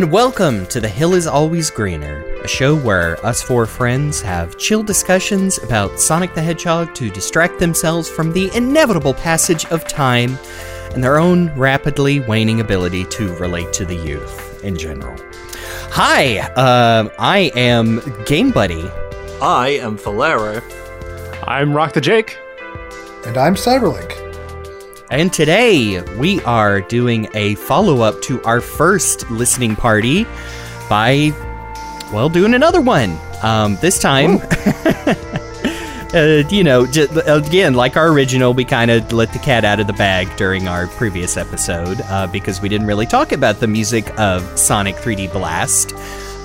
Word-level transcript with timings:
Hello 0.00 0.06
and 0.06 0.14
welcome 0.14 0.64
to 0.68 0.80
The 0.80 0.88
Hill 0.88 1.12
is 1.12 1.26
Always 1.26 1.68
Greener, 1.68 2.22
a 2.42 2.48
show 2.48 2.74
where 2.74 3.22
us 3.24 3.42
four 3.42 3.66
friends 3.66 4.22
have 4.22 4.56
chill 4.56 4.82
discussions 4.82 5.58
about 5.58 6.00
Sonic 6.00 6.32
the 6.32 6.40
Hedgehog 6.40 6.94
to 6.94 7.10
distract 7.10 7.58
themselves 7.58 8.08
from 8.08 8.32
the 8.32 8.50
inevitable 8.56 9.12
passage 9.12 9.66
of 9.66 9.86
time 9.86 10.38
and 10.94 11.04
their 11.04 11.18
own 11.18 11.50
rapidly 11.54 12.20
waning 12.20 12.62
ability 12.62 13.04
to 13.10 13.34
relate 13.34 13.74
to 13.74 13.84
the 13.84 13.94
youth 13.94 14.64
in 14.64 14.78
general. 14.78 15.14
Hi, 15.90 16.38
uh, 16.38 17.10
I 17.18 17.52
am 17.54 18.00
Game 18.24 18.52
Buddy. 18.52 18.88
I 19.42 19.78
am 19.82 19.98
Falero. 19.98 20.62
I'm 21.46 21.74
Rock 21.74 21.92
the 21.92 22.00
Jake. 22.00 22.38
And 23.26 23.36
I'm 23.36 23.54
Cyberlink. 23.54 24.19
And 25.10 25.32
today 25.32 26.00
we 26.18 26.40
are 26.42 26.80
doing 26.80 27.28
a 27.34 27.56
follow 27.56 28.00
up 28.02 28.22
to 28.22 28.40
our 28.44 28.60
first 28.60 29.28
listening 29.28 29.74
party 29.74 30.24
by, 30.88 31.32
well, 32.12 32.28
doing 32.28 32.54
another 32.54 32.80
one. 32.80 33.18
Um, 33.42 33.76
this 33.80 33.98
time, 33.98 34.38
uh, 36.14 36.44
you 36.48 36.62
know, 36.62 36.86
j- 36.86 37.08
again, 37.26 37.74
like 37.74 37.96
our 37.96 38.10
original, 38.12 38.54
we 38.54 38.64
kind 38.64 38.88
of 38.88 39.12
let 39.12 39.32
the 39.32 39.40
cat 39.40 39.64
out 39.64 39.80
of 39.80 39.88
the 39.88 39.92
bag 39.94 40.28
during 40.36 40.68
our 40.68 40.86
previous 40.86 41.36
episode 41.36 42.00
uh, 42.02 42.28
because 42.28 42.60
we 42.60 42.68
didn't 42.68 42.86
really 42.86 43.06
talk 43.06 43.32
about 43.32 43.58
the 43.58 43.66
music 43.66 44.16
of 44.16 44.42
Sonic 44.56 44.94
3D 44.94 45.32
Blast. 45.32 45.92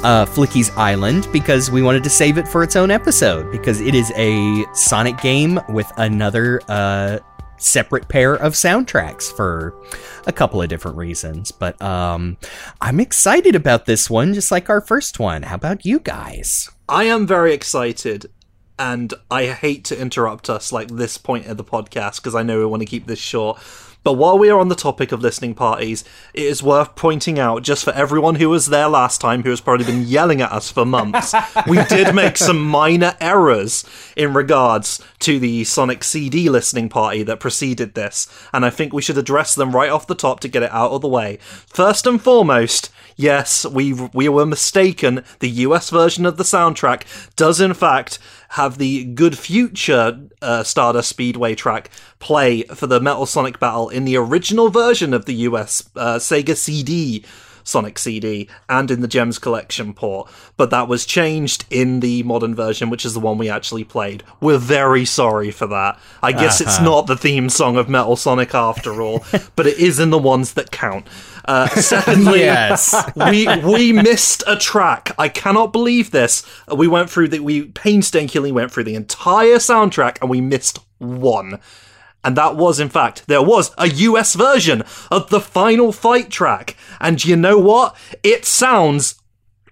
Uh, 0.03 0.25
Flicky's 0.25 0.69
Island 0.71 1.27
because 1.31 1.71
we 1.71 1.81
wanted 1.81 2.03
to 2.03 2.11
save 2.11 2.37
it 2.37 2.47
for 2.47 2.61
its 2.61 2.75
own 2.75 2.91
episode 2.91 3.51
because 3.51 3.81
it 3.81 3.95
is 3.95 4.11
a 4.15 4.63
Sonic 4.73 5.19
game 5.19 5.59
with 5.67 5.91
another 5.97 6.61
uh, 6.67 7.17
separate 7.57 8.07
pair 8.07 8.35
of 8.35 8.53
soundtracks 8.53 9.35
for 9.35 9.73
a 10.27 10.31
couple 10.31 10.61
of 10.61 10.69
different 10.69 10.97
reasons. 10.97 11.51
But 11.51 11.81
um, 11.81 12.37
I'm 12.81 12.99
excited 12.99 13.55
about 13.55 13.85
this 13.85 14.09
one, 14.09 14.33
just 14.33 14.51
like 14.51 14.69
our 14.69 14.81
first 14.81 15.19
one. 15.19 15.43
How 15.43 15.55
about 15.55 15.85
you 15.85 15.99
guys? 15.99 16.69
I 16.87 17.05
am 17.05 17.25
very 17.25 17.53
excited, 17.53 18.27
and 18.77 19.13
I 19.31 19.47
hate 19.47 19.85
to 19.85 19.99
interrupt 19.99 20.49
us 20.49 20.71
like 20.71 20.89
this 20.89 21.17
point 21.17 21.47
of 21.47 21.57
the 21.57 21.63
podcast 21.63 22.17
because 22.17 22.35
I 22.35 22.43
know 22.43 22.59
we 22.59 22.65
want 22.65 22.81
to 22.81 22.87
keep 22.87 23.07
this 23.07 23.19
short. 23.19 23.59
But 24.05 24.13
while 24.13 24.37
we 24.37 24.51
are 24.51 24.59
on 24.59 24.67
the 24.67 24.75
topic 24.75 25.11
of 25.11 25.23
listening 25.23 25.55
parties, 25.55 26.03
it 26.35 26.43
is 26.43 26.61
worth 26.61 26.95
pointing 26.95 27.39
out, 27.39 27.63
just 27.63 27.83
for 27.83 27.91
everyone 27.93 28.35
who 28.35 28.49
was 28.49 28.67
there 28.67 28.87
last 28.87 29.19
time, 29.19 29.41
who 29.41 29.49
has 29.49 29.61
probably 29.61 29.83
been 29.83 30.03
yelling 30.03 30.41
at 30.41 30.51
us 30.51 30.69
for 30.69 30.85
months, 30.85 31.33
we 31.67 31.83
did 31.85 32.13
make 32.13 32.37
some 32.37 32.63
minor 32.63 33.17
errors 33.19 33.83
in 34.15 34.35
regards 34.35 35.03
to 35.21 35.39
the 35.39 35.63
Sonic 35.63 36.03
CD 36.03 36.49
listening 36.49 36.87
party 36.87 37.23
that 37.23 37.39
preceded 37.39 37.95
this, 37.95 38.31
and 38.53 38.63
I 38.63 38.69
think 38.69 38.93
we 38.93 39.01
should 39.01 39.17
address 39.17 39.55
them 39.55 39.75
right 39.75 39.89
off 39.89 40.05
the 40.05 40.13
top 40.13 40.39
to 40.41 40.47
get 40.47 40.61
it 40.61 40.71
out 40.71 40.91
of 40.91 41.01
the 41.01 41.07
way. 41.07 41.39
First 41.65 42.05
and 42.05 42.21
foremost, 42.21 42.91
yes, 43.15 43.65
we 43.65 43.93
we 43.93 44.29
were 44.29 44.45
mistaken. 44.45 45.23
The 45.39 45.49
US 45.49 45.89
version 45.89 46.25
of 46.25 46.37
the 46.37 46.43
soundtrack 46.43 47.03
does 47.35 47.59
in 47.59 47.73
fact 47.73 48.19
have 48.49 48.77
the 48.77 49.03
Good 49.03 49.37
Future 49.37 50.19
uh, 50.41 50.63
Stardust 50.63 51.09
Speedway 51.09 51.55
track 51.55 51.89
play 52.19 52.63
for 52.63 52.87
the 52.87 52.99
Metal 52.99 53.25
Sonic 53.25 53.59
Battle 53.59 53.89
in 53.89 54.05
the 54.05 54.17
original 54.17 54.69
version 54.69 55.13
of 55.13 55.25
the 55.25 55.35
US 55.35 55.89
uh, 55.95 56.15
Sega 56.15 56.55
CD 56.55 57.23
Sonic 57.65 57.97
CD 57.99 58.47
and 58.69 58.89
in 58.89 59.01
the 59.01 59.07
Gems 59.07 59.37
Collection 59.39 59.93
port, 59.93 60.31
but 60.55 60.69
that 60.69 60.87
was 60.87 61.05
changed 61.05 61.65
in 61.69 61.99
the 61.99 62.23
modern 62.23 62.55
version, 62.55 62.89
which 62.89 63.03
is 63.03 63.13
the 63.13 63.19
one 63.19 63.37
we 63.37 63.49
actually 63.49 63.83
played. 63.83 64.23
We're 64.39 64.57
very 64.57 65.03
sorry 65.03 65.51
for 65.51 65.67
that. 65.67 65.99
I 66.23 66.31
guess 66.31 66.61
it's 66.61 66.79
not 66.79 67.07
the 67.07 67.17
theme 67.17 67.49
song 67.49 67.75
of 67.75 67.89
Metal 67.89 68.15
Sonic 68.15 68.55
after 68.55 69.01
all, 69.01 69.25
but 69.57 69.67
it 69.67 69.77
is 69.77 69.99
in 69.99 70.11
the 70.11 70.17
ones 70.17 70.53
that 70.53 70.71
count. 70.71 71.07
Uh, 71.43 71.67
secondly, 71.69 72.39
Yes. 72.39 72.95
we 73.15 73.47
we 73.63 73.91
missed 73.91 74.43
a 74.47 74.55
track. 74.55 75.11
I 75.17 75.27
cannot 75.29 75.73
believe 75.73 76.11
this. 76.11 76.43
We 76.73 76.87
went 76.87 77.09
through 77.09 77.27
the 77.29 77.39
we 77.39 77.65
painstakingly 77.65 78.51
went 78.51 78.71
through 78.71 78.85
the 78.85 78.95
entire 78.95 79.57
soundtrack 79.57 80.17
and 80.21 80.29
we 80.29 80.39
missed 80.41 80.79
one. 80.99 81.59
And 82.25 82.35
that 82.35 82.55
was, 82.55 82.79
in 82.79 82.89
fact, 82.89 83.27
there 83.27 83.43
was 83.43 83.71
a 83.77 83.87
US 83.87 84.33
version 84.33 84.83
of 85.11 85.29
the 85.29 85.39
final 85.39 85.91
fight 85.91 86.31
track. 86.31 86.75
And 86.99 87.23
you 87.23 87.35
know 87.35 87.59
what? 87.59 87.95
It 88.23 88.45
sounds 88.45 89.21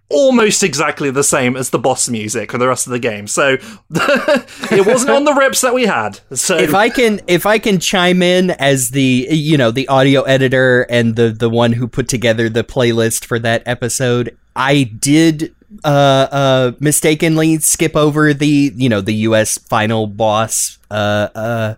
almost 0.10 0.62
exactly 0.62 1.10
the 1.10 1.24
same 1.24 1.58
as 1.58 1.72
the 1.72 1.80
boss 1.80 2.08
music 2.08 2.52
for 2.52 2.60
the 2.60 2.68
rest 2.68 2.86
of 2.86 2.92
the 2.92 3.00
game. 3.00 3.26
So 3.26 3.58
it 3.92 4.86
wasn't 4.86 5.12
on 5.12 5.24
the 5.26 5.34
rips 5.34 5.62
that 5.62 5.74
we 5.74 5.86
had. 5.86 6.20
So 6.34 6.58
if 6.58 6.76
I 6.76 6.90
can 6.90 7.22
if 7.28 7.48
I 7.48 7.58
can 7.58 7.80
chime 7.80 8.22
in 8.22 8.52
as 8.52 8.92
the 8.92 9.28
you 9.32 9.58
know 9.58 9.72
the 9.72 9.88
audio 9.88 10.22
editor 10.22 10.84
and 10.90 11.16
the 11.16 11.32
the 11.32 11.50
one 11.50 11.74
who 11.74 11.88
put 11.88 12.08
together 12.08 12.50
the 12.50 12.64
playlist 12.64 13.26
for 13.26 13.40
that 13.40 13.64
episode, 13.66 14.38
I 14.56 14.84
did 14.84 15.56
uh 15.84 15.88
uh 16.32 16.72
mistakenly 16.80 17.58
skip 17.58 17.96
over 17.96 18.32
the 18.32 18.72
you 18.76 18.90
know 18.90 19.02
the 19.02 19.16
US 19.16 19.58
final 19.58 20.06
boss 20.06 20.78
uh 20.92 21.30
uh 21.34 21.76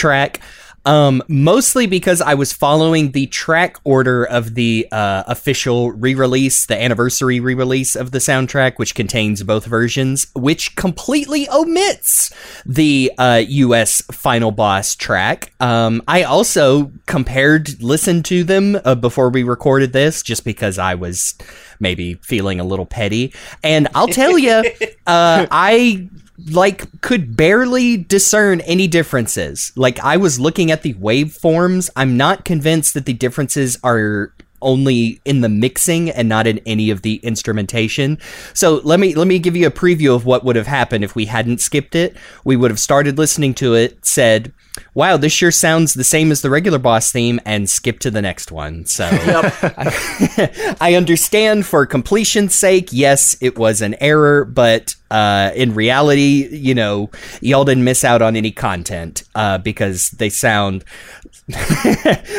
track 0.00 0.40
um 0.86 1.22
mostly 1.28 1.86
because 1.86 2.22
I 2.22 2.34
was 2.34 2.52
following 2.52 3.12
the 3.12 3.26
track 3.26 3.76
order 3.84 4.24
of 4.24 4.54
the 4.54 4.88
uh 4.90 5.24
official 5.26 5.92
re-release 5.92 6.66
the 6.66 6.80
anniversary 6.80 7.38
re-release 7.38 7.94
of 7.94 8.12
the 8.12 8.18
soundtrack 8.18 8.78
which 8.78 8.94
contains 8.94 9.42
both 9.42 9.66
versions 9.66 10.26
which 10.34 10.74
completely 10.76 11.48
omits 11.50 12.32
the 12.64 13.12
uh 13.18 13.42
US 13.46 14.00
final 14.10 14.52
boss 14.52 14.94
track. 14.94 15.52
Um 15.60 16.02
I 16.08 16.22
also 16.22 16.92
compared 17.06 17.82
listened 17.82 18.24
to 18.26 18.42
them 18.44 18.78
uh, 18.82 18.94
before 18.94 19.28
we 19.28 19.42
recorded 19.42 19.92
this 19.92 20.22
just 20.22 20.44
because 20.44 20.78
I 20.78 20.94
was 20.94 21.34
maybe 21.78 22.14
feeling 22.14 22.58
a 22.60 22.64
little 22.64 22.86
petty. 22.86 23.34
And 23.62 23.88
I'll 23.94 24.08
tell 24.08 24.38
you 24.38 24.50
uh 25.06 25.46
I 25.50 26.08
like 26.48 27.00
could 27.00 27.36
barely 27.36 27.96
discern 27.96 28.60
any 28.62 28.86
differences. 28.86 29.72
Like 29.76 29.98
I 30.00 30.16
was 30.16 30.40
looking 30.40 30.70
at 30.70 30.82
the 30.82 30.94
waveforms. 30.94 31.90
I'm 31.96 32.16
not 32.16 32.44
convinced 32.44 32.94
that 32.94 33.06
the 33.06 33.12
differences 33.12 33.78
are 33.82 34.32
only 34.62 35.20
in 35.24 35.40
the 35.40 35.48
mixing 35.48 36.10
and 36.10 36.28
not 36.28 36.46
in 36.46 36.60
any 36.66 36.90
of 36.90 37.02
the 37.02 37.16
instrumentation. 37.16 38.18
So 38.54 38.80
let 38.84 39.00
me 39.00 39.14
let 39.14 39.26
me 39.26 39.38
give 39.38 39.56
you 39.56 39.66
a 39.66 39.70
preview 39.70 40.14
of 40.14 40.26
what 40.26 40.44
would 40.44 40.56
have 40.56 40.66
happened 40.66 41.04
if 41.04 41.14
we 41.14 41.26
hadn't 41.26 41.60
skipped 41.60 41.94
it. 41.94 42.16
We 42.44 42.56
would 42.56 42.70
have 42.70 42.80
started 42.80 43.18
listening 43.18 43.54
to 43.54 43.74
it, 43.74 44.04
said, 44.04 44.52
"Wow, 44.94 45.16
this 45.16 45.32
sure 45.32 45.50
sounds 45.50 45.94
the 45.94 46.04
same 46.04 46.30
as 46.30 46.42
the 46.42 46.50
regular 46.50 46.78
boss 46.78 47.12
theme," 47.12 47.40
and 47.44 47.68
skip 47.68 47.98
to 48.00 48.10
the 48.10 48.22
next 48.22 48.52
one. 48.52 48.86
So 48.86 49.08
I, 49.12 50.76
I 50.80 50.94
understand 50.94 51.66
for 51.66 51.86
completion's 51.86 52.54
sake, 52.54 52.88
yes, 52.92 53.36
it 53.40 53.58
was 53.58 53.82
an 53.82 53.94
error, 54.00 54.44
but 54.44 54.94
uh, 55.10 55.50
in 55.54 55.74
reality, 55.74 56.48
you 56.50 56.74
know, 56.74 57.10
y'all 57.40 57.64
didn't 57.64 57.84
miss 57.84 58.04
out 58.04 58.22
on 58.22 58.36
any 58.36 58.52
content 58.52 59.24
uh, 59.34 59.58
because 59.58 60.10
they 60.10 60.30
sound 60.30 60.84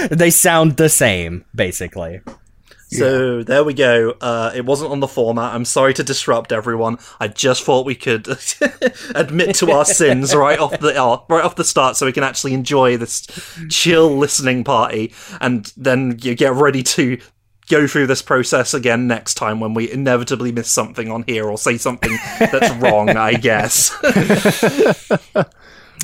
they 0.10 0.30
sound 0.30 0.78
the 0.78 0.90
same, 0.90 1.44
basically. 1.54 2.22
So 2.92 3.42
there 3.44 3.64
we 3.64 3.74
go. 3.74 4.16
Uh, 4.20 4.52
it 4.54 4.66
wasn't 4.66 4.92
on 4.92 5.00
the 5.00 5.08
format. 5.08 5.54
I'm 5.54 5.66
sorry 5.66 5.94
to 5.94 6.04
disrupt 6.04 6.52
everyone. 6.52 6.98
I 7.20 7.30
just 7.30 7.64
thought 7.64 7.86
we 7.86 7.96
could 7.96 8.28
admit 9.16 9.56
to 9.56 9.72
our 9.72 9.86
sins 9.86 10.36
right 10.36 10.60
off 10.60 10.78
the 10.80 11.02
uh, 11.02 11.22
right 11.30 11.44
off 11.44 11.56
the 11.56 11.64
start, 11.64 11.96
so 11.96 12.06
we 12.06 12.12
can 12.12 12.24
actually 12.24 12.54
enjoy 12.54 12.98
this 12.98 13.26
chill 13.70 14.18
listening 14.18 14.64
party, 14.64 15.14
and 15.40 15.72
then 15.78 16.20
you 16.22 16.36
get 16.36 16.54
ready 16.54 16.84
to 16.84 17.18
go 17.70 17.88
through 17.88 18.08
this 18.08 18.22
process 18.22 18.74
again 18.74 19.08
next 19.08 19.36
time 19.36 19.62
when 19.62 19.74
we 19.74 19.90
inevitably 19.90 20.52
miss 20.52 20.70
something 20.70 21.10
on 21.10 21.24
here 21.24 21.46
or 21.50 21.58
say 21.58 21.78
something 21.78 22.12
that's 22.40 22.76
wrong. 22.76 23.10
I 23.10 23.34
guess. 23.36 23.96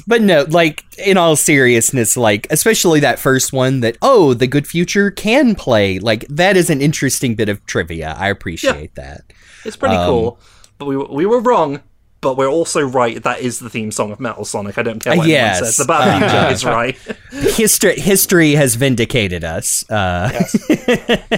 But 0.07 0.21
no, 0.21 0.45
like 0.47 0.85
in 0.97 1.17
all 1.17 1.35
seriousness, 1.35 2.15
like 2.15 2.47
especially 2.49 3.01
that 3.01 3.19
first 3.19 3.51
one 3.51 3.81
that 3.81 3.97
oh, 4.01 4.33
the 4.33 4.47
good 4.47 4.65
future 4.65 5.11
can 5.11 5.53
play. 5.53 5.99
Like 5.99 6.25
that 6.29 6.55
is 6.55 6.69
an 6.69 6.81
interesting 6.81 7.35
bit 7.35 7.49
of 7.49 7.65
trivia. 7.65 8.15
I 8.17 8.29
appreciate 8.29 8.95
that. 8.95 9.21
It's 9.65 9.75
pretty 9.75 9.95
Um, 9.97 10.07
cool, 10.09 10.39
but 10.77 10.85
we 10.85 10.95
we 10.97 11.25
were 11.25 11.41
wrong. 11.41 11.81
But 12.19 12.35
we're 12.35 12.47
also 12.49 12.81
right. 12.81 13.21
That 13.21 13.41
is 13.41 13.59
the 13.59 13.69
theme 13.69 13.91
song 13.91 14.11
of 14.11 14.19
Metal 14.19 14.43
Sonic. 14.43 14.79
I 14.79 14.81
don't 14.81 14.99
care 14.99 15.15
what 15.15 15.27
Yes. 15.27 15.57
anyone 15.57 15.71
says. 15.71 15.77
The 15.77 15.85
bad 15.85 16.19
future 16.31 16.53
is 16.53 16.65
right. 16.65 16.97
History 17.55 17.99
history 17.99 18.51
has 18.53 18.73
vindicated 18.73 19.43
us. 19.43 19.87
Uh, 19.89 20.31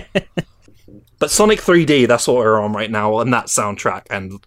But 1.19 1.31
Sonic 1.31 1.60
3D, 1.60 2.07
that's 2.07 2.27
what 2.30 2.38
we're 2.38 2.62
on 2.62 2.71
right 2.71 2.89
now, 2.89 3.19
and 3.19 3.33
that 3.33 3.48
soundtrack. 3.48 4.04
And 4.10 4.39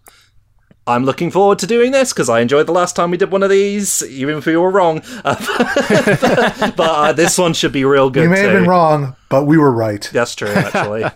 I'm 0.85 1.05
looking 1.05 1.31
forward 1.31 1.59
to 1.59 1.67
doing 1.67 1.91
this 1.91 2.11
because 2.11 2.27
I 2.29 2.41
enjoyed 2.41 2.67
the 2.67 2.73
last 2.73 2.95
time 2.95 3.09
we 3.11 3.17
did 3.17 3.31
one 3.31 3.41
of 3.43 3.49
these, 3.49 4.03
even 4.03 4.37
if 4.37 4.45
we 4.45 4.57
were 4.57 4.69
wrong. 4.71 5.01
Uh, 5.25 6.71
but 6.75 6.79
uh, 6.79 7.13
this 7.13 7.37
one 7.37 7.53
should 7.53 7.71
be 7.71 7.85
real 7.85 8.09
good 8.09 8.23
We 8.23 8.27
may 8.27 8.41
too. 8.41 8.47
have 8.49 8.59
been 8.61 8.69
wrong, 8.69 9.15
but 9.29 9.45
we 9.45 9.57
were 9.57 9.71
right. 9.71 10.09
That's 10.11 10.35
true, 10.35 10.49
actually. 10.49 11.05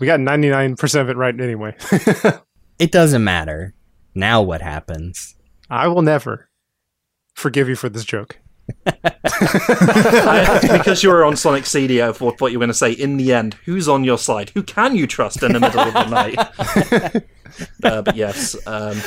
We 0.00 0.08
got 0.08 0.18
99% 0.18 1.00
of 1.00 1.08
it 1.08 1.16
right 1.16 1.40
anyway. 1.40 1.76
it 2.80 2.90
doesn't 2.90 3.22
matter. 3.22 3.74
Now 4.12 4.42
what 4.42 4.60
happens? 4.60 5.36
I 5.70 5.86
will 5.86 6.02
never 6.02 6.48
forgive 7.34 7.68
you 7.68 7.76
for 7.76 7.88
this 7.88 8.04
joke. 8.04 8.38
I, 8.86 10.60
because 10.78 11.02
you 11.02 11.10
were 11.10 11.24
on 11.24 11.36
Sonic 11.36 11.66
CD, 11.66 12.02
I 12.02 12.12
thought 12.12 12.40
what 12.40 12.52
you 12.52 12.58
were 12.58 12.64
going 12.64 12.68
to 12.68 12.74
say. 12.74 12.92
In 12.92 13.16
the 13.16 13.32
end, 13.32 13.54
who's 13.64 13.88
on 13.88 14.04
your 14.04 14.18
side? 14.18 14.50
Who 14.50 14.62
can 14.62 14.96
you 14.96 15.06
trust 15.06 15.42
in 15.42 15.52
the 15.52 15.60
middle 15.60 15.80
of 15.80 15.94
the 15.94 16.06
night? 16.06 17.22
uh, 17.84 18.02
but 18.02 18.16
yes, 18.16 18.56
um, 18.66 19.00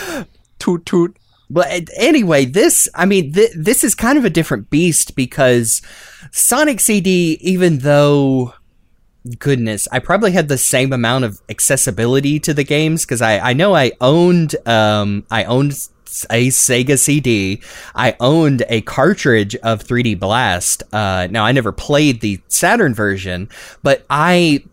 Toot 0.59 0.85
toot. 0.85 1.17
But 1.49 1.71
uh, 1.71 1.81
anyway, 1.95 2.45
this, 2.45 2.89
I 2.93 3.05
mean, 3.05 3.33
th- 3.33 3.53
this 3.55 3.83
is 3.83 3.95
kind 3.95 4.17
of 4.17 4.25
a 4.25 4.29
different 4.29 4.69
beast 4.69 5.15
because 5.15 5.81
Sonic 6.31 6.79
CD, 6.79 7.37
even 7.41 7.79
though, 7.79 8.53
goodness, 9.39 9.87
I 9.91 9.99
probably 9.99 10.31
had 10.31 10.49
the 10.49 10.57
same 10.57 10.91
amount 10.91 11.23
of 11.23 11.41
accessibility 11.49 12.39
to 12.41 12.53
the 12.53 12.63
games 12.63 13.05
because 13.05 13.21
I, 13.21 13.39
I 13.39 13.53
know 13.53 13.75
I 13.75 13.93
owned, 14.01 14.55
um, 14.67 15.25
I 15.31 15.45
owned 15.45 15.87
a 16.29 16.47
Sega 16.47 16.97
CD. 16.97 17.61
I 17.95 18.15
owned 18.19 18.63
a 18.69 18.81
cartridge 18.81 19.55
of 19.57 19.83
3D 19.83 20.19
Blast. 20.19 20.83
Uh, 20.93 21.27
now 21.29 21.45
I 21.45 21.51
never 21.51 21.71
played 21.71 22.21
the 22.21 22.39
Saturn 22.47 22.93
version, 22.93 23.49
but 23.83 24.05
I 24.09 24.63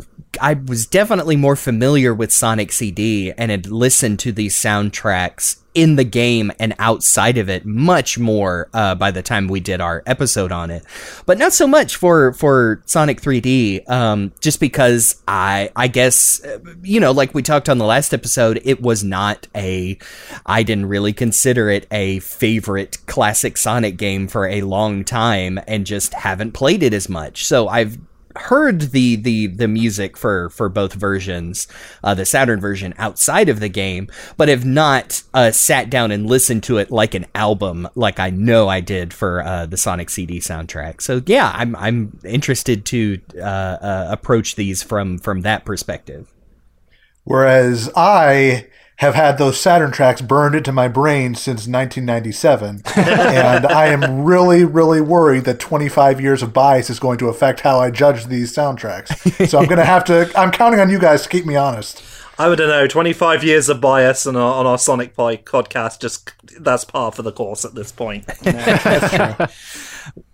I 0.41 0.55
was 0.55 0.87
definitely 0.87 1.37
more 1.37 1.57
familiar 1.57 2.13
with 2.13 2.33
Sonic 2.33 2.73
CD 2.73 3.33
and 3.33 3.51
had 3.51 3.67
listened 3.67 4.19
to 4.21 4.33
these 4.33 4.55
soundtracks 4.55 5.59
in 5.75 5.97
the 5.97 6.05
game 6.05 6.53
and 6.59 6.75
outside 6.79 7.37
of 7.37 7.49
it 7.49 7.67
much 7.67 8.19
more 8.19 8.69
uh, 8.73 8.95
by 8.95 9.11
the 9.11 9.23
time 9.23 9.49
we 9.49 9.61
did 9.61 9.81
our 9.81 10.03
episode 10.07 10.53
on 10.53 10.71
it, 10.71 10.85
but 11.27 11.37
not 11.37 11.53
so 11.53 11.67
much 11.67 11.97
for 11.97 12.33
for 12.35 12.83
Sonic 12.87 13.21
3D. 13.21 13.89
Um, 13.91 14.33
just 14.41 14.61
because 14.61 15.23
I 15.27 15.71
I 15.77 15.89
guess 15.89 16.43
uh, 16.45 16.59
you 16.83 17.01
know 17.01 17.13
like 17.13 17.35
we 17.35 17.43
talked 17.43 17.69
on 17.69 17.79
the 17.79 17.85
last 17.85 18.15
episode, 18.15 18.61
it 18.65 18.81
was 18.81 19.03
not 19.05 19.47
a 19.55 19.99
I 20.47 20.63
didn't 20.63 20.87
really 20.87 21.13
consider 21.13 21.69
it 21.69 21.87
a 21.91 22.21
favorite 22.21 22.99
classic 23.07 23.57
Sonic 23.57 23.97
game 23.97 24.29
for 24.29 24.47
a 24.47 24.63
long 24.63 25.05
time 25.05 25.59
and 25.67 25.85
just 25.85 26.15
haven't 26.15 26.53
played 26.53 26.83
it 26.83 26.95
as 26.95 27.09
much. 27.09 27.45
So 27.45 27.69
I've 27.69 27.99
heard 28.37 28.81
the 28.93 29.17
the 29.17 29.47
the 29.47 29.69
music 29.69 30.17
for 30.17 30.51
for 30.51 30.69
both 30.69 30.95
versions, 30.95 31.67
uh, 32.03 32.15
the 32.15 32.25
Saturn 32.25 32.61
version 32.61 32.95
outside 32.99 33.49
of 33.49 33.61
the 33.61 33.69
game, 33.69 34.09
but 34.37 34.49
have 34.49 34.65
not 34.65 35.23
uh, 35.33 35.51
sat 35.51 35.91
down 35.91 36.11
and 36.11 36.27
listened 36.27 36.63
to 36.65 36.79
it 36.79 36.91
like 36.91 37.15
an 37.15 37.27
album, 37.35 37.89
like 37.95 38.19
I 38.19 38.31
know 38.31 38.69
I 38.69 38.81
did 38.81 39.13
for 39.13 39.43
uh, 39.43 39.67
the 39.67 39.77
Sonic 39.77 40.11
CD 40.11 40.39
soundtrack. 40.39 41.01
So 41.01 41.23
yeah, 41.27 41.53
I'm 41.55 41.77
I'm 41.77 42.19
interested 42.25 42.85
to 42.87 43.21
uh, 43.37 43.41
uh, 43.41 44.07
approach 44.11 44.57
these 44.57 44.83
from 44.83 45.19
from 45.19 45.43
that 45.43 45.65
perspective. 45.65 46.33
Whereas 47.25 47.91
I 47.97 48.67
have 48.97 49.15
had 49.15 49.39
those 49.39 49.61
Saturn 49.61 49.91
tracks 49.91 50.21
burned 50.21 50.55
into 50.55 50.73
my 50.73 50.89
brain 50.89 51.35
since 51.35 51.67
1997. 51.67 52.83
and 52.97 53.67
I 53.67 53.87
am 53.87 54.25
really, 54.25 54.65
really 54.65 55.01
worried 55.01 55.45
that 55.45 55.59
25 55.59 56.21
years 56.21 56.43
of 56.43 56.53
bias 56.53 56.91
is 56.91 57.01
going 57.01 57.19
to 57.19 57.29
affect 57.29 57.61
how 57.61 57.81
I 57.81 57.91
judge 57.91 58.27
these 58.27 58.55
soundtracks. 58.55 59.49
So 59.49 59.59
I'm 59.59 59.67
going 59.67 59.79
to 59.79 59.85
have 59.85 60.05
to, 60.05 60.31
I'm 60.39 60.51
counting 60.53 60.81
on 60.81 60.91
you 60.91 60.99
guys 60.99 61.23
to 61.23 61.29
keep 61.29 61.45
me 61.45 61.57
honest. 61.57 62.03
I 62.37 62.53
don't 62.53 62.69
know. 62.69 62.89
Twenty-five 62.89 63.45
years 63.45 63.69
of 63.69 63.81
bias 63.81 64.27
on 64.27 64.35
our, 64.35 64.55
on 64.55 64.67
our 64.67 64.77
Sonic 64.77 65.15
Pie 65.15 65.37
podcast. 65.37 66.01
Just 66.01 66.33
that's 66.61 66.85
par 66.85 67.13
for 67.13 67.23
the 67.23 67.33
course 67.33 67.65
at 67.65 67.75
this 67.75 67.93
point. 67.93 68.25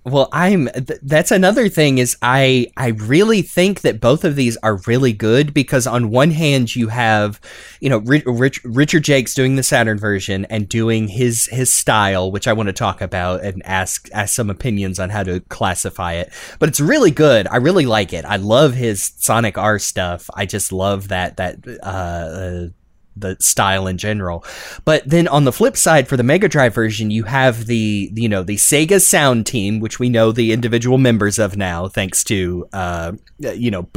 Well, 0.04 0.30
I'm. 0.32 0.68
Th- 0.68 0.98
that's 1.02 1.30
another 1.30 1.68
thing 1.68 1.98
is 1.98 2.16
I 2.22 2.72
I 2.76 2.88
really 2.88 3.42
think 3.42 3.82
that 3.82 4.00
both 4.00 4.24
of 4.24 4.34
these 4.34 4.56
are 4.58 4.80
really 4.86 5.12
good 5.12 5.52
because 5.52 5.86
on 5.86 6.10
one 6.10 6.30
hand 6.30 6.74
you 6.74 6.88
have, 6.88 7.38
you 7.80 7.90
know, 7.90 7.98
Rich, 7.98 8.24
Rich, 8.24 8.64
Richard 8.64 9.04
Jacques 9.04 9.34
doing 9.34 9.56
the 9.56 9.62
Saturn 9.62 9.98
version 9.98 10.46
and 10.46 10.68
doing 10.68 11.06
his 11.08 11.46
his 11.52 11.72
style, 11.72 12.32
which 12.32 12.48
I 12.48 12.54
want 12.54 12.68
to 12.68 12.72
talk 12.72 13.02
about 13.02 13.44
and 13.44 13.62
ask 13.66 14.08
ask 14.12 14.34
some 14.34 14.48
opinions 14.48 14.98
on 14.98 15.10
how 15.10 15.22
to 15.22 15.40
classify 15.40 16.14
it. 16.14 16.32
But 16.58 16.70
it's 16.70 16.80
really 16.80 17.10
good. 17.10 17.46
I 17.48 17.56
really 17.56 17.86
like 17.86 18.14
it. 18.14 18.24
I 18.24 18.36
love 18.36 18.72
his 18.72 19.12
Sonic 19.18 19.58
R 19.58 19.78
stuff. 19.78 20.30
I 20.34 20.46
just 20.46 20.72
love 20.72 21.08
that 21.08 21.36
that 21.36 21.58
uh, 21.82 21.86
uh 21.86 22.68
the 23.16 23.36
style 23.40 23.86
in 23.86 23.98
general. 23.98 24.44
But 24.84 25.08
then 25.08 25.28
on 25.28 25.44
the 25.44 25.52
flip 25.52 25.76
side, 25.76 26.08
for 26.08 26.16
the 26.16 26.22
Mega 26.22 26.48
Drive 26.48 26.74
version, 26.74 27.10
you 27.10 27.24
have 27.24 27.66
the 27.66 28.10
you 28.14 28.28
know 28.28 28.42
the 28.42 28.56
Sega 28.56 29.00
Sound 29.00 29.46
Team, 29.46 29.80
which 29.80 29.98
we 29.98 30.08
know 30.08 30.32
the 30.32 30.52
individual 30.52 30.98
members 30.98 31.38
of 31.38 31.56
now, 31.56 31.88
thanks 31.88 32.24
to 32.24 32.66
uh, 32.72 33.12
you 33.38 33.70
know 33.70 33.88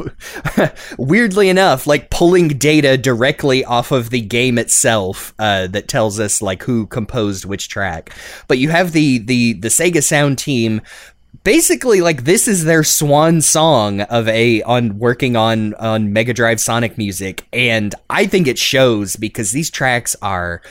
weirdly 0.98 1.48
enough, 1.48 1.86
like 1.86 2.10
pulling 2.10 2.48
data 2.48 2.96
directly 2.96 3.64
off 3.64 3.92
of 3.92 4.10
the 4.10 4.20
game 4.20 4.58
itself 4.58 5.34
uh, 5.38 5.66
that 5.68 5.88
tells 5.88 6.20
us 6.20 6.42
like 6.42 6.62
who 6.62 6.86
composed 6.86 7.44
which 7.44 7.68
track. 7.68 8.10
But 8.48 8.58
you 8.58 8.70
have 8.70 8.92
the 8.92 9.18
the 9.18 9.54
the 9.54 9.68
Sega 9.68 10.02
Sound 10.02 10.38
Team 10.38 10.80
basically 11.42 12.00
like 12.00 12.24
this 12.24 12.46
is 12.46 12.64
their 12.64 12.84
swan 12.84 13.40
song 13.40 14.02
of 14.02 14.28
a 14.28 14.62
on 14.62 14.98
working 14.98 15.36
on 15.36 15.74
on 15.74 16.12
Mega 16.12 16.32
Drive 16.32 16.60
Sonic 16.60 16.96
music 16.96 17.46
and 17.52 17.94
I 18.08 18.26
think 18.26 18.46
it 18.46 18.58
shows 18.58 19.16
because 19.16 19.50
these 19.50 19.70
tracks 19.70 20.14
are 20.22 20.62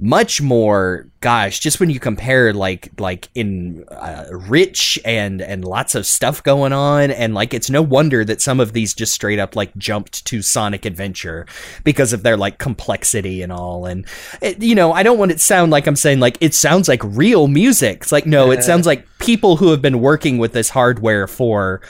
much 0.00 0.40
more 0.40 1.08
gosh 1.20 1.58
just 1.58 1.80
when 1.80 1.90
you 1.90 1.98
compare 1.98 2.52
like 2.52 2.88
like 3.00 3.28
in 3.34 3.84
uh, 3.90 4.26
rich 4.30 4.96
and 5.04 5.42
and 5.42 5.64
lots 5.64 5.96
of 5.96 6.06
stuff 6.06 6.40
going 6.44 6.72
on 6.72 7.10
and 7.10 7.34
like 7.34 7.52
it's 7.52 7.68
no 7.68 7.82
wonder 7.82 8.24
that 8.24 8.40
some 8.40 8.60
of 8.60 8.72
these 8.72 8.94
just 8.94 9.12
straight 9.12 9.40
up 9.40 9.56
like 9.56 9.76
jumped 9.76 10.24
to 10.24 10.40
sonic 10.40 10.84
adventure 10.84 11.44
because 11.82 12.12
of 12.12 12.22
their 12.22 12.36
like 12.36 12.58
complexity 12.58 13.42
and 13.42 13.50
all. 13.50 13.86
And 13.86 14.06
it, 14.40 14.62
you 14.62 14.76
know 14.76 14.92
i 14.92 15.02
don't 15.02 15.18
want 15.18 15.32
it 15.32 15.38
to 15.38 15.40
sound 15.40 15.72
like 15.72 15.88
i'm 15.88 15.96
saying 15.96 16.20
like 16.20 16.38
it 16.40 16.54
sounds 16.54 16.86
like 16.86 17.02
real 17.02 17.48
music. 17.48 18.02
It's 18.02 18.12
like 18.12 18.26
no 18.26 18.52
it 18.52 18.62
sounds 18.62 18.86
like 18.86 19.04
people 19.18 19.56
who 19.56 19.70
have 19.70 19.82
been 19.82 20.00
working 20.00 20.38
with 20.38 20.52
this 20.52 20.70
hardware 20.70 21.26
for 21.26 21.80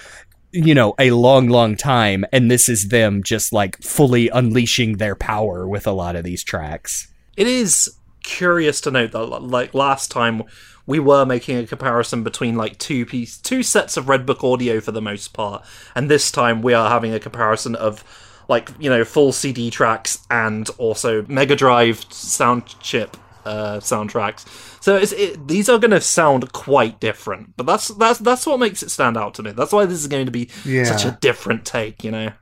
you 0.50 0.75
know 0.75 0.94
a 0.99 1.10
long 1.10 1.49
long 1.49 1.76
time 1.76 2.25
and 2.32 2.50
this 2.50 2.70
is 2.70 2.88
them 2.88 3.22
just 3.22 3.52
like 3.52 3.76
fully 3.82 4.31
unleashing 4.31 4.96
their 4.96 5.15
power 5.15 5.69
with 5.69 5.86
a 5.86 5.93
lot 5.93 6.17
of 6.17 6.24
these 6.24 6.43
tracks 6.43 7.08
It 7.39 7.47
is 7.47 7.97
curious 8.23 8.81
to 8.83 8.91
note 8.91 9.13
that, 9.13 9.25
like 9.27 9.73
last 9.73 10.11
time, 10.11 10.43
we 10.87 10.99
were 10.99 11.25
making 11.25 11.57
a 11.57 11.67
comparison 11.67 12.23
between 12.25 12.57
like 12.57 12.79
two 12.79 13.07
piece, 13.07 13.39
two 13.39 13.63
sets 13.63 13.97
of 13.97 14.09
Red 14.09 14.27
Book 14.27 14.43
audio 14.43 14.81
for 14.81 14.91
the 14.91 15.01
most 15.01 15.33
part, 15.33 15.65
and 15.95 16.11
this 16.11 16.33
time 16.33 16.63
we 16.63 16.75
are 16.75 16.91
having 16.91 17.15
a 17.15 17.21
comparison 17.21 17.75
of 17.77 18.03
like 18.49 18.71
you 18.81 18.91
know 18.91 19.05
full 19.05 19.31
CD 19.33 19.71
tracks 19.71 20.27
and 20.31 20.69
also 20.79 21.25
Mega 21.29 21.55
Drive 21.55 22.05
sound 22.13 22.67
chip 22.81 23.17
uh, 23.45 23.79
soundtracks. 23.79 24.47
So 24.83 24.97
it's, 24.97 25.13
it, 25.13 25.47
these 25.47 25.69
are 25.69 25.79
going 25.79 25.91
to 25.93 26.01
sound 26.01 26.53
quite 26.53 26.99
different, 26.99 27.57
but 27.57 27.67
that's 27.67 27.89
that's 27.89 28.19
that's 28.19 28.47
what 28.47 28.59
makes 28.59 28.83
it 28.83 28.91
stand 28.91 29.17
out 29.17 29.35
to 29.35 29.43
me. 29.45 29.53
That's 29.53 29.73
why 29.73 29.85
this 29.87 29.99
is 30.01 30.09
going 30.09 30.27
to 30.27 30.33
be 30.33 30.51
Yeah. 30.65 30.85
such 30.85 31.05
a 31.05 31.17
different 31.21 31.65
take, 31.65 32.03
you 32.03 32.11
know. 32.11 32.33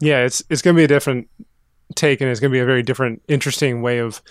Yeah, 0.00 0.24
it's 0.24 0.42
it's 0.50 0.60
going 0.62 0.74
to 0.74 0.80
be 0.80 0.84
a 0.84 0.88
different 0.88 1.28
take, 1.94 2.20
and 2.20 2.30
it's 2.30 2.40
going 2.40 2.50
to 2.50 2.56
be 2.56 2.60
a 2.60 2.66
very 2.66 2.82
different, 2.82 3.22
interesting 3.28 3.82
way 3.82 3.98
of 3.98 4.22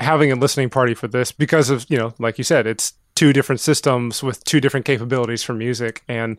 having 0.00 0.30
a 0.30 0.36
listening 0.36 0.68
party 0.68 0.94
for 0.94 1.08
this 1.08 1.32
because 1.32 1.70
of 1.70 1.86
you 1.88 1.96
know, 1.96 2.14
like 2.18 2.38
you 2.38 2.44
said, 2.44 2.66
it's 2.66 2.94
two 3.14 3.32
different 3.32 3.60
systems 3.60 4.22
with 4.22 4.44
two 4.44 4.60
different 4.60 4.86
capabilities 4.86 5.42
for 5.42 5.54
music, 5.54 6.02
and 6.08 6.38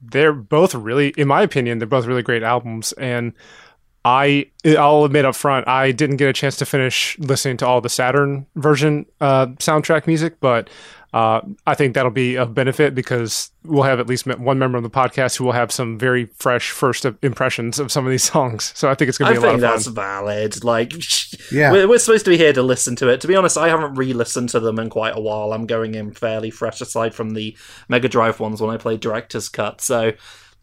they're 0.00 0.32
both 0.32 0.74
really, 0.74 1.08
in 1.16 1.28
my 1.28 1.42
opinion, 1.42 1.78
they're 1.78 1.86
both 1.86 2.06
really 2.06 2.22
great 2.22 2.42
albums. 2.42 2.92
And 2.92 3.32
I, 4.06 4.46
I'll 4.64 5.02
admit 5.02 5.24
up 5.24 5.34
front, 5.34 5.66
I 5.66 5.90
didn't 5.90 6.18
get 6.18 6.28
a 6.28 6.32
chance 6.32 6.56
to 6.58 6.64
finish 6.64 7.18
listening 7.18 7.56
to 7.56 7.66
all 7.66 7.80
the 7.80 7.88
Saturn 7.88 8.46
version 8.54 9.04
uh, 9.20 9.46
soundtrack 9.58 10.06
music, 10.06 10.38
but 10.40 10.70
uh, 11.12 11.40
I 11.66 11.74
think 11.74 11.94
that'll 11.94 12.12
be 12.12 12.36
of 12.36 12.54
benefit 12.54 12.94
because 12.94 13.50
we'll 13.64 13.82
have 13.82 13.98
at 13.98 14.06
least 14.06 14.26
one 14.26 14.58
member 14.60 14.76
of 14.76 14.84
the 14.84 14.90
podcast 14.90 15.36
who 15.38 15.44
will 15.44 15.52
have 15.52 15.72
some 15.72 15.98
very 15.98 16.26
fresh 16.36 16.70
first 16.70 17.04
impressions 17.22 17.80
of 17.80 17.90
some 17.90 18.04
of 18.04 18.10
these 18.12 18.22
songs. 18.32 18.72
So 18.76 18.88
I 18.90 18.94
think 18.94 19.08
it's 19.08 19.18
going 19.18 19.34
to 19.34 19.40
be 19.40 19.44
a 19.44 19.50
lot 19.50 19.52
think 19.54 19.64
of 19.64 19.70
that's 19.72 19.84
fun. 19.86 19.94
valid. 19.94 20.62
Like, 20.62 20.92
Yeah. 21.50 21.72
we're, 21.72 21.88
we're 21.88 21.98
supposed 21.98 22.26
to 22.26 22.30
be 22.30 22.36
here 22.36 22.52
to 22.52 22.62
listen 22.62 22.94
to 22.96 23.08
it. 23.08 23.20
To 23.22 23.28
be 23.28 23.34
honest, 23.34 23.56
I 23.58 23.68
haven't 23.70 23.94
re-listened 23.94 24.50
to 24.50 24.60
them 24.60 24.78
in 24.78 24.88
quite 24.90 25.16
a 25.16 25.20
while. 25.20 25.52
I'm 25.52 25.66
going 25.66 25.94
in 25.96 26.12
fairly 26.12 26.50
fresh, 26.50 26.80
aside 26.80 27.12
from 27.14 27.30
the 27.30 27.56
Mega 27.88 28.08
Drive 28.08 28.38
ones 28.38 28.60
when 28.60 28.70
I 28.70 28.76
played 28.76 29.00
Director's 29.00 29.48
Cut. 29.48 29.80
So 29.80 30.12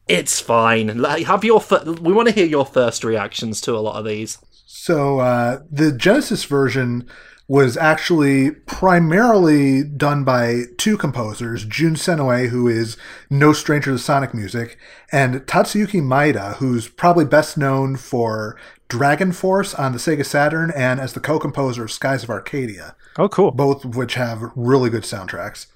it's 0.07 0.39
fine. 0.39 0.97
Like, 0.99 1.25
have 1.27 1.43
your 1.43 1.61
fir- 1.61 1.83
we 2.01 2.13
want 2.13 2.27
to 2.29 2.33
hear 2.33 2.45
your 2.45 2.65
first 2.65 3.03
reactions 3.03 3.61
to 3.61 3.75
a 3.75 3.79
lot 3.79 3.95
of 3.95 4.05
these. 4.05 4.37
So 4.65 5.19
uh, 5.19 5.59
the 5.71 5.91
Genesis 5.91 6.43
version 6.45 7.07
was 7.47 7.75
actually 7.77 8.51
primarily 8.51 9.83
done 9.83 10.23
by 10.23 10.63
two 10.77 10.97
composers, 10.97 11.65
Jun 11.65 11.95
Senoue, 11.95 12.49
who 12.49 12.67
is 12.67 12.97
no 13.29 13.53
stranger 13.53 13.91
to 13.91 13.97
sonic 13.97 14.33
music, 14.33 14.77
and 15.11 15.41
Tatsuyuki 15.41 16.01
Maeda, 16.01 16.55
who's 16.57 16.87
probably 16.87 17.25
best 17.25 17.57
known 17.57 17.95
for 17.97 18.57
Dragon 18.87 19.31
Force 19.31 19.73
on 19.73 19.91
the 19.91 19.97
Sega 19.97 20.25
Saturn 20.25 20.71
and 20.75 20.99
as 20.99 21.13
the 21.13 21.19
co-composer 21.19 21.83
of 21.83 21.91
Skies 21.91 22.23
of 22.23 22.29
Arcadia, 22.29 22.95
Oh, 23.17 23.27
cool. 23.29 23.51
both 23.51 23.83
of 23.85 23.95
which 23.95 24.15
have 24.15 24.51
really 24.55 24.89
good 24.89 25.03
soundtracks. 25.03 25.67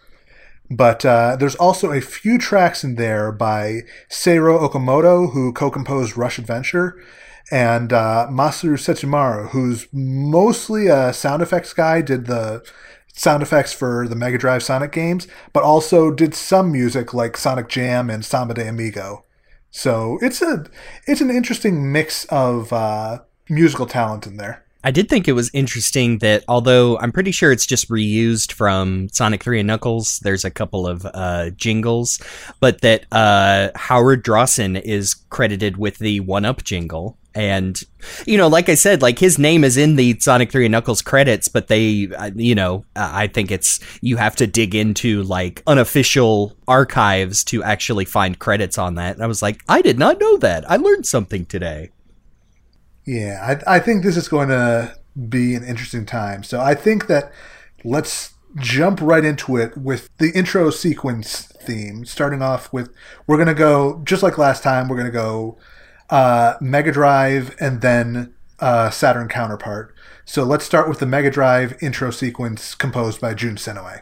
But 0.69 1.05
uh, 1.05 1.37
there's 1.37 1.55
also 1.55 1.91
a 1.91 2.01
few 2.01 2.37
tracks 2.37 2.83
in 2.83 2.95
there 2.95 3.31
by 3.31 3.81
Seiro 4.09 4.59
Okamoto, 4.59 5.31
who 5.31 5.53
co-composed 5.53 6.17
Rush 6.17 6.37
Adventure, 6.39 7.01
and 7.51 7.93
uh, 7.93 8.27
Masaru 8.29 8.73
Setsumaru, 8.73 9.49
who's 9.49 9.87
mostly 9.93 10.87
a 10.87 11.13
sound 11.13 11.41
effects 11.41 11.73
guy, 11.73 12.01
did 12.01 12.25
the 12.25 12.65
sound 13.13 13.41
effects 13.41 13.73
for 13.73 14.07
the 14.07 14.15
Mega 14.15 14.37
Drive 14.37 14.61
Sonic 14.61 14.91
games, 14.91 15.27
but 15.53 15.63
also 15.63 16.11
did 16.11 16.35
some 16.35 16.71
music 16.71 17.13
like 17.13 17.37
Sonic 17.37 17.69
Jam 17.69 18.09
and 18.09 18.23
Samba 18.23 18.53
de 18.53 18.67
Amigo. 18.67 19.23
So 19.71 20.19
it's 20.21 20.41
a 20.41 20.65
it's 21.05 21.21
an 21.21 21.29
interesting 21.29 21.91
mix 21.91 22.25
of 22.25 22.71
uh, 22.73 23.19
musical 23.49 23.85
talent 23.85 24.27
in 24.27 24.37
there. 24.37 24.65
I 24.87 24.91
did 24.91 25.09
think 25.09 25.27
it 25.27 25.33
was 25.33 25.51
interesting 25.53 26.19
that 26.19 26.45
although 26.47 26.97
I'm 26.99 27.11
pretty 27.11 27.33
sure 27.33 27.51
it's 27.51 27.65
just 27.65 27.89
reused 27.89 28.53
from 28.53 29.09
Sonic 29.09 29.43
3 29.43 29.59
and 29.59 29.67
Knuckles, 29.67 30.19
there's 30.19 30.45
a 30.45 30.49
couple 30.49 30.87
of 30.87 31.05
uh, 31.13 31.49
jingles, 31.49 32.21
but 32.61 32.79
that 32.79 33.03
uh, 33.11 33.71
Howard 33.75 34.23
Drossin 34.23 34.79
is 34.79 35.13
credited 35.29 35.75
with 35.75 35.97
the 35.97 36.21
one 36.21 36.45
up 36.45 36.63
jingle. 36.63 37.17
And, 37.35 37.77
you 38.25 38.37
know, 38.37 38.47
like 38.47 38.69
I 38.69 38.75
said, 38.75 39.01
like 39.01 39.19
his 39.19 39.37
name 39.37 39.65
is 39.65 39.75
in 39.75 39.97
the 39.97 40.17
Sonic 40.21 40.53
3 40.53 40.67
and 40.67 40.71
Knuckles 40.71 41.01
credits, 41.01 41.49
but 41.49 41.67
they, 41.67 42.07
uh, 42.17 42.31
you 42.33 42.55
know, 42.55 42.85
uh, 42.95 43.11
I 43.11 43.27
think 43.27 43.51
it's, 43.51 43.81
you 43.99 44.15
have 44.15 44.37
to 44.37 44.47
dig 44.47 44.73
into 44.73 45.21
like 45.23 45.63
unofficial 45.67 46.55
archives 46.65 47.43
to 47.45 47.61
actually 47.61 48.05
find 48.05 48.39
credits 48.39 48.77
on 48.77 48.95
that. 48.95 49.15
And 49.15 49.23
I 49.23 49.27
was 49.27 49.41
like, 49.41 49.59
I 49.67 49.81
did 49.81 49.99
not 49.99 50.17
know 50.21 50.37
that. 50.37 50.63
I 50.71 50.77
learned 50.77 51.05
something 51.05 51.45
today. 51.45 51.89
Yeah, 53.07 53.59
I, 53.67 53.77
I 53.77 53.79
think 53.79 54.03
this 54.03 54.17
is 54.17 54.27
going 54.27 54.49
to 54.49 54.93
be 55.29 55.55
an 55.55 55.63
interesting 55.63 56.05
time. 56.05 56.43
So 56.43 56.59
I 56.59 56.75
think 56.75 57.07
that 57.07 57.31
let's 57.85 58.33
jump 58.57 58.99
right 59.01 59.23
into 59.23 59.55
it 59.55 59.77
with 59.77 60.09
the 60.17 60.31
intro 60.31 60.69
sequence 60.69 61.43
theme. 61.61 62.03
Starting 62.03 62.41
off 62.41 62.71
with, 62.73 62.93
we're 63.25 63.37
going 63.37 63.47
to 63.47 63.53
go, 63.53 64.01
just 64.03 64.23
like 64.23 64.37
last 64.37 64.61
time, 64.61 64.89
we're 64.89 64.97
going 64.97 65.07
to 65.07 65.11
go 65.11 65.57
uh, 66.09 66.55
Mega 66.59 66.91
Drive 66.91 67.55
and 67.61 67.79
then 67.79 68.33
uh, 68.59 68.89
Saturn 68.89 69.29
counterpart. 69.29 69.95
So 70.25 70.43
let's 70.43 70.65
start 70.65 70.89
with 70.89 70.99
the 70.99 71.05
Mega 71.05 71.31
Drive 71.31 71.81
intro 71.81 72.11
sequence 72.11 72.75
composed 72.75 73.21
by 73.21 73.33
Jun 73.33 73.55
Senoue. 73.55 74.01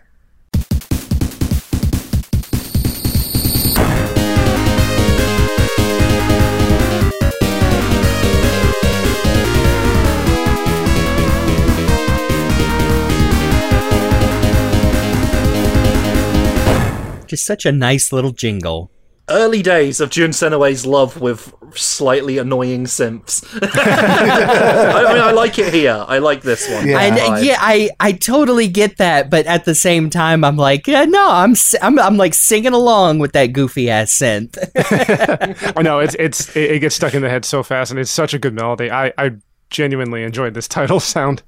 Just 17.28 17.46
such 17.46 17.66
a 17.66 17.72
nice 17.72 18.12
little 18.12 18.32
jingle. 18.32 18.92
Early 19.28 19.64
days 19.64 20.00
of 20.00 20.12
Jun 20.12 20.30
Senoue's 20.30 20.86
love 20.86 21.20
with 21.20 21.52
slightly 21.74 22.38
annoying 22.38 22.86
simps. 22.86 23.44
I 23.60 25.14
mean, 25.14 25.24
I 25.24 25.32
like 25.32 25.58
it 25.58 25.74
here. 25.74 26.06
I 26.08 26.20
like 26.20 26.44
this 26.44 26.70
one. 26.70 26.88
Yeah. 26.88 27.00
And 27.00 27.16
uh, 27.16 27.20
Vibe. 27.32 27.44
yeah, 27.44 27.58
I, 27.60 27.90
I 28.00 28.12
totally 28.12 28.68
get 28.68 28.98
that, 28.98 29.32
but 29.32 29.48
at 29.48 29.66
the 29.66 29.74
same 29.74 30.12
time, 30.12 30.44
I'm 30.44 30.58
like, 30.58 30.86
yeah, 30.86 31.06
no, 31.06 31.28
I'm, 31.28 31.52
s- 31.54 31.74
I'm 31.82 31.98
I'm 31.98 32.18
like 32.18 32.36
singing 32.36 32.74
along 32.74 33.18
with 33.18 33.32
that 33.34 33.48
goofy 33.48 33.90
ass 33.90 34.16
synth. 34.16 34.60
I 35.76 35.82
know 35.82 36.00
it's 36.02 36.16
it's 36.20 36.56
it, 36.56 36.72
it 36.74 36.80
gets 36.82 36.96
stuck 36.96 37.16
in 37.16 37.24
the 37.24 37.30
head 37.30 37.46
so 37.46 37.64
fast, 37.64 37.90
and 37.90 38.00
it's 38.00 38.12
such 38.12 38.36
a 38.36 38.40
good 38.40 38.54
melody. 38.54 38.92
I 38.92 39.12
I 39.18 39.32
genuinely 39.72 40.22
enjoyed 40.22 40.54
this 40.54 40.68
title 40.68 41.00
sound. 41.16 41.42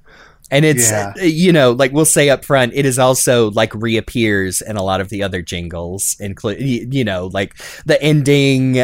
And 0.50 0.64
it's, 0.64 0.90
Yeah. 0.90 1.14
uh, 1.20 1.24
you 1.24 1.52
know, 1.52 1.72
like 1.72 1.92
we'll 1.92 2.06
say 2.06 2.30
up 2.30 2.46
front, 2.46 2.74
it 2.74 2.86
is 2.86 2.98
also 2.98 3.52
like 3.52 3.74
reappears 3.76 4.62
in 4.62 4.78
a 4.78 4.84
lot 4.84 5.02
of 5.02 5.10
the 5.10 5.24
other 5.24 5.42
jingles, 5.42 6.16
include, 6.20 6.94
you 6.94 7.04
know, 7.04 7.28
like 7.34 7.56
the 7.86 8.02
ending, 8.02 8.80
uh, 8.80 8.84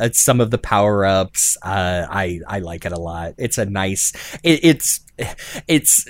uh, 0.00 0.08
some 0.12 0.40
of 0.40 0.50
the 0.50 0.58
power 0.58 1.04
ups. 1.04 1.56
Uh, 1.62 2.06
I, 2.10 2.40
I 2.46 2.60
like 2.60 2.84
it 2.86 2.92
a 2.92 3.00
lot. 3.00 3.34
It's 3.38 3.58
a 3.58 3.66
nice, 3.66 4.12
it, 4.42 4.60
it's, 4.62 5.00
it's 5.68 6.08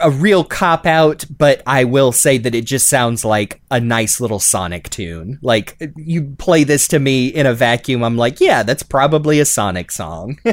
a 0.00 0.10
real 0.10 0.44
cop 0.44 0.86
out, 0.86 1.24
but 1.38 1.62
I 1.66 1.84
will 1.84 2.12
say 2.12 2.38
that 2.38 2.54
it 2.54 2.64
just 2.64 2.88
sounds 2.88 3.24
like 3.24 3.60
a 3.70 3.80
nice 3.80 4.20
little 4.20 4.38
Sonic 4.38 4.88
tune. 4.90 5.38
Like 5.42 5.76
you 5.96 6.34
play 6.38 6.64
this 6.64 6.86
to 6.88 6.98
me 6.98 7.28
in 7.28 7.46
a 7.46 7.54
vacuum, 7.54 8.02
I'm 8.04 8.16
like, 8.16 8.40
yeah, 8.40 8.62
that's 8.62 8.82
probably 8.82 9.40
a 9.40 9.44
Sonic 9.44 9.90
song. 9.90 10.38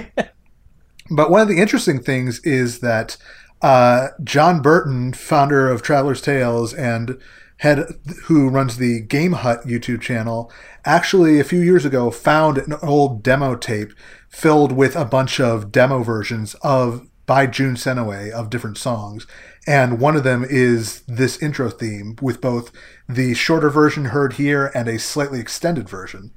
But 1.10 1.30
one 1.30 1.42
of 1.42 1.48
the 1.48 1.60
interesting 1.60 2.02
things 2.02 2.40
is 2.40 2.80
that 2.80 3.18
uh, 3.62 4.10
Jon 4.24 4.62
Burton, 4.62 5.14
founder 5.14 5.70
of 5.70 5.82
Traveller's 5.82 6.22
Tales 6.22 6.74
and 6.74 7.20
head 7.58 7.86
who 8.26 8.50
runs 8.50 8.78
the 8.78 9.06
GameHut 9.08 9.66
YouTube 9.66 10.02
channel, 10.02 10.52
actually 10.86 11.40
a 11.40 11.46
few 11.46 11.62
years 11.62 11.86
ago 11.86 12.12
found 12.12 12.58
an 12.58 12.74
old 12.82 13.24
demo 13.24 13.56
tape 13.56 13.94
filled 14.30 14.72
with 14.72 14.96
a 14.96 15.06
bunch 15.06 15.40
of 15.40 15.72
demo 15.72 16.04
versions 16.04 16.56
of 16.56 17.08
by 17.26 17.48
Jun 17.48 17.76
Senoue 17.76 18.32
of 18.32 18.50
different 18.50 18.78
songs. 18.78 19.26
And 19.66 20.00
one 20.00 20.18
of 20.18 20.24
them 20.24 20.46
is 20.48 21.04
this 21.08 21.42
intro 21.42 21.70
theme 21.70 22.18
with 22.22 22.42
both 22.42 22.72
the 23.08 23.34
shorter 23.34 23.70
version 23.70 24.06
heard 24.06 24.34
here 24.34 24.72
and 24.76 24.90
a 24.90 25.00
slightly 25.00 25.40
extended 25.40 25.88
version. 25.88 26.32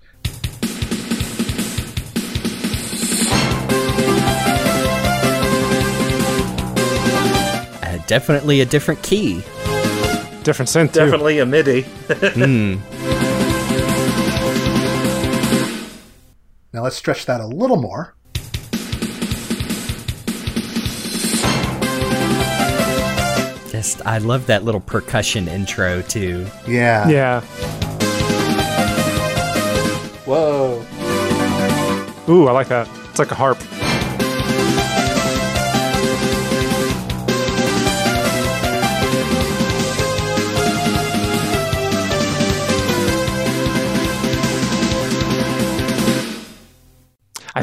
Definitely 8.07 8.61
a 8.61 8.65
different 8.65 9.03
key. 9.03 9.37
Different 10.43 10.69
synth 10.69 10.93
too. 10.93 11.01
Definitely 11.01 11.39
a 11.41 11.47
MIDI. 11.47 11.83
Hmm. 11.83 12.77
Now 16.73 16.83
let's 16.83 16.97
stretch 16.97 17.25
that 17.25 17.41
a 17.41 17.47
little 17.47 17.79
more. 17.79 18.15
Just, 23.71 24.05
I 24.07 24.19
love 24.19 24.47
that 24.47 24.63
little 24.63 24.83
percussion 24.83 25.49
intro 25.49 26.03
too. 26.03 26.47
Yeah. 26.69 27.09
Yeah. 27.09 27.41
Whoa. 30.27 30.85
Ooh, 32.29 32.47
I 32.47 32.53
like 32.53 32.69
that. 32.69 32.87
It's 33.09 33.19
like 33.19 33.31
a 33.31 33.35
harp. 33.35 33.56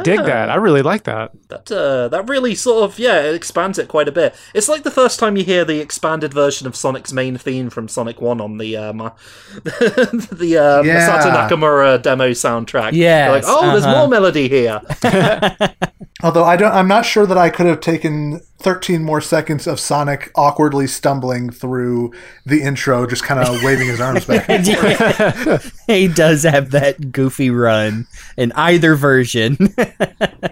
Dig 0.04 0.26
that. 0.26 0.50
I 0.50 0.56
really 0.56 0.82
like 0.82 1.04
that. 1.04 1.32
That 1.50 1.72
uh, 1.72 2.08
that 2.10 2.30
really 2.30 2.56
sort 2.56 2.84
of 2.84 3.00
yeah, 3.00 3.22
it 3.22 3.36
expands 3.36 3.78
it 3.78 3.88
quite 3.88 4.08
a 4.08 4.12
bit. 4.12 4.36
It's 4.54 4.70
like 4.70 4.84
the 4.84 4.92
first 4.92 5.20
time 5.20 5.38
you 5.38 5.44
hear 5.44 5.66
the 5.66 5.80
expanded 5.80 6.34
version 6.34 6.68
of 6.68 6.76
Sonic's 6.76 7.14
main 7.14 7.38
theme 7.38 7.70
from 7.70 7.88
Sonic 7.88 8.22
One 8.22 8.42
on 8.42 8.58
the 8.58 8.78
um, 8.78 8.98
the 9.64 10.58
um, 10.58 10.86
Yeah. 10.86 11.10
Masato 11.10 11.32
Nakamura 11.34 12.02
demo 12.02 12.30
soundtrack. 12.32 12.92
Yes, 12.94 13.28
You're 13.28 13.36
like 13.36 13.44
oh, 13.48 13.72
there's 13.72 13.86
uh-huh. 13.86 14.00
more 14.00 14.08
melody 14.08 14.50
here. 14.50 14.82
Although 16.24 16.46
I 16.46 16.56
don't, 16.56 16.72
I'm 16.72 16.88
not 16.88 17.06
sure 17.06 17.26
that 17.26 17.38
I 17.38 17.50
could 17.50 17.66
have 17.66 17.82
taken 17.82 18.42
13 18.64 19.04
more 19.04 19.22
seconds 19.22 19.68
of 19.68 19.80
Sonic 19.80 20.32
awkwardly 20.36 20.88
stumbling 20.88 21.50
through 21.50 22.14
the 22.46 22.62
intro, 22.62 23.06
just 23.06 23.24
kind 23.24 23.40
of 23.40 23.62
waving 23.64 23.88
his 23.88 24.00
arms 24.02 24.26
back. 24.26 24.46
and 24.50 24.66
forth. 24.66 25.84
he 25.88 26.08
does 26.08 26.44
have 26.44 26.72
that 26.72 27.12
goofy 27.12 27.50
run 27.50 28.08
in 28.38 28.52
either 28.54 28.96
version. 28.96 29.58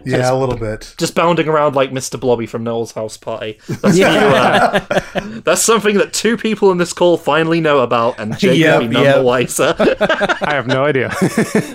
Yeah, 0.03 0.31
a 0.31 0.35
little 0.35 0.57
bit. 0.57 0.95
Just 0.97 1.13
bounding 1.15 1.47
around 1.47 1.75
like 1.75 1.91
Mr. 1.91 2.19
Blobby 2.19 2.47
from 2.47 2.63
Noel's 2.63 2.93
house 2.93 3.17
party. 3.17 3.59
That's, 3.67 3.97
Yeah. 3.97 4.13
you, 4.13 5.19
uh, 5.19 5.39
that's 5.41 5.61
something 5.61 5.97
that 5.97 6.11
two 6.13 6.37
people 6.37 6.71
in 6.71 6.77
this 6.79 6.91
call 6.93 7.17
finally 7.17 7.61
know 7.61 7.79
about, 7.79 8.17
and 8.19 8.35
Jake 8.37 8.57
Yep, 8.57 8.81
will 8.81 8.87
be 8.87 8.93
none 8.93 9.03
yep. 9.03 9.15
the 9.17 9.21
wiser. 9.23 9.75
I 9.77 10.53
have 10.53 10.65
no 10.65 10.85
idea. 10.85 11.13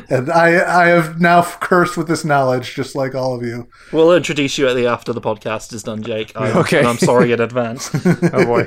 And 0.08 0.30
I, 0.30 0.84
I 0.84 0.86
have 0.88 1.20
now 1.20 1.42
cursed 1.42 1.96
with 1.96 2.08
this 2.08 2.24
knowledge, 2.24 2.74
just 2.74 2.96
like 2.96 3.14
all 3.14 3.34
of 3.36 3.42
you. 3.46 3.68
we'll 3.92 4.12
introduce 4.14 4.58
you 4.58 4.66
at 4.68 4.74
the 4.74 4.86
after 4.86 5.12
the 5.12 5.20
podcast 5.20 5.72
is 5.72 5.82
done, 5.84 6.02
Jake. 6.02 6.25
I'm, 6.34 6.56
Okay. 6.58 6.78
and 6.78 6.88
I'm 6.88 6.98
sorry 6.98 7.32
in 7.32 7.40
advance. 7.40 7.90
oh 8.04 8.44
boy. 8.44 8.66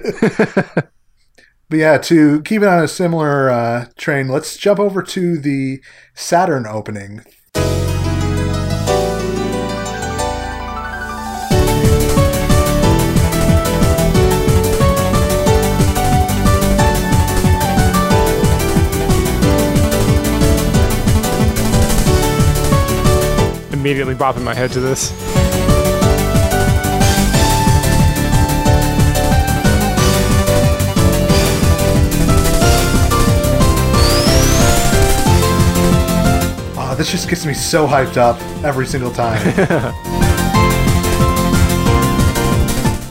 But 1.70 1.78
yeah, 1.78 1.98
to 2.00 2.42
keep 2.42 2.62
it 2.64 2.68
on 2.68 2.84
a 2.84 2.88
similar 2.88 3.50
uh, 3.52 3.86
train, 3.96 4.28
let's 4.28 4.58
jump 4.58 4.80
over 4.80 5.04
to 5.04 5.38
the 5.38 5.82
Saturn 6.16 6.66
opening. 6.66 7.24
Immediately 23.72 24.16
bopping 24.16 24.44
my 24.44 24.54
head 24.54 24.72
to 24.74 24.80
this. 24.82 25.12
This 37.00 37.12
just 37.12 37.30
gets 37.30 37.46
me 37.46 37.54
so 37.54 37.88
hyped 37.88 38.18
up 38.18 38.42
every 38.62 38.86
single 38.86 39.10
time. 39.10 39.40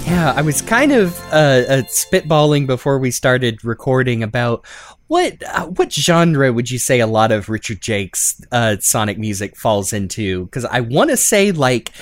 Yeah, 0.06 0.32
I 0.34 0.42
was 0.42 0.60
kind 0.62 0.92
of 0.92 1.18
uh, 1.32 1.64
uh, 1.68 1.82
spitballing 1.82 2.66
before 2.66 2.98
we 2.98 3.10
started 3.10 3.62
recording 3.64 4.22
about 4.22 4.66
what 5.06 5.40
uh, 5.44 5.66
what 5.66 5.92
genre 5.92 6.52
would 6.52 6.70
you 6.70 6.78
say 6.78 6.98
a 7.00 7.06
lot 7.06 7.30
of 7.30 7.48
Richard 7.48 7.80
Jacques's 7.80 8.44
uh, 8.50 8.76
Sonic 8.80 9.16
music 9.16 9.54
falls 9.56 9.92
into? 9.92 10.46
Because 10.46 10.64
I 10.64 10.80
want 10.80 11.10
to 11.10 11.16
say 11.16 11.52
like. 11.52 11.92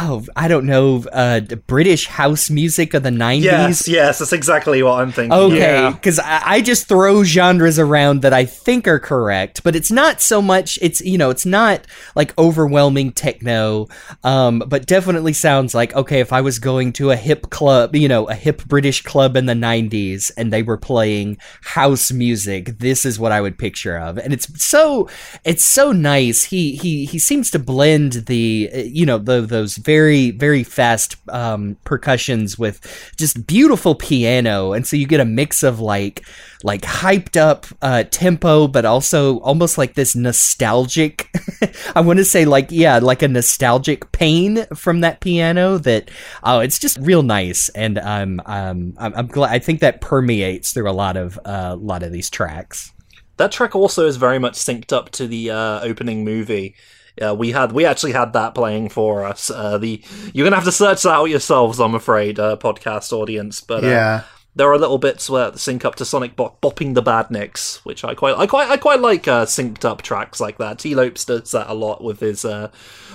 Oh, 0.00 0.24
I 0.36 0.48
don't 0.48 0.66
know, 0.66 1.04
uh, 1.12 1.40
British 1.66 2.06
house 2.06 2.50
music 2.50 2.94
of 2.94 3.02
the 3.02 3.10
90s. 3.10 3.42
Yes, 3.42 3.88
yes, 3.88 4.18
that's 4.18 4.32
exactly 4.32 4.82
what 4.82 5.00
I'm 5.00 5.12
thinking. 5.12 5.32
Okay, 5.32 5.58
Yeah. 5.82 5.90
because 5.90 6.18
I, 6.18 6.42
I 6.44 6.60
just 6.60 6.88
throw 6.88 7.24
genres 7.24 7.78
around 7.78 8.22
that 8.22 8.32
I 8.32 8.44
think 8.44 8.86
are 8.86 8.98
correct, 8.98 9.62
but 9.62 9.74
it's 9.76 9.90
not 9.90 10.20
so 10.20 10.40
much. 10.40 10.78
It's 10.82 11.00
you 11.00 11.18
know, 11.18 11.30
it's 11.30 11.46
not 11.46 11.86
like 12.14 12.36
overwhelming 12.38 13.12
techno, 13.12 13.88
um, 14.24 14.62
but 14.66 14.86
definitely 14.86 15.32
sounds 15.32 15.74
like 15.74 15.94
okay. 15.94 16.20
If 16.20 16.32
I 16.32 16.40
was 16.40 16.58
going 16.58 16.92
to 16.94 17.10
a 17.10 17.16
hip 17.16 17.50
club, 17.50 17.94
you 17.96 18.08
know, 18.08 18.28
a 18.28 18.34
hip 18.34 18.64
British 18.66 19.02
club 19.02 19.36
in 19.36 19.46
the 19.46 19.54
'90s, 19.54 20.30
and 20.36 20.52
they 20.52 20.62
were 20.62 20.76
playing 20.78 21.38
house 21.62 22.12
music, 22.12 22.78
this 22.78 23.04
is 23.04 23.18
what 23.18 23.32
I 23.32 23.40
would 23.40 23.58
picture 23.58 23.96
of, 23.98 24.18
and 24.18 24.32
it's 24.32 24.46
so 24.64 25.08
it's 25.44 25.64
so 25.64 25.92
nice. 25.92 26.44
He 26.44 26.76
he 26.76 27.04
he 27.04 27.18
seems 27.18 27.50
to 27.50 27.58
blend 27.58 28.12
the 28.26 28.70
you 28.86 29.06
know 29.06 29.18
the 29.18 29.40
those 29.42 29.71
very 29.78 30.30
very 30.30 30.62
fast 30.64 31.16
um, 31.28 31.76
percussions 31.84 32.58
with 32.58 32.80
just 33.16 33.46
beautiful 33.46 33.94
piano, 33.94 34.72
and 34.72 34.86
so 34.86 34.96
you 34.96 35.06
get 35.06 35.20
a 35.20 35.24
mix 35.24 35.62
of 35.62 35.80
like 35.80 36.24
like 36.64 36.82
hyped 36.82 37.36
up 37.36 37.66
uh, 37.82 38.04
tempo, 38.10 38.68
but 38.68 38.84
also 38.84 39.38
almost 39.40 39.78
like 39.78 39.94
this 39.94 40.14
nostalgic. 40.14 41.28
I 41.96 42.00
want 42.00 42.18
to 42.18 42.24
say 42.24 42.44
like 42.44 42.70
yeah, 42.70 42.98
like 42.98 43.22
a 43.22 43.28
nostalgic 43.28 44.10
pain 44.12 44.66
from 44.74 45.00
that 45.00 45.20
piano. 45.20 45.78
That 45.78 46.10
oh, 46.42 46.60
it's 46.60 46.78
just 46.78 46.98
real 46.98 47.22
nice, 47.22 47.68
and 47.70 47.98
um, 47.98 48.40
um, 48.46 48.94
I'm, 48.98 49.14
I'm 49.14 49.26
glad. 49.26 49.52
I 49.52 49.58
think 49.58 49.80
that 49.80 50.00
permeates 50.00 50.72
through 50.72 50.90
a 50.90 50.92
lot 50.92 51.16
of 51.16 51.38
a 51.44 51.76
lot 51.76 52.02
of 52.02 52.12
these 52.12 52.30
tracks. 52.30 52.92
That 53.38 53.52
track 53.52 53.74
also 53.74 54.06
is 54.06 54.16
very 54.16 54.38
much 54.38 54.54
synced 54.54 54.92
up 54.92 55.10
to 55.12 55.26
the 55.26 55.50
uh, 55.50 55.80
opening 55.80 56.24
movie. 56.24 56.76
Uh, 57.20 57.34
we 57.34 57.52
had 57.52 57.72
we 57.72 57.84
actually 57.84 58.12
had 58.12 58.32
that 58.32 58.54
playing 58.54 58.88
for 58.88 59.24
us. 59.24 59.50
Uh, 59.50 59.78
the 59.78 60.02
you're 60.32 60.44
gonna 60.46 60.56
have 60.56 60.64
to 60.64 60.72
search 60.72 61.02
that 61.02 61.10
out 61.12 61.24
yourselves, 61.26 61.78
I'm 61.80 61.94
afraid, 61.94 62.38
uh, 62.38 62.56
podcast 62.56 63.12
audience. 63.12 63.60
But 63.60 63.84
uh, 63.84 63.88
Yeah. 63.88 64.22
there 64.54 64.70
are 64.70 64.78
little 64.78 64.98
bits 64.98 65.28
where 65.30 65.56
sync 65.56 65.84
up 65.84 65.94
to 65.96 66.04
Sonic 66.04 66.36
Bop 66.36 66.60
bopping 66.60 66.94
the 66.94 67.02
badniks, 67.02 67.76
which 67.84 68.04
I 68.04 68.14
quite 68.14 68.36
I 68.38 68.46
quite 68.46 68.70
I 68.70 68.76
quite 68.76 69.00
like 69.00 69.26
uh, 69.28 69.44
synced 69.46 69.84
up 69.84 70.02
tracks 70.02 70.40
like 70.40 70.58
that. 70.58 70.78
Tee 70.78 70.94
Lopes 70.94 71.24
does 71.24 71.50
that 71.52 71.70
a 71.70 71.74
lot 71.74 72.02
with 72.02 72.20
his 72.20 72.44
uh, 72.44 72.70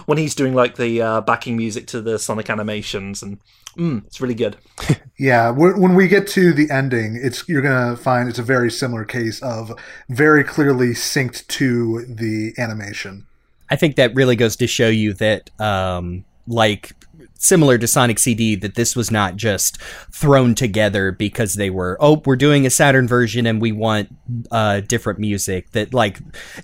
when 0.05 0.17
he's 0.17 0.35
doing 0.35 0.53
like 0.53 0.75
the 0.77 1.01
uh, 1.01 1.21
backing 1.21 1.57
music 1.57 1.87
to 1.87 2.01
the 2.01 2.17
Sonic 2.19 2.49
animations, 2.49 3.21
and 3.23 3.39
mm, 3.77 4.05
it's 4.05 4.21
really 4.21 4.35
good. 4.35 4.57
Yeah, 5.19 5.49
when 5.49 5.81
when 5.81 5.95
we 5.95 6.07
get 6.07 6.27
to 6.27 6.53
the 6.53 6.69
ending, 6.69 7.19
it's 7.19 7.43
you're 7.49 7.63
gonna 7.63 7.97
find 7.97 8.29
it's 8.29 8.37
a 8.37 8.43
very 8.43 8.69
similar 8.69 9.03
case 9.03 9.41
of 9.41 9.71
very 10.09 10.43
clearly 10.43 10.89
synced 10.89 11.47
to 11.47 12.05
the 12.07 12.53
animation. 12.59 13.25
I 13.69 13.75
think 13.75 13.95
that 13.95 14.15
really 14.15 14.35
goes 14.35 14.55
to 14.57 14.67
show 14.67 14.89
you 14.89 15.13
that, 15.13 15.49
um, 15.59 16.25
like 16.47 16.93
similar 17.39 17.77
to 17.77 17.87
Sonic 17.87 18.19
CD, 18.19 18.55
that 18.55 18.75
this 18.75 18.95
was 18.95 19.11
not 19.11 19.35
just 19.35 19.81
thrown 20.11 20.55
together 20.55 21.11
because 21.11 21.55
they 21.55 21.69
were, 21.69 21.97
oh, 21.99 22.21
we're 22.25 22.35
doing 22.35 22.65
a 22.65 22.69
Saturn 22.69 23.07
version 23.07 23.45
and 23.45 23.61
we 23.61 23.71
want 23.71 24.09
uh, 24.51 24.81
different 24.81 25.19
music. 25.19 25.71
That 25.71 25.93
like 25.93 26.19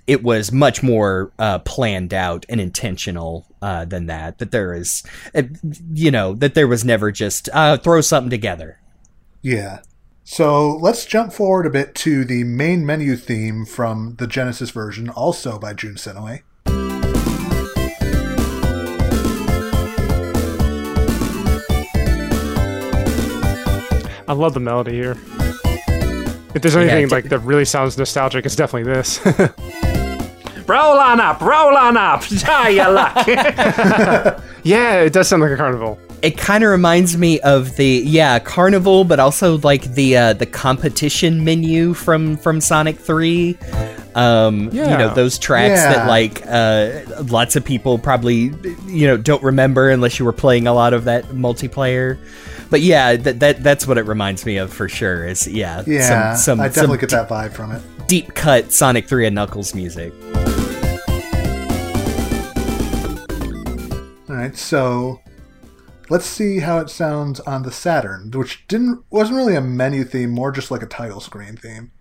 it 0.07 0.23
was 0.23 0.51
much 0.51 0.83
more 0.83 1.31
uh, 1.39 1.59
planned 1.59 2.13
out 2.13 2.45
and 2.49 2.59
intentional 2.59 3.45
uh, 3.61 3.85
than 3.85 4.07
that. 4.07 4.39
That 4.39 4.51
there 4.51 4.73
is, 4.73 5.03
you 5.93 6.11
know, 6.11 6.33
that 6.35 6.55
there 6.55 6.67
was 6.67 6.83
never 6.83 7.11
just 7.11 7.49
uh, 7.53 7.77
throw 7.77 8.01
something 8.01 8.29
together. 8.29 8.79
Yeah. 9.41 9.81
So 10.23 10.77
let's 10.77 11.05
jump 11.05 11.33
forward 11.33 11.65
a 11.65 11.69
bit 11.69 11.95
to 11.95 12.23
the 12.23 12.45
main 12.45 12.85
menu 12.85 13.17
theme 13.17 13.65
from 13.65 14.15
the 14.19 14.27
Genesis 14.27 14.71
version, 14.71 15.09
also 15.09 15.59
by 15.59 15.73
Jun 15.73 15.95
Senoue. 15.95 16.41
I 24.27 24.33
love 24.33 24.53
the 24.53 24.59
melody 24.59 24.93
here. 24.93 25.17
If 26.55 26.61
there's 26.61 26.75
anything 26.75 27.07
t- 27.09 27.15
like 27.15 27.25
that 27.25 27.39
really 27.39 27.65
sounds 27.65 27.97
nostalgic, 27.97 28.45
it's 28.45 28.55
definitely 28.55 28.91
this. 28.93 29.19
Roll 30.67 30.97
on 30.97 31.19
up, 31.19 31.41
roll 31.41 31.75
on 31.75 31.97
up, 31.97 32.21
try 32.39 32.69
your 32.69 32.89
luck. 32.89 33.27
yeah, 34.63 35.01
it 35.01 35.11
does 35.11 35.27
sound 35.27 35.41
like 35.41 35.51
a 35.51 35.57
carnival. 35.57 35.99
It 36.21 36.37
kind 36.37 36.63
of 36.63 36.69
reminds 36.69 37.17
me 37.17 37.41
of 37.41 37.75
the 37.75 38.01
yeah 38.05 38.39
carnival, 38.39 39.03
but 39.03 39.19
also 39.19 39.57
like 39.57 39.83
the 39.95 40.15
uh, 40.15 40.33
the 40.33 40.45
competition 40.45 41.43
menu 41.43 41.93
from 41.93 42.37
from 42.37 42.61
Sonic 42.61 42.97
Three. 42.97 43.57
Um, 44.15 44.69
you 44.71 44.83
know 44.85 45.13
those 45.13 45.37
tracks 45.37 45.81
Yeah. 45.81 45.93
that 45.95 46.07
like 46.07 46.41
uh, 46.47 47.23
lots 47.25 47.57
of 47.57 47.65
people 47.65 47.97
probably 47.99 48.53
you 48.87 49.05
know 49.05 49.17
don't 49.17 49.43
remember 49.43 49.89
unless 49.89 50.17
you 50.17 50.23
were 50.23 50.31
playing 50.31 50.65
a 50.65 50.73
lot 50.73 50.93
of 50.93 51.03
that 51.03 51.25
multiplayer. 51.25 52.17
But 52.73 52.81
yeah, 52.81 53.17
that, 53.17 53.39
that 53.39 53.61
that's 53.61 53.85
what 53.85 53.99
it 53.99 54.07
reminds 54.07 54.47
me 54.47 54.57
of 54.57 54.73
for 54.73 54.89
sure. 54.89 55.27
Is 55.27 55.47
yeah, 55.47 55.83
Yeah, 55.85 56.33
some, 56.33 56.57
some, 56.57 56.59
I 56.59 56.69
definitely 56.69 56.97
some 56.97 57.01
get 57.01 57.09
that 57.11 57.29
vibe 57.29 57.51
from 57.51 57.71
it. 57.71 57.83
deep 58.07 58.33
cut 58.33 58.71
Sonic 58.71 59.07
Three 59.07 59.27
and 59.27 59.35
Knuckles 59.35 59.75
music. 59.75 60.11
All 64.27 64.35
right, 64.35 64.57
so 64.57 65.21
let's 66.09 66.25
see 66.25 66.61
how 66.61 66.79
it 66.79 66.89
sounds 66.89 67.39
on 67.41 67.61
the 67.61 67.71
Saturn, 67.71 68.31
which 68.31 68.65
didn't 68.67 69.03
wasn't 69.11 69.37
really 69.37 69.55
a 69.55 69.61
menu 69.61 70.03
theme, 70.03 70.31
more 70.31 70.51
just 70.51 70.71
like 70.71 70.81
a 70.81 70.87
title 70.87 71.19
screen 71.19 71.55
theme. 71.55 71.91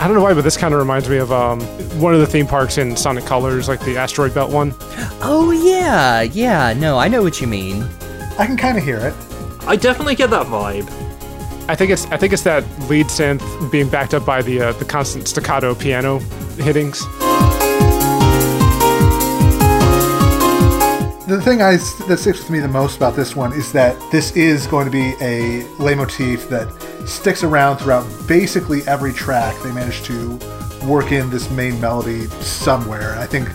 I 0.00 0.06
don't 0.06 0.14
know 0.14 0.22
why, 0.22 0.32
but 0.32 0.44
this 0.44 0.56
kind 0.56 0.72
of 0.72 0.80
reminds 0.80 1.10
me 1.10 1.18
of 1.18 1.30
um, 1.30 1.60
one 2.00 2.14
of 2.14 2.20
the 2.20 2.26
theme 2.26 2.46
parks 2.46 2.78
in 2.78 2.96
Sonic 2.96 3.26
Colors, 3.26 3.68
like 3.68 3.84
the 3.84 3.98
Asteroid 3.98 4.32
Belt 4.32 4.50
one. 4.50 4.74
Oh 5.20 5.50
yeah, 5.50 6.22
yeah. 6.22 6.72
No, 6.72 6.96
I 6.96 7.06
know 7.06 7.22
what 7.22 7.42
you 7.42 7.46
mean. 7.46 7.82
I 8.38 8.46
can 8.46 8.56
kind 8.56 8.78
of 8.78 8.82
hear 8.82 8.96
it. 8.96 9.14
I 9.66 9.76
definitely 9.76 10.14
get 10.14 10.30
that 10.30 10.46
vibe. 10.46 10.88
I 11.68 11.74
think 11.74 11.90
it's 11.90 12.06
I 12.06 12.16
think 12.16 12.32
it's 12.32 12.44
that 12.44 12.64
lead 12.88 13.06
synth 13.06 13.70
being 13.70 13.90
backed 13.90 14.14
up 14.14 14.24
by 14.24 14.40
the 14.40 14.62
uh, 14.62 14.72
the 14.72 14.86
constant 14.86 15.28
staccato 15.28 15.74
piano 15.74 16.20
hittings. 16.56 17.00
The 21.28 21.40
thing 21.44 21.60
I, 21.60 21.76
that 22.08 22.16
sticks 22.18 22.40
with 22.40 22.50
me 22.50 22.58
the 22.58 22.68
most 22.68 22.96
about 22.96 23.14
this 23.14 23.36
one 23.36 23.52
is 23.52 23.70
that 23.72 23.96
this 24.10 24.34
is 24.34 24.66
going 24.66 24.86
to 24.86 24.90
be 24.90 25.14
a 25.20 25.62
leitmotif 25.78 26.48
that 26.48 26.66
sticks 27.06 27.42
around 27.42 27.78
throughout 27.78 28.06
basically 28.26 28.82
every 28.86 29.12
track. 29.12 29.54
They 29.62 29.72
manage 29.72 30.02
to 30.04 30.38
work 30.86 31.12
in 31.12 31.30
this 31.30 31.50
main 31.50 31.80
melody 31.80 32.26
somewhere. 32.42 33.18
I 33.18 33.26
think, 33.26 33.48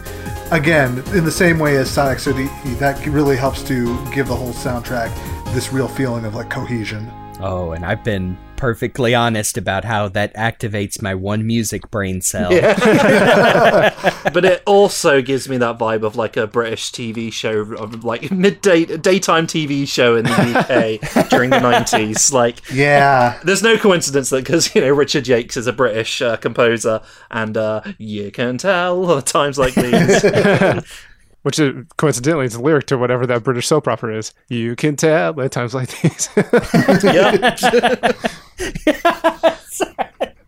again, 0.51 0.99
in 1.15 1.25
the 1.25 1.31
same 1.31 1.57
way 1.59 1.77
as 1.77 1.89
Sonic 1.89 2.19
CD, 2.19 2.45
that 2.79 3.05
really 3.07 3.37
helps 3.37 3.63
to 3.63 3.97
give 4.13 4.27
the 4.27 4.35
whole 4.35 4.53
soundtrack 4.53 5.13
this 5.53 5.71
real 5.71 5.87
feeling 5.87 6.25
of 6.25 6.35
like 6.35 6.49
cohesion. 6.49 7.11
Oh, 7.41 7.71
and 7.71 7.85
I've 7.85 8.03
been 8.03 8.37
perfectly 8.55 9.13
honest 9.13 9.57
about 9.57 9.83
how 9.83 10.07
that 10.09 10.33
activates 10.35 11.01
my 11.01 11.13
one 11.13 11.45
music 11.45 11.91
brain 11.91 12.21
cell. 12.21 12.49
but 14.33 14.45
it 14.45 14.63
also 14.65 15.21
gives 15.21 15.49
me 15.49 15.57
that 15.57 15.77
vibe 15.77 16.03
of 16.03 16.15
like 16.15 16.37
a 16.37 16.47
British 16.47 16.91
TV 16.91 17.31
show, 17.33 17.59
of 17.73 18.03
like 18.05 18.31
midday 18.31 18.85
daytime 18.85 19.47
TV 19.47 19.85
show 19.87 20.15
in 20.15 20.23
the 20.23 20.31
UK 20.31 21.29
during 21.29 21.49
the 21.49 21.59
nineties. 21.59 22.31
Like, 22.31 22.61
Yeah. 22.71 23.37
there's 23.43 23.61
no 23.63 23.77
coincidence 23.77 24.29
that 24.29 24.43
because 24.45 24.73
you 24.73 24.81
know 24.81 24.91
Richard 24.93 25.25
Jacques 25.25 25.55
is 25.57 25.67
a 25.67 25.73
British 25.73 26.21
uh, 26.21 26.37
composer, 26.37 27.01
and 27.29 27.57
uh, 27.57 27.81
you 27.97 28.31
can 28.31 28.57
tell 28.57 29.21
times 29.21 29.57
like 29.59 29.75
these. 29.75 30.23
Which 31.45 31.59
is, 31.59 31.85
coincidentally 31.97 32.47
is 32.47 32.53
the 32.53 32.61
lyric 32.61 32.87
to 32.87 32.97
whatever 32.97 33.27
that 33.27 33.43
British 33.43 33.67
soap 33.67 33.87
opera 33.87 34.17
is. 34.17 34.33
You 34.49 34.75
can 34.75 34.95
tell 34.95 35.39
at 35.39 35.51
times 35.51 35.75
like 35.75 35.89
these. 36.01 36.27
yeah, 36.35 37.31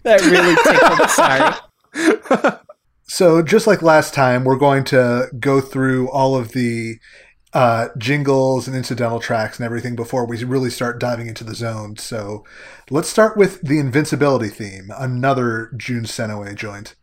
That 0.01 0.21
really 0.21 0.55
tickled. 0.63 1.09
Sorry. 1.11 2.57
So 3.03 3.43
just 3.43 3.67
like 3.67 3.83
last 3.83 4.15
time, 4.15 4.43
we're 4.43 4.57
going 4.57 4.83
to 4.85 5.27
go 5.39 5.61
through 5.61 6.09
all 6.09 6.35
of 6.35 6.53
the 6.53 6.95
uh, 7.53 7.89
jingles 7.97 8.67
and 8.67 8.75
incidental 8.75 9.19
tracks 9.19 9.59
and 9.59 9.65
everything 9.65 9.95
before 9.95 10.25
we 10.25 10.43
really 10.43 10.69
start 10.69 10.99
diving 10.99 11.27
into 11.27 11.43
the 11.43 11.53
zone. 11.53 11.97
So 11.97 12.43
let's 12.89 13.07
start 13.07 13.37
with 13.37 13.61
the 13.61 13.77
invincibility 13.77 14.49
theme, 14.49 14.91
another 14.97 15.71
Jun 15.77 16.05
Senoue 16.05 16.55
joint. 16.55 16.95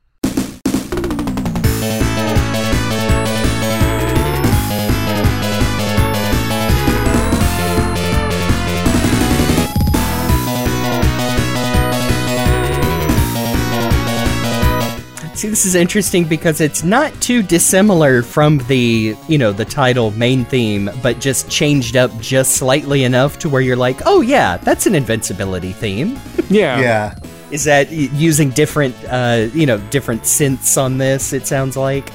See, 15.44 15.50
this 15.50 15.66
is 15.66 15.74
interesting 15.74 16.24
because 16.24 16.62
it's 16.62 16.82
not 16.82 17.12
too 17.20 17.42
dissimilar 17.42 18.22
from 18.22 18.56
the, 18.66 19.14
you 19.28 19.36
know, 19.36 19.52
the 19.52 19.66
title 19.66 20.10
main 20.12 20.46
theme, 20.46 20.88
but 21.02 21.20
just 21.20 21.50
changed 21.50 21.98
up 21.98 22.18
just 22.18 22.52
slightly 22.52 23.04
enough 23.04 23.38
to 23.40 23.50
where 23.50 23.60
you're 23.60 23.76
like, 23.76 24.00
oh 24.06 24.22
yeah, 24.22 24.56
that's 24.56 24.86
an 24.86 24.94
invincibility 24.94 25.72
theme. 25.72 26.18
Yeah. 26.48 26.80
Yeah. 26.80 27.14
Is 27.50 27.64
that 27.64 27.90
using 27.90 28.50
different, 28.50 28.94
uh, 29.08 29.48
you 29.52 29.66
know, 29.66 29.76
different 29.90 30.22
synths 30.22 30.80
on 30.80 30.96
this? 30.96 31.34
It 31.34 31.46
sounds 31.46 31.76
like. 31.76 32.10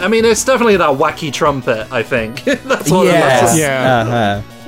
I 0.00 0.06
mean, 0.08 0.24
it's 0.24 0.44
definitely 0.44 0.76
that 0.76 0.96
wacky 0.98 1.32
trumpet. 1.32 1.90
I 1.90 2.04
think 2.04 2.44
that's 2.44 2.90
what. 2.90 3.06
Yes. 3.06 3.40
That's 3.40 3.58
Yeah. 3.58 4.00
Uh-huh. 4.02 4.59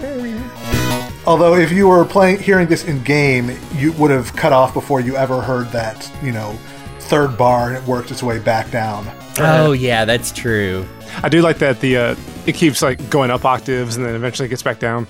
Although, 1.24 1.54
if 1.54 1.70
you 1.70 1.86
were 1.86 2.04
playing, 2.04 2.40
hearing 2.40 2.66
this 2.66 2.84
in 2.84 3.02
game, 3.04 3.56
you 3.76 3.92
would 3.92 4.10
have 4.10 4.34
cut 4.34 4.52
off 4.52 4.74
before 4.74 5.00
you 5.00 5.16
ever 5.16 5.40
heard 5.40 5.68
that, 5.68 6.10
you 6.20 6.32
know, 6.32 6.58
third 6.98 7.38
bar, 7.38 7.68
and 7.68 7.76
it 7.76 7.84
worked 7.84 8.10
its 8.10 8.22
way 8.22 8.40
back 8.40 8.70
down. 8.72 9.06
Oh 9.38 9.72
yeah, 9.72 10.04
that's 10.04 10.32
true. 10.32 10.86
I 11.22 11.28
do 11.28 11.40
like 11.40 11.58
that 11.58 11.80
the 11.80 11.96
uh, 11.96 12.16
it 12.46 12.54
keeps 12.54 12.82
like 12.82 13.08
going 13.08 13.30
up 13.30 13.44
octaves 13.44 13.96
and 13.96 14.04
then 14.04 14.14
eventually 14.14 14.48
gets 14.48 14.62
back 14.62 14.80
down. 14.80 15.06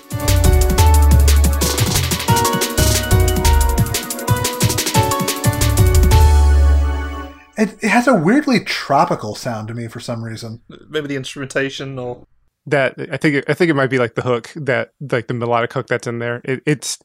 It, 7.61 7.83
it 7.83 7.89
has 7.89 8.07
a 8.07 8.15
weirdly 8.15 8.59
tropical 8.61 9.35
sound 9.35 9.67
to 9.67 9.75
me 9.75 9.87
for 9.87 9.99
some 9.99 10.23
reason. 10.23 10.61
Maybe 10.89 11.07
the 11.07 11.15
instrumentation 11.15 11.99
or 11.99 12.23
That 12.65 12.95
I 13.11 13.17
think 13.17 13.35
it, 13.35 13.45
I 13.47 13.53
think 13.53 13.69
it 13.69 13.75
might 13.75 13.91
be 13.91 13.99
like 13.99 14.15
the 14.15 14.23
hook 14.23 14.51
that 14.55 14.93
like 15.11 15.27
the 15.27 15.35
melodic 15.35 15.71
hook 15.71 15.85
that's 15.87 16.07
in 16.07 16.17
there. 16.17 16.41
It 16.43 16.63
it's 16.65 16.97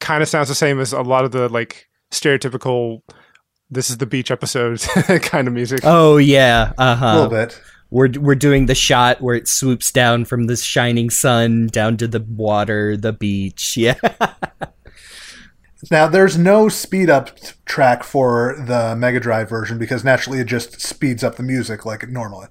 kind 0.00 0.22
of 0.22 0.28
sounds 0.28 0.48
the 0.48 0.54
same 0.54 0.80
as 0.80 0.92
a 0.94 1.02
lot 1.02 1.24
of 1.26 1.32
the 1.32 1.48
like 1.50 1.88
stereotypical. 2.10 3.02
This 3.70 3.90
is 3.90 3.98
the 3.98 4.06
beach 4.06 4.30
episode 4.30 4.80
kind 5.22 5.46
of 5.46 5.52
music. 5.52 5.80
Oh 5.84 6.16
yeah, 6.16 6.72
uh 6.78 6.94
huh. 6.94 7.06
A 7.06 7.14
little 7.14 7.30
bit. 7.30 7.60
We're 7.90 8.10
we're 8.18 8.34
doing 8.34 8.64
the 8.64 8.74
shot 8.74 9.20
where 9.20 9.34
it 9.34 9.46
swoops 9.46 9.92
down 9.92 10.24
from 10.24 10.46
the 10.46 10.56
shining 10.56 11.10
sun 11.10 11.66
down 11.66 11.98
to 11.98 12.08
the 12.08 12.20
water, 12.20 12.96
the 12.96 13.12
beach. 13.12 13.76
Yeah. 13.76 13.94
Now, 15.90 16.08
there's 16.08 16.36
no 16.36 16.68
speed 16.68 17.08
up 17.08 17.38
track 17.64 18.02
for 18.02 18.56
the 18.58 18.96
Mega 18.96 19.20
Drive 19.20 19.48
version 19.48 19.78
because 19.78 20.02
naturally 20.02 20.40
it 20.40 20.46
just 20.46 20.80
speeds 20.80 21.22
up 21.22 21.36
the 21.36 21.42
music 21.44 21.86
like 21.86 22.02
it 22.02 22.08
normally. 22.08 22.48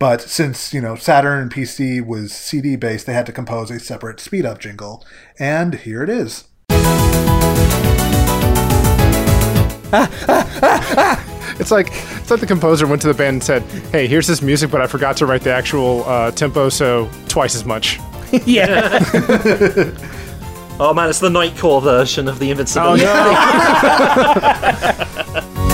But 0.00 0.20
since, 0.20 0.74
you 0.74 0.80
know, 0.80 0.96
Saturn 0.96 1.40
and 1.40 1.52
PC 1.52 2.04
was 2.04 2.32
CD 2.32 2.74
based, 2.74 3.06
they 3.06 3.14
had 3.14 3.26
to 3.26 3.32
compose 3.32 3.70
a 3.70 3.78
separate 3.78 4.18
speed 4.18 4.44
up 4.44 4.58
jingle. 4.58 5.04
And 5.38 5.76
here 5.76 6.02
it 6.02 6.10
is. 6.10 6.48
It's 11.56 11.70
like 11.70 11.88
it's 11.92 12.30
like 12.32 12.40
the 12.40 12.46
composer 12.46 12.84
went 12.84 13.00
to 13.02 13.08
the 13.08 13.14
band 13.14 13.34
and 13.34 13.44
said, 13.44 13.62
"Hey, 13.92 14.08
here's 14.08 14.26
this 14.26 14.42
music, 14.42 14.72
but 14.72 14.80
I 14.80 14.88
forgot 14.88 15.16
to 15.18 15.26
write 15.26 15.42
the 15.42 15.52
actual 15.52 16.02
uh, 16.04 16.32
tempo, 16.32 16.68
so 16.68 17.08
twice 17.28 17.54
as 17.54 17.64
much." 17.64 18.00
yeah. 18.44 18.98
oh 20.80 20.92
man, 20.94 21.08
it's 21.08 21.20
the 21.20 21.28
Nightcore 21.28 21.82
version 21.82 22.28
of 22.28 22.38
the 22.38 22.50
Invincibility. 22.50 23.04
Oh, 23.06 23.08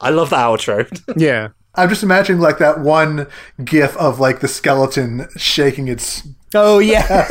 I 0.00 0.10
love 0.10 0.30
the 0.30 0.36
outro. 0.36 0.86
yeah, 1.16 1.48
I'm 1.74 1.88
just 1.88 2.02
imagining 2.02 2.40
like 2.40 2.58
that 2.58 2.80
one 2.80 3.26
gif 3.64 3.96
of 3.96 4.20
like 4.20 4.40
the 4.40 4.48
skeleton 4.48 5.28
shaking 5.36 5.88
its. 5.88 6.26
Oh 6.54 6.78
yeah. 6.78 7.06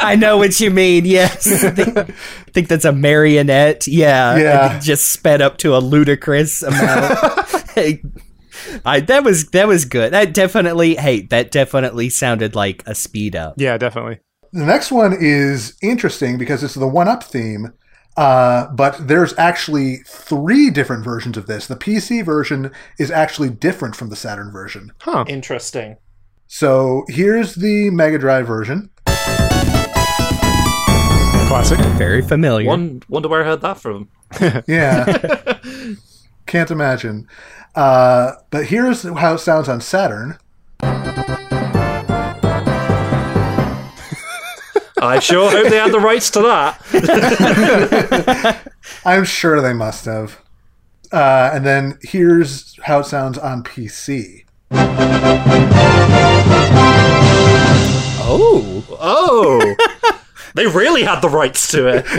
I 0.00 0.14
know 0.18 0.36
what 0.36 0.60
you 0.60 0.70
mean. 0.70 1.06
Yes. 1.06 1.64
I 1.64 1.70
think, 1.70 1.96
I 1.96 2.04
think 2.52 2.68
that's 2.68 2.84
a 2.84 2.92
marionette. 2.92 3.86
Yeah. 3.86 4.36
Yeah. 4.36 4.78
Just 4.78 5.06
sped 5.06 5.40
up 5.40 5.56
to 5.58 5.74
a 5.74 5.78
ludicrous 5.78 6.62
amount. 6.62 7.18
Hey, 8.72 8.80
I, 8.84 9.00
that 9.00 9.24
was 9.24 9.48
that 9.50 9.66
was 9.68 9.84
good. 9.84 10.12
That 10.12 10.32
definitely. 10.34 10.96
Hey, 10.96 11.22
that 11.22 11.50
definitely 11.50 12.08
sounded 12.10 12.54
like 12.54 12.82
a 12.86 12.94
speed 12.94 13.34
up. 13.36 13.54
yeah, 13.56 13.76
definitely. 13.78 14.20
The 14.52 14.64
next 14.64 14.90
one 14.90 15.16
is 15.18 15.76
interesting 15.82 16.38
because 16.38 16.62
it's 16.64 16.74
the 16.74 16.86
one 16.86 17.08
up 17.08 17.22
theme. 17.24 17.72
Uh, 18.16 18.68
but 18.72 19.08
there's 19.08 19.36
actually 19.36 19.96
three 20.06 20.70
different 20.70 21.04
versions 21.04 21.36
of 21.36 21.46
this. 21.46 21.66
The 21.66 21.76
PC 21.76 22.24
version 22.24 22.72
is 22.98 23.10
actually 23.10 23.50
different 23.50 23.94
from 23.94 24.08
the 24.08 24.16
Saturn 24.16 24.50
version. 24.50 24.90
Huh? 25.02 25.24
Interesting. 25.28 25.96
So 26.46 27.04
here's 27.08 27.56
the 27.56 27.90
Mega 27.90 28.18
Drive 28.18 28.46
version. 28.46 28.88
Classic. 31.48 31.78
Very 31.96 32.22
familiar. 32.22 32.66
One, 32.66 33.02
wonder 33.08 33.28
where 33.28 33.42
I 33.42 33.44
heard 33.44 33.60
that 33.60 33.78
from. 33.78 34.08
Yeah. 34.66 35.58
Can't 36.46 36.70
imagine. 36.70 37.28
Uh, 37.76 38.32
but 38.50 38.66
here's 38.66 39.02
how 39.02 39.34
it 39.34 39.38
sounds 39.38 39.68
on 39.68 39.80
Saturn. 39.82 40.38
I 44.98 45.18
sure 45.20 45.50
hope 45.50 45.68
they 45.68 45.76
had 45.76 45.92
the 45.92 46.00
rights 46.00 46.30
to 46.30 46.40
that. 46.40 46.82
I'm 49.04 49.24
sure 49.24 49.60
they 49.60 49.74
must 49.74 50.06
have. 50.06 50.40
Uh, 51.12 51.50
and 51.52 51.66
then 51.66 51.98
here's 52.02 52.76
how 52.82 53.00
it 53.00 53.04
sounds 53.04 53.36
on 53.36 53.62
PC. 53.62 54.44
Oh. 58.28 58.84
Oh, 58.98 59.74
they 60.56 60.66
really 60.66 61.02
had 61.02 61.20
the 61.20 61.28
rights 61.28 61.70
to 61.72 61.86
it. 61.86 62.04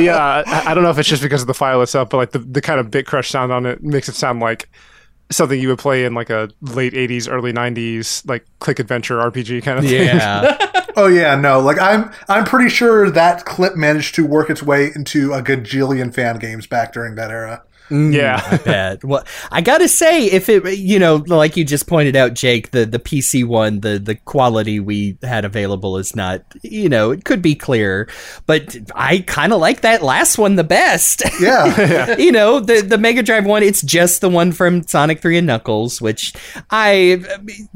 yeah, 0.00 0.42
I, 0.46 0.64
I 0.66 0.74
don't 0.74 0.84
know 0.84 0.90
if 0.90 0.98
it's 0.98 1.08
just 1.08 1.22
because 1.22 1.40
of 1.40 1.46
the 1.46 1.54
file 1.54 1.82
itself, 1.82 2.10
but 2.10 2.18
like 2.18 2.30
the, 2.30 2.38
the 2.38 2.60
kind 2.60 2.78
of 2.78 2.90
bit 2.90 3.06
crush 3.06 3.30
sound 3.30 3.50
on 3.50 3.66
it 3.66 3.82
makes 3.82 4.08
it 4.08 4.14
sound 4.14 4.40
like 4.40 4.68
something 5.30 5.60
you 5.60 5.68
would 5.68 5.78
play 5.78 6.04
in 6.04 6.14
like 6.14 6.30
a 6.30 6.50
late 6.60 6.92
'80s, 6.92 7.30
early 7.30 7.52
'90s 7.52 8.26
like 8.28 8.44
click 8.60 8.78
adventure 8.78 9.16
RPG 9.16 9.62
kind 9.62 9.78
of 9.78 9.84
thing. 9.84 10.06
Yeah. 10.06 10.56
Oh 10.96 11.06
yeah, 11.06 11.36
no, 11.36 11.60
like 11.60 11.78
I'm 11.78 12.10
I'm 12.28 12.44
pretty 12.44 12.68
sure 12.68 13.08
that 13.08 13.44
clip 13.44 13.76
managed 13.76 14.16
to 14.16 14.26
work 14.26 14.50
its 14.50 14.64
way 14.64 14.90
into 14.96 15.32
a 15.32 15.40
gajillion 15.40 16.12
fan 16.12 16.40
games 16.40 16.66
back 16.66 16.92
during 16.92 17.14
that 17.14 17.30
era. 17.30 17.62
Mm, 17.88 18.14
yeah. 18.14 18.40
I 18.44 18.56
bet. 18.64 19.04
Well, 19.04 19.24
I 19.50 19.60
gotta 19.60 19.88
say, 19.88 20.26
if 20.26 20.48
it, 20.48 20.78
you 20.78 20.98
know, 20.98 21.16
like 21.26 21.56
you 21.56 21.64
just 21.64 21.86
pointed 21.86 22.16
out, 22.16 22.34
Jake, 22.34 22.70
the 22.70 22.84
the 22.84 22.98
PC 22.98 23.44
one, 23.44 23.80
the 23.80 23.98
the 23.98 24.14
quality 24.14 24.80
we 24.80 25.16
had 25.22 25.44
available 25.44 25.96
is 25.98 26.14
not, 26.14 26.42
you 26.62 26.88
know, 26.88 27.10
it 27.10 27.24
could 27.24 27.42
be 27.42 27.54
clearer, 27.54 28.08
but 28.46 28.76
I 28.94 29.20
kind 29.26 29.52
of 29.52 29.60
like 29.60 29.80
that 29.82 30.02
last 30.02 30.38
one 30.38 30.56
the 30.56 30.64
best. 30.64 31.22
Yeah. 31.40 32.16
you 32.18 32.32
know, 32.32 32.58
the 32.58 32.80
the 32.80 32.98
Mega 32.98 33.22
Drive 33.22 33.46
one, 33.46 33.62
it's 33.62 33.80
just 33.82 34.20
the 34.20 34.28
one 34.28 34.50
from 34.50 34.82
Sonic 34.82 35.22
Three 35.22 35.38
and 35.38 35.46
Knuckles, 35.46 36.00
which 36.00 36.34
I, 36.70 37.22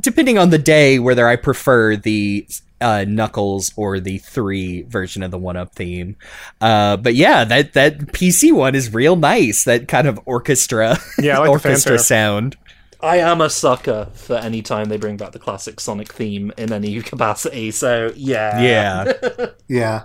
depending 0.00 0.36
on 0.36 0.50
the 0.50 0.58
day, 0.58 0.98
whether 0.98 1.28
I 1.28 1.36
prefer 1.36 1.94
the 1.96 2.46
uh, 2.82 3.04
Knuckles 3.06 3.72
or 3.76 4.00
the 4.00 4.18
three 4.18 4.82
version 4.82 5.22
of 5.22 5.30
the 5.30 5.38
one 5.38 5.56
up 5.56 5.74
theme. 5.74 6.16
Uh, 6.60 6.96
but 6.98 7.14
yeah, 7.14 7.44
that 7.44 7.72
that 7.74 7.98
PC 7.98 8.52
one 8.52 8.74
is 8.74 8.92
real 8.92 9.16
nice. 9.16 9.64
That 9.64 9.88
kind 9.88 10.06
of 10.06 10.20
orchestra, 10.26 10.98
Yeah, 11.18 11.36
I 11.36 11.40
like 11.40 11.50
orchestra 11.64 11.98
sound. 11.98 12.56
I 13.00 13.16
am 13.18 13.40
a 13.40 13.50
sucker 13.50 14.08
for 14.14 14.36
any 14.36 14.62
time 14.62 14.88
they 14.88 14.96
bring 14.96 15.16
back 15.16 15.32
the 15.32 15.38
classic 15.40 15.80
Sonic 15.80 16.12
theme 16.12 16.52
in 16.56 16.72
any 16.72 17.00
capacity. 17.02 17.70
So 17.70 18.12
yeah, 18.16 18.60
Yeah. 18.60 19.46
Yeah. 19.68 20.04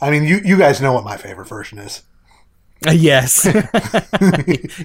I 0.00 0.10
mean, 0.10 0.24
you, 0.24 0.40
you 0.44 0.58
guys 0.58 0.80
know 0.80 0.92
what 0.92 1.04
my 1.04 1.16
favorite 1.16 1.48
version 1.48 1.78
is. 1.78 2.02
Uh, 2.86 2.90
yes. 2.90 3.46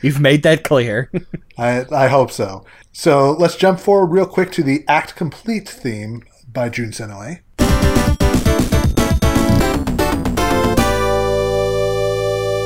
You've 0.02 0.22
made 0.22 0.44
that 0.44 0.64
clear. 0.64 1.12
I, 1.58 1.86
I 1.92 2.08
hope 2.08 2.32
so. 2.32 2.66
So 2.94 3.32
let's 3.34 3.58
jump 3.58 3.80
forward 3.80 4.08
real 4.08 4.26
quick 4.26 4.52
to 4.54 4.64
the 4.64 4.86
Act 4.88 5.16
Complete 5.18 5.68
theme 5.68 6.24
by 6.52 6.70
Jun 6.70 6.92
Senoue. 6.92 7.40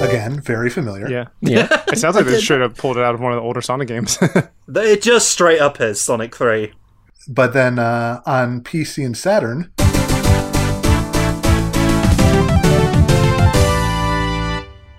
Again, 0.02 0.40
very 0.40 0.70
familiar. 0.70 1.10
Yeah. 1.10 1.26
Yeah. 1.42 1.68
It 1.96 1.98
sounds 2.00 2.16
like 2.16 2.26
they 2.26 2.40
straight 2.42 2.62
up 2.62 2.78
pulled 2.78 2.98
it 2.98 3.04
out 3.04 3.16
of 3.16 3.22
one 3.22 3.32
of 3.32 3.38
the 3.38 3.42
older 3.42 3.62
Sonic 3.62 3.88
games. 3.88 4.18
it 4.68 5.02
just 5.02 5.30
straight 5.30 5.62
up 5.62 5.80
is 5.80 6.02
Sonic 6.02 6.36
Three. 6.36 6.74
But 7.28 7.54
then 7.54 7.80
uh, 7.80 8.22
on 8.26 8.62
PC 8.62 9.06
and 9.06 9.18
Saturn, 9.18 9.72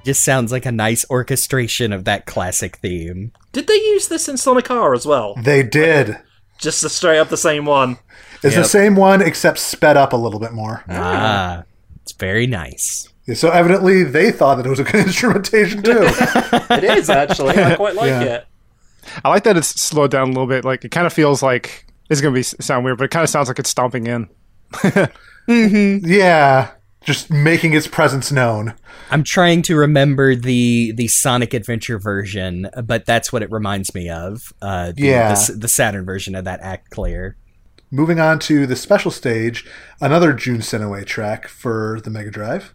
Just 0.06 0.22
sounds 0.22 0.52
like 0.52 0.64
a 0.64 0.70
nice 0.70 1.04
orchestration 1.10 1.92
of 1.92 2.04
that 2.04 2.26
classic 2.26 2.76
theme. 2.76 3.32
Did 3.50 3.66
they 3.66 3.74
use 3.74 4.06
this 4.06 4.28
in 4.28 4.36
Sonic 4.36 4.70
R 4.70 4.94
as 4.94 5.04
well? 5.04 5.34
they 5.36 5.64
did. 5.64 6.16
Just 6.58 6.82
a 6.84 6.88
straight 6.88 7.18
up 7.18 7.28
the 7.28 7.36
same 7.36 7.64
one. 7.66 7.98
It's 8.42 8.54
Yep. 8.54 8.62
the 8.64 8.68
same 8.68 8.96
one 8.96 9.22
except 9.22 9.58
sped 9.58 9.96
up 9.96 10.12
a 10.12 10.16
little 10.16 10.40
bit 10.40 10.52
more. 10.52 10.82
Ah, 10.88 11.64
it's 12.02 12.12
very 12.12 12.46
nice. 12.46 13.08
So 13.34 13.50
evidently 13.50 14.04
they 14.04 14.30
thought 14.30 14.56
that 14.56 14.66
it 14.66 14.70
was 14.70 14.78
a 14.80 14.84
good 14.84 14.94
instrumentation 15.06 15.82
too. 15.82 16.00
It 16.70 16.84
is 16.84 17.10
actually. 17.10 17.58
I 17.58 17.74
quite 17.76 17.94
like 17.94 18.08
Yeah. 18.08 18.22
it. 18.22 18.46
I 19.24 19.28
like 19.30 19.44
that 19.44 19.56
it's 19.56 19.68
slowed 19.80 20.10
down 20.10 20.24
a 20.28 20.32
little 20.32 20.46
bit. 20.46 20.64
Like 20.64 20.84
it 20.84 20.90
kind 20.90 21.06
of 21.06 21.12
feels 21.12 21.42
like 21.42 21.86
it's 22.10 22.20
gonna 22.20 22.34
be 22.34 22.42
sound 22.42 22.84
weird, 22.84 22.98
but 22.98 23.04
it 23.04 23.10
kind 23.10 23.24
of 23.24 23.30
sounds 23.30 23.48
like 23.48 23.58
it's 23.58 23.70
stomping 23.70 24.06
in. 24.06 24.28
yeah, 25.48 26.70
just 27.06 27.30
making 27.30 27.72
its 27.72 27.86
presence 27.86 28.30
known. 28.32 28.74
I'm 29.10 29.22
trying 29.22 29.62
to 29.62 29.76
remember 29.76 30.34
the 30.34 30.92
the 30.92 31.08
Sonic 31.08 31.54
Adventure 31.54 31.98
version, 31.98 32.68
but 32.84 33.06
that's 33.06 33.32
what 33.32 33.42
it 33.42 33.50
reminds 33.50 33.94
me 33.94 34.10
of. 34.10 34.52
Uh, 34.60 34.92
the, 34.92 35.02
Yeah. 35.04 35.34
the, 35.34 35.52
the 35.52 35.68
Saturn 35.68 36.04
version 36.04 36.34
of 36.34 36.44
that 36.44 36.60
Act 36.60 36.90
Clear. 36.90 37.36
Moving 37.92 38.18
on 38.18 38.40
to 38.40 38.66
the 38.66 38.74
special 38.74 39.12
stage, 39.12 39.64
another 40.00 40.32
Jun 40.32 40.58
Senoue 40.58 41.06
track 41.06 41.46
for 41.46 42.00
the 42.02 42.10
Mega 42.10 42.30
Drive. 42.32 42.74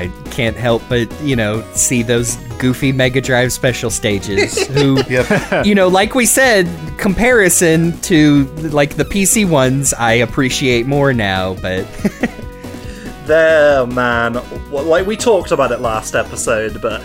I 0.00 0.08
can't 0.30 0.56
help 0.56 0.82
but 0.88 1.08
you 1.22 1.36
know 1.36 1.62
see 1.74 2.02
those 2.02 2.36
goofy 2.58 2.92
Mega 2.92 3.20
Drive 3.20 3.52
special 3.52 3.90
stages. 3.90 4.66
who, 4.74 5.02
Yep. 5.08 5.64
you 5.66 5.74
know, 5.74 5.88
like 5.88 6.14
we 6.14 6.26
said, 6.26 6.68
comparison 6.98 7.98
to 8.02 8.44
like 8.72 8.96
the 8.96 9.04
PC 9.04 9.48
ones, 9.48 9.92
I 9.94 10.12
appreciate 10.14 10.86
more 10.86 11.12
now. 11.12 11.54
But 11.54 11.86
There, 13.26 13.86
man. 13.86 14.40
Like 14.70 15.06
we 15.06 15.16
talked 15.16 15.52
about 15.52 15.70
it 15.72 15.80
last 15.80 16.14
episode, 16.14 16.82
but 16.82 17.00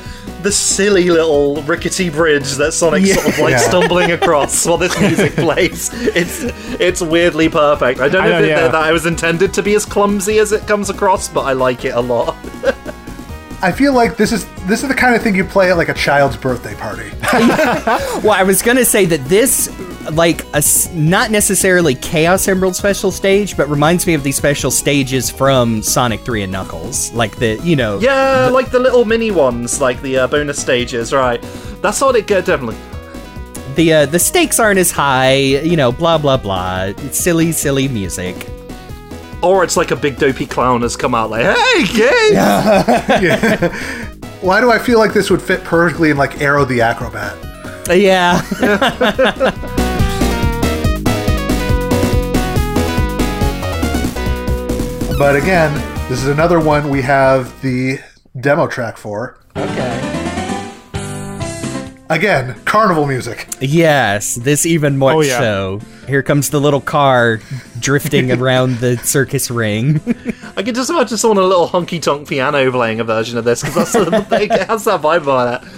the 0.45 0.51
silly 0.51 1.09
little 1.09 1.61
rickety 1.63 2.09
bridge 2.09 2.53
that 2.53 2.71
Sonic's 2.71 3.13
sort 3.13 3.27
of 3.27 3.39
like 3.39 3.51
Yeah. 3.51 3.57
stumbling 3.57 4.11
across 4.11 4.65
while 4.65 4.77
this 4.77 4.97
music 4.99 5.33
plays. 5.35 5.89
It's 6.15 6.43
it's 6.79 7.01
weirdly 7.01 7.49
perfect. 7.49 7.99
I 7.99 8.07
don't 8.07 8.21
know, 8.23 8.27
I 8.27 8.29
know, 8.29 8.37
if 8.39 8.45
it, 8.45 8.49
yeah. 8.49 8.61
that 8.67 8.75
I 8.75 8.91
was 8.91 9.05
intended 9.05 9.53
to 9.55 9.63
be 9.63 9.75
as 9.75 9.85
clumsy 9.85 10.39
as 10.39 10.51
it 10.51 10.65
comes 10.67 10.89
across, 10.89 11.27
but 11.27 11.41
I 11.41 11.53
like 11.53 11.83
it 11.83 11.93
a 11.95 11.99
lot. 11.99 12.35
I 13.65 13.71
feel 13.71 13.93
like 13.95 14.15
this 14.15 14.31
is 14.31 14.45
this 14.67 14.83
is 14.83 14.89
the 14.89 14.93
kind 14.93 15.15
of 15.15 15.23
thing 15.23 15.33
you 15.33 15.43
play 15.43 15.71
at 15.71 15.77
like 15.77 15.89
a 15.89 15.93
child's 15.95 16.37
birthday 16.37 16.75
party. 16.75 17.09
well, 18.23 18.33
I 18.33 18.43
was 18.43 18.61
gonna 18.61 18.85
say 18.85 19.05
that 19.05 19.25
this, 19.25 19.71
like, 20.11 20.43
a 20.53 20.57
s 20.57 20.93
not 20.93 21.31
necessarily 21.31 21.95
Chaos 21.95 22.47
Emerald 22.47 22.75
special 22.75 23.09
stage, 23.09 23.57
but 23.57 23.67
reminds 23.67 24.05
me 24.05 24.13
of 24.13 24.21
these 24.21 24.35
special 24.35 24.69
stages 24.69 25.31
from 25.31 25.81
Sonic 25.81 26.21
Three 26.21 26.43
and 26.43 26.51
Knuckles, 26.51 27.11
like 27.13 27.37
the 27.37 27.59
you 27.63 27.75
know. 27.75 27.97
Yeah, 27.97 28.49
like 28.53 28.69
the 28.69 28.77
little 28.77 29.03
mini 29.03 29.31
ones, 29.31 29.81
like 29.81 29.99
the 30.03 30.19
uh, 30.19 30.27
bonus 30.27 30.61
stages, 30.61 31.11
right? 31.11 31.41
That's 31.81 31.99
what 32.01 32.15
it 32.15 32.27
get 32.27 32.45
definitely. 32.45 32.77
the 33.73 33.93
uh, 33.93 34.05
the 34.05 34.19
stakes 34.19 34.59
aren't 34.59 34.77
as 34.77 34.91
high, 34.91 35.37
you 35.71 35.75
know, 35.75 35.91
blah 35.91 36.19
blah 36.19 36.37
blah. 36.37 36.93
It's 37.05 37.17
silly, 37.17 37.51
silly 37.51 37.87
music. 37.87 38.54
Or 39.41 39.63
it's 39.63 39.77
like 39.77 39.91
a 39.91 39.95
big 39.95 40.17
dopey 40.17 40.45
clown 40.45 40.81
has 40.81 40.95
come 40.95 41.13
out 41.13 41.29
like, 41.29 41.45
"Hey, 41.45 41.83
kids!" 41.85 42.35
Why 44.41 44.61
do 44.61 44.71
I 44.71 44.79
feel 44.79 44.99
like 44.99 45.13
this 45.13 45.29
would 45.29 45.41
fit 45.41 45.63
perfectly 45.63 46.11
in 46.11 46.17
like 46.17 46.41
Aero 46.41 46.65
the 46.65 46.81
Acro-Bat? 46.81 47.89
Uh, 47.89 47.93
yeah, 47.93 48.41
But 55.17 55.37
again, 55.37 55.73
this 56.09 56.21
is 56.21 56.27
another 56.27 56.59
one 56.59 56.89
we 56.89 57.01
have 57.01 57.61
the 57.61 57.99
demo 58.41 58.67
track 58.67 58.97
for. 58.97 59.37
Okay. 59.55 60.14
Again, 62.07 62.53
carnival 62.65 63.07
music. 63.07 63.47
yes, 63.59 64.35
this 64.35 64.65
even 64.65 64.95
more 64.97 65.13
Oh, 65.13 65.21
yeah. 65.21 65.39
so. 65.39 65.79
Here 66.07 66.21
comes 66.21 66.51
the 66.51 66.59
little 66.61 66.81
car 66.81 67.39
drifting 67.79 68.31
around 68.39 68.77
the 68.77 68.97
circus 68.97 69.49
ring. 69.49 69.99
I 70.55 70.61
can 70.61 70.75
just 70.75 70.91
imagine 70.91 71.17
someone 71.17 71.39
on 71.39 71.45
a 71.45 71.47
little 71.47 71.67
honky 71.67 71.99
tonk 71.99 72.27
piano 72.29 72.71
playing 72.71 72.99
a 72.99 73.03
version 73.03 73.39
of 73.39 73.43
this 73.45 73.61
because 73.63 73.91
that's 73.91 74.09
the 74.11 74.21
thing. 74.25 74.51
It 74.51 74.67
has 74.67 74.83
that 74.85 75.01
vibe 75.01 75.23
about 75.23 75.63
it. 75.63 75.69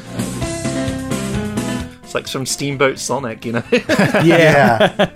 It's 2.04 2.14
like 2.14 2.28
from 2.28 2.46
Steamboat 2.46 3.00
Sonic, 3.00 3.46
you 3.46 3.54
know. 3.54 3.64
yeah. 3.72 4.24
Yeah. 4.26 5.10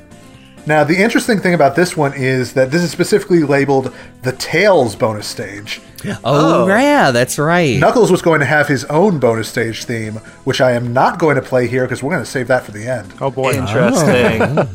Now, 0.68 0.84
the 0.84 0.98
interesting 1.02 1.40
thing 1.40 1.54
about 1.54 1.76
this 1.76 1.98
one 1.98 2.14
is 2.14 2.54
that 2.54 2.72
this 2.72 2.82
is 2.84 2.92
specifically 2.92 3.44
labeled 3.44 3.94
the 4.22 4.32
Tails 4.34 4.96
bonus 4.96 5.28
stage. 5.28 5.82
Oh, 6.24 6.64
Oh. 6.64 6.68
yeah, 6.68 7.12
that's 7.12 7.38
right. 7.40 7.80
Knuckles 7.80 8.12
was 8.12 8.22
going 8.22 8.40
to 8.40 8.46
have 8.46 8.68
his 8.68 8.86
own 8.86 9.20
bonus 9.20 9.48
stage 9.50 9.84
theme, 9.86 10.16
which 10.46 10.60
I 10.62 10.72
am 10.72 10.94
not 10.94 11.20
going 11.20 11.36
to 11.36 11.42
play 11.42 11.68
here 11.68 11.84
because 11.84 12.02
we're 12.04 12.12
going 12.12 12.24
to 12.24 12.30
save 12.30 12.48
that 12.48 12.64
for 12.64 12.72
the 12.72 12.88
end. 12.88 13.14
Oh 13.22 13.30
boy. 13.32 13.54
Interesting. 13.54 14.42
Uh, 14.42 14.68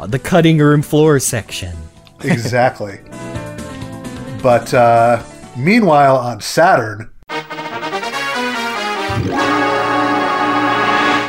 the 0.06 0.18
cutting 0.18 0.58
room 0.58 0.82
floor 0.82 1.18
section. 1.18 1.76
Exactly. 2.24 3.00
but 4.42 4.72
uh, 4.74 5.22
meanwhile, 5.56 6.16
on 6.16 6.40
Saturn. 6.40 7.10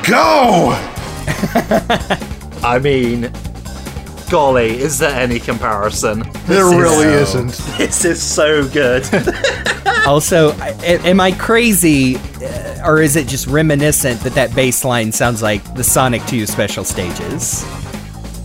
Go! 0.04 0.76
I 2.64 2.80
mean, 2.80 3.32
golly, 4.30 4.80
is 4.80 4.98
there 5.00 5.14
any 5.18 5.40
comparison? 5.40 6.20
There 6.46 6.64
This 6.66 6.72
is- 6.72 6.76
really 6.76 7.04
so- 7.26 7.40
isn't. 7.40 7.62
This 7.78 8.06
is 8.06 8.22
so 8.22 8.68
good. 8.70 9.08
Also, 10.08 10.52
I- 10.54 10.70
a- 10.82 11.00
am 11.08 11.20
I 11.20 11.34
crazy, 11.34 12.16
uh, 12.16 12.82
or 12.88 13.00
is 13.02 13.16
it 13.16 13.28
just 13.28 13.46
reminiscent 13.48 14.20
that 14.22 14.34
that 14.34 14.56
bass 14.56 14.84
line 14.84 15.12
sounds 15.12 15.42
like 15.44 15.62
the 15.76 15.84
Sonic 15.84 16.26
2 16.26 16.48
special 16.48 16.84
stages? 16.84 17.64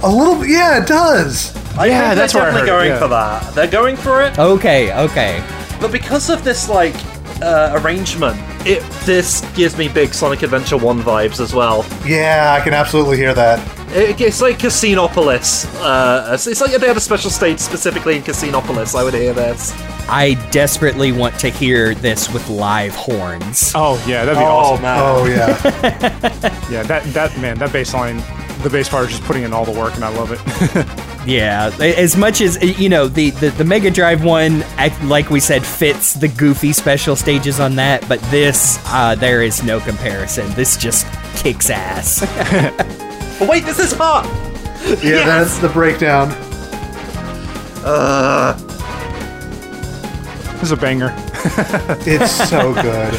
A 0.03 0.11
little 0.11 0.35
bit, 0.35 0.50
yeah, 0.50 0.83
it 0.83 0.87
does. 0.88 1.55
I 1.79 1.87
Yeah, 1.87 2.09
think 2.09 2.16
that's 2.18 2.33
they're 2.35 2.42
what 2.42 2.48
I 2.48 2.66
definitely 2.66 2.66
going 2.68 2.88
yeah. 2.90 2.98
for 2.98 3.09
that. 3.09 3.55
They're 3.55 3.66
going 3.70 3.96
for 3.96 4.20
it, 4.22 4.38
Okay, 4.38 4.92
okay. 5.05 5.42
but 5.81 5.90
because 5.92 6.29
of 6.29 6.44
this 6.44 6.68
like 6.68 6.94
uh, 7.40 7.81
arrangement, 7.83 8.37
it 8.66 8.83
this 9.07 9.40
gives 9.55 9.79
me 9.79 9.88
big 9.88 10.12
Sonic 10.12 10.42
Adventure 10.42 10.77
One 10.77 11.00
vibes 11.03 11.40
as 11.40 11.55
well. 11.55 11.87
Yeah, 12.05 12.57
I 12.59 12.62
can 12.62 12.74
absolutely 12.74 13.16
hear 13.16 13.33
that. 13.33 13.59
It, 13.94 14.20
it's 14.20 14.40
like 14.42 14.59
Casinopolis. 14.59 15.66
Uh, 15.80 16.35
it's 16.35 16.46
it's 16.46 16.61
like 16.61 16.72
they 16.72 16.87
had 16.88 16.96
a 16.96 17.00
special 17.00 17.30
stage 17.30 17.59
specifically 17.61 18.16
in 18.16 18.22
Casinopolis. 18.22 18.94
I 18.98 19.04
would 19.04 19.14
hear 19.14 19.33
this. 19.33 19.72
I 20.09 20.35
desperately 20.50 21.12
want 21.12 21.38
to 21.40 21.48
hear 21.48 21.94
this 21.94 22.30
with 22.33 22.48
live 22.50 22.94
horns. 22.94 23.72
Oh 23.74 24.02
yeah, 24.07 24.24
that'd 24.24 24.38
be 24.38 24.44
awesome. 24.44 24.83
man! 24.83 24.98
Oh, 25.00 25.24
yeah. 25.26 26.61
Yeah, 26.70 26.83
that 26.85 27.04
that 27.14 27.38
man, 27.38 27.59
that 27.59 27.72
bass 27.72 27.94
line, 27.94 28.16
the 28.62 28.68
bass 28.70 28.88
part 28.88 29.04
is 29.04 29.11
just 29.12 29.22
putting 29.24 29.44
in 29.44 29.52
all 29.52 29.64
the 29.64 29.78
work, 29.78 29.94
and 29.94 30.04
I 30.04 30.09
love 30.09 30.33
it. 30.33 31.00
Yeah, 31.26 31.70
as 31.80 32.18
much 32.18 32.42
as 32.42 32.62
you 32.78 32.90
know, 32.90 33.09
the 33.09 33.30
the, 33.30 33.48
the 33.48 33.64
Mega 33.64 33.90
Drive 33.90 34.22
one, 34.22 34.62
like 35.04 35.30
we 35.30 35.40
said, 35.40 35.64
fits 35.64 36.12
the 36.12 36.28
goofy 36.28 36.74
special 36.74 37.16
stages 37.16 37.61
on 37.61 37.76
that, 37.76 38.07
but 38.11 38.20
this, 38.24 38.78
uh, 38.88 39.14
there 39.14 39.42
is 39.42 39.62
no 39.62 39.80
comparison. 39.80 40.50
This 40.52 40.76
just 40.76 41.07
kicks 41.37 41.70
ass. 41.70 42.20
oh, 43.40 43.47
wait, 43.49 43.64
this 43.64 43.79
is 43.79 43.92
hot. 43.92 44.25
Yeah, 44.85 44.97
yes! 45.03 45.27
that's 45.27 45.59
the 45.59 45.68
breakdown. 45.68 46.29
Uh, 47.85 48.53
this 50.53 50.62
is 50.64 50.73
a 50.73 50.77
banger. 50.77 51.12
it's 52.07 52.33
so 52.49 52.75
good. 52.75 53.14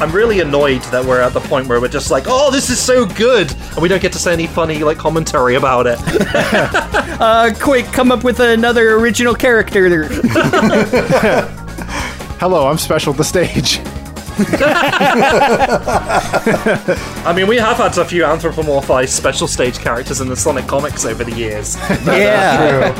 I'm 0.00 0.10
really 0.10 0.40
annoyed 0.40 0.82
that 0.84 1.04
we're 1.04 1.20
at 1.20 1.32
the 1.32 1.40
point 1.40 1.68
where 1.68 1.80
we're 1.80 1.88
just 1.88 2.10
like, 2.10 2.24
oh, 2.26 2.50
this 2.50 2.68
is 2.68 2.80
so 2.80 3.06
good, 3.06 3.52
and 3.52 3.78
we 3.78 3.88
don't 3.88 4.02
get 4.02 4.12
to 4.12 4.18
say 4.18 4.32
any 4.32 4.46
funny 4.46 4.82
like 4.82 4.98
commentary 4.98 5.54
about 5.54 5.86
it. 5.86 5.98
uh, 7.20 7.52
quick, 7.60 7.86
come 7.86 8.10
up 8.10 8.24
with 8.24 8.40
another 8.40 8.96
original 8.96 9.34
character. 9.34 10.08
Hello, 12.38 12.66
I'm 12.66 12.78
special 12.78 13.12
the 13.12 13.24
stage. 13.24 13.78
I 17.24 17.32
mean, 17.36 17.46
we 17.46 17.56
have 17.56 17.76
had 17.76 17.96
a 17.98 18.04
few 18.04 18.24
anthropomorphized 18.24 19.10
special 19.10 19.46
stage 19.46 19.78
characters 19.78 20.20
in 20.20 20.28
the 20.28 20.34
Sonic 20.34 20.66
comics 20.66 21.04
over 21.04 21.22
the 21.22 21.30
years. 21.32 21.76
yeah. 22.04 22.90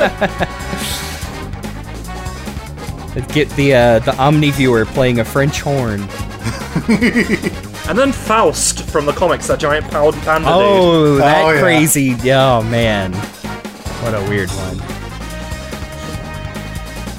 Get 3.33 3.49
the 3.51 3.73
uh, 3.73 3.99
the 3.99 4.15
Omni 4.17 4.51
viewer 4.51 4.85
playing 4.85 5.19
a 5.19 5.25
French 5.25 5.59
horn. 5.59 6.01
and 6.87 7.97
then 7.97 8.13
Faust 8.13 8.83
from 8.89 9.05
the 9.05 9.13
comics, 9.13 9.47
that 9.47 9.59
giant 9.59 9.89
powered 9.89 10.15
panda 10.15 10.47
oh, 10.49 11.15
dude. 11.15 11.21
that 11.21 11.45
oh, 11.45 11.59
crazy. 11.59 12.15
Yeah. 12.23 12.59
Oh, 12.59 12.63
man. 12.63 13.13
What 13.13 14.13
a 14.13 14.21
weird 14.29 14.49
one. 14.51 14.94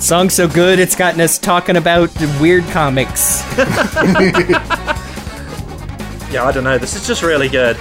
Song 0.01 0.31
so 0.31 0.47
good, 0.47 0.79
it's 0.79 0.95
gotten 0.95 1.21
us 1.21 1.39
talking 1.39 1.77
about 1.77 2.11
weird 2.41 2.65
comics. 2.67 3.43
yeah, 6.31 6.45
I 6.45 6.53
don't 6.53 6.65
know. 6.65 6.79
This 6.79 6.95
is 6.95 7.07
just 7.07 7.23
really 7.23 7.49
good. 7.49 7.77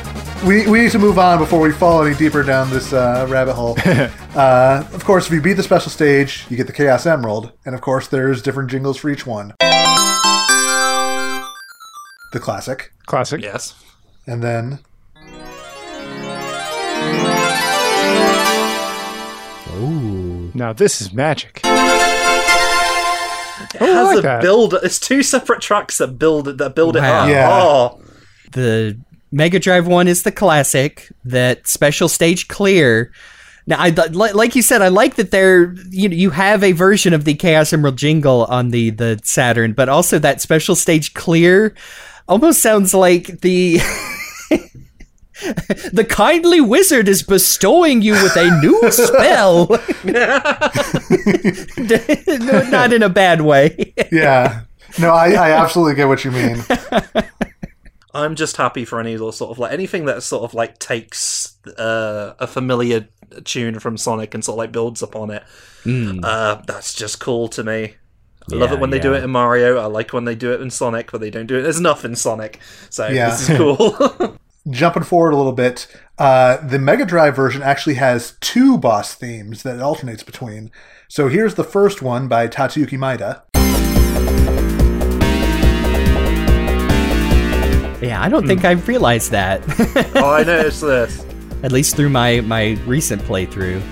We, 0.46 0.68
we 0.68 0.82
need 0.82 0.92
to 0.92 1.00
move 1.00 1.20
on 1.20 1.40
before 1.40 1.60
we 1.60 1.72
fall 1.72 2.06
any 2.06 2.16
deeper 2.16 2.44
down 2.44 2.70
this 2.70 2.94
uh, 2.94 3.26
rabbit 3.30 3.54
hole. 3.54 3.76
uh, 4.36 4.88
of 4.94 5.04
course, 5.04 5.28
if 5.28 5.34
you 5.34 5.42
beat 5.42 5.54
the 5.54 5.64
special 5.64 5.92
stage, 5.92 6.46
you 6.50 6.58
get 6.58 6.68
the 6.68 6.74
Chaos 6.74 7.06
Emerald. 7.06 7.52
And 7.66 7.76
of 7.76 7.82
course, 7.82 8.08
there's 8.08 8.42
different 8.42 8.70
jingles 8.70 8.98
for 8.98 9.10
each 9.10 9.26
one 9.26 9.54
the 12.36 12.42
classic. 12.42 12.92
Classic. 13.06 13.42
Yes. 13.42 13.74
And 14.28 14.44
then. 14.44 14.80
Ooh. 19.78 20.25
Now 20.56 20.74
this 20.74 21.02
is 21.02 21.14
magic. 21.14 21.58
It 21.58 21.62
oh, 23.82 23.86
has 23.86 24.08
like 24.08 24.18
a 24.20 24.22
that. 24.22 24.42
build. 24.42 24.74
It's 24.84 25.00
two 25.00 25.22
separate 25.22 25.62
tracks 25.62 25.98
that 26.00 26.18
build 26.18 26.48
it. 26.48 26.58
That 26.58 26.76
build 26.76 26.96
wow. 26.96 27.02
it 27.02 27.06
up. 27.06 27.30
Yeah. 27.30 27.50
Oh. 27.52 28.02
The 28.52 29.00
Mega 29.32 29.60
Drive 29.60 29.86
one 29.86 30.08
is 30.08 30.24
the 30.24 30.32
classic. 30.32 31.12
That 31.26 31.68
special 31.68 32.08
stage 32.08 32.48
clear 32.48 33.12
now, 33.68 33.78
I 33.80 33.90
like 33.90 34.56
you 34.56 34.62
said, 34.62 34.84
I 34.84 34.90
like 34.90 35.16
that 35.16 35.32
there 35.32 35.74
you 35.90 36.08
know, 36.08 36.16
you 36.16 36.30
have 36.30 36.64
a 36.64 36.74
version 36.74 37.14
of 37.14 37.26
the 37.26 37.34
Chaos 37.34 37.74
Emerald 37.74 37.98
jingle 37.98 38.46
on 38.46 38.70
the 38.70 38.92
the 38.92 39.20
Saturn, 39.24 39.74
but 39.74 39.90
also 39.90 40.20
that 40.20 40.40
special 40.40 40.76
stage 40.76 41.16
clear 41.16 41.74
almost 42.28 42.62
sounds 42.62 42.94
like 42.94 43.42
the 43.42 43.80
the 45.42 46.06
kindly 46.08 46.62
wizard 46.62 47.10
is 47.10 47.24
bestowing 47.24 48.02
you 48.02 48.14
with 48.14 48.36
a 48.36 48.60
new 48.62 48.80
spell. 48.92 49.68
no, 50.04 50.40
not 52.70 52.94
in 52.94 53.04
a 53.04 53.10
bad 53.10 53.42
way. 53.42 53.94
yeah. 54.12 54.62
No, 55.00 55.10
I, 55.10 55.32
I 55.32 55.52
absolutely 55.52 55.96
get 55.96 56.08
what 56.08 56.24
you 56.24 56.32
mean. 56.32 56.64
I'm 58.14 58.36
just 58.36 58.56
happy 58.56 58.86
for 58.86 59.02
any 59.02 59.18
sort 59.18 59.52
of 59.52 59.60
like 59.60 59.74
anything 59.74 60.06
that 60.06 60.24
sort 60.24 60.44
of 60.44 60.54
like 60.54 60.80
takes 60.80 61.58
uh, 61.78 62.34
a 62.40 62.48
familiar 62.48 63.10
tune 63.44 63.80
from 63.80 63.98
Sonic 63.98 64.34
and 64.34 64.44
sort 64.44 64.54
of 64.54 64.60
like 64.60 64.72
builds 64.72 65.02
upon 65.02 65.32
it. 65.32 65.44
Mm. 65.84 66.22
Uh, 66.24 66.62
that's 66.66 66.94
just 66.94 67.20
cool 67.20 67.50
to 67.50 67.64
me. 67.64 67.96
I 68.50 68.56
yeah, 68.56 68.58
love 68.58 68.72
it 68.72 68.80
when 68.80 68.92
they 68.92 68.98
yeah. 68.98 69.04
do 69.04 69.14
it 69.16 69.24
in 69.24 69.32
Mario. 69.32 69.78
I 69.80 69.88
like 69.88 70.14
when 70.14 70.24
they 70.24 70.36
do 70.36 70.54
it 70.54 70.62
in 70.62 70.70
Sonic, 70.70 71.12
but 71.12 71.20
they 71.20 71.32
don't 71.32 71.48
do 71.48 71.58
it 71.58 71.64
There's 71.64 71.80
enough 71.80 72.06
in 72.06 72.16
Sonic. 72.16 72.60
So 72.90 73.08
yeah. 73.08 73.32
this 73.32 73.50
is 73.50 73.58
cool. 73.58 74.38
Jumping 74.70 75.04
forward 75.04 75.32
a 75.32 75.38
little 75.38 75.52
bit, 75.52 75.86
uh, 76.18 76.58
the 76.58 76.80
Mega 76.80 77.06
Drive 77.06 77.36
version 77.36 77.62
actually 77.62 77.96
has 77.96 78.36
two 78.42 78.80
boss 78.80 79.14
themes 79.14 79.62
that 79.62 79.76
it 79.76 79.82
alternates 79.82 80.24
between. 80.24 80.72
So 81.08 81.28
here's 81.28 81.54
the 81.54 81.64
first 81.64 82.02
one 82.02 82.28
by 82.28 82.48
Tatsuyuki 82.48 82.98
Maeda. 82.98 83.44
Yeah, 88.02 88.22
I 88.22 88.28
don't 88.28 88.46
mm. 88.46 88.48
think 88.48 88.66
I 88.66 88.72
realized 88.72 89.30
that. 89.32 89.62
oh, 90.16 90.32
I 90.32 90.44
noticed 90.44 90.82
this. 90.82 91.24
At 91.62 91.72
least 91.72 91.96
through 91.96 92.10
my 92.10 92.42
my 92.42 92.72
recent 92.88 93.22
playthrough. 93.22 93.84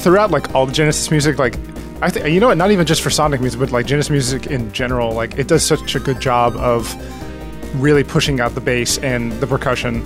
throughout 0.00 0.30
like 0.30 0.54
all 0.54 0.66
the 0.66 0.72
Genesis 0.72 1.10
music, 1.10 1.38
like 1.38 1.54
I 2.02 2.10
think 2.10 2.26
you 2.26 2.40
know 2.40 2.48
what, 2.48 2.56
not 2.56 2.70
even 2.70 2.86
just 2.86 3.02
for 3.02 3.10
Sonic 3.10 3.40
music, 3.40 3.60
but 3.60 3.70
like 3.70 3.86
Genesis 3.86 4.10
music 4.10 4.46
in 4.46 4.72
general, 4.72 5.12
like 5.12 5.38
it 5.38 5.48
does 5.48 5.64
such 5.64 5.94
a 5.94 6.00
good 6.00 6.20
job 6.20 6.56
of 6.56 6.94
really 7.80 8.04
pushing 8.04 8.40
out 8.40 8.54
the 8.54 8.60
bass 8.60 8.98
and 8.98 9.32
the 9.34 9.46
percussion. 9.46 10.04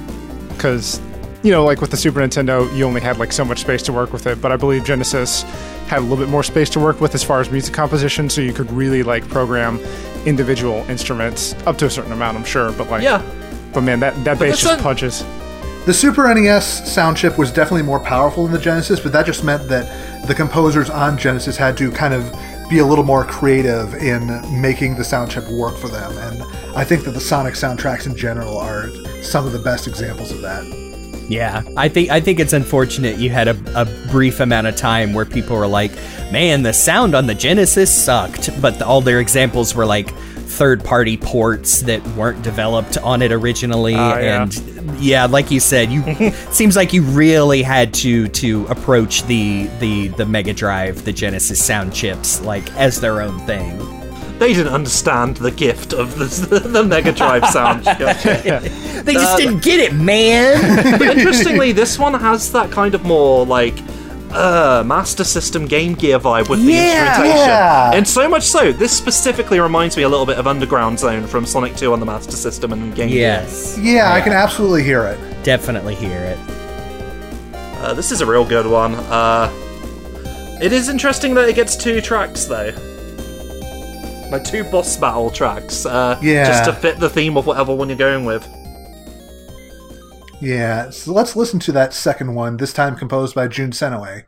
Because 0.48 1.00
you 1.44 1.50
know 1.50 1.62
like 1.62 1.80
with 1.80 1.90
the 1.90 1.96
super 1.96 2.20
nintendo 2.20 2.74
you 2.74 2.85
only 2.85 3.02
had 3.02 3.18
like 3.18 3.30
so 3.30 3.44
much 3.44 3.61
space 3.61 3.83
to 3.83 3.92
work 3.92 4.12
with 4.14 4.26
it 4.26 4.40
but 4.40 4.50
i 4.50 4.57
believe 4.57 4.83
genesis 4.83 5.42
had 5.88 5.98
a 5.98 6.00
little 6.00 6.16
bit 6.16 6.30
more 6.30 6.42
space 6.42 6.70
to 6.70 6.80
work 6.80 7.02
with 7.02 7.14
as 7.14 7.22
far 7.22 7.38
as 7.38 7.50
music 7.50 7.74
composition 7.74 8.30
so 8.30 8.40
you 8.40 8.52
could 8.52 8.70
really 8.72 9.02
like 9.02 9.28
program 9.28 9.78
individual 10.24 10.78
instruments 10.88 11.52
up 11.66 11.76
to 11.76 11.85
a 11.85 11.90
certain 11.90 12.12
amount 12.12 12.37
i'm 12.37 12.44
sure 12.44 12.72
but 12.72 12.88
like 12.88 13.02
yeah. 13.02 13.22
but 13.74 13.83
man 13.83 14.00
that 14.00 14.14
that 14.24 14.38
bass 14.38 14.59
just 14.59 14.83
punches 14.83 15.22
the 15.87 15.92
Super 15.92 16.33
NES 16.33 16.90
sound 16.90 17.16
chip 17.16 17.37
was 17.37 17.53
definitely 17.53 17.83
more 17.83 18.01
powerful 18.01 18.44
than 18.44 18.53
the 18.53 18.59
Genesis, 18.59 19.01
but 19.01 19.12
that 19.12 19.27
just 19.27 19.44
meant 19.44 19.68
that 19.68 20.27
the 20.27 20.35
composers 20.35 20.88
on 20.88 21.18
Genesis 21.18 21.57
had 21.57 21.77
to 21.77 21.90
kind 21.90 22.14
of 22.14 22.35
be 22.70 22.79
a 22.79 22.87
little 22.87 23.05
more 23.05 23.25
creative 23.25 23.94
in 23.94 24.40
making 24.61 24.97
the 24.97 25.05
sound 25.05 25.31
chip 25.31 25.47
work 25.49 25.77
for 25.77 25.88
them. 25.88 26.16
And 26.16 26.42
I 26.75 26.85
think 26.85 27.05
that 27.05 27.11
the 27.11 27.20
Sonic 27.20 27.55
soundtracks 27.55 28.07
in 28.07 28.16
general 28.16 28.57
are 28.57 28.88
some 29.23 29.47
of 29.47 29.53
the 29.53 29.59
best 29.59 29.87
examples 29.87 30.31
of 30.31 30.40
that. 30.40 30.64
Yeah, 31.29 31.62
I 31.77 31.88
think 31.88 32.11
I 32.11 32.20
think 32.20 32.38
it's 32.38 32.53
unfortunate 32.53 33.16
you 33.16 33.31
had 33.31 33.49
a, 33.49 33.81
a 33.81 33.85
brief 34.11 34.40
amount 34.40 34.66
of 34.66 34.77
time 34.77 35.14
where 35.14 35.25
people 35.25 35.57
were 35.57 35.66
like, 35.66 35.90
"Man, 36.31 36.62
the 36.62 36.73
sound 36.75 37.14
on 37.14 37.27
the 37.27 37.35
Genesis 37.35 37.94
sucked," 37.94 38.51
but 38.61 38.79
the, 38.79 38.87
all 38.87 39.01
their 39.01 39.20
examples 39.20 39.75
were 39.75 39.87
like 39.87 40.12
third 40.55 40.85
party 40.85 41.17
ports 41.17 41.83
that 41.83 42.07
weren't 42.09 42.43
developed 42.43 42.97
on 42.99 43.23
it 43.23 43.33
originally 43.33 43.95
uh, 43.95 44.19
yeah. 44.19 44.43
and 44.43 44.99
yeah 45.01 45.27
like 45.27 45.51
you 45.51 45.59
said 45.59 45.90
you 45.90 46.03
seems 46.51 46.77
like 46.77 46.93
you 46.93 47.03
really 47.03 47.62
had 47.62 47.93
to 47.93 48.29
to 48.29 48.64
approach 48.67 49.25
the 49.25 49.67
the 49.81 50.09
the 50.09 50.25
mega 50.25 50.53
drive 50.53 51.05
the 51.05 51.12
genesis 51.12 51.62
sound 51.62 51.93
chips 51.93 52.40
like 52.43 52.73
as 52.77 53.01
their 53.01 53.21
own 53.21 53.38
thing 53.40 53.79
they 54.38 54.53
didn't 54.53 54.75
understand 54.75 55.37
the 55.37 55.51
gift 55.51 55.93
of 55.93 56.19
the, 56.19 56.59
the 56.59 56.83
Mega 56.83 57.12
Drive 57.12 57.47
sound. 57.51 57.85
Chip. 57.85 58.62
They 59.05 59.12
just 59.14 59.35
uh, 59.35 59.37
didn't 59.37 59.62
get 59.62 59.79
it, 59.79 59.95
man. 59.95 60.99
but 60.99 61.16
interestingly, 61.16 61.70
this 61.70 61.99
one 61.99 62.14
has 62.14 62.51
that 62.53 62.70
kind 62.72 62.95
of 62.97 63.05
more 63.05 63.47
like 63.47 63.74
uh, 64.35 64.82
Master 64.85 65.24
System 65.24 65.66
Game 65.66 65.95
Gear 65.95 66.18
vibe 66.18 66.49
with 66.49 66.64
the 66.64 66.72
yeah, 66.72 67.09
instrumentation. 67.09 67.49
Yeah. 67.49 67.91
And 67.95 68.07
so 68.07 68.28
much 68.28 68.43
so, 68.43 68.72
this 68.72 68.97
specifically 68.97 69.61
reminds 69.61 69.97
me 69.97 70.03
a 70.03 70.09
little 70.09 70.26
bit 70.26 70.39
of 70.39 70.47
Underground 70.47 70.99
Zone 70.99 71.26
from 71.26 71.47
Sonic 71.47 71.76
2 71.76 71.93
on 71.93 72.01
the 72.01 72.07
Master 72.07 72.37
System 72.37 72.72
and 72.72 72.95
Game 72.95 73.09
yes. 73.09 73.76
Gear. 73.76 73.85
Yes. 73.85 73.95
Yeah, 73.95 74.12
I 74.12 74.20
can 74.20 74.32
absolutely 74.32 74.82
hear 74.82 75.05
it. 75.07 75.45
Definitely 75.45 75.95
hear 75.95 76.18
it. 76.18 76.39
Uh, 77.80 77.95
this 77.95 78.11
is 78.11 78.20
a 78.20 78.26
real 78.26 78.45
good 78.45 78.66
one. 78.66 78.95
Uh, 78.95 79.51
it 80.62 80.72
is 80.72 80.89
interesting 80.89 81.35
that 81.35 81.49
it 81.49 81.55
gets 81.55 81.76
two 81.76 82.01
tracks, 82.01 82.45
though. 82.45 82.72
Like 84.30 84.45
two 84.45 84.64
boss 84.64 84.97
battle 84.97 85.30
tracks. 85.30 85.87
Uh, 85.87 86.18
yeah. 86.22 86.47
Just 86.47 86.64
to 86.64 86.72
fit 86.72 86.99
the 86.99 87.11
theme 87.11 87.37
of 87.37 87.47
whatever 87.47 87.74
one 87.74 87.89
you're 87.89 87.99
going 87.99 88.24
with. 88.24 88.49
Yeah, 90.45 90.90
so 90.90 91.11
let's 91.14 91.34
listen 91.34 91.59
to 91.61 91.72
that 91.72 91.95
second 91.95 92.34
one, 92.34 92.59
this 92.59 92.74
time 92.74 92.97
composed 92.97 93.34
by 93.34 93.49
Jun 93.49 93.70
Senoue. 93.70 94.24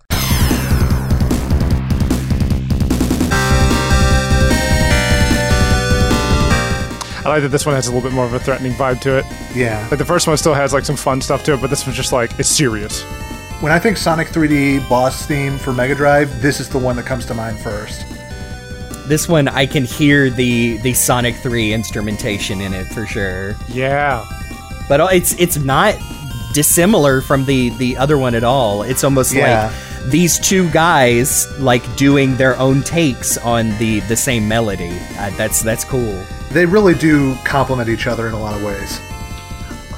I 7.23 7.29
like 7.29 7.43
that 7.43 7.51
this 7.51 7.67
one 7.67 7.75
has 7.75 7.89
a 7.89 7.93
little 7.93 8.09
bit 8.09 8.15
more 8.15 8.25
of 8.25 8.33
a 8.33 8.39
threatening 8.39 8.73
vibe 8.73 9.03
to 9.03 9.19
it. 9.19 9.27
Yeah. 9.55 9.87
Like 9.91 9.99
the 9.99 10.07
first 10.07 10.27
one 10.27 10.39
still 10.39 10.55
has 10.55 10.73
like 10.73 10.87
some 10.87 10.97
fun 10.97 11.21
stuff 11.21 11.45
to 11.45 11.53
it, 11.53 11.61
but 11.61 11.69
this 11.69 11.85
one's 11.85 11.99
just 11.99 12.15
like 12.15 12.31
it's 12.39 12.49
serious. 12.49 13.03
When 13.61 13.71
I 13.71 13.79
think 13.79 13.99
Sonic 13.99 14.29
3D 14.29 14.89
boss 14.89 15.27
theme 15.27 15.59
for 15.59 15.75
Mega 15.75 15.95
Drive, 15.95 16.41
this 16.41 16.61
is 16.61 16.71
the 16.71 16.79
one 16.79 16.97
that 16.97 17.05
comes 17.05 17.27
to 17.27 17.35
mind 17.35 17.59
first. 17.59 18.07
This 19.07 19.29
one 19.29 19.49
I 19.49 19.67
can 19.67 19.85
hear 19.85 20.31
the 20.31 20.79
the 20.79 20.95
Sonic 20.95 21.37
3 21.37 21.75
instrumentation 21.75 22.63
in 22.63 22.73
it 22.73 22.87
for 22.87 23.05
sure. 23.05 23.55
Yeah 23.69 24.25
but 24.89 25.01
it's 25.15 25.33
it's 25.39 25.57
not 25.59 25.95
dissimilar 26.53 27.21
from 27.21 27.45
the 27.45 27.71
the 27.71 27.97
other 27.97 28.19
one 28.19 28.35
at 28.35 28.45
all. 28.45 28.83
It's 28.83 29.05
almost 29.05 29.35
Yeah. 29.35 29.67
like 29.67 30.11
these 30.11 30.39
two 30.39 30.71
guys 30.71 31.47
like 31.59 31.83
doing 31.97 32.37
their 32.37 32.57
own 32.59 32.83
takes 32.83 33.37
on 33.39 33.71
the 33.79 34.01
the 34.01 34.17
same 34.17 34.47
melody. 34.49 34.97
Uh, 35.19 35.31
that's 35.37 35.63
that's 35.63 35.85
cool. 35.85 36.23
They 36.51 36.65
really 36.65 36.95
do 36.95 37.35
complement 37.45 37.89
each 37.89 38.07
other 38.07 38.29
in 38.29 38.33
a 38.35 38.39
lot 38.41 38.55
of 38.55 38.63
ways. 38.63 39.01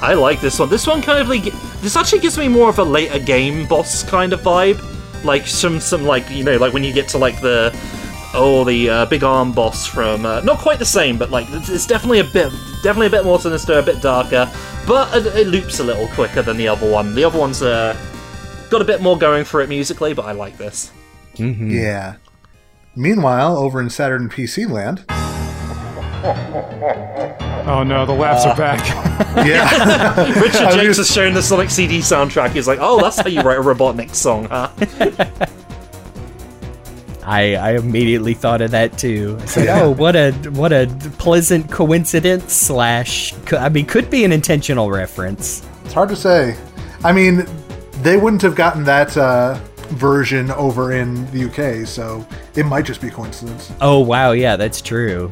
I 0.01 0.13
like 0.13 0.41
this 0.41 0.59
one. 0.59 0.69
This 0.69 0.87
one 0.87 1.01
kind 1.01 1.19
of 1.19 1.27
like 1.27 1.43
this 1.81 1.95
actually 1.95 2.19
gives 2.19 2.37
me 2.37 2.47
more 2.47 2.69
of 2.69 2.79
a 2.79 2.83
later 2.83 3.19
game 3.19 3.67
boss 3.67 4.03
kind 4.03 4.33
of 4.33 4.41
vibe, 4.41 4.79
like 5.23 5.45
some 5.45 5.79
some 5.79 6.03
like 6.03 6.29
you 6.29 6.43
know 6.43 6.57
like 6.57 6.73
when 6.73 6.83
you 6.83 6.93
get 6.93 7.07
to 7.09 7.17
like 7.17 7.39
the 7.41 7.71
oh 8.33 8.63
the 8.63 8.89
uh, 8.89 9.05
big 9.07 9.23
arm 9.23 9.51
boss 9.51 9.85
from 9.85 10.25
uh, 10.25 10.41
not 10.41 10.57
quite 10.59 10.79
the 10.79 10.85
same, 10.85 11.17
but 11.17 11.29
like 11.31 11.47
it's, 11.49 11.69
it's 11.69 11.85
definitely 11.85 12.19
a 12.19 12.23
bit 12.23 12.51
definitely 12.81 13.07
a 13.07 13.11
bit 13.11 13.25
more 13.25 13.39
sinister, 13.39 13.77
a 13.79 13.83
bit 13.83 14.01
darker, 14.01 14.49
but 14.89 15.15
it, 15.15 15.25
it 15.37 15.47
loops 15.47 15.79
a 15.79 15.83
little 15.83 16.07
quicker 16.09 16.41
than 16.41 16.57
the 16.57 16.67
other 16.67 16.91
one. 16.91 17.13
The 17.15 17.23
other 17.23 17.37
one's 17.39 17.61
uh, 17.61 17.95
got 18.69 18.81
a 18.81 18.85
bit 18.85 19.01
more 19.01 19.17
going 19.17 19.45
for 19.45 19.61
it 19.61 19.69
musically, 19.69 20.13
but 20.13 20.25
I 20.25 20.31
like 20.33 20.57
this. 20.57 20.91
Yeah. 21.35 22.15
Meanwhile, 22.95 23.55
over 23.55 23.79
in 23.79 23.89
Saturn 23.89 24.27
PC 24.29 24.69
land, 24.69 25.05
Oh 27.67 27.83
no, 27.83 28.05
the 28.05 28.13
laughs 28.13 28.45
are 28.45 28.55
back. 28.57 28.85
yeah, 29.47 30.15
Richard 30.41 30.41
was 30.41 30.53
Jacques 30.53 30.81
just- 30.83 30.97
has 30.97 31.11
shown 31.13 31.33
the 31.33 31.41
Sonic 31.43 31.69
CD 31.69 31.99
soundtrack. 31.99 32.49
He's 32.51 32.67
like, 32.67 32.79
oh, 32.81 32.99
that's 33.01 33.19
how 33.19 33.27
you 33.29 33.41
write 33.41 33.59
a 33.59 33.61
Robotnik 33.61 34.13
song, 34.15 34.45
huh? 34.45 34.69
I, 37.29 37.55
I 37.55 37.71
immediately 37.75 38.33
thought 38.33 38.61
of 38.61 38.71
that 38.71 38.97
too. 38.97 39.37
I 39.39 39.45
said, 39.45 39.65
Yeah. 39.65 39.83
"Oh, 39.83 39.91
what 39.91 40.15
a 40.15 40.31
what 40.53 40.73
a 40.73 40.87
pleasant 41.19 41.69
coincidence." 41.71 42.53
Slash, 42.53 43.33
I 43.53 43.69
mean, 43.69 43.85
could 43.85 44.09
be 44.09 44.25
an 44.25 44.31
intentional 44.31 44.89
reference. 44.89 45.63
it's 45.85 45.93
hard 45.93 46.09
to 46.09 46.15
say. 46.15 46.57
I 47.03 47.11
mean, 47.13 47.45
they 48.01 48.17
wouldn't 48.17 48.41
have 48.41 48.55
gotten 48.55 48.83
that 48.85 49.15
uh, 49.15 49.59
version 49.91 50.49
over 50.51 50.91
in 50.93 51.29
the 51.31 51.45
UK, 51.45 51.87
so 51.87 52.25
it 52.55 52.65
might 52.65 52.85
just 52.85 52.99
be 52.99 53.09
coincidence. 53.11 53.71
Oh 53.79 53.99
wow, 53.99 54.31
yeah, 54.31 54.55
that's 54.55 54.81
true. 54.81 55.29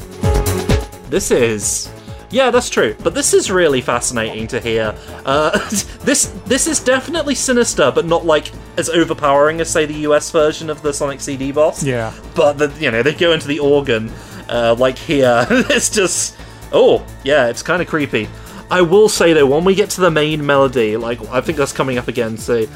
This 1.10 1.30
is. 1.30 1.90
Yeah, 2.30 2.50
that's 2.50 2.68
true. 2.68 2.94
But 3.02 3.14
this 3.14 3.32
is 3.32 3.50
really 3.50 3.80
fascinating 3.80 4.46
to 4.48 4.60
hear. 4.60 4.94
Uh, 5.24 5.50
this 6.00 6.26
this 6.46 6.66
is 6.66 6.80
definitely 6.80 7.34
sinister, 7.34 7.90
but 7.94 8.06
not 8.06 8.26
like 8.26 8.52
as 8.76 8.88
overpowering 8.88 9.60
as 9.60 9.70
say 9.70 9.86
the 9.86 10.00
US 10.08 10.30
version 10.30 10.70
of 10.70 10.82
the 10.82 10.92
Sonic 10.92 11.20
CD 11.20 11.52
boss. 11.52 11.82
Yeah. 11.82 12.12
But 12.34 12.54
the, 12.54 12.72
you 12.78 12.90
know 12.90 13.02
they 13.02 13.14
go 13.14 13.32
into 13.32 13.48
the 13.48 13.58
organ, 13.58 14.10
uh, 14.48 14.76
like 14.78 14.98
here. 14.98 15.46
it's 15.50 15.90
just 15.90 16.36
oh 16.72 17.04
yeah, 17.24 17.48
it's 17.48 17.62
kind 17.62 17.80
of 17.80 17.88
creepy. 17.88 18.28
I 18.70 18.82
will 18.82 19.08
say 19.08 19.32
though, 19.32 19.46
when 19.46 19.64
we 19.64 19.74
get 19.74 19.90
to 19.90 20.02
the 20.02 20.10
main 20.10 20.44
melody, 20.44 20.96
like 20.96 21.24
I 21.28 21.40
think 21.40 21.56
that's 21.56 21.72
coming 21.72 21.96
up 21.96 22.08
again. 22.08 22.36
So 22.36 22.66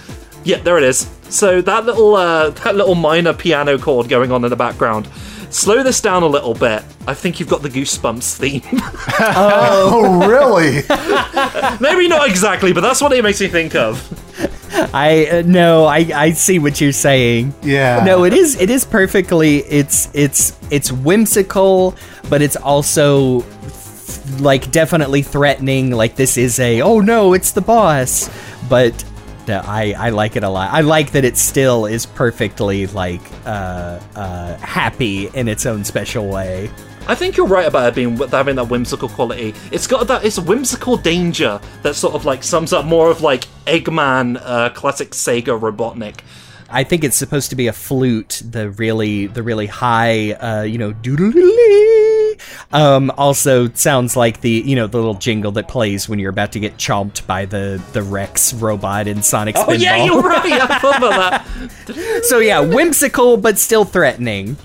yeah, 0.44 0.59
there 0.59 0.78
it 0.78 0.84
is. 0.84 1.09
So 1.28 1.61
that 1.61 1.84
little 1.84 2.14
uh, 2.14 2.50
that 2.50 2.74
little 2.74 2.94
minor 2.94 3.34
piano 3.34 3.78
chord 3.78 4.09
going 4.09 4.32
on 4.32 4.44
in 4.44 4.50
the 4.50 4.57
background. 4.57 5.09
Slow 5.53 5.82
this 5.82 6.00
down 6.00 6.22
a 6.22 6.26
little 6.26 6.55
bit. 6.55 6.82
I 7.07 7.12
think 7.14 7.38
you've 7.38 7.48
got 7.48 7.62
the 7.62 7.68
Goosebumps 7.68 8.36
theme. 8.36 8.62
Oh, 9.34 10.26
really? 10.26 10.82
Maybe 11.80 12.09
not 12.09 12.28
exactly, 12.28 12.72
but 12.72 12.80
that's 12.80 13.00
what 13.00 13.12
it 13.12 13.22
makes 13.22 13.40
me 13.40 13.48
think 13.48 13.74
of. 13.74 14.00
I 14.94 15.26
uh, 15.26 15.42
no, 15.44 15.84
I 15.84 15.98
I 16.14 16.32
see 16.32 16.59
what 16.59 16.80
you're 16.80 16.92
saying. 16.92 17.55
Yeah. 17.62 18.03
No, 18.05 18.24
it 18.24 18.32
is 18.32 18.59
it 18.61 18.70
is 18.70 18.84
perfectly. 18.84 19.59
It's 19.59 20.09
it's 20.14 20.59
it's 20.70 20.90
whimsical, 20.90 21.94
but 22.30 22.40
it's 22.40 22.57
also 22.57 23.44
like 24.40 24.70
definitely 24.72 25.22
threatening. 25.22 25.90
Like 25.90 26.16
this 26.16 26.38
is 26.38 26.59
a 26.59 26.80
oh 26.80 27.00
no, 27.00 27.34
it's 27.34 27.53
the 27.53 27.61
boss. 27.61 28.30
But 28.68 29.05
no, 29.47 29.62
I 29.64 29.95
I 29.99 30.11
like 30.11 30.36
it 30.36 30.45
a 30.45 30.49
lot. 30.49 30.70
I 30.70 30.80
like 30.80 31.12
that 31.12 31.24
it 31.24 31.36
still 31.36 31.86
is 31.86 32.07
perfectly 32.07 32.86
like 32.86 33.20
uh 33.45 34.01
uh 34.14 34.57
happy 34.59 35.28
in 35.28 35.49
its 35.49 35.66
own 35.66 35.84
special 35.84 36.28
way. 36.28 36.70
I 37.09 37.16
think 37.16 37.36
you're 37.36 37.49
right 37.49 37.66
about 37.66 37.88
it 37.88 37.95
being 37.97 38.16
having 38.16 38.57
that 38.57 38.68
whimsical 38.68 39.09
quality. 39.09 39.55
It's 39.72 39.88
got 39.88 40.07
that 40.07 40.24
it's 40.24 40.38
whimsical 40.38 40.97
danger 40.97 41.61
that 41.82 41.95
sort 41.95 42.14
of 42.14 42.24
like 42.24 42.45
sums 42.45 42.72
up 42.72 42.84
more 42.84 43.11
of 43.11 43.22
like 43.22 43.45
Eggman, 43.66 44.40
uh, 44.40 44.70
classic 44.70 45.11
Sega 45.11 45.59
Robotnik. 45.59 46.20
I 46.70 46.84
think 46.84 47.05
it's 47.05 47.16
supposed 47.16 47.51
to 47.51 47.57
be 47.57 47.66
a 47.66 47.72
flute, 47.72 48.40
the 48.49 48.70
really 48.70 49.26
the 49.26 49.43
really 49.43 49.66
high, 49.66 50.32
uh, 50.32 50.62
you 50.62 50.78
know, 50.78 50.93
doodle 50.93 51.32
Um, 52.72 53.11
also 53.16 53.68
sounds 53.70 54.16
like 54.16 54.41
the 54.41 54.51
you 54.51 54.76
know 54.76 54.87
the 54.87 54.99
little 54.99 55.14
jingle 55.14 55.53
that 55.53 55.68
plays 55.68 56.09
when 56.09 56.18
you're 56.18 56.30
about 56.30 56.53
to 56.53 56.61
get 56.61 56.76
chomped 56.76 57.26
by 57.26 57.45
the 57.45 57.83
the 57.93 58.03
Rex 58.03 58.53
robot 58.55 59.07
in 59.07 59.22
Sonic 59.22 59.57
Spinball. 59.57 59.68
Oh 59.68 59.72
yeah, 59.72 60.05
you're 60.05 60.20
right. 60.22 60.53
I 60.53 60.76
about 60.97 61.45
that. 61.87 62.24
so 62.24 62.39
yeah, 62.39 62.61
whimsical 62.61 63.37
but 63.37 63.59
still 63.59 63.85
threatening. 63.85 64.57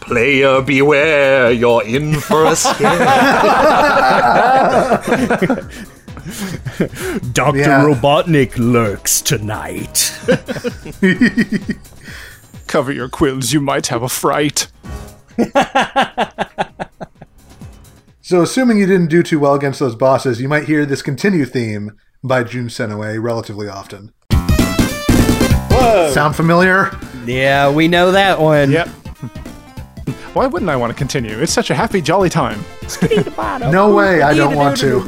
Player 0.00 0.62
beware, 0.62 1.50
you're 1.50 1.84
in 1.84 2.20
for 2.20 2.44
a 2.46 2.54
scare. 2.54 3.02
Doctor 7.32 7.60
Yeah. 7.60 7.84
Robotnik 7.84 8.56
lurks 8.58 9.22
tonight. 9.22 10.12
Cover 12.66 12.90
your 12.92 13.08
quills, 13.08 13.52
you 13.52 13.60
might 13.60 13.86
have 13.88 14.02
a 14.02 14.08
fright. 14.08 14.66
So, 18.22 18.42
assuming 18.42 18.78
you 18.78 18.86
didn't 18.86 19.06
do 19.06 19.22
too 19.22 19.38
well 19.38 19.54
against 19.54 19.78
those 19.78 19.94
bosses, 19.94 20.40
you 20.40 20.48
might 20.48 20.64
hear 20.64 20.84
this 20.84 21.00
continue 21.00 21.44
theme 21.44 21.92
by 22.24 22.42
Jun 22.42 22.66
Senoue 22.68 23.22
relatively 23.22 23.68
often. 23.68 24.12
Sound 26.12 26.34
familiar? 26.34 26.90
yeah, 27.24 27.70
we 27.70 27.86
know 27.86 28.10
that 28.10 28.40
one. 28.40 28.72
Yep. 28.72 28.88
Why 30.36 30.46
wouldn't 30.46 30.70
I 30.70 30.76
want 30.76 30.92
to 30.92 30.94
continue? 30.98 31.38
It's 31.40 31.50
such 31.50 31.70
a 31.70 31.74
happy, 31.74 32.02
jolly 32.02 32.28
time. 32.28 32.62
No 33.72 33.94
way, 33.94 34.20
I 34.20 34.34
don't 34.34 34.54
want 34.54 34.76
to. 34.80 35.00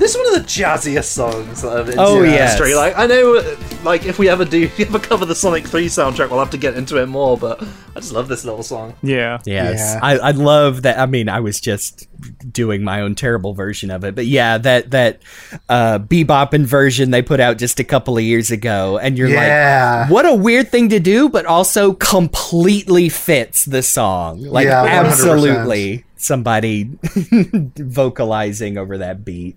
This 0.00 0.12
is 0.12 0.16
one 0.16 0.34
of 0.34 0.42
the 0.42 0.48
jazziest 0.48 1.04
songs 1.04 1.60
that 1.60 1.76
I've 1.76 1.94
Oh, 1.98 2.22
in 2.22 2.30
yes. 2.30 2.52
history. 2.52 2.74
Like 2.74 2.96
I 2.96 3.06
know, 3.06 3.56
like 3.84 4.06
if 4.06 4.18
we 4.18 4.30
ever 4.30 4.46
do, 4.46 4.62
if 4.64 4.78
we 4.78 4.86
ever 4.86 4.98
cover 4.98 5.26
the 5.26 5.34
Sonic 5.34 5.66
Three 5.66 5.86
soundtrack, 5.88 6.30
we'll 6.30 6.38
have 6.38 6.50
to 6.50 6.56
get 6.58 6.74
into 6.74 6.96
it 7.02 7.06
more. 7.06 7.36
But 7.36 7.62
I 7.62 8.00
just 8.00 8.12
love 8.12 8.26
this 8.26 8.42
little 8.44 8.62
song. 8.62 8.94
Yeah. 9.02 9.38
Yes, 9.44 9.78
Yeah. 9.94 10.00
I, 10.02 10.16
I 10.16 10.30
love 10.30 10.82
that. 10.82 10.98
I 10.98 11.04
mean, 11.04 11.28
I 11.28 11.40
was 11.40 11.60
just 11.60 12.08
doing 12.50 12.82
my 12.82 13.02
own 13.02 13.14
terrible 13.14 13.52
version 13.52 13.90
of 13.90 14.02
it, 14.04 14.14
but 14.14 14.24
yeah, 14.24 14.56
that 14.56 14.90
that 14.92 15.20
uh, 15.68 15.98
bebopping 15.98 16.64
version 16.64 17.10
they 17.10 17.20
put 17.20 17.38
out 17.38 17.58
just 17.58 17.78
a 17.78 17.84
couple 17.84 18.16
of 18.16 18.24
years 18.24 18.50
ago, 18.50 18.96
and 18.98 19.18
you're 19.18 19.28
Yeah. 19.28 20.00
like, 20.04 20.10
what 20.10 20.24
a 20.24 20.34
weird 20.34 20.70
thing 20.70 20.88
to 20.88 20.98
do, 21.00 21.28
but 21.28 21.44
also 21.44 21.92
completely 21.92 23.10
fits 23.10 23.66
the 23.66 23.82
song. 23.82 24.40
Like, 24.40 24.64
Yeah, 24.64 24.82
absolutely, 24.82 26.04
somebody 26.16 26.90
vocalizing 27.76 28.78
over 28.78 28.98
that 28.98 29.24
beat. 29.26 29.56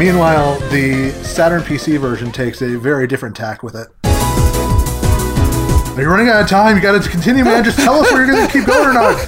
Meanwhile, 0.00 0.58
the 0.70 1.10
Saturn 1.22 1.60
PC 1.60 2.00
version 2.00 2.32
takes 2.32 2.62
a 2.62 2.78
very 2.78 3.06
different 3.06 3.36
tack 3.36 3.62
with 3.62 3.74
it. 3.74 3.88
Are 5.94 6.00
you 6.00 6.08
running 6.08 6.30
out 6.30 6.40
of 6.40 6.48
time? 6.48 6.74
You 6.74 6.80
gotta 6.82 7.06
continue, 7.06 7.44
man. 7.44 7.62
Just 7.62 7.78
tell 7.78 8.00
us 8.00 8.10
where 8.10 8.24
you're 8.24 8.34
gonna 8.34 8.50
keep 8.50 8.64
going 8.64 8.88
or 8.88 8.94
not. 8.94 9.18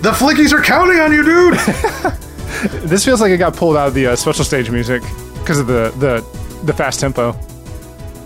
The 0.00 0.12
flickies 0.12 0.54
are 0.54 0.62
counting 0.62 0.98
on 0.98 1.12
you, 1.12 1.22
dude! 1.22 1.58
This 2.88 3.04
feels 3.04 3.20
like 3.20 3.30
it 3.32 3.36
got 3.36 3.54
pulled 3.54 3.76
out 3.76 3.88
of 3.88 3.94
the 3.94 4.06
uh, 4.06 4.16
special 4.16 4.42
stage 4.42 4.70
music 4.70 5.02
because 5.34 5.58
of 5.58 5.66
the, 5.66 5.92
the 5.98 6.24
the 6.64 6.72
fast 6.72 6.98
tempo. 6.98 7.38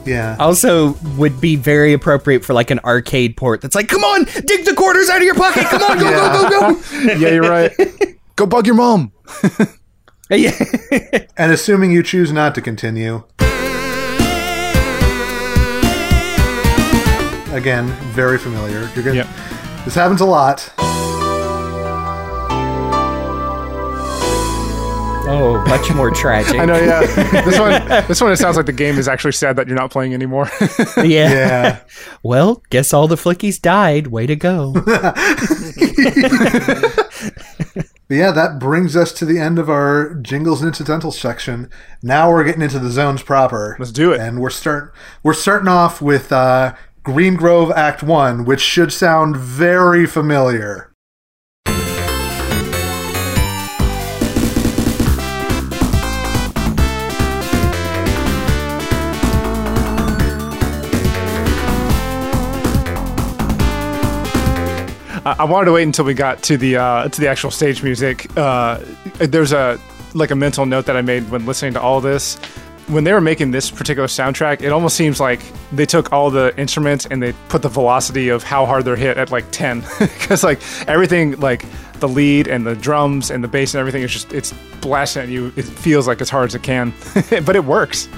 Yeah. 0.06 0.36
Also, 0.38 0.92
would 1.16 1.40
be 1.40 1.56
very 1.56 1.94
appropriate 1.94 2.44
for 2.44 2.52
like 2.54 2.70
an 2.70 2.78
arcade 2.84 3.36
port. 3.36 3.60
That's 3.60 3.74
like, 3.74 3.88
come 3.88 4.04
on, 4.04 4.24
dig 4.44 4.64
the 4.64 4.74
quarters 4.76 5.08
out 5.08 5.16
of 5.16 5.24
your 5.24 5.34
pocket. 5.34 5.64
Come 5.64 5.82
on, 5.82 5.98
go, 5.98 6.04
go, 6.04 6.48
go, 6.48 6.74
go. 6.74 7.12
Yeah, 7.14 7.30
you're 7.30 7.42
right. 7.42 7.72
Go 8.36 8.46
bug 8.46 8.66
your 8.66 8.76
mom. 8.76 9.10
Yeah. 10.36 10.52
and 11.38 11.52
assuming 11.52 11.90
you 11.90 12.02
choose 12.02 12.32
not 12.32 12.54
to 12.56 12.60
continue. 12.60 13.24
Again, 17.50 17.86
very 18.12 18.36
familiar. 18.36 18.90
You're 18.94 19.04
gonna. 19.04 19.16
Yep. 19.16 19.26
This 19.86 19.94
happens 19.94 20.20
a 20.20 20.26
lot. 20.26 20.70
Oh, 25.30 25.64
much 25.66 25.94
more 25.94 26.10
tragic. 26.10 26.56
I 26.60 26.66
know. 26.66 26.76
Yeah, 26.76 27.00
this 27.42 27.58
one. 27.58 28.06
This 28.06 28.20
one. 28.20 28.32
It 28.32 28.36
sounds 28.36 28.58
like 28.58 28.66
the 28.66 28.72
game 28.72 28.98
is 28.98 29.08
actually 29.08 29.32
sad 29.32 29.56
that 29.56 29.66
you're 29.66 29.76
not 29.76 29.90
playing 29.90 30.12
anymore. 30.12 30.50
yeah. 30.98 31.04
Yeah. 31.04 31.78
Well, 32.22 32.62
guess 32.68 32.92
all 32.92 33.08
the 33.08 33.16
flickies 33.16 33.58
died. 33.60 34.08
Way 34.08 34.26
to 34.26 34.36
go. 34.36 34.74
But 38.08 38.16
yeah, 38.16 38.30
that 38.30 38.58
brings 38.58 38.96
us 38.96 39.12
to 39.12 39.26
the 39.26 39.38
end 39.38 39.58
of 39.58 39.68
our 39.68 40.14
jingles 40.14 40.62
and 40.62 40.68
incidentals 40.68 41.18
section. 41.18 41.70
Now 42.02 42.30
we're 42.30 42.44
getting 42.44 42.62
into 42.62 42.78
the 42.78 42.90
zones 42.90 43.22
proper. 43.22 43.76
Let's 43.78 43.92
do 43.92 44.12
it. 44.12 44.20
And 44.20 44.40
we're 44.40 44.48
start 44.48 44.94
we're 45.22 45.34
starting 45.34 45.68
off 45.68 46.00
with 46.00 46.32
uh, 46.32 46.74
Green 47.02 47.36
Grove 47.36 47.70
Act 47.70 48.02
One, 48.02 48.46
which 48.46 48.60
should 48.60 48.92
sound 48.92 49.36
very 49.36 50.06
familiar. 50.06 50.87
I 65.38 65.44
wanted 65.44 65.66
to 65.66 65.72
wait 65.72 65.82
until 65.82 66.04
we 66.04 66.14
got 66.14 66.42
to 66.44 66.56
the 66.56 66.76
uh, 66.76 67.08
to 67.08 67.20
the 67.20 67.28
actual 67.28 67.50
stage 67.50 67.82
music. 67.82 68.26
Uh, 68.36 68.80
there's 69.18 69.52
a 69.52 69.78
like 70.14 70.30
a 70.30 70.36
mental 70.36 70.66
note 70.66 70.86
that 70.86 70.96
I 70.96 71.02
made 71.02 71.30
when 71.30 71.46
listening 71.46 71.74
to 71.74 71.80
all 71.80 72.00
this. 72.00 72.36
When 72.86 73.04
they 73.04 73.12
were 73.12 73.20
making 73.20 73.50
this 73.50 73.70
particular 73.70 74.08
soundtrack, 74.08 74.62
it 74.62 74.72
almost 74.72 74.96
seems 74.96 75.20
like 75.20 75.40
they 75.72 75.84
took 75.84 76.10
all 76.10 76.30
the 76.30 76.58
instruments 76.58 77.04
and 77.04 77.22
they 77.22 77.34
put 77.50 77.60
the 77.60 77.68
velocity 77.68 78.30
of 78.30 78.42
how 78.42 78.64
hard 78.64 78.86
they're 78.86 78.96
hit 78.96 79.18
at 79.18 79.30
like 79.30 79.44
10. 79.50 79.84
Because 79.98 80.42
like 80.42 80.60
everything, 80.88 81.38
like 81.38 81.66
the 82.00 82.08
lead 82.08 82.48
and 82.48 82.66
the 82.66 82.74
drums 82.74 83.30
and 83.30 83.44
the 83.44 83.48
bass 83.48 83.74
and 83.74 83.80
everything 83.80 84.02
is 84.02 84.12
just 84.12 84.32
it's 84.32 84.54
blasting 84.80 85.24
at 85.24 85.28
you. 85.28 85.52
It 85.56 85.64
feels 85.64 86.06
like 86.06 86.22
as 86.22 86.30
hard 86.30 86.48
as 86.48 86.54
it 86.54 86.62
can, 86.62 86.94
but 87.44 87.56
it 87.56 87.64
works. 87.64 88.08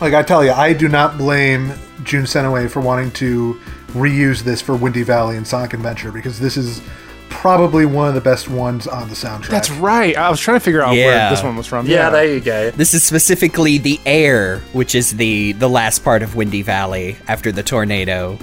Like 0.00 0.14
I 0.14 0.24
tell 0.26 0.44
you, 0.44 0.50
I 0.50 0.72
do 0.72 0.88
not 0.88 1.16
blame 1.16 1.72
Jun 2.02 2.24
Senoue 2.24 2.68
for 2.68 2.80
wanting 2.80 3.12
to 3.12 3.60
reuse 3.92 4.42
this 4.42 4.60
for 4.60 4.74
Windy 4.76 5.02
Valley 5.02 5.36
and 5.36 5.46
Sonic 5.46 5.74
Adventure 5.74 6.12
because 6.12 6.38
this 6.38 6.56
is 6.56 6.80
probably 7.28 7.86
one 7.86 8.08
of 8.08 8.14
the 8.14 8.20
best 8.20 8.48
ones 8.48 8.86
on 8.86 9.08
the 9.08 9.14
soundtrack. 9.14 9.48
That's 9.48 9.70
right. 9.70 10.16
I 10.16 10.28
was 10.30 10.38
trying 10.38 10.56
to 10.56 10.60
figure 10.64 10.82
out 10.82 10.94
Yeah. 10.94 11.06
where 11.06 11.30
this 11.30 11.42
one 11.42 11.56
was 11.56 11.66
from. 11.66 11.86
Yeah, 11.86 12.10
there 12.10 12.26
you 12.26 12.40
go. 12.40 12.70
This 12.72 12.92
is 12.94 13.02
specifically 13.02 13.78
the 13.78 13.98
air, 14.04 14.58
which 14.72 14.94
is 14.94 15.12
the 15.16 15.52
the 15.52 15.68
last 15.68 16.00
part 16.04 16.22
of 16.22 16.34
Windy 16.36 16.62
Valley 16.62 17.16
after 17.28 17.50
the 17.50 17.62
tornado. 17.62 18.38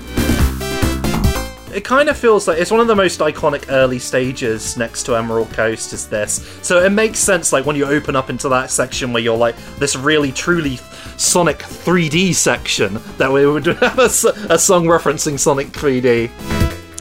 It 1.74 1.84
kind 1.84 2.09
of 2.09 2.17
feels 2.17 2.47
like 2.47 2.59
it's 2.59 2.72
one 2.72 2.80
of 2.80 2.88
the 2.88 2.95
most 2.95 3.20
iconic 3.20 3.65
early 3.70 3.99
stages 3.99 4.76
next 4.78 5.03
to 5.03 5.15
Emerald 5.15 5.51
Coast 5.51 5.93
is 5.93 6.07
this. 6.07 6.45
So 6.61 6.84
it 6.84 6.91
makes 6.91 7.20
sense 7.20 7.53
like 7.53 7.65
when 7.65 7.76
you 7.76 7.86
open 7.86 8.15
up 8.15 8.30
into 8.30 8.49
that 8.49 8.72
section 8.72 9.13
where 9.13 9.22
you're 9.22 9.38
like 9.38 9.55
this 9.78 9.95
really 9.95 10.32
truly 10.32 10.78
Sonic 11.17 11.59
3D 11.59 12.34
section 12.34 12.99
that 13.17 13.32
we 13.32 13.45
would 13.45 13.65
have 13.65 13.99
a 13.99 14.09
song 14.09 14.86
referencing 14.86 15.38
Sonic 15.38 15.67
3D. 15.67 16.32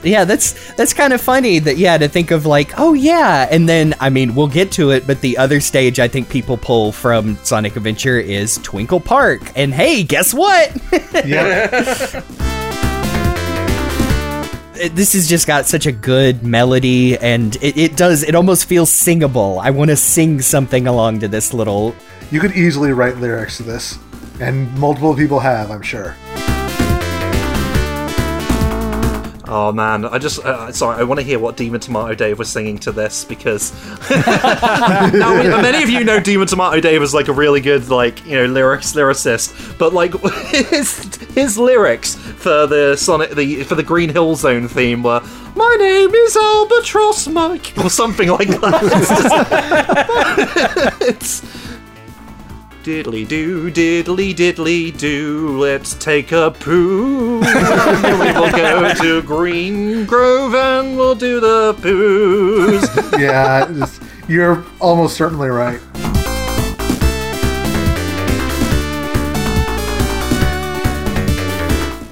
Yeah, 0.05 0.25
that's 0.25 0.75
that's 0.75 0.95
kind 0.95 1.13
of 1.13 1.21
funny 1.21 1.59
that 1.59 1.77
yeah 1.77 1.99
to 1.99 2.09
think 2.09 2.31
of 2.31 2.47
like 2.47 2.79
oh 2.79 2.95
yeah, 2.95 3.49
and 3.51 3.69
then 3.69 3.95
I 4.01 4.11
mean 4.11 4.35
we'll 4.35 4.47
get 4.47 4.71
to 4.73 4.91
it, 4.91 5.07
but 5.07 5.21
the 5.21 5.37
other 5.39 5.61
stage 5.61 5.99
I 5.99 6.09
think 6.09 6.29
people 6.29 6.57
pull 6.57 6.93
from 6.93 7.37
Sonic 7.39 7.77
Adventure 7.77 8.19
is 8.19 8.59
Twinkle 8.63 9.01
Park, 9.01 9.53
and 9.57 9.75
hey, 9.75 10.05
guess 10.05 10.33
what? 10.33 10.77
yeah. 11.27 12.23
It- 14.79 14.97
this 14.97 15.13
has 15.13 15.27
just 15.29 15.47
got 15.47 15.67
such 15.67 15.87
a 15.87 15.93
good 15.93 16.43
melody, 16.43 17.19
and 17.19 17.57
it, 17.57 17.77
it 17.77 17.97
does 17.97 18.23
it 18.23 18.35
almost 18.35 18.65
feels 18.67 18.91
singable. 18.91 19.61
I 19.61 19.71
want 19.71 19.91
to 19.91 19.97
sing 19.97 20.41
something 20.41 20.87
along 20.87 21.21
to 21.21 21.29
this 21.29 21.53
little. 21.53 21.95
You 22.31 22.41
could 22.41 22.53
easily 22.57 22.93
write 22.93 23.17
lyrics 23.19 23.57
to 23.59 23.63
this, 23.63 23.99
and 24.41 24.73
multiple 24.79 25.15
people 25.15 25.41
have, 25.41 25.71
I'm 25.71 25.83
sure. 25.83 26.15
Oh 29.51 29.73
man, 29.73 30.05
I 30.05 30.19
just 30.19 30.45
uh, 30.45 30.71
sorry. 30.73 31.01
I 31.01 31.05
want 31.05 31.21
to 31.21 31.25
hear 31.25 31.39
what 31.39 31.57
Demon 31.57 31.81
Tomato 31.81 32.15
Dave 32.15 32.39
was 32.39 32.51
singing 32.51 32.77
to 32.81 32.93
this 32.93 33.25
because 33.25 33.73
now, 34.11 35.61
many 35.63 35.83
of 35.83 35.89
you 35.89 36.05
know 36.05 36.21
Demon 36.21 36.47
Tomato 36.47 36.81
Dave 36.81 37.03
is 37.03 37.15
like 37.15 37.29
a 37.29 37.33
really 37.33 37.63
good 37.63 37.89
like 37.89 38.27
you 38.27 38.37
know 38.37 38.45
lyrics 38.45 38.93
lyricist, 38.93 39.79
but 39.79 39.95
like 39.95 40.13
his 40.51 41.03
his 41.35 41.57
lyrics 41.57 42.15
for 42.15 42.67
the 42.67 42.95
Sonic 42.97 43.31
the 43.31 43.63
for 43.65 43.75
the 43.75 43.83
Green 43.83 44.11
Hill 44.11 44.35
Zone 44.37 44.69
theme 44.69 45.03
were 45.03 45.23
"My 45.57 45.77
name 45.79 46.15
is 46.15 46.37
Albatross 46.37 47.27
Mike" 47.29 47.73
or 47.79 47.89
something 47.89 48.29
like 48.29 48.49
that. 48.49 48.79
It's, 51.01 51.43
it's 51.43 51.58
Diddly 52.89 53.29
do, 53.29 53.71
diddly 53.71 54.35
diddly 54.35 54.97
do, 54.97 55.59
let's 55.59 55.93
take 55.97 56.33
a 56.33 56.51
poo. 56.59 57.39
we 57.41 58.33
will 58.33 58.51
go 58.51 58.95
to 58.95 59.21
Green 59.25 60.07
Grove 60.07 60.55
and 60.55 60.97
we'll 60.97 61.15
do 61.15 61.39
the 61.39 61.75
poos. 61.83 62.89
Yeah, 63.21 63.65
it's- 63.71 64.01
you're 64.27 64.65
almost 64.81 65.19
certainly 65.19 65.51
right. 65.51 65.81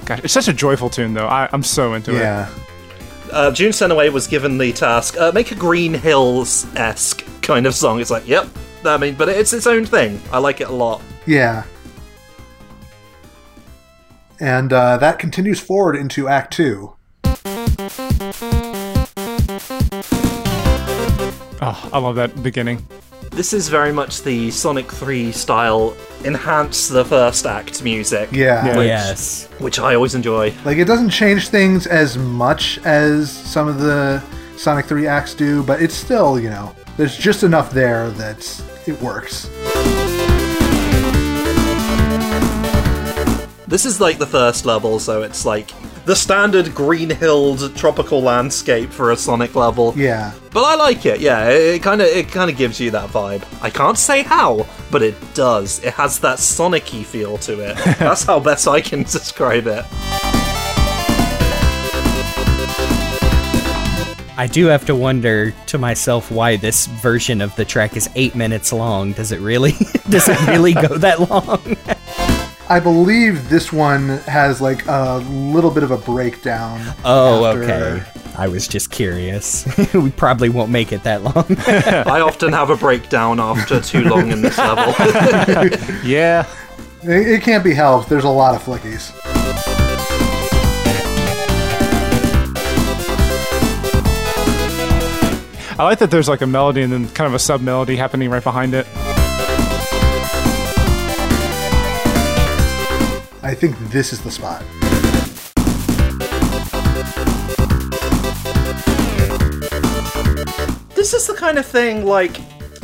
Gosh, 0.05 0.21
it's 0.23 0.33
such 0.33 0.47
a 0.47 0.53
joyful 0.53 0.89
tune, 0.89 1.13
though. 1.13 1.27
I, 1.27 1.49
I'm 1.51 1.63
so 1.63 1.93
into 1.93 2.15
it. 2.15 2.19
Yeah. 2.19 2.47
Uh, 3.29 3.51
Jun 3.51 3.71
Senoue 3.71 4.09
was 4.13 4.25
given 4.25 4.57
the 4.57 4.71
task, 4.71 5.17
uh, 5.17 5.33
make 5.33 5.51
a 5.51 5.55
Green 5.55 5.93
Hills 5.93 6.65
esque 6.77 7.25
kind 7.41 7.65
of 7.65 7.75
song. 7.75 7.99
It's 7.99 8.09
like, 8.09 8.25
yep, 8.25 8.47
I 8.87 8.97
mean, 8.97 9.15
but 9.15 9.29
it's 9.29 9.53
its 9.53 9.67
own 9.67 9.85
thing. 9.85 10.19
I 10.31 10.37
like 10.39 10.61
it 10.61 10.67
a 10.69 10.73
lot. 10.73 11.01
Yeah. 11.25 11.63
And 14.39 14.71
uh, 14.71 14.97
that 14.97 15.19
continues 15.19 15.59
forward 15.59 15.95
into 15.95 16.27
Act 16.27 16.53
Two. 16.53 16.93
Oh, 21.59 21.89
I 21.91 21.97
love 21.99 22.15
that 22.15 22.43
beginning. 22.43 22.85
This 23.31 23.51
is 23.51 23.67
very 23.67 23.91
much 23.91 24.23
the 24.23 24.49
Sonic 24.51 24.91
3 24.91 25.31
style, 25.31 25.95
enhance 26.23 26.87
the 26.87 27.03
first 27.03 27.45
act 27.45 27.83
music, 27.83 28.29
Yeah. 28.31 28.65
Yeah. 28.65 28.81
Yes. 28.81 29.47
which 29.59 29.79
I 29.79 29.95
always 29.95 30.15
enjoy. 30.15 30.53
Like 30.65 30.77
it 30.77 30.85
doesn't 30.85 31.09
change 31.09 31.49
things 31.49 31.85
as 31.87 32.17
much 32.17 32.79
as 32.85 33.31
some 33.31 33.67
of 33.67 33.79
the 33.79 34.23
Sonic 34.55 34.85
3 34.85 35.07
acts 35.07 35.33
do, 35.33 35.61
but 35.63 35.81
it's 35.81 35.93
still, 35.95 36.39
you 36.39 36.49
know, 36.49 36.73
there's 36.95 37.17
just 37.17 37.43
enough 37.43 37.71
there 37.71 38.09
that 38.11 38.43
it 38.87 39.01
works. 39.01 39.49
This 43.67 43.85
is 43.85 43.99
like 43.99 44.17
the 44.17 44.25
first 44.25 44.65
level, 44.65 44.97
so 44.97 45.23
it's 45.23 45.45
like 45.45 45.71
the 46.05 46.15
standard 46.15 46.73
green 46.73 47.09
hilled 47.09 47.75
tropical 47.75 48.21
landscape 48.21 48.91
for 48.91 49.11
a 49.11 49.17
Sonic 49.17 49.55
level. 49.55 49.93
Yeah. 49.97 50.31
But 50.51 50.63
I 50.63 50.75
like 50.75 51.05
it. 51.05 51.19
Yeah, 51.19 51.49
it 51.49 51.83
kind 51.83 52.01
of 52.01 52.07
it 52.07 52.29
kind 52.29 52.49
of 52.49 52.55
gives 52.55 52.79
you 52.79 52.91
that 52.91 53.09
vibe. 53.09 53.43
I 53.61 53.69
can't 53.69 53.97
say 53.97 54.23
how, 54.23 54.65
but 54.89 55.03
it 55.03 55.15
does. 55.33 55.83
It 55.83 55.93
has 55.95 56.19
that 56.19 56.39
Sonic-y 56.39 57.03
feel 57.03 57.37
to 57.39 57.59
it. 57.59 57.75
That's 57.99 58.23
how 58.23 58.39
best 58.39 58.69
I 58.69 58.79
can 58.79 59.03
describe 59.03 59.67
it. 59.67 59.83
I 64.39 64.45
do 64.47 64.67
have 64.67 64.85
to 64.85 64.95
wonder 64.95 65.51
to 65.67 65.77
myself 65.79 66.29
why 66.31 66.57
this 66.57 66.85
version 66.85 67.41
of 67.41 67.55
the 67.55 67.65
track 67.65 67.97
is 67.97 68.07
eight 68.15 68.35
minutes 68.35 68.71
long. 68.71 69.13
Does 69.13 69.31
it 69.31 69.39
really? 69.39 69.71
Does 70.09 70.27
it 70.29 70.39
really 70.47 70.73
go 70.73 70.87
that 70.99 71.19
long? 71.29 71.75
I 72.69 72.79
believe 72.79 73.49
this 73.49 73.73
one 73.73 74.09
has 74.27 74.61
like 74.61 74.85
a 74.87 75.17
little 75.29 75.71
bit 75.71 75.83
of 75.83 75.89
a 75.91 75.97
breakdown. 75.97 76.81
Oh, 77.03 77.45
after- 77.45 77.63
okay. 77.63 78.03
I 78.37 78.47
was 78.47 78.67
just 78.67 78.91
curious. 78.91 79.65
we 79.95 80.11
probably 80.11 80.49
won't 80.49 80.69
make 80.69 80.91
it 80.91 81.01
that 81.03 81.23
long. 81.23 81.45
I 81.67 82.21
often 82.21 82.53
have 82.53 82.69
a 82.69 82.77
breakdown 82.77 83.39
after 83.39 83.81
too 83.81 84.03
long 84.03 84.31
in 84.31 84.43
this 84.43 84.55
level. 84.59 84.93
Yeah. 86.05 86.45
It, 87.01 87.27
it 87.27 87.41
can't 87.41 87.63
be 87.63 87.73
helped. 87.73 88.09
There's 88.09 88.25
a 88.25 88.29
lot 88.29 88.53
of 88.53 88.61
flickies. 88.63 89.11
I 95.79 95.83
like 95.83 95.99
that 95.99 96.09
there's 96.09 96.27
like 96.27 96.41
a 96.41 96.47
melody 96.47 96.81
and 96.81 96.91
then 96.91 97.07
kind 97.09 97.27
of 97.27 97.35
a 97.35 97.39
sub 97.39 97.61
melody 97.61 97.95
happening 97.95 98.31
right 98.31 98.43
behind 98.43 98.73
it. 98.73 98.87
I 103.43 103.53
think 103.53 103.77
this 103.91 104.11
is 104.11 104.19
the 104.21 104.31
spot. 104.31 104.63
this 110.95 111.13
is 111.13 111.27
the 111.27 111.35
kind 111.37 111.59
of 111.59 111.65
thing 111.65 112.05
like 112.05 112.33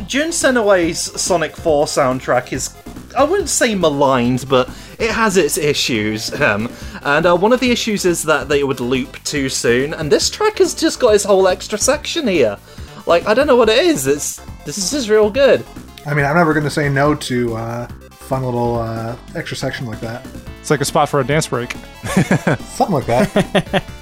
Jun 0.07 0.29
Senoue's 0.29 1.19
Sonic 1.19 1.57
4 1.57 1.87
soundtrack 1.87 2.53
is 2.53 2.73
I 3.17 3.23
wouldn't 3.23 3.49
say 3.49 3.75
maligned, 3.75 4.45
but 4.47 4.69
it 4.99 5.11
has 5.11 5.35
its 5.35 5.57
issues. 5.57 6.31
Um, 6.39 6.71
and 7.03 7.25
uh, 7.25 7.35
one 7.35 7.53
of 7.53 7.59
the 7.59 7.71
issues 7.71 8.05
is 8.05 8.23
that 8.23 8.49
they 8.49 8.63
would 8.63 8.79
loop 8.79 9.21
too 9.23 9.49
soon, 9.49 9.93
and 9.93 10.11
this 10.11 10.29
track 10.29 10.59
has 10.59 10.73
just 10.73 10.99
got 10.99 11.15
its 11.15 11.23
whole 11.23 11.47
extra 11.47 11.77
section 11.77 12.27
here. 12.27 12.57
Like 13.05 13.25
I 13.27 13.33
don't 13.33 13.47
know 13.47 13.55
what 13.55 13.69
it 13.69 13.77
is. 13.77 14.07
It's 14.07 14.37
this 14.65 14.77
is 14.77 14.91
just 14.91 15.09
real 15.09 15.29
good. 15.29 15.65
I 16.05 16.13
mean, 16.13 16.25
I'm 16.25 16.35
never 16.35 16.53
going 16.53 16.65
to 16.65 16.69
say 16.69 16.89
no 16.89 17.15
to 17.15 17.55
uh, 17.55 17.87
fun 18.11 18.43
little 18.43 18.75
uh, 18.75 19.15
extra 19.35 19.55
section 19.55 19.85
like 19.85 19.99
that. 20.01 20.25
It's 20.59 20.69
like 20.69 20.81
a 20.81 20.85
spot 20.85 21.09
for 21.09 21.19
a 21.19 21.23
dance 21.23 21.47
break. 21.47 21.71
Something 22.03 22.91
like 22.91 23.05
that. 23.05 23.83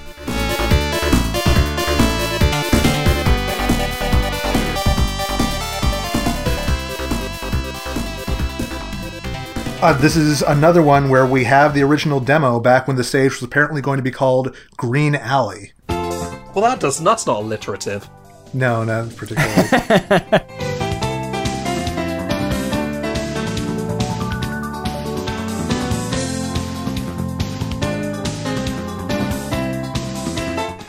Uh, 9.81 9.93
this 9.93 10.15
is 10.15 10.43
another 10.43 10.83
one 10.83 11.09
where 11.09 11.25
we 11.25 11.43
have 11.43 11.73
the 11.73 11.81
original 11.81 12.19
demo 12.19 12.59
back 12.59 12.87
when 12.87 12.97
the 12.97 13.03
stage 13.03 13.31
was 13.31 13.41
apparently 13.41 13.81
going 13.81 13.97
to 13.97 14.03
be 14.03 14.11
called 14.11 14.55
Green 14.77 15.15
Alley. 15.15 15.71
Well, 15.89 16.61
that 16.61 16.79
does 16.79 16.99
that's 16.99 17.25
not 17.25 17.41
alliterative. 17.41 18.07
No, 18.53 18.83
not 18.83 19.15
particularly. 19.15 20.39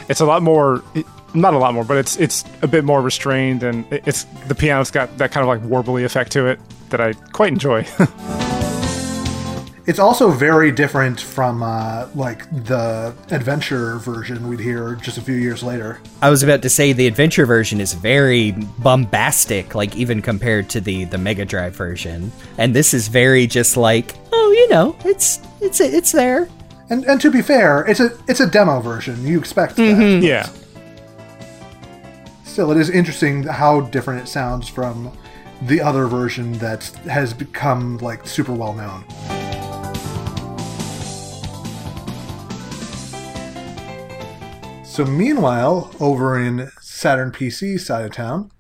It's 0.09 0.21
a 0.21 0.27
lot 0.27 0.43
more 0.43 0.83
not 1.33 1.55
a 1.55 1.59
lot 1.59 1.73
more, 1.73 1.85
but 1.85 1.97
it's 1.97 2.17
it's 2.19 2.45
a 2.61 2.69
bit 2.69 2.85
more 2.85 3.01
restrained, 3.01 3.63
and 3.63 3.87
it's 3.91 4.25
the 4.47 4.55
piano's 4.55 4.91
got 4.91 5.17
that 5.17 5.31
kind 5.31 5.43
of 5.43 5.49
like 5.49 5.63
warbly 5.63 6.05
effect 6.05 6.33
to 6.33 6.47
it 6.49 6.61
that 6.91 7.01
I 7.01 7.15
quite 7.33 7.51
enjoy. 7.51 7.87
it's 9.87 9.99
also 9.99 10.31
very 10.31 10.71
different 10.71 11.21
from 11.21 11.63
uh, 11.63 12.09
like 12.15 12.49
the 12.67 13.15
adventure 13.31 13.99
version 13.99 14.49
we'd 14.49 14.61
hear 14.61 14.95
just 14.97 15.19
a 15.19 15.21
few 15.21 15.35
years 15.35 15.63
later. 15.63 16.01
I 16.21 16.31
was 16.31 16.43
about 16.43 16.63
to 16.63 16.71
say 16.71 16.93
the 16.93 17.07
adventure 17.07 17.47
version 17.47 17.81
is 17.81 17.93
very 17.93 18.53
bombastic, 18.79 19.75
like 19.75 19.97
even 19.97 20.23
compared 20.23 20.69
to 20.71 20.81
the 20.81 21.05
the 21.05 21.19
Mega 21.19 21.45
Drive 21.45 21.75
version, 21.75 22.31
and 22.59 22.75
this 22.75 22.95
is 22.95 23.09
very 23.09 23.47
just 23.47 23.77
like, 23.77 24.15
oh, 24.33 24.53
you 24.53 24.69
know, 24.69 24.97
it's 25.05 25.41
it's 25.61 25.81
it's 25.81 26.13
there. 26.13 26.49
And 26.91 27.05
and 27.05 27.21
to 27.21 27.31
be 27.31 27.43
fair, 27.43 27.85
it's 27.87 28.01
a 28.01 28.17
it's 28.29 28.41
a 28.41 28.47
demo 28.47 28.81
version. 28.81 29.27
You 29.27 29.39
expect 29.39 29.77
that. 29.77 30.21
yeah, 30.23 30.49
Still, 32.45 32.71
it 32.71 32.77
is 32.77 32.91
interesting 32.91 33.45
how 33.45 33.81
different 33.81 34.21
it 34.21 34.29
sounds 34.29 34.69
from 34.69 35.11
the 35.63 35.81
other 35.81 36.07
version 36.07 36.53
that 36.59 36.85
has 37.09 37.33
become 37.33 37.97
like 37.99 38.27
super 38.27 38.53
well 38.53 38.75
known. 38.75 39.42
So 44.93 45.07
meanwhile, 45.07 45.91
over 46.01 46.39
in 46.39 46.71
Saturn 46.83 47.33
PC 47.33 47.81
side 47.81 48.05
of 48.05 48.13
town, 48.13 48.51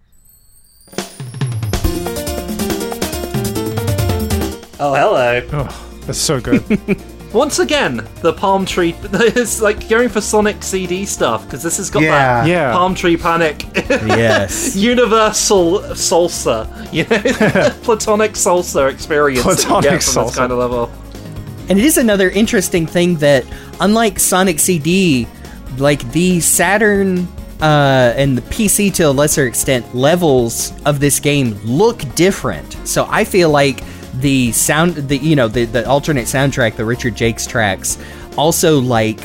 Oh, 4.80 4.94
hello. 4.94 5.42
oh, 5.52 6.00
that's 6.06 6.16
so 6.18 6.40
good. 6.40 6.64
Once 7.34 7.58
again, 7.58 8.06
the 8.22 8.32
palm 8.32 8.64
tree. 8.64 8.94
It's 9.12 9.60
like 9.60 9.86
going 9.90 10.08
for 10.08 10.22
Sonic 10.22 10.62
CD 10.62 11.04
stuff 11.04 11.44
because 11.44 11.62
this 11.62 11.76
has 11.76 11.90
got 11.90 12.02
Yeah. 12.02 12.10
that 12.44 12.46
Yeah. 12.48 12.72
palm 12.72 12.94
tree 12.94 13.18
panic. 13.18 13.66
Yes. 13.90 14.74
Universal 14.92 15.80
salsa, 15.92 16.66
you 16.94 17.04
know, 17.04 17.70
platonic 17.82 18.32
salsa 18.32 18.90
experience. 18.90 19.44
that 19.44 19.50
you 19.50 19.56
Platonic 19.66 19.90
get 19.90 20.02
from 20.02 20.24
this 20.24 20.32
salsa. 20.32 20.36
kind 20.36 20.50
of 20.52 20.58
level. 20.58 20.90
And 21.68 21.78
it 21.78 21.84
is 21.84 21.98
another 21.98 22.30
interesting 22.30 22.86
thing 22.86 23.16
that, 23.16 23.44
unlike 23.80 24.18
Sonic 24.18 24.58
CD, 24.60 25.28
like 25.78 26.10
the 26.12 26.40
Saturn 26.40 27.28
uh, 27.60 28.12
and 28.16 28.36
the 28.36 28.42
PC 28.42 28.92
to 28.94 29.04
a 29.04 29.10
lesser 29.10 29.46
extent 29.46 29.94
levels 29.94 30.72
of 30.84 30.98
this 31.00 31.20
game 31.20 31.54
look 31.64 31.98
different. 32.14 32.76
So 32.86 33.06
I 33.08 33.24
feel 33.24 33.50
like 33.50 33.82
the 34.14 34.52
sound, 34.52 34.94
the 34.96 35.16
you 35.16 35.36
know, 35.36 35.48
the 35.48 35.64
the 35.64 35.88
alternate 35.88 36.26
soundtrack, 36.26 36.76
the 36.76 36.84
Richard 36.84 37.16
Jacques 37.16 37.42
tracks, 37.42 37.98
also 38.36 38.80
like 38.80 39.20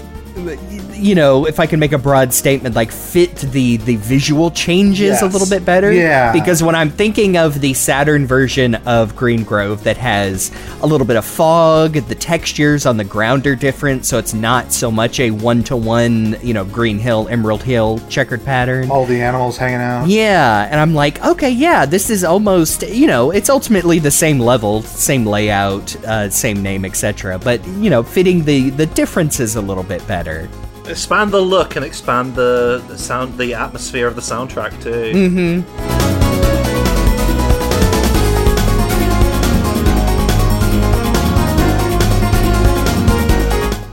you 0.98 1.16
know, 1.16 1.46
if 1.46 1.60
I 1.60 1.66
can 1.68 1.80
make 1.80 1.92
a 1.92 1.98
broad 1.98 2.34
statement, 2.34 2.76
like 2.76 2.92
fit 2.92 3.36
the 3.38 3.78
the 3.78 3.96
visual 3.98 4.52
changes 4.52 5.22
a 5.22 5.28
little 5.28 5.48
bit 5.48 5.66
better. 5.66 5.92
Yeah. 5.92 6.32
Because 6.34 6.64
when 6.64 6.76
I'm 6.76 6.90
thinking 6.90 7.38
of 7.38 7.62
the 7.62 7.74
Saturn 7.74 8.26
version 8.26 8.76
of 8.76 9.16
Green 9.16 9.44
Grove 9.44 9.84
that 9.84 9.98
has 9.98 10.52
a 10.82 10.88
little 10.88 11.08
bit 11.08 11.16
of 11.16 11.26
fog, 11.26 11.94
the 11.94 12.16
textures 12.16 12.86
on 12.86 12.98
the 12.98 13.04
ground 13.04 13.48
are 13.48 13.56
different, 13.56 14.06
so 14.06 14.18
it's 14.18 14.34
not 14.34 14.72
so 14.72 14.92
much 14.92 15.20
a 15.20 15.32
one 15.32 15.64
to 15.64 15.76
one, 15.76 16.38
you 16.42 16.54
know, 16.54 16.66
Green 16.66 17.00
Hill, 17.00 17.28
Emerald 17.30 17.64
Hill 17.64 18.00
checkered 18.10 18.44
pattern. 18.44 18.90
all 18.92 19.06
the 19.06 19.22
animals 19.22 19.58
hanging 19.58 19.82
out. 19.82 20.08
Yeah, 20.08 20.68
and 20.70 20.80
I'm 20.80 20.94
like, 20.94 21.24
okay, 21.24 21.50
yeah, 21.50 21.86
this 21.86 22.10
is 22.10 22.24
almost, 22.24 22.84
you 22.88 23.08
know, 23.08 23.32
it's 23.32 23.50
ultimately 23.50 24.00
the 24.00 24.12
same 24.12 24.40
level, 24.40 24.82
same 24.82 25.26
layout, 25.26 25.96
uh, 26.06 26.30
same 26.30 26.62
name, 26.62 26.86
etc. 26.86 27.40
But 27.40 27.66
you 27.68 27.90
know, 27.90 28.04
fitting 28.04 28.44
the 28.44 28.70
the 28.72 28.86
differences 28.88 29.56
a 29.56 29.62
little 29.62 29.84
bit 29.84 30.06
better. 30.08 30.50
Expand 30.90 31.32
the 31.32 31.42
look 31.42 31.76
and 31.76 31.84
expand 31.86 32.36
the, 32.36 32.84
the 32.88 32.98
sound, 32.98 33.38
the 33.38 33.54
atmosphere 33.54 34.08
of 34.08 34.16
the 34.16 34.22
soundtrack 34.22 34.82
too. 34.82 35.14
Mm-hmm. 35.14 36.78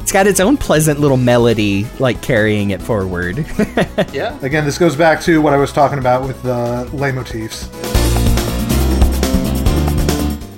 It's 0.02 0.12
got 0.12 0.26
its 0.28 0.38
own 0.38 0.56
pleasant 0.56 1.00
little 1.00 1.16
melody, 1.16 1.86
like 1.98 2.22
carrying 2.22 2.70
it 2.70 2.80
forward. 2.80 3.44
Yeah. 4.12 4.38
Again, 4.42 4.64
this 4.64 4.78
goes 4.78 4.94
back 4.94 5.20
to 5.22 5.42
what 5.42 5.52
I 5.54 5.56
was 5.56 5.72
talking 5.72 5.98
about 5.98 6.24
with 6.24 6.40
the 6.42 6.88
leitmotifs. 6.92 7.68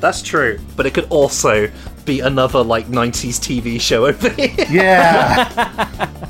That's 0.00 0.20
true, 0.20 0.58
but 0.76 0.84
it 0.84 0.92
could 0.92 1.06
also 1.08 1.70
be 2.04 2.20
another 2.20 2.62
like 2.62 2.86
'90s 2.88 3.38
TV 3.40 3.80
show 3.80 4.06
over 4.06 4.28
here. 4.30 4.54
Yeah. 4.70 6.10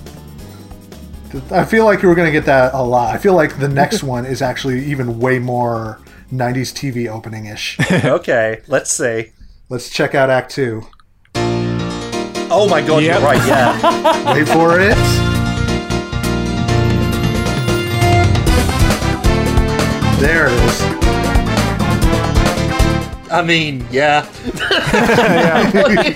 I 1.51 1.65
feel 1.65 1.85
like 1.85 2.03
you 2.03 2.09
were 2.09 2.15
going 2.15 2.27
to 2.27 2.33
get 2.33 2.47
that 2.47 2.75
a 2.75 2.83
lot. 2.83 3.15
I 3.15 3.19
feel 3.19 3.35
like 3.35 3.59
the 3.59 3.69
next 3.69 4.03
one 4.15 4.25
is 4.27 4.43
actually 4.43 4.85
even 4.87 5.19
way 5.19 5.39
more 5.39 6.01
90s 6.33 6.73
TV 6.73 7.09
opening 7.09 7.47
ish. 7.47 7.79
okay, 8.05 8.61
let's 8.67 8.93
see. 8.93 9.33
Let's 9.69 9.91
check 9.91 10.15
out 10.15 10.31
Act 10.31 10.51
2. 10.53 10.83
Oh 12.49 12.69
my 12.71 12.81
god, 12.81 13.03
Yep. 13.03 13.19
you're 13.21 13.29
right. 13.29 13.47
Yeah. 13.47 14.35
Wait 14.35 14.49
for 14.49 14.79
it. 14.81 14.97
There 20.19 20.47
it 20.47 20.53
is. 20.53 20.81
I 23.31 23.43
mean, 23.45 23.87
yeah. 23.91 24.27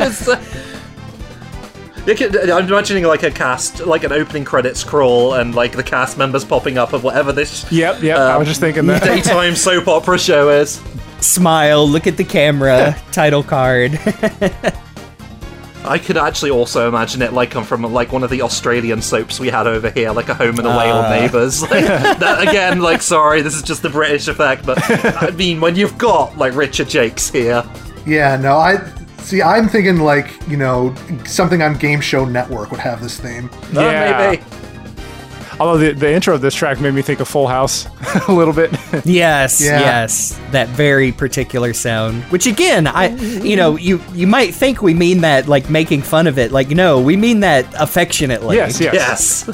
It's, 0.00 0.26
you 0.26 0.34
could- 2.04 2.50
I'm 2.50 2.66
imagining 2.66 3.04
like 3.04 3.22
a 3.22 3.30
cast, 3.30 3.80
like 3.86 4.04
an 4.04 4.12
opening 4.12 4.44
credits 4.44 4.84
crawl, 4.84 5.34
and 5.34 5.54
like 5.54 5.72
the 5.72 5.82
cast 5.82 6.18
members 6.18 6.44
popping 6.44 6.78
up 6.78 6.92
of 6.92 7.04
whatever 7.04 7.32
this 7.32 7.70
yep, 7.70 8.02
yep. 8.02 8.18
I 8.18 8.36
was 8.36 8.48
just 8.48 8.60
thinking 8.60 8.86
that. 8.86 9.02
daytime 9.04 9.54
soap 9.56 9.88
opera 9.88 10.18
show 10.18 10.48
is. 10.50 10.82
Smile, 11.20 11.86
look 11.86 12.06
at 12.06 12.16
the 12.16 12.24
camera, 12.24 12.96
title 13.12 13.42
card. 13.42 13.98
I 15.84 15.98
could 15.98 16.18
actually 16.18 16.50
also 16.50 16.88
imagine 16.88 17.22
it 17.22 17.32
like 17.32 17.54
I'm 17.54 17.64
from 17.64 17.82
like 17.82 18.12
one 18.12 18.22
of 18.22 18.30
the 18.30 18.42
Australian 18.42 19.00
soaps 19.00 19.40
we 19.40 19.48
had 19.48 19.66
over 19.66 19.90
here, 19.90 20.12
like 20.12 20.28
a 20.28 20.34
Home 20.34 20.58
and 20.58 20.66
Away 20.66 20.90
or 20.90 21.02
ah. 21.04 21.10
Neighbours. 21.10 21.62
Like, 21.70 21.84
that, 21.84 22.46
again, 22.46 22.80
like 22.80 23.00
sorry, 23.02 23.42
this 23.42 23.54
is 23.54 23.62
just 23.62 23.82
the 23.82 23.88
British 23.90 24.28
effect, 24.28 24.66
but 24.66 24.78
I 25.22 25.30
mean 25.30 25.60
when 25.60 25.76
you've 25.76 25.96
got 25.96 26.36
like 26.36 26.54
Richard 26.54 26.90
Jacques 26.90 27.20
here, 27.20 27.64
Yeah, 28.06 28.36
no, 28.36 28.56
I 28.56 28.76
see. 29.22 29.42
I'm 29.42 29.68
thinking 29.68 29.98
like 30.00 30.30
you 30.48 30.56
know 30.56 30.94
something 31.24 31.62
on 31.62 31.76
Game 31.78 32.00
Show 32.00 32.24
Network 32.24 32.70
would 32.70 32.80
have 32.80 33.02
this 33.02 33.18
theme. 33.18 33.50
uh, 33.76 33.80
Yeah. 33.80 34.30
maybe. 34.30 34.42
Although 35.58 35.76
the, 35.76 35.92
the 35.92 36.10
intro 36.10 36.34
of 36.34 36.40
this 36.40 36.54
track 36.54 36.80
made 36.80 36.94
me 36.94 37.02
think 37.02 37.20
of 37.20 37.28
Full 37.28 37.46
House 37.46 37.86
a 38.28 38.32
little 38.32 38.54
bit. 38.54 38.70
Yes, 39.04 39.60
Yeah. 39.60 39.78
yes, 39.80 40.40
that 40.52 40.68
very 40.68 41.12
particular 41.12 41.74
sound. 41.74 42.22
Which 42.24 42.46
again, 42.46 42.86
I, 42.86 43.08
you 43.08 43.56
know, 43.56 43.76
you 43.76 44.00
you 44.14 44.26
might 44.26 44.54
think 44.54 44.80
we 44.80 44.94
mean 44.94 45.20
that 45.20 45.48
like 45.48 45.68
making 45.68 46.00
fun 46.02 46.26
of 46.26 46.38
it. 46.38 46.50
Like, 46.50 46.70
no, 46.70 46.98
we 47.00 47.14
mean 47.16 47.40
that 47.40 47.66
affectionately. 47.78 48.56
yes, 48.56 48.80
yes. 48.80 48.94
Yes, 48.94 49.50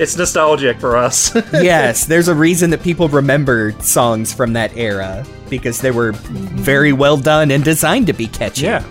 it's 0.00 0.16
nostalgic 0.16 0.80
for 0.80 0.96
us. 0.96 1.32
yes. 1.52 2.06
There's 2.06 2.26
a 2.26 2.34
reason 2.34 2.70
that 2.70 2.82
people 2.82 3.08
remember 3.08 3.76
songs 3.80 4.32
from 4.34 4.54
that 4.54 4.76
era 4.76 5.24
because 5.48 5.80
they 5.80 5.92
were 5.92 6.12
very 6.12 6.92
well 6.92 7.16
done 7.16 7.52
and 7.52 7.62
designed 7.62 8.08
to 8.08 8.12
be 8.12 8.26
catchy. 8.26 8.64
Yeah. 8.64 8.82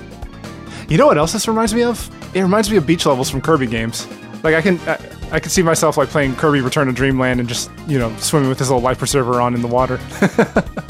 You 0.88 0.98
know 0.98 1.08
what 1.08 1.18
else 1.18 1.34
this 1.34 1.48
reminds 1.48 1.74
me 1.74 1.84
of? 1.84 2.10
It 2.36 2.42
reminds 2.42 2.70
me 2.70 2.78
of 2.78 2.86
beach 2.86 3.06
levels 3.06 3.30
from 3.30 3.42
Kirby 3.42 3.68
games. 3.68 4.08
Like 4.44 4.56
I 4.56 4.62
can, 4.62 4.80
I, 4.82 5.00
I 5.32 5.40
can 5.40 5.50
see 5.50 5.64
myself 5.64 5.98
like 5.98 6.10
playing 6.10 6.36
Kirby 6.36 6.62
Return 6.62 6.88
to 6.88 6.94
Dreamland 6.94 7.40
and 7.40 7.48
just 7.48 7.72
you 7.88 7.98
know 7.98 8.16
swimming 8.18 8.50
with 8.50 8.60
this 8.60 8.70
little 8.70 8.82
life 8.82 9.00
preserver 9.00 9.42
on 9.42 9.56
in 9.56 9.62
the 9.62 9.68
water. 9.68 10.00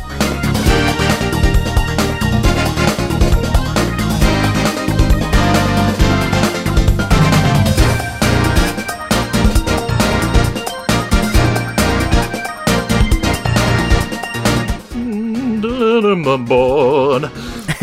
board. 16.37 17.31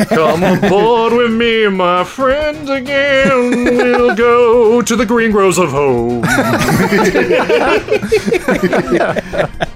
Come 0.09 0.43
aboard 0.43 1.13
with 1.13 1.33
me, 1.33 1.69
my 1.69 2.05
friends 2.05 2.69
again. 2.69 3.65
We'll 3.65 4.15
go 4.15 4.83
to 4.83 4.97
the 4.97 5.07
green 5.07 5.31
groves 5.31 5.59
of 5.59 5.71
home. 5.71 6.25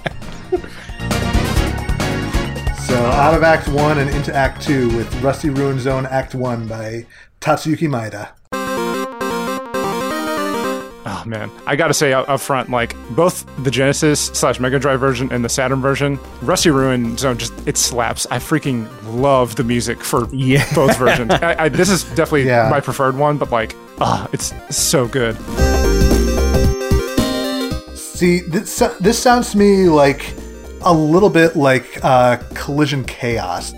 So 2.86 2.96
out 3.06 3.34
of 3.34 3.42
Act 3.42 3.66
One 3.68 3.98
and 3.98 4.08
into 4.10 4.32
Act 4.32 4.62
Two 4.62 4.94
with 4.96 5.12
Rusty 5.20 5.50
Ruin 5.50 5.80
Zone 5.80 6.06
Act 6.06 6.32
One 6.34 6.68
by 6.68 7.06
Tatsuyuki 7.40 7.88
Maeda. 7.88 8.28
Oh 11.24 11.28
man, 11.28 11.50
I 11.66 11.74
gotta 11.76 11.94
say 11.94 12.12
up, 12.12 12.28
up 12.28 12.38
front, 12.40 12.68
like 12.70 12.94
both 13.16 13.46
the 13.64 13.70
Genesis 13.70 14.26
slash 14.26 14.60
Mega 14.60 14.78
Drive 14.78 15.00
version 15.00 15.32
and 15.32 15.42
the 15.44 15.48
Saturn 15.48 15.80
version, 15.80 16.18
Rusty 16.42 16.70
Ruin 16.70 17.16
Zone 17.16 17.38
just 17.38 17.52
it 17.66 17.78
slaps. 17.78 18.26
I 18.30 18.36
freaking 18.38 18.86
love 19.06 19.56
the 19.56 19.64
music 19.64 20.02
for 20.04 20.28
Yeah. 20.32 20.66
both 20.74 20.96
versions. 20.98 21.32
I, 21.42 21.64
I, 21.64 21.68
this 21.70 21.88
is 21.88 22.04
definitely 22.04 22.44
Yeah. 22.46 22.68
my 22.70 22.80
preferred 22.80 23.16
one, 23.16 23.38
but 23.38 23.50
like, 23.50 23.74
ah, 24.00 24.28
it's 24.32 24.52
so 24.76 25.06
good. 25.08 25.34
See, 27.96 28.40
this 28.40 28.82
this 29.00 29.18
sounds 29.18 29.52
to 29.52 29.58
me 29.58 29.88
like 29.88 30.34
a 30.82 30.92
little 30.92 31.30
bit 31.30 31.56
like 31.56 32.00
uh, 32.04 32.36
Collision 32.54 33.02
Chaos. 33.04 33.72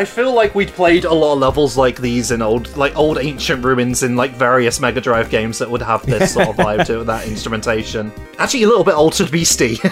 I 0.00 0.04
feel 0.06 0.32
like 0.32 0.54
we'd 0.54 0.70
played 0.70 1.04
a 1.04 1.12
lot 1.12 1.34
of 1.34 1.40
levels 1.40 1.76
like 1.76 2.00
these 2.00 2.30
in 2.30 2.40
old, 2.40 2.74
like 2.74 2.96
old 2.96 3.18
ancient 3.18 3.62
ruins 3.62 4.02
in 4.02 4.16
like 4.16 4.30
various 4.30 4.80
Mega 4.80 4.98
Drive 4.98 5.28
games 5.28 5.58
that 5.58 5.70
would 5.70 5.82
have 5.82 6.06
this 6.06 6.32
sort 6.32 6.48
of 6.48 6.56
vibe 6.56 6.86
to 6.86 7.02
it, 7.02 7.04
that 7.04 7.28
instrumentation. 7.28 8.10
Actually, 8.38 8.62
a 8.62 8.66
little 8.66 8.82
bit 8.82 8.94
altered 8.94 9.30
beastie. 9.30 9.76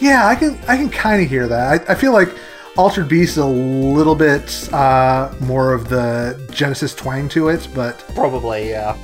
Yeah, 0.00 0.26
I 0.26 0.34
can 0.34 0.58
I 0.66 0.76
can 0.76 0.88
kind 0.88 1.22
of 1.22 1.28
hear 1.28 1.46
that. 1.46 1.88
I, 1.88 1.92
I 1.92 1.94
feel 1.94 2.12
like 2.12 2.30
Altered 2.76 3.08
Beast 3.08 3.32
is 3.32 3.36
a 3.36 3.46
little 3.46 4.16
bit 4.16 4.72
uh, 4.72 5.32
more 5.38 5.72
of 5.72 5.88
the 5.88 6.44
Genesis 6.50 6.92
twang 6.92 7.28
to 7.28 7.50
it, 7.50 7.68
but 7.72 7.98
Probably, 8.14 8.70
yeah. 8.70 8.96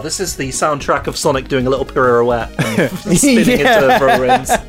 This 0.00 0.20
is 0.20 0.36
the 0.36 0.48
soundtrack 0.50 1.06
of 1.06 1.16
Sonic 1.16 1.48
doing 1.48 1.66
a 1.66 1.70
little 1.70 1.84
pirouette 1.84 2.52
and 2.58 2.90
spinning 3.18 3.60
Yeah. 3.60 3.94
into 3.94 4.22
ruins. 4.22 4.50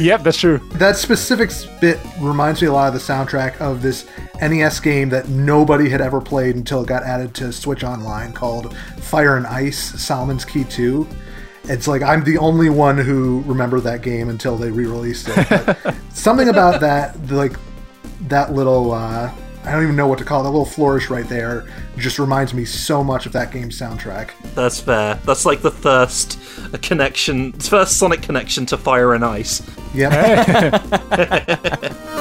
Yep, 0.00 0.22
that's 0.24 0.38
true. 0.38 0.58
that 0.74 0.96
specific 0.96 1.50
bit 1.80 2.00
reminds 2.18 2.60
me 2.60 2.66
a 2.66 2.72
lot 2.72 2.88
of 2.88 2.94
the 2.94 2.98
soundtrack 3.00 3.60
of 3.60 3.80
this 3.80 4.06
NES 4.40 4.80
game 4.80 5.08
that 5.10 5.28
nobody 5.28 5.88
had 5.88 6.00
ever 6.00 6.20
played 6.20 6.56
until 6.56 6.82
it 6.82 6.88
got 6.88 7.04
added 7.04 7.32
to 7.34 7.52
Switch 7.52 7.84
Online 7.84 8.32
called 8.32 8.74
Fire 8.98 9.36
and 9.36 9.46
Ice 9.46 9.78
Solomon's 10.02 10.44
Key 10.44 10.64
2. 10.64 11.06
It's 11.64 11.86
like 11.86 12.02
I'm 12.02 12.24
the 12.24 12.38
only 12.38 12.70
one 12.70 12.98
who 12.98 13.42
remembered 13.46 13.82
that 13.82 14.02
game 14.02 14.30
until 14.30 14.56
they 14.56 14.70
re-released 14.70 15.28
it. 15.30 15.76
Something 16.12 16.48
about 16.48 16.80
that, 16.80 17.30
like 17.30 17.52
that 18.22 18.52
little, 18.52 18.90
uh, 18.92 19.30
I 19.64 19.72
don't 19.72 19.82
even 19.82 19.96
know 19.96 20.06
what 20.06 20.18
to 20.18 20.24
call 20.24 20.40
it, 20.40 20.44
that 20.44 20.50
little 20.50 20.66
flourish 20.66 21.08
right 21.08 21.26
there, 21.26 21.66
just 21.96 22.18
reminds 22.18 22.52
me 22.52 22.64
so 22.64 23.02
much 23.02 23.24
of 23.26 23.32
that 23.32 23.50
game's 23.50 23.78
soundtrack. 23.78 24.30
That's 24.54 24.78
fair. 24.78 25.14
That's 25.24 25.46
like 25.46 25.62
the 25.62 25.70
first 25.70 26.38
connection, 26.82 27.52
first 27.52 27.96
Sonic 27.96 28.20
connection 28.22 28.66
to 28.66 28.76
Fire 28.76 29.14
and 29.14 29.24
Ice. 29.24 29.62
Yep. 29.94 30.12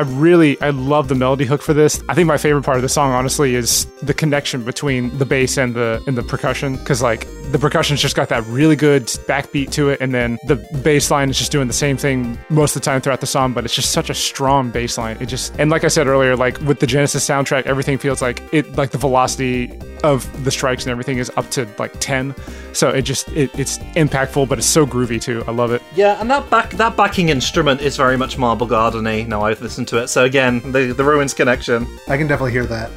I 0.00 0.04
really, 0.04 0.58
I 0.62 0.70
love 0.70 1.08
the 1.08 1.14
melody 1.14 1.44
hook 1.44 1.60
for 1.60 1.74
this. 1.74 2.02
I 2.08 2.14
think 2.14 2.26
my 2.26 2.38
favorite 2.38 2.62
part 2.62 2.78
of 2.78 2.82
the 2.82 2.88
song, 2.88 3.12
honestly, 3.12 3.54
is 3.54 3.84
the 4.00 4.14
connection 4.14 4.64
between 4.64 5.18
the 5.18 5.26
bass 5.26 5.58
and 5.58 5.74
the 5.74 6.02
and 6.06 6.16
the 6.16 6.22
percussion. 6.22 6.76
Because 6.76 7.02
like 7.02 7.26
the 7.52 7.58
percussion's 7.58 8.00
just 8.00 8.16
got 8.16 8.30
that 8.30 8.42
really 8.46 8.76
good 8.76 9.02
backbeat 9.28 9.72
to 9.72 9.90
it, 9.90 10.00
and 10.00 10.14
then 10.14 10.38
the 10.46 10.56
bass 10.82 11.10
line 11.10 11.28
is 11.28 11.36
just 11.36 11.52
doing 11.52 11.66
the 11.66 11.74
same 11.74 11.98
thing 11.98 12.38
most 12.48 12.74
of 12.74 12.80
the 12.80 12.86
time 12.86 13.02
throughout 13.02 13.20
the 13.20 13.26
song. 13.26 13.52
But 13.52 13.66
it's 13.66 13.74
just 13.74 13.90
such 13.90 14.08
a 14.08 14.14
strong 14.14 14.70
bass 14.70 14.96
line. 14.96 15.18
It 15.20 15.26
just 15.26 15.54
and 15.58 15.70
like 15.70 15.84
I 15.84 15.88
said 15.88 16.06
earlier, 16.06 16.34
like 16.34 16.58
with 16.62 16.80
the 16.80 16.86
Genesis 16.86 17.28
soundtrack, 17.28 17.66
everything 17.66 17.98
feels 17.98 18.22
like 18.22 18.42
it, 18.54 18.76
like 18.76 18.92
the 18.92 18.98
velocity 18.98 19.78
of 20.02 20.44
the 20.46 20.50
strikes 20.50 20.84
and 20.84 20.92
everything 20.92 21.18
is 21.18 21.30
up 21.36 21.50
to 21.50 21.68
like 21.78 21.92
ten. 22.00 22.34
So 22.72 22.90
it 22.90 23.02
just 23.02 23.28
it, 23.30 23.50
it's 23.58 23.78
impactful, 23.96 24.48
but 24.48 24.58
it's 24.58 24.66
so 24.66 24.86
groovy 24.86 25.20
too. 25.20 25.44
I 25.46 25.50
love 25.50 25.72
it. 25.72 25.82
Yeah, 25.94 26.20
and 26.20 26.30
that 26.30 26.48
back 26.50 26.70
that 26.70 26.96
backing 26.96 27.28
instrument 27.28 27.80
is 27.80 27.96
very 27.96 28.16
much 28.16 28.38
Marble 28.38 28.66
Gardeny. 28.66 29.26
Now 29.26 29.42
I've 29.42 29.60
listened 29.60 29.88
to 29.88 30.02
it, 30.02 30.08
so 30.08 30.24
again, 30.24 30.60
the 30.72 30.92
the 30.92 31.04
ruins 31.04 31.34
connection. 31.34 31.86
I 32.08 32.16
can 32.16 32.26
definitely 32.26 32.52
hear 32.52 32.66
that. 32.66 32.90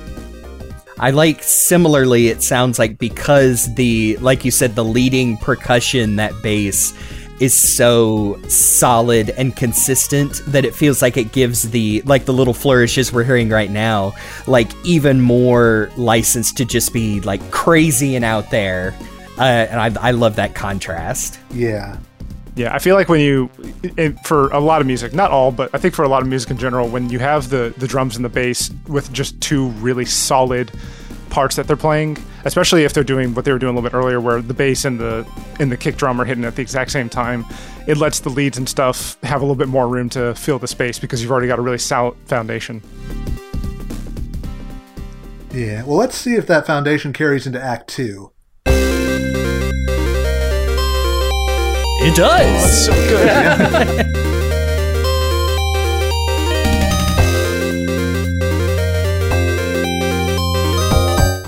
I 0.99 1.09
like 1.09 1.41
similarly 1.43 2.27
it 2.27 2.43
sounds 2.43 2.77
like 2.77 2.97
because 2.97 3.73
the 3.75 4.15
like 4.17 4.45
you 4.45 4.51
said 4.51 4.75
the 4.75 4.85
leading 4.85 5.37
percussion 5.37 6.17
that 6.17 6.33
bass 6.43 6.93
is 7.39 7.53
so 7.53 8.39
solid 8.47 9.31
and 9.31 9.55
consistent 9.55 10.41
that 10.45 10.65
it 10.65 10.73
feels 10.73 11.01
like 11.01 11.17
it 11.17 11.31
gives 11.31 11.71
the 11.71 12.01
like 12.05 12.25
the 12.25 12.31
little 12.31 12.53
flourishes 12.53 13.11
we're 13.11 13.23
hearing 13.23 13.49
right 13.49 13.71
now 13.71 14.13
like 14.45 14.71
even 14.85 15.19
more 15.19 15.91
license 15.97 16.53
to 16.53 16.63
just 16.63 16.93
be 16.93 17.19
like 17.21 17.41
crazy 17.51 18.15
and 18.15 18.23
out 18.23 18.49
there 18.51 18.95
uh, 19.37 19.41
and 19.41 19.97
I, 19.97 20.09
I 20.09 20.11
love 20.11 20.35
that 20.35 20.55
contrast 20.55 21.39
Yeah. 21.51 21.97
Yeah, 22.55 22.73
I 22.73 22.77
feel 22.77 22.95
like 22.95 23.09
when 23.09 23.19
you, 23.19 23.49
for 24.23 24.49
a 24.49 24.59
lot 24.59 24.79
of 24.79 24.85
music, 24.85 25.11
not 25.11 25.31
all, 25.31 25.51
but 25.51 25.71
I 25.73 25.79
think 25.79 25.95
for 25.95 26.03
a 26.03 26.07
lot 26.07 26.21
of 26.21 26.27
music 26.27 26.51
in 26.51 26.57
general, 26.57 26.87
when 26.87 27.09
you 27.09 27.17
have 27.17 27.49
the 27.49 27.73
the 27.77 27.87
drums 27.87 28.15
and 28.15 28.23
the 28.23 28.29
bass 28.29 28.69
with 28.87 29.11
just 29.11 29.41
two 29.41 29.69
really 29.69 30.05
solid 30.05 30.71
parts 31.31 31.55
that 31.55 31.65
they're 31.65 31.75
playing, 31.75 32.15
especially 32.45 32.83
if 32.83 32.93
they're 32.93 33.03
doing 33.03 33.33
what 33.33 33.43
they 33.43 33.51
were 33.51 33.57
doing 33.57 33.75
a 33.75 33.79
little 33.79 33.89
bit 33.89 33.97
earlier, 33.97 34.21
where 34.21 34.39
the 34.39 34.53
bass 34.53 34.85
and 34.85 34.99
the 34.99 35.27
and 35.59 35.71
the 35.71 35.77
kick 35.77 35.97
drum 35.97 36.21
are 36.21 36.25
hitting 36.25 36.45
at 36.45 36.55
the 36.55 36.61
exact 36.61 36.91
same 36.91 37.09
time, 37.09 37.43
it 37.87 37.97
lets 37.97 38.19
the 38.19 38.29
leads 38.29 38.59
and 38.59 38.69
stuff 38.69 39.17
have 39.23 39.41
a 39.41 39.43
little 39.43 39.55
bit 39.55 39.67
more 39.67 39.87
room 39.87 40.07
to 40.09 40.35
fill 40.35 40.59
the 40.59 40.67
space 40.67 40.99
because 40.99 41.23
you've 41.23 41.31
already 41.31 41.47
got 41.47 41.57
a 41.57 41.61
really 41.63 41.79
solid 41.79 42.15
foundation. 42.25 42.83
Yeah. 45.51 45.83
Well, 45.83 45.97
let's 45.97 46.15
see 46.15 46.35
if 46.35 46.45
that 46.45 46.67
foundation 46.67 47.13
carries 47.13 47.47
into 47.47 47.59
Act 47.59 47.87
Two. 47.87 48.32
It 52.05 52.15
does 52.15 52.85
So 52.85 52.93
good. 52.93 54.09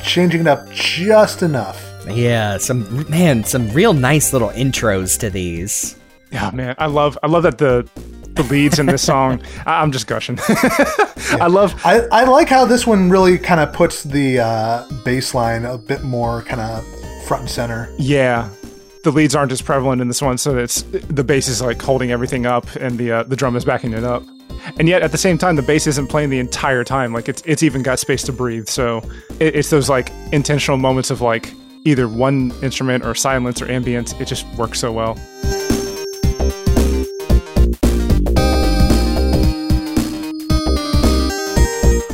Changing 0.04 0.42
it 0.42 0.48
up 0.48 0.70
just 0.72 1.42
enough. 1.42 1.84
yeah 2.08 2.58
some 2.58 3.10
man 3.10 3.44
some 3.44 3.70
real 3.72 3.92
nice 3.94 4.32
little 4.32 4.48
intros 4.50 5.20
to 5.20 5.30
these 5.30 5.98
yeah, 6.32 6.52
man, 6.52 6.76
I 6.78 6.86
love 6.88 7.18
I 7.22 7.28
love 7.28 7.44
that 7.44 7.58
the 7.58 7.90
the 8.34 8.44
leads 8.44 8.80
in 8.80 8.86
this 8.88 9.02
song. 9.14 9.42
I- 9.66 9.82
I'm 9.82 9.92
just 9.94 10.08
gushing. 10.08 10.38
I 11.40 11.48
love 11.48 11.74
I, 11.86 12.02
I 12.12 12.24
like 12.26 12.50
how 12.50 12.66
this 12.66 12.86
one 12.86 13.10
really 13.10 13.38
kind 13.38 13.60
of 13.62 13.72
puts 13.74 14.04
the 14.04 14.40
uh, 14.40 14.86
bass 15.06 15.34
line 15.34 15.64
a 15.66 15.78
bit 15.78 16.04
more 16.04 16.42
kind 16.44 16.60
of 16.62 16.84
front 17.28 17.44
and 17.44 17.50
center. 17.50 17.90
Yeah, 17.98 18.50
the 19.06 19.12
leads 19.12 19.36
aren't 19.36 19.52
as 19.52 19.62
prevalent 19.62 20.02
in 20.02 20.08
this 20.08 20.22
one, 20.22 20.38
so 20.38 20.58
it's 20.58 20.82
the 20.82 21.24
bass 21.24 21.48
is 21.48 21.62
like 21.62 21.80
holding 21.80 22.12
everything 22.12 22.46
up, 22.46 22.68
and 22.76 22.98
the 22.98 23.12
uh, 23.12 23.24
the 23.24 23.36
drum 23.36 23.56
is 23.56 23.64
backing 23.64 23.94
it 23.94 24.04
up. 24.04 24.24
And 24.78 24.90
yet, 24.90 25.04
at 25.04 25.12
the 25.12 25.18
same 25.18 25.38
time, 25.38 25.56
the 25.56 25.62
bass 25.62 25.86
isn't 25.86 26.08
playing 26.08 26.32
the 26.32 26.40
entire 26.40 26.84
time. 26.84 27.14
Like 27.14 27.30
it's 27.30 27.44
it's 27.46 27.62
even 27.62 27.84
got 27.84 28.00
space 28.00 28.24
to 28.24 28.34
breathe. 28.34 28.68
So 28.68 28.98
it, 29.40 29.56
it's 29.56 29.70
those 29.70 29.90
like 29.90 30.12
intentional 30.34 30.78
moments 30.78 31.12
of 31.12 31.22
like 31.22 31.54
either 31.84 32.08
one 32.08 32.52
instrument 32.64 33.06
or 33.06 33.14
silence 33.14 33.62
or 33.62 33.68
ambience. 33.68 34.20
It 34.20 34.26
just 34.26 34.48
works 34.58 34.80
so 34.80 34.92
well. 34.92 35.20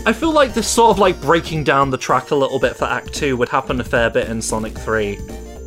I 0.04 0.14
feel 0.14 0.34
like 0.34 0.54
this 0.54 0.68
sort 0.68 0.90
of 0.92 1.00
like 1.00 1.22
breaking 1.22 1.64
down 1.64 1.90
the 1.90 1.98
track 1.98 2.32
a 2.32 2.36
little 2.36 2.60
bit 2.60 2.76
for 2.76 2.84
Act 2.84 3.14
Two 3.14 3.38
would 3.38 3.48
happen 3.48 3.80
a 3.80 3.84
fair 3.86 4.10
bit 4.10 4.28
in 4.28 4.42
Sonic 4.42 4.78
Three, 4.78 5.18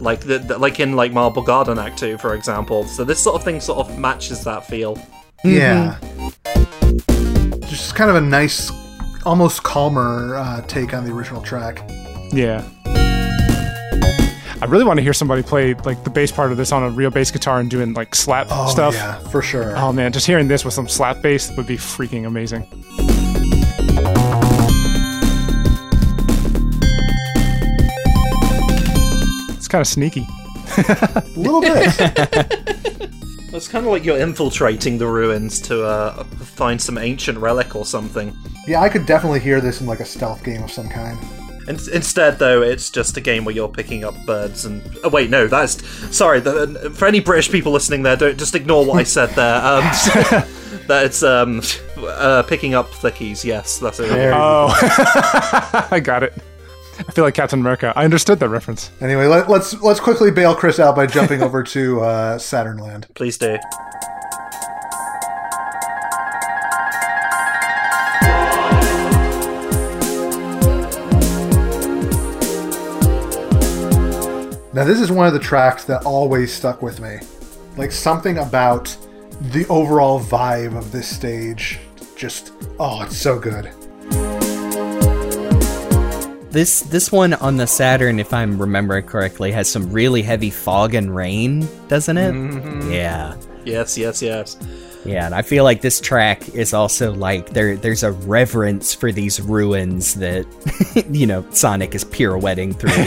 like 0.05 0.21
the, 0.21 0.39
the- 0.39 0.59
like 0.59 0.79
in 0.79 0.95
like 0.95 1.13
Marble 1.13 1.43
Garden 1.43 1.79
Act 1.79 1.99
Two, 1.99 2.17
for 2.19 2.35
example. 2.35 2.85
So 2.85 3.03
this 3.05 3.21
sort 3.23 3.35
of 3.37 3.43
thing 3.45 3.61
sort 3.61 3.79
of 3.81 3.99
matches 3.99 4.45
that 4.45 4.67
feel. 4.67 4.97
Yeah. 5.45 5.99
Just 7.67 7.97
kind 7.97 8.09
of 8.11 8.17
a 8.17 8.21
nice, 8.21 8.71
almost 9.27 9.63
calmer 9.65 10.37
uh, 10.37 10.61
take 10.63 10.95
on 10.95 11.05
the 11.05 11.13
original 11.13 11.43
track. 11.43 11.83
Yeah. 12.33 12.65
I 14.63 14.67
really 14.67 14.85
want 14.85 14.97
to 14.99 15.03
hear 15.03 15.13
somebody 15.13 15.43
play 15.43 15.75
like 15.75 16.05
the 16.05 16.11
bass 16.11 16.33
part 16.33 16.51
of 16.51 16.57
this 16.57 16.73
on 16.73 16.83
a 16.83 16.89
real 16.91 17.11
bass 17.11 17.31
guitar 17.31 17.61
and 17.61 17.69
doing 17.71 17.93
like 17.93 18.15
slap 18.15 18.47
Oh, 18.51 18.69
stuff. 18.71 18.95
yeah, 18.95 19.19
for 19.29 19.43
sure. 19.43 19.77
Oh 19.77 19.93
man, 19.93 20.13
just 20.13 20.27
hearing 20.27 20.49
this 20.49 20.65
with 20.65 20.73
some 20.73 20.89
slap 20.89 21.21
bass 21.21 21.55
would 21.57 21.67
be 21.67 21.77
freaking 21.77 22.27
amazing. 22.27 22.63
Kind 29.75 29.81
of 29.81 29.89
sneaky. 29.89 30.25
A 30.79 31.25
little 31.35 31.61
bit. 31.61 33.11
It's 33.53 33.67
kind 33.67 33.85
of 33.85 33.91
like 33.91 34.05
you're 34.05 34.19
infiltrating 34.19 34.99
the 34.99 35.07
ruins 35.09 35.61
to 35.63 35.85
uh, 35.85 36.23
find 36.25 36.81
some 36.81 36.97
ancient 36.97 37.39
relic 37.39 37.75
or 37.75 37.85
something. 37.85 38.37
yeah, 38.69 38.83
I 38.83 38.89
could 38.89 39.05
definitely 39.05 39.41
hear 39.41 39.61
this 39.61 39.81
in 39.81 39.89
like 39.89 39.99
a 39.99 40.05
stealth 40.05 40.45
game 40.45 40.63
of 40.63 40.71
some 40.71 40.89
kind. 40.89 41.19
In- 41.69 41.79
instead, 41.93 42.39
though, 42.39 42.63
it's 42.63 42.89
just 42.89 43.17
a 43.17 43.21
game 43.21 43.45
where 43.45 43.55
you're 43.55 43.69
picking 43.69 44.05
up 44.05 44.15
birds 44.27 44.65
and. 44.65 44.81
Oh, 45.03 45.09
wait, 45.09 45.29
no, 45.29 45.49
that's. 45.49 45.85
Sorry, 46.17 46.39
the, 46.39 46.93
for 46.97 47.07
any 47.07 47.19
British 47.19 47.51
people 47.51 47.73
listening 47.73 48.05
there, 48.05 48.17
don't 48.17 48.39
just 48.39 48.55
ignore 48.55 48.85
what 48.87 49.01
I 49.01 49.03
said 49.03 49.31
there. 49.31 49.61
Um, 49.65 49.83
that 50.87 51.07
it's 51.07 51.25
um, 51.25 51.63
uh, 51.99 52.45
picking 52.45 52.75
up 52.75 52.91
flickies, 52.91 53.43
yes, 53.43 53.79
that's 53.79 53.99
it. 53.99 54.09
There 54.09 54.35
Oh, 54.35 54.69
I 55.91 56.01
got 56.01 56.23
it. 56.23 56.35
I 57.07 57.13
feel 57.13 57.25
like 57.25 57.35
Captain 57.35 57.61
America. 57.61 57.93
I 57.95 58.05
understood 58.05 58.41
that 58.41 58.49
reference. 58.49 58.91
Anyway, 59.01 59.27
let, 59.27 59.49
let's 59.49 59.81
let's 59.83 60.01
quickly 60.01 60.31
bail 60.31 60.55
Chris 60.55 60.81
out 60.81 60.97
by 60.97 61.07
jumping 61.07 61.43
over 61.43 61.63
to 61.63 62.01
uh, 62.01 62.39
Saturnland. 62.39 63.13
Please 63.15 63.39
do. 63.39 63.59
Now, 74.73 74.83
this 74.83 75.01
is 75.01 75.13
one 75.13 75.29
of 75.29 75.33
the 75.33 75.39
tracks 75.39 75.85
that 75.85 76.05
always 76.05 76.53
stuck 76.53 76.83
with 76.83 77.01
me. 77.01 77.19
Like 77.77 77.93
something 77.93 78.39
about 78.39 78.97
the 79.53 79.65
overall 79.69 80.19
vibe 80.19 80.77
of 80.77 80.91
this 80.91 81.07
stage. 81.07 81.79
Just 82.17 82.53
oh, 82.81 83.03
it's 83.03 83.17
so 83.17 83.39
good. 83.39 83.71
This 86.55 86.83
this 86.83 87.11
one 87.11 87.35
on 87.35 87.57
the 87.57 87.67
Saturn, 87.67 88.21
if 88.21 88.33
I'm 88.33 88.57
remembering 88.61 89.07
correctly, 89.07 89.51
has 89.51 89.69
some 89.69 89.91
really 89.91 90.23
heavy 90.23 90.51
fog 90.51 90.95
and 90.95 91.13
rain, 91.13 91.67
doesn't 91.89 92.17
it? 92.17 92.33
Mm-hmm. 92.33 92.93
Yeah. 92.93 93.35
Yes, 93.65 93.99
yes, 93.99 94.23
yes. 94.23 94.57
Yeah, 95.05 95.27
and 95.27 95.35
I 95.35 95.43
feel 95.43 95.65
like 95.65 95.81
this 95.81 96.01
track 96.01 96.49
is 96.51 96.73
also 96.73 97.13
like 97.13 97.51
there 97.51 97.77
there's 97.77 98.05
a 98.05 98.13
reverence 98.13 98.95
for 98.95 99.11
these 99.11 99.41
ruins 99.41 100.15
that 100.15 100.47
you 101.11 101.27
know 101.27 101.45
Sonic 101.51 101.93
is 101.93 102.05
pirouetting 102.05 102.73
through. 102.75 103.03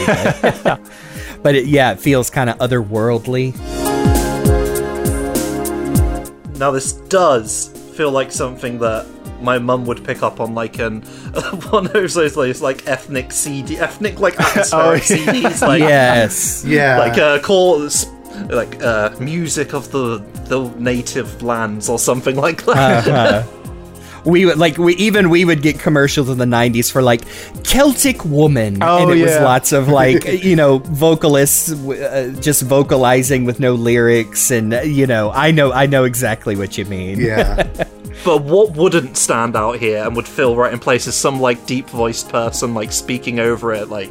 But, 0.62 0.80
but 1.42 1.54
it, 1.54 1.68
yeah, 1.68 1.92
it 1.92 2.00
feels 2.00 2.28
kind 2.28 2.50
of 2.50 2.58
otherworldly. 2.58 3.56
Now, 6.58 6.70
this 6.70 6.92
does 6.92 7.68
feel 7.96 8.10
like 8.10 8.30
something 8.30 8.78
that 8.80 9.06
my 9.40 9.58
mum 9.58 9.84
would 9.86 10.04
pick 10.04 10.22
up 10.22 10.40
on, 10.40 10.54
like 10.54 10.78
an 10.78 11.02
one 11.70 11.86
of 11.86 11.92
those, 11.92 12.14
those 12.14 12.60
like 12.62 12.86
ethnic 12.86 13.32
CD, 13.32 13.78
ethnic 13.78 14.20
like 14.20 14.38
atmospheric 14.40 15.02
CDs, 15.02 15.66
like 15.66 15.80
yes. 15.80 16.64
Yeah, 16.64 16.98
like 16.98 17.18
uh, 17.18 17.40
call 17.40 17.88
like 18.48 18.82
uh, 18.82 19.14
music 19.20 19.74
of 19.74 19.90
the 19.90 20.18
the 20.46 20.68
native 20.78 21.42
lands 21.42 21.88
or 21.88 21.98
something 21.98 22.36
like 22.36 22.64
that. 22.64 23.08
Uh-huh. 23.08 23.54
We 24.28 24.44
would 24.46 24.58
like 24.58 24.76
we 24.78 24.94
even 24.96 25.30
we 25.30 25.44
would 25.44 25.62
get 25.62 25.78
commercials 25.78 26.28
in 26.28 26.38
the 26.38 26.44
'90s 26.44 26.90
for 26.92 27.02
like 27.02 27.22
Celtic 27.64 28.24
woman, 28.24 28.78
Oh, 28.82 29.08
and 29.08 29.18
it 29.18 29.22
was 29.22 29.36
lots 29.40 29.72
of 29.72 29.88
like 29.88 30.24
you 30.44 30.54
know 30.56 30.78
vocalists 30.78 31.72
uh, 31.72 32.34
just 32.40 32.62
vocalizing 32.62 33.44
with 33.44 33.58
no 33.60 33.74
lyrics, 33.74 34.50
and 34.50 34.74
uh, 34.74 34.80
you 34.82 35.06
know 35.06 35.30
I 35.32 35.50
know 35.50 35.72
I 35.72 35.86
know 35.86 36.04
exactly 36.04 36.54
what 36.56 36.76
you 36.78 36.84
mean. 36.84 37.18
yeah. 37.20 37.66
But 38.24 38.42
what 38.42 38.72
wouldn't 38.76 39.16
stand 39.16 39.54
out 39.54 39.78
here 39.78 40.02
and 40.04 40.16
would 40.16 40.26
fill 40.26 40.56
right 40.56 40.72
in 40.72 40.80
place 40.80 41.06
is 41.06 41.14
some 41.14 41.40
like 41.40 41.64
deep 41.66 41.88
voiced 41.88 42.28
person 42.30 42.74
like 42.74 42.90
speaking 42.92 43.38
over 43.38 43.72
it, 43.72 43.88
like 43.90 44.10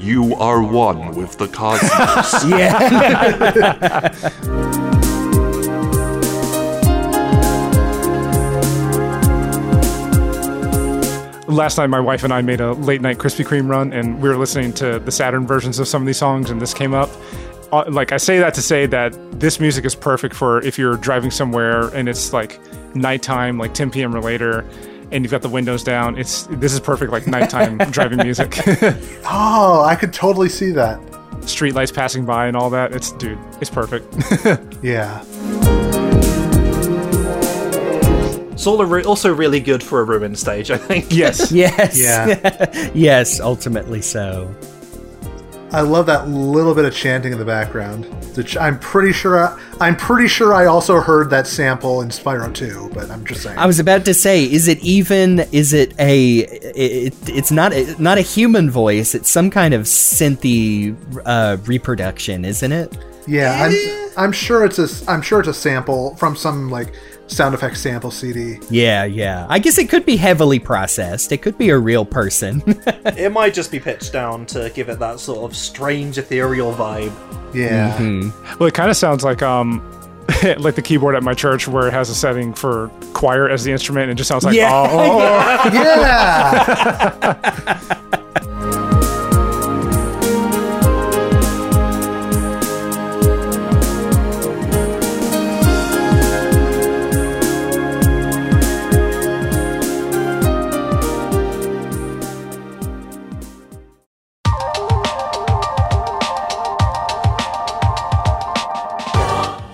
You 0.00 0.34
are 0.34 0.60
one 0.60 1.14
with 1.14 1.38
the 1.38 1.46
cosmos. 1.46 2.44
yeah. 2.50 4.10
Last 11.56 11.78
night, 11.78 11.86
my 11.86 12.00
wife 12.00 12.22
and 12.22 12.34
I 12.34 12.42
made 12.42 12.60
a 12.60 12.74
late 12.74 13.00
night 13.00 13.16
Krispy 13.16 13.42
Kreme 13.42 13.66
run, 13.66 13.90
and 13.90 14.20
we 14.20 14.28
were 14.28 14.36
listening 14.36 14.74
to 14.74 14.98
the 14.98 15.10
Saturn 15.10 15.46
versions 15.46 15.78
of 15.78 15.88
some 15.88 16.02
of 16.02 16.06
these 16.06 16.18
songs, 16.18 16.50
and 16.50 16.60
this 16.60 16.74
came 16.74 16.92
up. 16.92 17.08
Uh, 17.72 17.82
like, 17.88 18.12
I 18.12 18.18
say 18.18 18.38
that 18.38 18.52
to 18.54 18.60
say 18.60 18.84
that 18.84 19.16
this 19.40 19.58
music 19.58 19.86
is 19.86 19.94
perfect 19.94 20.34
for 20.34 20.60
if 20.60 20.78
you're 20.78 20.98
driving 20.98 21.30
somewhere 21.30 21.88
and 21.94 22.10
it's 22.10 22.34
like 22.34 22.60
nighttime, 22.94 23.56
like 23.56 23.72
10 23.72 23.90
p.m. 23.90 24.14
or 24.14 24.20
later, 24.20 24.66
and 25.10 25.24
you've 25.24 25.30
got 25.30 25.40
the 25.40 25.48
windows 25.48 25.82
down. 25.82 26.18
It's 26.18 26.42
this 26.50 26.74
is 26.74 26.80
perfect, 26.80 27.10
like 27.10 27.26
nighttime 27.26 27.78
driving 27.90 28.18
music. 28.18 28.58
Oh, 29.24 29.82
I 29.82 29.96
could 29.96 30.12
totally 30.12 30.50
see 30.50 30.72
that. 30.72 31.00
Street 31.48 31.74
lights 31.74 31.90
passing 31.90 32.26
by 32.26 32.48
and 32.48 32.56
all 32.56 32.68
that. 32.68 32.92
It's 32.92 33.12
dude, 33.12 33.38
it's 33.62 33.70
perfect. 33.70 34.14
Yeah. 34.82 35.24
It's 38.56 38.66
all 38.66 38.82
re- 38.82 39.04
also 39.04 39.34
really 39.34 39.60
good 39.60 39.82
for 39.82 40.00
a 40.00 40.04
ruin 40.04 40.34
stage, 40.34 40.70
I 40.70 40.78
think. 40.78 41.12
yes. 41.12 41.52
yes, 41.62 42.00
Yeah. 42.00 42.90
yes, 42.94 43.38
ultimately 43.38 44.00
so. 44.00 44.52
I 45.72 45.82
love 45.82 46.06
that 46.06 46.26
little 46.28 46.74
bit 46.74 46.86
of 46.86 46.94
chanting 46.94 47.32
in 47.32 47.38
the 47.38 47.44
background. 47.44 48.06
Which 48.34 48.56
I'm 48.56 48.78
pretty 48.78 49.12
sure. 49.12 49.38
I, 49.46 49.58
I'm 49.78 49.94
pretty 49.94 50.26
sure 50.26 50.54
I 50.54 50.64
also 50.66 51.00
heard 51.00 51.28
that 51.30 51.46
sample 51.46 52.00
in 52.00 52.08
Spyro 52.08 52.54
2, 52.54 52.92
but 52.94 53.10
I'm 53.10 53.26
just 53.26 53.42
saying. 53.42 53.58
I 53.58 53.66
was 53.66 53.78
about 53.78 54.04
to 54.06 54.14
say, 54.14 54.44
is 54.44 54.68
it 54.68 54.78
even? 54.80 55.40
Is 55.52 55.74
it 55.74 55.92
a? 55.98 56.38
It, 56.38 57.14
it's 57.28 57.50
not 57.50 57.74
a, 57.74 57.94
not 58.00 58.16
a 58.16 58.22
human 58.22 58.70
voice. 58.70 59.14
It's 59.14 59.28
some 59.28 59.50
kind 59.50 59.74
of 59.74 59.82
synthy 59.82 60.96
uh, 61.26 61.58
reproduction, 61.66 62.44
isn't 62.46 62.72
it? 62.72 62.96
yeah, 63.26 63.64
I'm. 63.68 64.08
I'm 64.16 64.32
sure 64.32 64.64
it's 64.64 64.78
a. 64.78 65.10
I'm 65.10 65.20
sure 65.20 65.40
it's 65.40 65.48
a 65.48 65.54
sample 65.54 66.14
from 66.16 66.36
some 66.36 66.70
like 66.70 66.94
sound 67.26 67.54
effects 67.54 67.80
sample 67.80 68.10
CD. 68.10 68.58
Yeah, 68.70 69.04
yeah. 69.04 69.46
I 69.48 69.58
guess 69.58 69.78
it 69.78 69.88
could 69.88 70.06
be 70.06 70.16
heavily 70.16 70.58
processed. 70.58 71.32
It 71.32 71.42
could 71.42 71.58
be 71.58 71.70
a 71.70 71.78
real 71.78 72.04
person. 72.04 72.62
It 73.16 73.32
might 73.32 73.54
just 73.54 73.70
be 73.70 73.78
pitched 73.80 74.12
down 74.12 74.46
to 74.46 74.70
give 74.74 74.88
it 74.88 74.98
that 74.98 75.20
sort 75.20 75.48
of 75.50 75.56
strange 75.56 76.18
ethereal 76.18 76.72
vibe. 76.74 77.12
Yeah. 77.54 77.98
Well, 78.58 78.68
it 78.68 78.74
kind 78.74 78.90
of 78.90 78.96
sounds 78.96 79.24
like 79.24 79.42
um, 79.42 79.80
like 80.58 80.74
the 80.74 80.82
keyboard 80.82 81.14
at 81.14 81.22
my 81.22 81.34
church 81.34 81.66
where 81.68 81.86
it 81.88 81.92
has 81.92 82.10
a 82.10 82.14
setting 82.14 82.52
for 82.52 82.90
choir 83.14 83.48
as 83.48 83.64
the 83.64 83.72
instrument, 83.72 84.10
and 84.10 84.12
it 84.12 84.16
just 84.16 84.28
sounds 84.28 84.44
like 84.44 84.54
Yeah. 84.54 84.70
oh, 84.72 85.60
oh, 85.64 85.70
Yeah. 88.12 88.22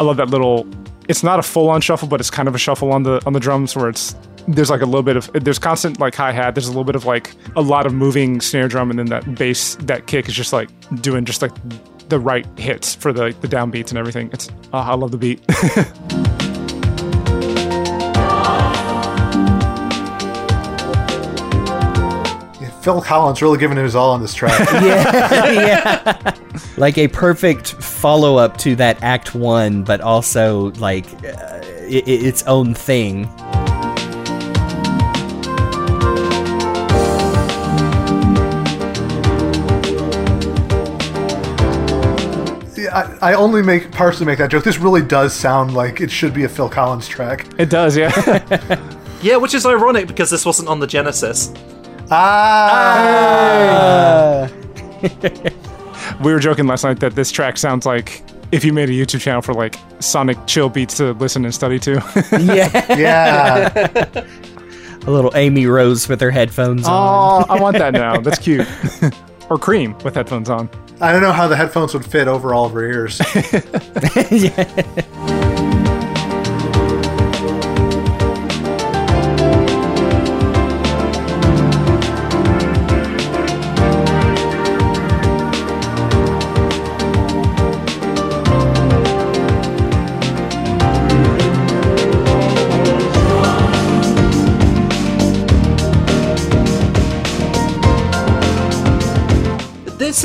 I 0.02 0.04
love 0.04 0.16
that 0.16 0.30
little. 0.30 0.66
It's 1.08 1.22
not 1.22 1.38
a 1.38 1.42
full 1.42 1.70
on 1.70 1.80
shuffle, 1.80 2.08
but 2.08 2.18
it's 2.18 2.28
kind 2.28 2.48
of 2.48 2.56
a 2.56 2.58
shuffle 2.58 2.90
on 2.90 3.04
the 3.04 3.22
on 3.24 3.34
the 3.34 3.38
drums 3.38 3.76
where 3.76 3.88
it's 3.88 4.16
there's 4.48 4.68
like 4.68 4.80
a 4.80 4.84
little 4.84 5.04
bit 5.04 5.16
of 5.16 5.30
there's 5.32 5.60
constant 5.60 6.00
like 6.00 6.16
hi 6.16 6.32
hat. 6.32 6.56
There's 6.56 6.66
a 6.66 6.70
little 6.70 6.82
bit 6.82 6.96
of 6.96 7.04
like 7.04 7.32
a 7.54 7.62
lot 7.62 7.86
of 7.86 7.94
moving 7.94 8.40
snare 8.40 8.66
drum, 8.66 8.90
and 8.90 8.98
then 8.98 9.06
that 9.06 9.36
bass 9.36 9.76
that 9.76 10.08
kick 10.08 10.28
is 10.28 10.34
just 10.34 10.52
like 10.52 10.68
doing 11.00 11.24
just 11.24 11.40
like 11.40 11.52
the 12.08 12.18
right 12.18 12.44
hits 12.58 12.96
for 12.96 13.12
the 13.12 13.32
the 13.42 13.48
downbeats 13.48 13.90
and 13.90 13.98
everything. 13.98 14.28
It's 14.32 14.48
oh, 14.72 14.78
I 14.78 14.94
love 14.94 15.12
the 15.12 15.18
beat. 15.18 15.40
Phil 22.82 23.00
Collins 23.00 23.40
really 23.40 23.58
giving 23.58 23.78
it 23.78 23.82
his 23.82 23.94
all 23.94 24.10
on 24.10 24.20
this 24.20 24.34
track. 24.34 24.58
yeah, 24.72 25.50
yeah. 25.52 26.34
Like 26.76 26.98
a 26.98 27.06
perfect 27.06 27.68
follow 27.74 28.36
up 28.38 28.56
to 28.58 28.74
that 28.76 29.00
Act 29.02 29.34
One, 29.36 29.84
but 29.84 30.00
also 30.00 30.72
like 30.72 31.06
uh, 31.24 31.28
i- 31.28 32.02
i- 32.04 32.10
its 32.10 32.42
own 32.48 32.74
thing. 32.74 33.28
Yeah, 42.74 43.16
I, 43.20 43.30
I 43.32 43.34
only 43.34 43.62
make 43.62 43.92
partially 43.92 44.24
make 44.26 44.38
that 44.38 44.50
joke. 44.50 44.64
This 44.64 44.78
really 44.78 45.02
does 45.02 45.32
sound 45.34 45.74
like 45.74 46.00
it 46.00 46.10
should 46.10 46.32
be 46.34 46.44
a 46.44 46.48
Phil 46.48 46.68
Collins 46.68 47.06
track. 47.06 47.46
it 47.58 47.68
does, 47.70 47.96
yeah. 47.96 48.88
Yeah, 49.22 49.36
which 49.36 49.54
is 49.54 49.64
ironic 49.64 50.08
because 50.08 50.30
this 50.30 50.44
wasn't 50.44 50.68
on 50.68 50.80
the 50.80 50.86
Genesis. 50.88 51.52
Ah. 53.24 54.48
We 56.22 56.32
were 56.32 56.38
joking 56.38 56.66
last 56.68 56.84
night 56.84 57.00
that 57.00 57.14
this 57.16 57.32
track 57.32 57.56
sounds 57.58 57.84
like 57.86 58.22
if 58.52 58.64
you 58.64 58.72
made 58.72 58.88
a 58.88 58.92
YouTube 58.92 59.20
channel 59.20 59.42
for 59.42 59.54
like 59.54 59.76
Sonic 59.98 60.36
chill 60.46 60.68
beats 60.68 60.96
to 60.98 61.12
listen 61.14 61.44
and 61.44 61.52
study 61.54 61.78
to. 61.80 61.92
yeah, 62.40 62.96
Yeah. 62.96 64.24
a 65.06 65.10
little 65.10 65.32
Amy 65.34 65.66
Rose 65.66 66.08
with 66.08 66.20
her 66.20 66.30
headphones 66.30 66.86
on. 66.86 66.92
oh, 66.92 67.46
I 67.52 67.60
want 67.60 67.76
that 67.78 67.92
now. 67.94 68.20
That's 68.20 68.38
cute. 68.38 68.68
or 69.50 69.58
Cream 69.58 69.96
with 70.04 70.14
headphones 70.14 70.48
on. 70.50 70.68
I 71.00 71.10
don't 71.12 71.22
know 71.22 71.32
how 71.32 71.48
the 71.48 71.56
headphones 71.56 71.92
would 71.94 72.04
fit 72.04 72.28
over 72.28 72.54
all 72.54 72.66
of 72.66 72.72
her 72.72 72.84
ears. 72.84 73.18
This 73.18 74.52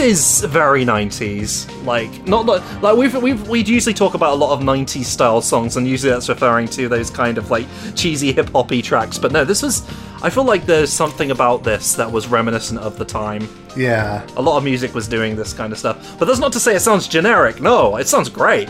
is 0.07 0.41
very 0.45 0.85
90s. 0.85 1.67
Like 1.85 2.27
not 2.27 2.45
like, 2.45 2.81
like 2.81 2.97
we've 2.97 3.21
we've 3.21 3.47
we'd 3.47 3.67
usually 3.67 3.93
talk 3.93 4.13
about 4.13 4.33
a 4.33 4.35
lot 4.35 4.53
of 4.53 4.61
90s 4.61 5.05
style 5.05 5.41
songs, 5.41 5.77
and 5.77 5.87
usually 5.87 6.11
that's 6.11 6.29
referring 6.29 6.67
to 6.69 6.87
those 6.87 7.09
kind 7.09 7.37
of 7.37 7.51
like 7.51 7.67
cheesy 7.95 8.31
hip 8.31 8.49
hoppy 8.51 8.81
tracks. 8.81 9.17
But 9.17 9.31
no, 9.31 9.43
this 9.45 9.61
was. 9.61 9.87
I 10.23 10.31
feel 10.31 10.45
like 10.45 10.65
there's 10.65 10.91
something 10.91 11.29
about 11.29 11.63
this 11.63 11.93
that 11.93 12.11
was 12.11 12.27
reminiscent 12.27 12.79
of 12.79 12.97
the 12.97 13.05
time. 13.05 13.47
Yeah. 13.75 14.25
A 14.35 14.41
lot 14.41 14.57
of 14.57 14.63
music 14.63 14.95
was 14.95 15.07
doing 15.07 15.35
this 15.35 15.53
kind 15.53 15.71
of 15.71 15.77
stuff. 15.77 16.17
But 16.17 16.25
that's 16.25 16.39
not 16.39 16.51
to 16.53 16.59
say 16.59 16.75
it 16.75 16.79
sounds 16.79 17.07
generic. 17.07 17.61
No, 17.61 17.97
it 17.97 18.07
sounds 18.07 18.27
great. 18.29 18.67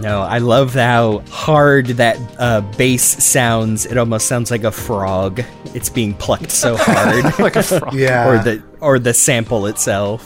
No, 0.00 0.22
I 0.22 0.38
love 0.38 0.72
how 0.72 1.18
hard 1.30 1.86
that 1.88 2.16
uh, 2.38 2.62
bass 2.78 3.02
sounds. 3.22 3.84
It 3.84 3.98
almost 3.98 4.26
sounds 4.26 4.50
like 4.50 4.64
a 4.64 4.72
frog. 4.72 5.42
It's 5.74 5.90
being 5.90 6.14
plucked 6.14 6.50
so 6.50 6.76
hard, 6.78 7.24
Like 7.38 7.56
a 7.56 7.62
frog. 7.62 7.92
Yeah. 7.92 8.26
or 8.28 8.38
the 8.42 8.62
or 8.80 8.98
the 8.98 9.12
sample 9.12 9.66
itself. 9.66 10.24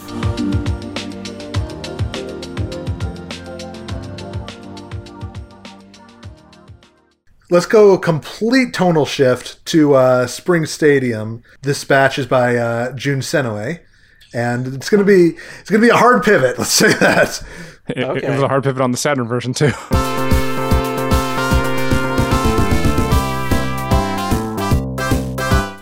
Let's 7.50 7.66
go 7.66 7.92
a 7.92 7.98
complete 7.98 8.72
tonal 8.72 9.04
shift 9.06 9.64
to 9.66 9.94
uh, 9.94 10.26
Spring 10.26 10.66
Stadium. 10.66 11.42
This 11.62 11.84
batch 11.84 12.18
is 12.18 12.26
by 12.26 12.56
uh, 12.56 12.92
Jun 12.92 13.20
Senoue, 13.20 13.80
and 14.32 14.66
it's 14.68 14.88
gonna 14.88 15.04
be 15.04 15.36
it's 15.60 15.70
gonna 15.70 15.82
be 15.82 15.90
a 15.90 15.96
hard 15.96 16.22
pivot. 16.24 16.58
Let's 16.58 16.70
say 16.72 16.92
that. 16.94 17.42
It, 17.88 17.98
it 17.98 18.30
was 18.30 18.42
a 18.42 18.48
hard 18.48 18.64
pivot 18.64 18.80
on 18.82 18.92
the 18.92 18.96
Saturn 18.96 19.28
version 19.28 19.52
too. 19.52 19.72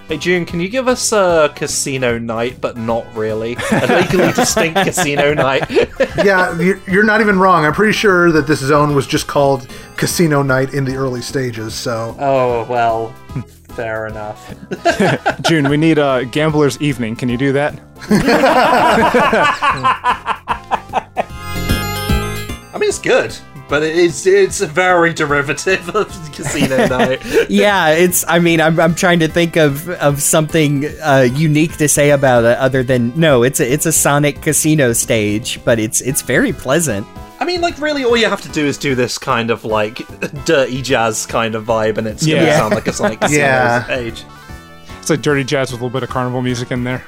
Hey 0.09 0.18
Jun, 0.18 0.44
can 0.44 0.61
you 0.61 0.68
give 0.68 0.88
us 0.88 1.11
a 1.12 1.50
casino 1.57 2.18
night, 2.18 2.61
but 2.61 2.76
not 2.76 3.07
really? 3.16 3.57
A 3.70 3.86
legally 3.86 4.30
distinct 4.36 4.80
casino 4.84 5.32
night. 5.32 5.70
Yeah, 6.22 6.57
you're, 6.61 6.78
you're 6.86 7.03
not 7.03 7.20
even 7.22 7.38
wrong. 7.38 7.64
I'm 7.64 7.72
pretty 7.72 7.94
sure 7.94 8.30
that 8.32 8.46
this 8.46 8.61
zone 8.61 8.94
was 8.94 9.07
just 9.07 9.26
called 9.26 9.66
Casino 9.96 10.42
Night 10.42 10.74
in 10.74 10.84
the 10.84 10.94
early 10.94 11.22
stages. 11.22 11.74
So 11.74 12.14
oh 12.20 12.66
well, 12.68 13.09
fair 13.74 14.07
enough. 14.07 14.55
Jun, 15.42 15.68
we 15.70 15.78
need 15.78 15.98
a 15.98 16.26
gambler's 16.26 16.80
evening. 16.82 17.16
Can 17.16 17.28
you 17.30 17.38
do 17.38 17.53
that? 17.55 17.80
I 22.74 22.78
mean, 22.78 22.88
it's 22.88 22.98
good, 22.98 23.36
but 23.68 23.82
it 23.82 23.94
is 23.96 24.26
it's 24.26 24.60
very 24.60 25.12
derivative 25.12 25.88
of 25.94 26.08
casino 26.32 26.86
night. 26.98 27.20
Yeah, 27.50 27.90
it's. 27.90 28.24
I 28.26 28.38
mean, 28.38 28.60
I'm, 28.60 28.80
I'm 28.80 28.94
trying 28.94 29.18
to 29.20 29.28
think 29.28 29.56
of 29.56 29.88
of 29.90 30.22
something 30.22 30.86
uh, 31.02 31.28
unique 31.34 31.76
to 31.76 31.88
say 31.88 32.10
about 32.10 32.44
it, 32.44 32.56
other 32.58 32.82
than 32.82 33.12
no, 33.18 33.42
it's 33.42 33.60
a 33.60 33.70
it's 33.70 33.84
a 33.86 33.92
Sonic 33.92 34.40
Casino 34.40 34.92
stage, 34.94 35.62
but 35.64 35.78
it's 35.78 36.00
it's 36.00 36.22
very 36.22 36.52
pleasant. 36.52 37.06
I 37.40 37.44
mean, 37.44 37.60
like, 37.60 37.78
really, 37.80 38.04
all 38.04 38.16
you 38.16 38.28
have 38.28 38.40
to 38.42 38.48
do 38.50 38.64
is 38.64 38.78
do 38.78 38.94
this 38.94 39.18
kind 39.18 39.50
of 39.50 39.64
like 39.64 39.98
dirty 40.44 40.80
jazz 40.80 41.26
kind 41.26 41.54
of 41.54 41.64
vibe, 41.64 41.98
and 41.98 42.06
it's 42.06 42.24
gonna 42.24 42.42
Yeah. 42.42 42.56
sound 42.58 42.74
like 42.74 42.86
a 42.86 42.92
Sonic 42.92 43.20
Casino 43.20 43.40
Yeah. 43.42 43.82
page. 43.84 44.24
It's 45.00 45.10
like 45.10 45.20
dirty 45.22 45.42
jazz 45.44 45.72
with 45.72 45.80
a 45.80 45.84
little 45.84 45.92
bit 45.92 46.04
of 46.04 46.08
carnival 46.08 46.40
music 46.42 46.70
in 46.70 46.84
there. 46.84 47.02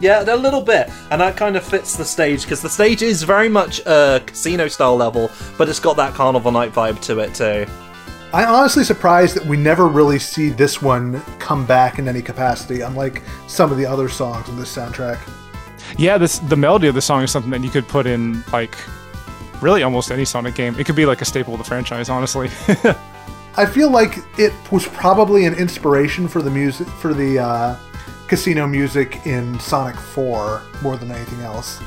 Yeah, 0.00 0.22
a 0.22 0.36
little 0.36 0.62
bit, 0.62 0.90
and 1.10 1.20
that 1.20 1.36
kind 1.36 1.56
of 1.56 1.64
fits 1.64 1.96
the 1.96 2.04
stage 2.04 2.42
because 2.42 2.62
the 2.62 2.70
stage 2.70 3.02
is 3.02 3.22
very 3.22 3.50
much 3.50 3.80
a 3.80 4.22
casino 4.24 4.66
style 4.68 4.96
level, 4.96 5.30
but 5.58 5.68
it's 5.68 5.80
got 5.80 5.96
that 5.98 6.14
carnival 6.14 6.50
night 6.50 6.72
vibe 6.72 7.00
to 7.02 7.18
it 7.18 7.34
too. 7.34 7.66
I'm 8.32 8.48
honestly 8.48 8.84
surprised 8.84 9.36
that 9.36 9.44
we 9.44 9.56
never 9.56 9.88
really 9.88 10.18
see 10.18 10.50
this 10.50 10.80
one 10.80 11.20
come 11.38 11.66
back 11.66 11.98
in 11.98 12.08
any 12.08 12.22
capacity, 12.22 12.80
unlike 12.80 13.22
some 13.46 13.70
of 13.70 13.76
the 13.76 13.84
other 13.84 14.08
songs 14.08 14.48
on 14.48 14.56
this 14.56 14.74
soundtrack. 14.74 15.18
Yeah, 15.98 16.16
this 16.16 16.38
the 16.38 16.56
melody 16.56 16.88
of 16.88 16.94
the 16.94 17.02
song 17.02 17.22
is 17.22 17.30
something 17.30 17.50
that 17.50 17.62
you 17.62 17.70
could 17.70 17.86
put 17.86 18.06
in 18.06 18.42
like 18.52 18.76
really 19.60 19.82
almost 19.82 20.10
any 20.10 20.24
Sonic 20.24 20.54
game. 20.54 20.78
It 20.78 20.86
could 20.86 20.96
be 20.96 21.06
like 21.06 21.20
a 21.20 21.24
staple 21.24 21.54
of 21.54 21.58
the 21.58 21.64
franchise, 21.64 22.08
honestly. 22.08 22.48
I 23.56 23.66
feel 23.66 23.90
like 23.90 24.18
it 24.38 24.52
was 24.70 24.86
probably 24.86 25.44
an 25.44 25.54
inspiration 25.54 26.28
for 26.28 26.40
the 26.40 26.50
music 26.50 26.86
for 26.86 27.12
the 27.12 27.40
uh, 27.40 27.76
casino 28.30 28.64
music 28.64 29.26
in 29.26 29.58
Sonic 29.58 29.96
4 29.96 30.62
more 30.82 30.96
than 30.96 31.10
anything 31.10 31.40
else. 31.40 31.82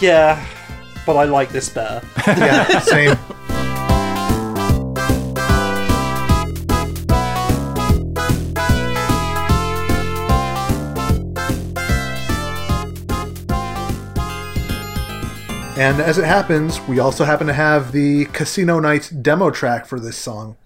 Yeah, 0.00 0.44
but 1.06 1.16
I 1.16 1.24
like 1.24 1.48
this 1.48 1.70
better. 1.70 2.06
Yeah, 2.26 2.78
same. 2.80 3.16
And 15.78 16.02
as 16.02 16.18
it 16.18 16.26
happens, 16.26 16.82
we 16.82 16.98
also 16.98 17.24
happen 17.24 17.46
to 17.46 17.54
have 17.54 17.92
the 17.92 18.26
Casino 18.26 18.78
Nights 18.78 19.08
demo 19.08 19.50
track 19.50 19.86
for 19.86 19.98
this 19.98 20.18
song. 20.18 20.56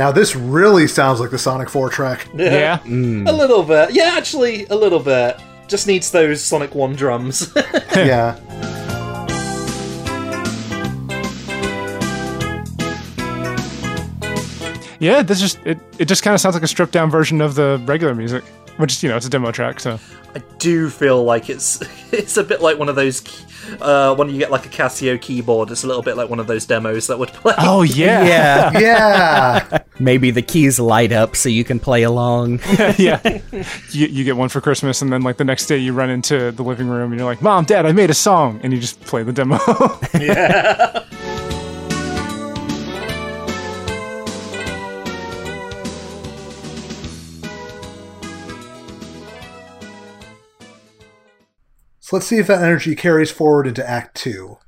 Now, 0.00 0.10
this 0.10 0.34
really 0.34 0.86
sounds 0.86 1.20
like 1.20 1.28
the 1.28 1.38
Sonic 1.38 1.68
4 1.68 1.90
track. 1.90 2.26
yeah. 2.34 2.78
Mm. 2.78 3.28
A 3.28 3.32
little 3.32 3.62
bit. 3.62 3.92
Yeah, 3.92 4.14
actually, 4.16 4.64
a 4.68 4.74
little 4.74 4.98
bit. 4.98 5.38
Just 5.68 5.86
needs 5.86 6.10
those 6.10 6.42
Sonic 6.42 6.74
1 6.74 6.94
drums. 6.94 7.52
yeah. 7.94 8.40
Yeah, 15.00 15.20
this 15.20 15.38
just 15.38 15.58
it, 15.66 15.78
it 15.98 16.08
just 16.08 16.22
kind 16.22 16.32
of 16.32 16.40
sounds 16.40 16.54
like 16.54 16.62
a 16.62 16.66
stripped 16.66 16.92
down 16.92 17.10
version 17.10 17.42
of 17.42 17.54
the 17.54 17.82
regular 17.84 18.14
music, 18.14 18.42
which 18.80 19.02
you 19.02 19.08
know 19.08 19.16
it's 19.16 19.26
a 19.26 19.30
demo 19.30 19.52
track. 19.52 19.80
So 19.80 19.98
I 20.34 20.38
do 20.58 20.88
feel 20.90 21.22
like 21.24 21.48
it's 21.50 21.80
it's 22.12 22.36
a 22.36 22.44
bit 22.44 22.60
like 22.60 22.78
one 22.78 22.88
of 22.88 22.96
those 22.96 23.22
uh, 23.80 24.14
when 24.16 24.28
you 24.30 24.38
get 24.38 24.50
like 24.50 24.66
a 24.66 24.68
Casio 24.68 25.20
keyboard. 25.20 25.70
It's 25.70 25.84
a 25.84 25.86
little 25.86 26.02
bit 26.02 26.16
like 26.16 26.28
one 26.28 26.40
of 26.40 26.46
those 26.46 26.66
demos 26.66 27.06
that 27.08 27.18
would 27.18 27.28
play. 27.28 27.54
oh 27.58 27.82
yeah, 27.82 28.24
Yeah, 28.24 28.78
Yeah. 28.80 29.78
maybe 29.98 30.30
the 30.30 30.42
keys 30.42 30.80
light 30.80 31.12
up 31.12 31.36
so 31.36 31.48
you 31.48 31.62
can 31.64 31.78
play 31.78 32.02
along. 32.02 32.60
yeah. 32.98 33.40
You, 33.90 34.06
you 34.06 34.24
get 34.24 34.36
one 34.36 34.48
for 34.48 34.60
Christmas, 34.60 35.02
and 35.02 35.12
then 35.12 35.22
like 35.22 35.36
the 35.36 35.44
next 35.44 35.66
day 35.66 35.76
you 35.78 35.92
run 35.92 36.10
into 36.10 36.50
the 36.52 36.62
living 36.64 36.88
room 36.88 37.12
and 37.12 37.18
you're 37.20 37.28
like, 37.28 37.42
"Mom, 37.42 37.64
Dad, 37.64 37.86
I 37.86 37.92
made 37.92 38.10
a 38.10 38.14
song," 38.14 38.60
and 38.62 38.72
you 38.72 38.78
just 38.80 39.00
play 39.02 39.22
the 39.22 39.32
demo. 39.32 39.58
So 52.10 52.16
let's 52.16 52.26
see 52.26 52.38
if 52.38 52.48
that 52.48 52.60
energy 52.60 52.96
carries 52.96 53.30
forward 53.30 53.68
into 53.68 53.88
Act 53.88 54.16
2. 54.16 54.58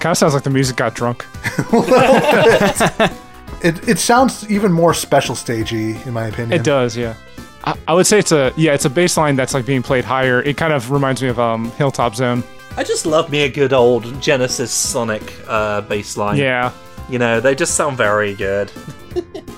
kind 0.00 0.10
of 0.10 0.18
sounds 0.18 0.34
like 0.34 0.42
the 0.42 0.50
music 0.50 0.74
got 0.74 0.96
drunk. 0.96 1.24
It, 3.64 3.88
it 3.88 3.98
sounds 4.00 4.50
even 4.50 4.72
more 4.72 4.92
special 4.92 5.36
stagey, 5.36 5.94
in 6.04 6.12
my 6.12 6.26
opinion. 6.26 6.60
It 6.60 6.64
does, 6.64 6.96
yeah. 6.96 7.14
I, 7.62 7.78
I 7.86 7.94
would 7.94 8.08
say 8.08 8.18
it's 8.18 8.32
a 8.32 8.52
yeah, 8.56 8.74
it's 8.74 8.84
a 8.84 8.90
bass 8.90 9.16
line 9.16 9.36
that's 9.36 9.54
like 9.54 9.64
being 9.64 9.84
played 9.84 10.04
higher. 10.04 10.42
It 10.42 10.56
kind 10.56 10.72
of 10.72 10.90
reminds 10.90 11.22
me 11.22 11.28
of 11.28 11.38
um, 11.38 11.70
Hilltop 11.76 12.16
Zone. 12.16 12.42
I 12.76 12.82
just 12.82 13.06
love 13.06 13.30
me 13.30 13.42
a 13.42 13.48
good 13.48 13.72
old 13.72 14.20
Genesis 14.20 14.72
Sonic 14.72 15.22
uh, 15.46 15.82
bass 15.82 16.16
line. 16.16 16.38
Yeah, 16.38 16.72
You 17.08 17.18
know, 17.18 17.40
they 17.40 17.54
just 17.54 17.74
sound 17.74 17.96
very 17.96 18.34
good. 18.34 18.70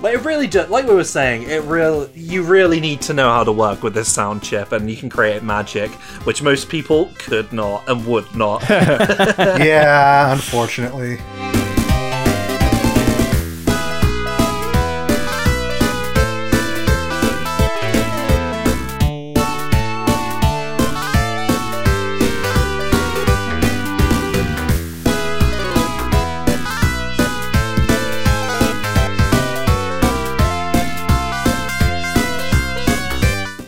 But 0.00 0.14
it 0.14 0.24
really 0.24 0.46
just 0.46 0.70
like 0.70 0.86
we 0.86 0.94
were 0.94 1.04
saying, 1.04 1.42
it 1.42 1.62
real 1.64 2.08
you 2.14 2.42
really 2.42 2.80
need 2.80 3.02
to 3.02 3.12
know 3.12 3.30
how 3.30 3.44
to 3.44 3.52
work 3.52 3.82
with 3.82 3.92
this 3.92 4.10
sound 4.10 4.42
chip, 4.42 4.72
and 4.72 4.90
you 4.90 4.96
can 4.96 5.10
create 5.10 5.42
magic, 5.42 5.90
which 6.24 6.42
most 6.42 6.70
people 6.70 7.10
could 7.18 7.52
not 7.52 7.86
and 7.86 8.06
would 8.06 8.34
not. 8.34 8.66
yeah, 8.70 10.32
unfortunately. 10.32 11.18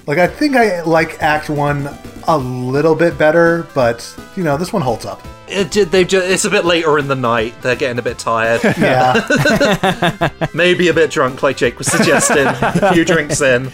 Like 0.07 0.18
I 0.18 0.26
think 0.26 0.57
I 0.57 0.82
like 0.82 1.22
Act 1.22 1.48
One 1.48 1.88
a 2.28 2.36
little 2.36 2.94
bit 2.94 3.16
better, 3.18 3.66
but 3.74 4.16
you 4.36 4.42
know 4.44 4.57
this 4.57 4.72
one 4.72 4.82
holds 4.82 5.05
up. 5.07 5.22
it, 5.48 5.70
ju- 5.70 5.84
they 5.84 6.05
just, 6.05 6.26
it's 6.28 6.44
a 6.44 6.50
bit 6.50 6.64
later 6.64 6.98
in 6.98 7.07
the 7.09 7.14
night. 7.14 7.55
They're 7.62 7.76
getting 7.76 7.98
a 7.98 8.03
bit 8.03 8.18
tired, 8.18 8.61
Yeah, 8.78 10.28
maybe 10.55 10.88
a 10.88 10.94
bit 10.94 11.11
drunk, 11.11 11.42
like 11.42 11.57
Jake 11.57 11.78
was 11.78 11.86
suggesting. 11.86 12.46
a 12.46 12.92
few 12.92 13.05
drinks 13.05 13.40
in. 13.40 13.70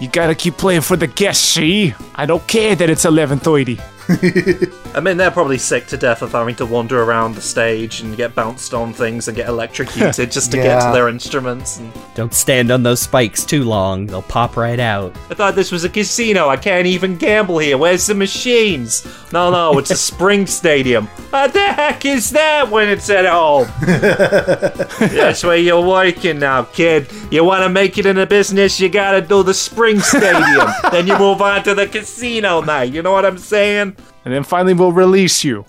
You 0.00 0.08
gotta 0.08 0.34
keep 0.34 0.56
playing 0.56 0.82
for 0.82 0.96
the 0.96 1.06
guests, 1.06 1.44
see? 1.44 1.94
I 2.14 2.26
don't 2.26 2.46
care 2.46 2.74
that 2.74 2.88
it's 2.90 3.04
11.30. 3.06 3.80
I 4.94 5.00
mean, 5.00 5.16
they're 5.16 5.30
probably 5.30 5.58
sick 5.58 5.86
to 5.88 5.96
death 5.96 6.22
of 6.22 6.32
having 6.32 6.54
to 6.56 6.66
wander 6.66 7.02
around 7.02 7.34
the 7.34 7.40
stage 7.40 8.00
and 8.00 8.16
get 8.16 8.34
bounced 8.34 8.72
on 8.72 8.92
things 8.92 9.26
and 9.26 9.36
get 9.36 9.48
electrocuted 9.48 10.30
just 10.32 10.52
to 10.52 10.58
get 10.58 10.80
to 10.80 10.92
their 10.92 11.08
instruments. 11.08 11.78
And 11.78 11.92
Don't 12.14 12.32
stand 12.32 12.70
on 12.70 12.82
those 12.82 13.00
spikes 13.00 13.44
too 13.44 13.64
long; 13.64 14.06
they'll 14.06 14.22
pop 14.22 14.56
right 14.56 14.78
out. 14.78 15.16
I 15.28 15.34
thought 15.34 15.54
this 15.56 15.72
was 15.72 15.84
a 15.84 15.88
casino. 15.88 16.48
I 16.48 16.56
can't 16.56 16.86
even 16.86 17.16
gamble 17.16 17.58
here. 17.58 17.76
Where's 17.78 18.06
the 18.06 18.14
machines? 18.14 19.04
No, 19.32 19.50
no, 19.50 19.76
it's 19.78 19.90
a 19.90 19.96
spring 19.96 20.46
stadium. 20.46 21.06
What 21.30 21.52
the 21.52 21.66
heck 21.66 22.04
is 22.04 22.30
that 22.30 22.70
when 22.70 22.88
it's 22.88 23.10
at 23.10 23.26
home? 23.26 23.68
That's 23.80 25.42
where 25.42 25.56
you're 25.56 25.84
working 25.84 26.38
now, 26.38 26.62
kid. 26.62 27.08
You 27.30 27.44
want 27.44 27.64
to 27.64 27.68
make 27.68 27.98
it 27.98 28.06
in 28.06 28.18
a 28.18 28.26
business, 28.26 28.78
you 28.78 28.88
gotta 28.88 29.20
do 29.20 29.42
the 29.42 29.54
spring 29.54 29.98
stadium. 29.98 30.68
then 30.92 31.06
you 31.06 31.18
move 31.18 31.42
on 31.42 31.64
to 31.64 31.74
the 31.74 31.86
casino 31.88 32.60
night. 32.60 32.92
You 32.92 33.02
know 33.02 33.12
what 33.12 33.24
I'm 33.24 33.38
saying? 33.38 33.95
And 34.24 34.34
then 34.34 34.44
finally 34.44 34.74
we'll 34.74 34.92
release 34.92 35.44
you. 35.44 35.64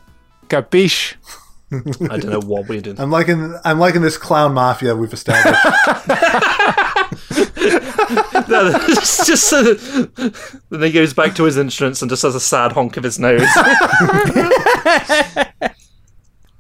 Capiche? 0.47 1.15
I 1.71 2.17
don't 2.17 2.30
know 2.30 2.39
what 2.39 2.67
we're 2.69 2.82
doing. 2.82 2.99
I'm 2.99 3.11
liking 3.11 3.55
I'm 3.65 3.80
liking 3.80 4.01
this 4.01 4.17
clown 4.17 4.53
mafia 4.53 4.95
we've 4.95 5.13
established. 5.13 5.59
No, 8.47 8.71
it's 8.88 9.25
just 9.25 9.49
so 9.49 9.61
then 9.63 10.82
he 10.82 10.91
goes 10.91 11.13
back 11.13 11.36
to 11.36 11.43
his 11.43 11.57
instruments 11.57 12.01
and 12.01 12.09
just 12.09 12.21
has 12.23 12.34
a 12.36 12.39
sad 12.39 12.71
honk 12.71 12.95
of 12.95 13.03
his 13.03 13.19
nose. 13.19 13.41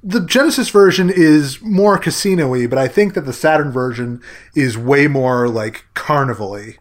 the 0.03 0.19
Genesis 0.25 0.69
version 0.69 1.09
is 1.09 1.61
more 1.61 1.97
casino-y, 1.97 2.67
but 2.67 2.77
I 2.77 2.89
think 2.89 3.13
that 3.13 3.25
the 3.25 3.33
Saturn 3.33 3.71
version 3.71 4.21
is 4.55 4.77
way 4.77 5.07
more 5.07 5.47
like 5.47 5.85
carnival-y. 5.93 6.75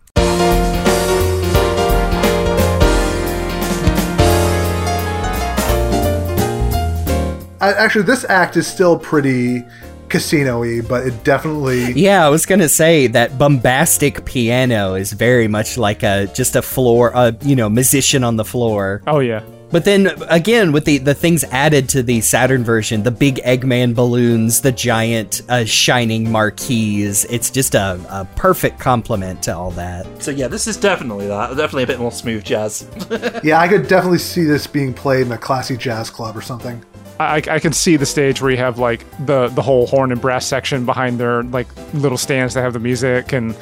Actually, 7.60 8.04
this 8.04 8.24
act 8.28 8.56
is 8.56 8.66
still 8.66 8.98
pretty 8.98 9.64
casino-y, 10.08 10.80
but 10.88 11.06
it 11.06 11.24
definitely 11.24 11.92
Yeah, 11.92 12.24
I 12.24 12.28
was 12.28 12.46
gonna 12.46 12.68
say 12.68 13.06
that 13.08 13.38
bombastic 13.38 14.24
piano 14.24 14.94
is 14.94 15.12
very 15.12 15.48
much 15.48 15.76
like 15.76 16.02
a 16.02 16.26
just 16.34 16.56
a 16.56 16.62
floor, 16.62 17.12
a 17.14 17.36
you 17.42 17.56
know, 17.56 17.68
musician 17.68 18.24
on 18.24 18.36
the 18.36 18.44
floor. 18.44 19.02
Oh, 19.06 19.20
yeah. 19.20 19.42
But 19.72 19.84
then 19.84 20.12
again, 20.28 20.70
with 20.70 20.84
the 20.84 20.98
the 20.98 21.14
things 21.14 21.42
added 21.44 21.88
to 21.90 22.02
the 22.02 22.20
Saturn 22.20 22.62
version, 22.62 23.02
the 23.02 23.10
big 23.10 23.36
Eggman 23.38 23.96
balloons, 23.96 24.60
the 24.60 24.70
giant 24.70 25.42
uh, 25.48 25.64
shining 25.64 26.30
marquees, 26.30 27.24
it's 27.24 27.50
just 27.50 27.74
a, 27.74 28.00
a 28.08 28.24
perfect 28.36 28.78
complement 28.78 29.42
to 29.42 29.56
all 29.56 29.72
that. 29.72 30.06
so 30.22 30.30
yeah, 30.30 30.46
this 30.46 30.68
is 30.68 30.76
definitely 30.76 31.26
that. 31.26 31.48
Definitely 31.48 31.82
a 31.82 31.86
bit 31.88 31.98
more 31.98 32.12
smooth 32.12 32.44
jazz. 32.44 32.88
yeah, 33.42 33.60
I 33.60 33.66
could 33.66 33.88
definitely 33.88 34.18
see 34.18 34.44
this 34.44 34.68
being 34.68 34.94
played 34.94 35.26
in 35.26 35.32
a 35.32 35.38
classy 35.38 35.76
jazz 35.76 36.10
club 36.10 36.36
or 36.36 36.42
something. 36.42 36.80
I, 37.18 37.36
I 37.48 37.58
can 37.60 37.72
see 37.72 37.96
the 37.96 38.06
stage 38.06 38.42
where 38.42 38.50
you 38.50 38.58
have 38.58 38.78
like 38.78 39.04
the 39.24 39.48
the 39.48 39.62
whole 39.62 39.86
horn 39.86 40.12
and 40.12 40.20
brass 40.20 40.46
section 40.46 40.84
behind 40.84 41.18
their 41.18 41.42
like 41.44 41.66
little 41.94 42.18
stands 42.18 42.54
that 42.54 42.62
have 42.62 42.72
the 42.74 42.78
music, 42.78 43.32
and 43.32 43.56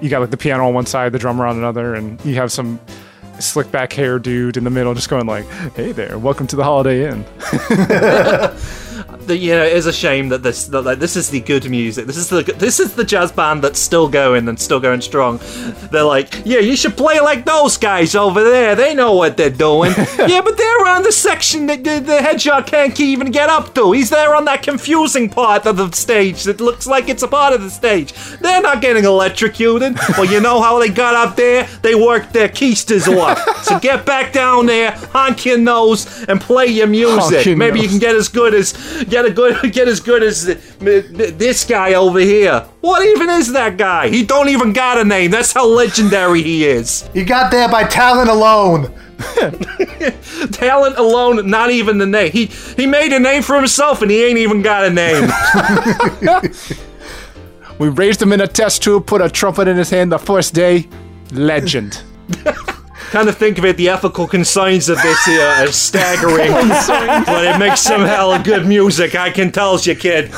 you 0.00 0.08
got 0.08 0.20
like 0.20 0.30
the 0.30 0.36
piano 0.36 0.68
on 0.68 0.74
one 0.74 0.86
side, 0.86 1.12
the 1.12 1.18
drummer 1.18 1.46
on 1.46 1.56
another, 1.58 1.94
and 1.94 2.24
you 2.24 2.36
have 2.36 2.52
some 2.52 2.80
slick 3.40 3.70
back 3.72 3.92
hair 3.92 4.18
dude 4.18 4.56
in 4.56 4.64
the 4.64 4.70
middle 4.70 4.94
just 4.94 5.08
going 5.08 5.26
like, 5.26 5.46
"Hey 5.74 5.92
there, 5.92 6.18
welcome 6.18 6.46
to 6.48 6.56
the 6.56 6.64
Holiday 6.64 7.10
Inn." 7.10 7.24
the, 9.26 9.36
you 9.36 9.52
know, 9.52 9.64
it 9.64 9.72
is 9.72 9.86
a 9.86 9.92
shame 9.92 10.28
that 10.30 10.42
this 10.42 10.66
that 10.66 10.82
like 10.82 10.98
this 10.98 11.16
is 11.16 11.30
the 11.30 11.40
good 11.40 11.68
music. 11.68 12.06
This 12.06 12.16
is 12.16 12.28
the 12.28 12.42
this 12.42 12.80
is 12.80 12.94
the 12.94 13.04
jazz 13.04 13.32
band 13.32 13.62
that's 13.62 13.78
still 13.78 14.08
going 14.08 14.48
and 14.48 14.58
still 14.58 14.80
going 14.80 15.00
strong. 15.00 15.40
They're 15.90 16.02
like, 16.02 16.42
yeah, 16.44 16.58
you 16.60 16.76
should 16.76 16.96
play 16.96 17.20
like 17.20 17.44
those 17.44 17.76
guys 17.76 18.14
over 18.14 18.42
there. 18.42 18.74
They 18.74 18.94
know 18.94 19.14
what 19.14 19.36
they're 19.36 19.50
doing. 19.50 19.92
yeah, 20.18 20.40
but 20.40 20.56
they're 20.56 20.88
on 20.88 21.02
the 21.02 21.12
section 21.12 21.66
that 21.66 21.84
the, 21.84 22.00
the 22.00 22.22
hedgehog 22.22 22.66
can't 22.66 22.98
even 23.00 23.30
get 23.30 23.48
up 23.48 23.74
to. 23.74 23.92
He's 23.92 24.10
there 24.10 24.34
on 24.34 24.44
that 24.46 24.62
confusing 24.62 25.28
part 25.28 25.66
of 25.66 25.76
the 25.76 25.90
stage 25.92 26.44
that 26.44 26.60
looks 26.60 26.86
like 26.86 27.08
it's 27.08 27.22
a 27.22 27.28
part 27.28 27.54
of 27.54 27.62
the 27.62 27.70
stage. 27.70 28.12
They're 28.40 28.62
not 28.62 28.80
getting 28.80 29.04
electrocuted. 29.04 29.96
well, 30.10 30.24
you 30.24 30.40
know 30.40 30.60
how 30.60 30.78
they 30.78 30.88
got 30.88 31.14
up 31.14 31.36
there? 31.36 31.68
They 31.82 31.94
worked 31.94 32.32
their 32.32 32.48
keisters 32.48 33.06
off. 33.08 33.64
so 33.64 33.78
get 33.78 34.04
back 34.06 34.32
down 34.32 34.66
there, 34.66 34.92
honk 34.92 35.44
your 35.44 35.58
nose, 35.58 36.24
and 36.24 36.40
play 36.40 36.66
your 36.66 36.86
music. 36.86 37.56
Maybe 37.56 37.80
you 37.80 37.88
can 37.88 37.98
get 37.98 38.14
as 38.14 38.28
good 38.28 38.54
as 38.54 38.72
get 39.08 39.24
a 39.24 39.30
good 39.30 39.72
get 39.72 39.88
as 39.88 40.00
good 40.00 40.22
as 40.22 40.44
th- 40.44 40.58
th- 40.80 41.34
this 41.34 41.64
guy 41.64 41.94
over 41.94 42.20
here. 42.20 42.66
What 42.80 43.04
even 43.06 43.30
is 43.30 43.52
that 43.52 43.76
guy? 43.76 44.08
He 44.08 44.24
don't 44.24 44.48
even 44.48 44.72
got 44.72 44.98
a 44.98 45.04
name. 45.04 45.30
That's 45.30 45.52
how 45.52 45.66
legendary 45.66 46.42
he 46.42 46.64
is. 46.64 47.08
He 47.14 47.24
got 47.24 47.50
there 47.50 47.68
by 47.68 47.84
talent 47.84 48.30
alone. 48.30 48.92
Talent 50.52 50.96
alone, 50.96 51.50
not 51.50 51.70
even 51.70 51.98
the 51.98 52.06
name. 52.06 52.32
He 52.32 52.46
he 52.46 52.86
made 52.86 53.12
a 53.12 53.20
name 53.20 53.42
for 53.42 53.56
himself 53.56 54.00
and 54.00 54.10
he 54.10 54.24
ain't 54.24 54.38
even 54.38 54.62
got 54.62 54.84
a 54.84 54.90
name. 54.90 55.28
We 57.80 57.88
raised 57.88 58.20
him 58.20 58.30
in 58.34 58.42
a 58.42 58.46
test 58.46 58.82
tube, 58.82 59.06
put 59.06 59.22
a 59.22 59.30
trumpet 59.30 59.66
in 59.66 59.78
his 59.78 59.88
hand 59.88 60.12
the 60.12 60.18
first 60.18 60.52
day. 60.52 60.86
Legend. 61.32 62.02
kind 63.10 63.28
of 63.28 63.36
think 63.36 63.58
of 63.58 63.64
it, 63.64 63.76
the 63.76 63.88
ethical 63.88 64.26
concerns 64.26 64.88
of 64.88 65.00
this 65.02 65.24
here 65.24 65.40
as 65.42 65.74
staggering, 65.76 66.52
but 66.52 67.44
it 67.44 67.58
makes 67.58 67.80
some 67.80 68.02
hella 68.02 68.40
good 68.42 68.66
music. 68.66 69.14
I 69.14 69.30
can 69.30 69.50
tell 69.52 69.78
you, 69.80 69.94
kid. 69.94 70.30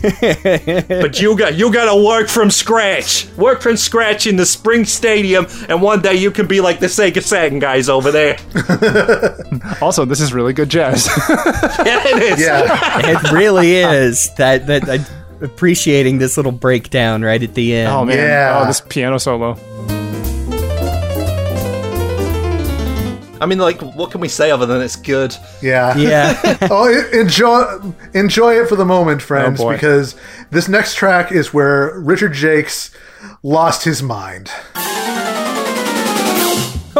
but 0.00 1.20
you 1.20 1.36
got 1.36 1.56
you 1.56 1.72
got 1.72 1.92
to 1.92 2.04
work 2.04 2.28
from 2.28 2.50
scratch. 2.50 3.26
Work 3.36 3.60
from 3.62 3.76
scratch 3.76 4.26
in 4.28 4.36
the 4.36 4.46
Spring 4.46 4.84
Stadium, 4.84 5.46
and 5.68 5.82
one 5.82 6.00
day 6.00 6.14
you 6.14 6.30
can 6.30 6.46
be 6.46 6.60
like 6.60 6.78
the 6.78 6.86
Sega 6.86 7.22
Saturn 7.22 7.58
guys 7.58 7.88
over 7.88 8.10
there. 8.10 8.36
Also, 9.80 10.04
this 10.04 10.20
is 10.20 10.32
really 10.32 10.52
good 10.52 10.68
jazz. 10.68 11.06
Yeah, 11.28 12.02
it 12.06 12.22
is. 12.22 12.40
Yeah. 12.40 13.00
It 13.10 13.32
really 13.32 13.74
is 13.76 14.32
that 14.34 14.66
that 14.66 14.88
uh, 14.88 14.98
appreciating 15.40 16.18
this 16.18 16.36
little 16.36 16.52
breakdown 16.52 17.22
right 17.22 17.42
at 17.42 17.54
the 17.54 17.74
end. 17.74 17.92
oh 17.92 18.04
man. 18.04 18.16
Yeah. 18.16 18.60
Oh, 18.62 18.66
this 18.66 18.80
piano 18.80 19.18
solo. 19.18 19.54
I 23.40 23.46
mean, 23.46 23.58
like, 23.58 23.80
what 23.80 24.10
can 24.10 24.20
we 24.20 24.28
say 24.28 24.50
other 24.50 24.66
than 24.66 24.82
it's 24.82 24.96
good? 24.96 25.34
Yeah. 25.62 25.96
Yeah. 25.96 26.58
oh, 26.70 26.88
enjoy 27.12 27.92
enjoy 28.14 28.54
it 28.60 28.68
for 28.68 28.76
the 28.76 28.84
moment, 28.84 29.22
friends, 29.22 29.60
Oh, 29.60 29.70
because 29.72 30.16
this 30.50 30.68
next 30.68 30.96
track 30.96 31.30
is 31.30 31.54
where 31.54 31.98
Richard 32.00 32.34
Jacques 32.34 32.90
lost 33.42 33.84
his 33.84 34.02
mind. 34.02 34.50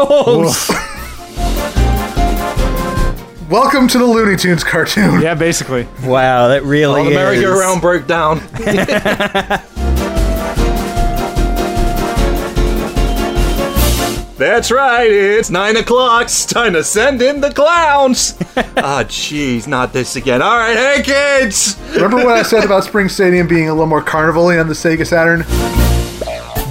Oh. 0.01 0.53
Welcome 3.49 3.89
to 3.89 3.97
the 3.97 4.05
Looney 4.05 4.37
Tunes 4.37 4.63
cartoon. 4.63 5.21
Yeah, 5.21 5.35
basically. 5.35 5.89
wow, 6.05 6.47
that 6.47 6.63
really 6.63 6.99
All 6.99 7.03
the 7.05 7.11
is. 7.11 7.15
merry-go-round 7.17 7.81
broke 7.81 8.07
down. 8.07 8.39
That's 14.39 14.71
right, 14.71 15.11
it's 15.11 15.49
nine 15.49 15.75
o'clock. 15.75 16.23
It's 16.23 16.45
time 16.45 16.71
to 16.73 16.83
send 16.83 17.21
in 17.21 17.41
the 17.41 17.51
clowns. 17.51 18.37
Ah, 18.81 19.03
jeez, 19.03 19.67
not 19.67 19.91
this 19.91 20.15
again. 20.15 20.41
All 20.41 20.57
right, 20.57 20.75
hey 20.75 21.03
kids. 21.03 21.77
Remember 21.95 22.17
what 22.17 22.37
I 22.37 22.43
said 22.43 22.63
about 22.63 22.83
Spring 22.85 23.09
Stadium 23.09 23.45
being 23.47 23.67
a 23.67 23.73
little 23.73 23.87
more 23.87 24.01
carnival-y 24.01 24.57
on 24.57 24.67
the 24.69 24.73
Sega 24.73 25.05
Saturn? 25.05 25.39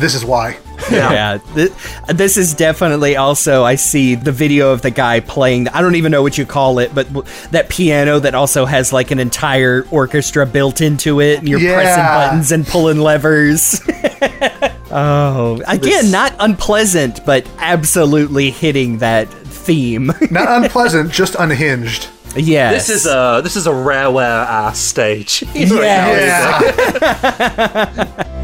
This 0.01 0.15
is 0.15 0.25
why. 0.25 0.57
Yeah, 0.91 1.39
th- 1.55 1.73
this 2.09 2.39
is 2.39 2.55
definitely 2.55 3.17
also. 3.17 3.63
I 3.63 3.75
see 3.75 4.15
the 4.15 4.33
video 4.33 4.71
of 4.73 4.81
the 4.81 4.91
guy 4.91 5.21
playing. 5.21 5.69
I 5.69 5.83
don't 5.83 5.97
even 5.97 6.11
know 6.11 6.23
what 6.23 6.39
you 6.39 6.47
call 6.47 6.79
it, 6.79 6.95
but 6.95 7.09
w- 7.13 7.27
that 7.51 7.69
piano 7.69 8.19
that 8.21 8.35
also 8.35 8.65
has 8.65 8.91
like 8.91 9.11
an 9.11 9.19
entire 9.19 9.87
orchestra 9.91 10.47
built 10.47 10.81
into 10.81 11.21
it, 11.21 11.41
and 11.41 11.49
you're 11.49 11.61
Yeah. 11.61 11.75
pressing 11.75 12.05
buttons 12.05 12.53
and 12.53 12.67
pulling 12.67 12.99
levers. 13.01 13.83
Oh, 15.01 15.61
again, 15.67 15.81
This- 15.81 16.11
not 16.13 16.35
unpleasant, 16.41 17.25
but 17.25 17.47
absolutely 17.59 18.51
hitting 18.51 18.99
that 18.99 19.29
theme. 19.29 20.07
Not 20.31 20.65
unpleasant, 20.65 21.13
just 21.13 21.37
unhinged. 21.39 22.09
Yeah, 22.37 22.73
This 22.73 22.89
is 22.91 23.07
a 23.07 23.41
this 23.45 23.55
is 23.57 23.67
a 23.67 23.71
rareware 23.71 24.45
ass 24.47 24.79
stage. 24.79 25.45
Yeah. 25.55 26.61
Yeah. 27.01 28.25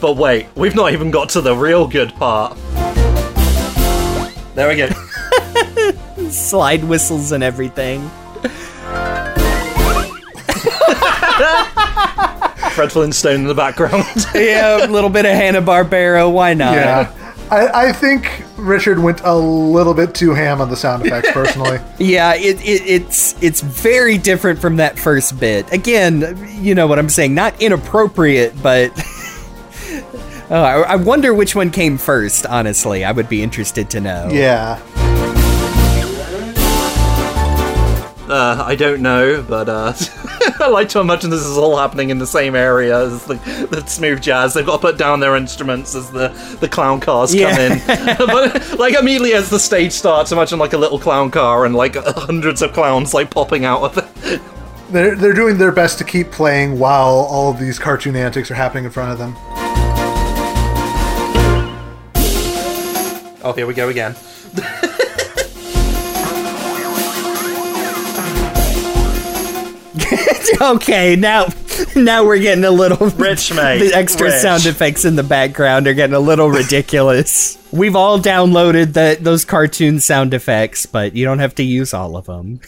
But 0.00 0.16
wait, 0.16 0.46
we've 0.56 0.74
not 0.74 0.94
even 0.94 1.10
got 1.10 1.28
to 1.30 1.42
the 1.42 1.54
real 1.54 1.86
good 1.86 2.14
part. 2.14 2.56
There 4.54 4.66
we 4.68 4.76
go. 4.76 4.88
slide 6.30 6.82
whistles 6.84 7.32
and 7.32 7.44
everything. 7.44 8.10
Fred 12.80 12.92
Flintstone 12.92 13.40
in 13.42 13.46
the 13.46 13.54
background. 13.54 14.06
yeah, 14.34 14.86
a 14.86 14.88
little 14.88 15.10
bit 15.10 15.26
of 15.26 15.32
Hanna 15.32 15.60
Barbera. 15.60 16.32
Why 16.32 16.54
not? 16.54 16.72
Yeah. 16.72 17.34
I, 17.50 17.88
I 17.88 17.92
think 17.92 18.42
Richard 18.56 18.98
went 18.98 19.20
a 19.22 19.36
little 19.36 19.92
bit 19.92 20.14
too 20.14 20.32
ham 20.32 20.62
on 20.62 20.70
the 20.70 20.76
sound 20.76 21.04
effects, 21.04 21.30
personally. 21.32 21.78
Yeah, 21.98 22.34
it, 22.36 22.58
it, 22.62 22.82
it's 22.86 23.42
it's 23.42 23.60
very 23.60 24.16
different 24.16 24.60
from 24.60 24.76
that 24.76 24.98
first 24.98 25.38
bit. 25.38 25.70
Again, 25.74 26.42
you 26.58 26.74
know 26.74 26.86
what 26.86 26.98
I'm 26.98 27.10
saying? 27.10 27.34
Not 27.34 27.60
inappropriate, 27.60 28.54
but 28.62 28.92
oh, 30.50 30.62
I, 30.62 30.80
I 30.80 30.96
wonder 30.96 31.34
which 31.34 31.54
one 31.54 31.70
came 31.70 31.98
first. 31.98 32.46
Honestly, 32.46 33.04
I 33.04 33.12
would 33.12 33.28
be 33.28 33.42
interested 33.42 33.90
to 33.90 34.00
know. 34.00 34.30
yeah. 34.32 34.80
Uh, 38.30 38.62
I 38.64 38.76
don't 38.76 39.02
know, 39.02 39.42
but 39.42 39.68
uh, 39.68 39.92
I 40.60 40.68
like 40.68 40.88
to 40.90 41.00
imagine 41.00 41.30
this 41.30 41.44
is 41.44 41.58
all 41.58 41.76
happening 41.76 42.10
in 42.10 42.18
the 42.18 42.26
same 42.28 42.54
area 42.54 43.06
as 43.06 43.24
the, 43.24 43.34
the 43.68 43.84
smooth 43.88 44.22
jazz. 44.22 44.54
They've 44.54 44.64
got 44.64 44.76
to 44.76 44.80
put 44.80 44.96
down 44.96 45.18
their 45.18 45.34
instruments 45.34 45.96
as 45.96 46.12
the, 46.12 46.28
the 46.60 46.68
clown 46.68 47.00
cars 47.00 47.34
come 47.34 47.58
in. 47.58 47.80
but 47.86 48.78
like 48.78 48.94
immediately 48.94 49.32
as 49.32 49.50
the 49.50 49.58
stage 49.58 49.90
starts, 49.90 50.30
imagine 50.30 50.60
like 50.60 50.74
a 50.74 50.78
little 50.78 51.00
clown 51.00 51.32
car 51.32 51.66
and 51.66 51.74
like 51.74 51.96
hundreds 51.96 52.62
of 52.62 52.72
clowns 52.72 53.12
like 53.12 53.32
popping 53.32 53.64
out 53.64 53.82
of 53.82 53.98
it. 53.98 54.40
They're, 54.90 55.16
they're 55.16 55.32
doing 55.32 55.58
their 55.58 55.72
best 55.72 55.98
to 55.98 56.04
keep 56.04 56.30
playing 56.30 56.78
while 56.78 57.08
all 57.08 57.50
of 57.50 57.58
these 57.58 57.80
cartoon 57.80 58.14
antics 58.14 58.48
are 58.48 58.54
happening 58.54 58.84
in 58.84 58.92
front 58.92 59.10
of 59.10 59.18
them. 59.18 59.34
Oh, 63.42 63.52
here 63.56 63.66
we 63.66 63.74
go 63.74 63.88
again. 63.88 64.14
okay, 70.60 71.16
now 71.16 71.46
now 71.96 72.24
we're 72.24 72.38
getting 72.38 72.64
a 72.64 72.70
little 72.70 73.06
Rich, 73.16 73.52
mate. 73.54 73.78
The 73.78 73.94
extra 73.94 74.26
Rich. 74.28 74.40
sound 74.42 74.66
effects 74.66 75.04
in 75.04 75.16
the 75.16 75.22
background 75.22 75.86
are 75.86 75.94
getting 75.94 76.14
a 76.16 76.20
little 76.20 76.50
ridiculous. 76.50 77.56
We've 77.72 77.96
all 77.96 78.18
downloaded 78.18 78.94
the, 78.94 79.16
those 79.20 79.44
cartoon 79.44 80.00
sound 80.00 80.34
effects, 80.34 80.86
but 80.86 81.14
you 81.14 81.24
don't 81.24 81.38
have 81.38 81.54
to 81.56 81.62
use 81.62 81.94
all 81.94 82.16
of 82.16 82.26
them. 82.26 82.60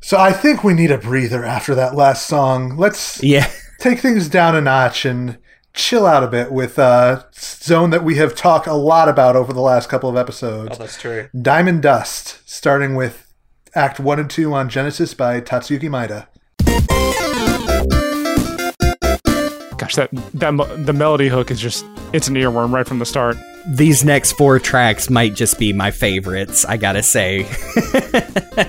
So 0.00 0.18
I 0.18 0.32
think 0.32 0.62
we 0.62 0.72
need 0.74 0.92
a 0.92 0.98
breather 0.98 1.44
after 1.44 1.74
that 1.74 1.96
last 1.96 2.26
song. 2.26 2.76
Let's 2.76 3.20
Yeah. 3.22 3.50
take 3.80 3.98
things 3.98 4.28
down 4.28 4.54
a 4.54 4.60
notch 4.60 5.04
and 5.04 5.38
chill 5.74 6.06
out 6.06 6.22
a 6.22 6.28
bit 6.28 6.52
with 6.52 6.78
a 6.78 7.26
zone 7.38 7.90
that 7.90 8.04
we 8.04 8.14
have 8.16 8.34
talked 8.36 8.66
a 8.68 8.74
lot 8.74 9.08
about 9.08 9.34
over 9.36 9.52
the 9.52 9.60
last 9.60 9.88
couple 9.88 10.08
of 10.08 10.16
episodes. 10.16 10.70
Oh, 10.72 10.78
that's 10.78 11.00
true. 11.00 11.28
Diamond 11.40 11.82
Dust, 11.82 12.38
starting 12.46 12.94
with 12.94 13.32
Act 13.74 13.98
1 13.98 14.20
and 14.20 14.30
2 14.30 14.54
on 14.54 14.68
Genesis 14.68 15.12
by 15.12 15.40
Tatsuki 15.40 15.88
Maeda. 15.90 16.28
Gosh, 19.78 19.94
that 19.96 20.08
that 20.34 20.82
the 20.86 20.92
melody 20.92 21.28
hook 21.28 21.50
is 21.50 21.60
just 21.60 21.84
it's 22.12 22.28
an 22.28 22.34
earworm 22.34 22.72
right 22.72 22.86
from 22.86 22.98
the 22.98 23.06
start. 23.06 23.36
These 23.66 24.04
next 24.04 24.32
four 24.32 24.58
tracks 24.58 25.10
might 25.10 25.34
just 25.34 25.58
be 25.58 25.72
my 25.72 25.90
favorites, 25.90 26.64
I 26.64 26.76
gotta 26.76 27.02
say. 27.02 27.46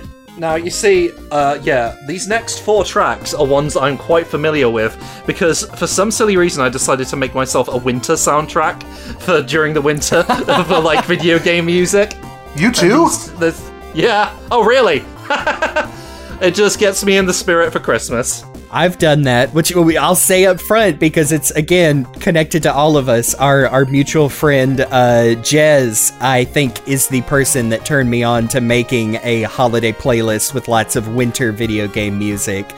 Now, 0.38 0.54
you 0.54 0.70
see, 0.70 1.12
uh, 1.32 1.60
yeah, 1.64 1.98
these 2.06 2.28
next 2.28 2.60
four 2.60 2.84
tracks 2.84 3.34
are 3.34 3.46
ones 3.46 3.76
I'm 3.76 3.98
quite 3.98 4.28
familiar 4.28 4.70
with 4.70 4.96
because 5.26 5.66
for 5.80 5.88
some 5.88 6.12
silly 6.12 6.38
reason 6.38 6.64
I 6.64 6.70
decided 6.70 7.08
to 7.08 7.16
make 7.16 7.34
myself 7.34 7.68
a 7.70 7.78
winter 7.78 8.14
soundtrack 8.14 8.84
for 9.20 9.42
during 9.42 9.74
the 9.74 9.82
winter 9.82 10.22
for 10.68 10.80
like 10.80 11.06
video 11.06 11.40
game 11.40 11.66
music. 11.66 12.16
You 12.56 12.72
too? 12.72 13.10
There's, 13.40 13.72
yeah. 13.96 14.38
Oh, 14.52 14.64
really? 14.64 15.00
it 16.42 16.56
just 16.56 16.80
gets 16.80 17.04
me 17.04 17.18
in 17.18 17.26
the 17.26 17.34
spirit 17.34 17.72
for 17.72 17.80
Christmas. 17.80 18.44
I've 18.70 18.98
done 18.98 19.22
that, 19.24 19.54
which 19.54 19.74
I'll 19.76 20.16
say 20.16 20.46
up 20.46 20.60
front 20.60 21.00
because 21.00 21.32
it's 21.32 21.52
again 21.52 22.04
connected 22.16 22.64
to 22.64 22.74
all 22.74 22.98
of 22.98 23.08
us. 23.08 23.34
Our 23.36 23.68
our 23.68 23.86
mutual 23.86 24.28
friend 24.28 24.82
uh, 24.82 25.36
Jez, 25.42 26.16
I 26.22 26.44
think, 26.44 26.86
is 26.88 27.08
the 27.08 27.22
person 27.22 27.70
that 27.70 27.86
turned 27.86 28.10
me 28.10 28.24
on 28.24 28.50
to 28.50 28.60
making 28.60 29.16
a 29.24 29.44
holiday 29.44 29.94
playlist 29.94 30.54
with 30.54 30.68
lots 30.68 30.98
of 30.98 31.16
winter 31.16 31.54
video 31.54 31.88
game 31.88 32.20
music. 32.20 32.70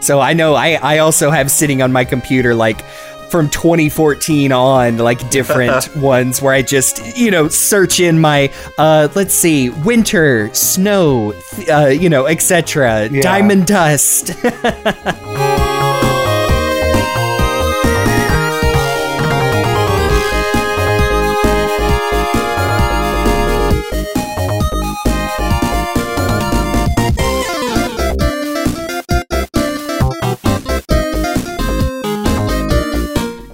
So 0.00 0.20
I 0.20 0.34
know 0.34 0.54
I 0.54 0.74
I 0.74 0.98
also 0.98 1.30
have 1.30 1.50
sitting 1.50 1.80
on 1.80 1.92
my 1.92 2.04
computer 2.04 2.54
like 2.54 2.84
from 3.30 3.48
2014 3.50 4.52
on 4.52 4.98
like 4.98 5.28
different 5.30 5.94
ones 5.96 6.40
where 6.42 6.54
I 6.54 6.62
just 6.62 7.16
you 7.16 7.30
know 7.30 7.48
search 7.48 8.00
in 8.00 8.18
my 8.20 8.52
uh 8.78 9.08
let's 9.14 9.34
see 9.34 9.70
winter 9.70 10.52
snow 10.54 11.34
uh 11.70 11.86
you 11.86 12.08
know 12.08 12.26
etc 12.26 13.08
Yeah. 13.10 13.20
diamond 13.22 13.66
dust 13.66 14.32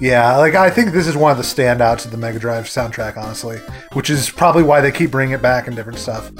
Yeah, 0.04 0.36
like 0.36 0.54
I 0.54 0.68
think 0.68 0.92
this 0.92 1.06
is 1.06 1.16
one 1.16 1.32
of 1.32 1.38
the 1.38 1.42
standouts 1.42 2.04
of 2.04 2.10
the 2.10 2.18
Mega 2.18 2.38
Drive 2.38 2.66
soundtrack, 2.66 3.16
honestly, 3.16 3.56
which 3.94 4.10
is 4.10 4.28
probably 4.28 4.62
why 4.62 4.82
they 4.82 4.92
keep 4.92 5.10
bringing 5.10 5.34
it 5.34 5.40
back 5.40 5.66
and 5.66 5.74
different 5.74 5.98
stuff. 5.98 6.30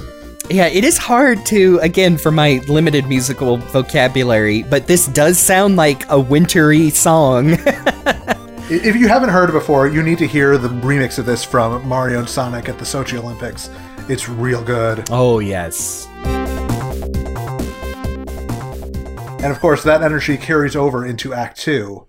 Yeah, 0.51 0.67
it 0.67 0.83
is 0.83 0.99
hard 0.99 1.43
to, 1.47 1.79
again, 1.79 2.19
for 2.19 2.29
my 2.29 2.61
limited 2.67 3.07
musical 3.07 3.57
vocabulary, 3.57 4.61
but 4.61 4.85
this 4.85 5.07
does 5.07 5.39
sound 5.39 5.77
like 5.77 6.07
a 6.11 6.19
wintry 6.19 6.91
song. 6.91 7.57
If 8.67 8.95
you 8.95 9.07
haven't 9.07 9.29
heard 9.29 9.49
it 9.49 9.53
before, 9.53 9.87
you 9.87 10.01
need 10.01 10.17
to 10.17 10.25
hear 10.25 10.57
the 10.57 10.69
remix 10.69 11.19
of 11.19 11.27
this 11.27 11.43
from 11.43 11.87
Mario 11.87 12.17
and 12.17 12.27
Sonic 12.27 12.67
at 12.67 12.79
the 12.79 12.83
Sochi 12.83 13.15
Olympics. 13.15 13.69
It's 14.09 14.27
real 14.27 14.63
good. 14.63 15.07
oh, 15.11 15.37
yes. 15.37 16.07
And 19.43 19.51
of 19.51 19.59
course, 19.59 19.83
that 19.83 20.01
energy 20.01 20.35
carries 20.35 20.75
over 20.75 21.05
into 21.05 21.31
Act 21.31 21.59
2. 21.59 22.07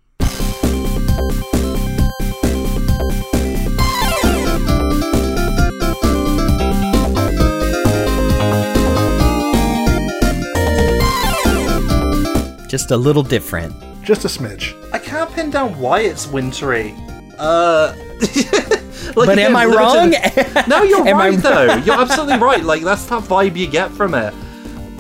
Just 12.76 12.90
a 12.90 12.96
little 12.98 13.22
different. 13.22 13.74
Just 14.02 14.26
a 14.26 14.28
smidge. 14.28 14.76
I 14.92 14.98
can't 14.98 15.32
pin 15.32 15.48
down 15.48 15.78
why 15.80 16.00
it's 16.00 16.26
wintry. 16.26 16.94
Uh. 17.38 17.94
like, 18.20 19.14
But 19.14 19.38
am 19.38 19.56
I 19.56 19.64
limited- 19.64 20.46
wrong? 20.46 20.66
No, 20.68 20.82
you're 20.82 21.08
Am 21.08 21.16
I 21.16 21.30
right 21.30 21.38
though. 21.38 21.74
You're 21.76 21.98
absolutely 21.98 22.36
right. 22.36 22.62
Like 22.62 22.82
that's 22.82 23.06
that 23.06 23.22
vibe 23.22 23.56
you 23.56 23.66
get 23.66 23.90
from 23.92 24.12
it. 24.12 24.34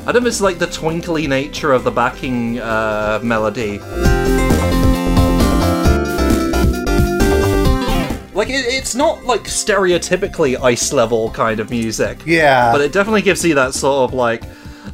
I 0.06 0.12
don't 0.12 0.22
know 0.22 0.28
it's 0.28 0.40
like 0.40 0.58
the 0.58 0.68
twinkly 0.68 1.26
nature 1.26 1.70
of 1.74 1.84
the 1.84 1.90
backing 1.90 2.60
uh, 2.60 3.20
melody. 3.22 3.78
Like 8.32 8.48
it, 8.48 8.64
it's 8.72 8.94
not 8.94 9.24
like 9.26 9.42
stereotypically 9.42 10.58
ice 10.62 10.94
level 10.94 11.30
kind 11.30 11.60
of 11.60 11.68
music. 11.68 12.22
Yeah. 12.24 12.72
But 12.72 12.80
it 12.80 12.92
definitely 12.92 13.20
gives 13.20 13.44
you 13.44 13.54
that 13.56 13.74
sort 13.74 14.08
of 14.10 14.14
like 14.14 14.44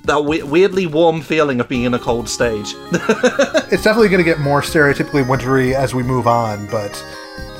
that 0.05 0.24
we- 0.24 0.43
weirdly 0.43 0.86
warm 0.86 1.20
feeling 1.20 1.60
of 1.60 1.69
being 1.69 1.85
in 1.85 1.94
a 1.94 1.98
cold 1.98 2.28
stage. 2.28 2.74
it's 2.93 3.82
definitely 3.82 4.09
going 4.09 4.19
to 4.19 4.24
get 4.24 4.40
more 4.40 4.62
stereotypically 4.62 5.28
wintry 5.28 5.74
as 5.74 5.94
we 5.94 6.02
move 6.02 6.27
on, 6.27 6.66
but 6.69 7.05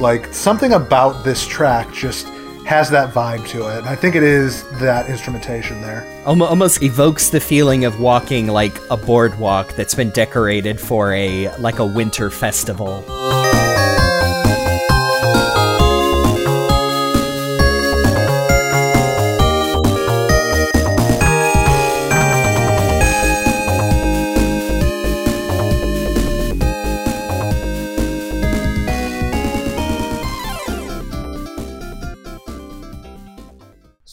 like 0.01 0.33
something 0.33 0.73
about 0.73 1.25
this 1.25 1.47
track 1.47 1.93
just 1.93 2.27
has 2.67 2.91
that 2.91 3.13
vibe 3.13 3.47
to 3.49 3.69
it. 3.69 3.79
And 3.79 3.89
I 3.89 3.97
think 3.97 4.15
it 4.15 4.23
is 4.23 4.65
that 4.79 5.09
instrumentation 5.09 5.81
there. 5.81 6.07
Almost 6.25 6.83
evokes 6.83 7.31
the 7.31 7.41
feeling 7.41 7.85
of 7.85 8.01
walking 8.01 8.47
like 8.47 8.79
a 8.91 8.97
boardwalk 8.97 9.75
that's 9.75 9.95
been 9.95 10.11
decorated 10.11 10.81
for 10.81 11.13
a 11.13 11.55
like 11.57 11.79
a 11.81 11.87
winter 11.87 12.31
festival. 12.31 13.05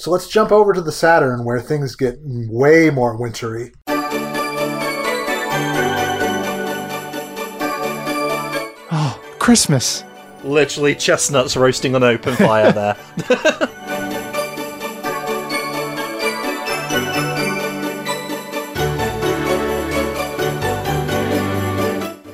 So 0.10 0.14
let's 0.14 0.28
jump 0.28 0.52
over 0.52 0.74
to 0.74 0.82
the 0.82 0.92
Saturn 0.92 1.46
where 1.46 1.62
things 1.62 1.96
get 1.96 2.18
way 2.24 2.90
more 2.90 3.16
wintry. 3.16 3.72
Oh, 8.92 9.22
Christmas. 9.38 10.04
Literally 10.44 10.96
chestnuts 10.96 11.56
roasting 11.56 11.94
on 11.94 12.02
open 12.02 12.36
fire 12.38 12.72
there. 12.72 12.98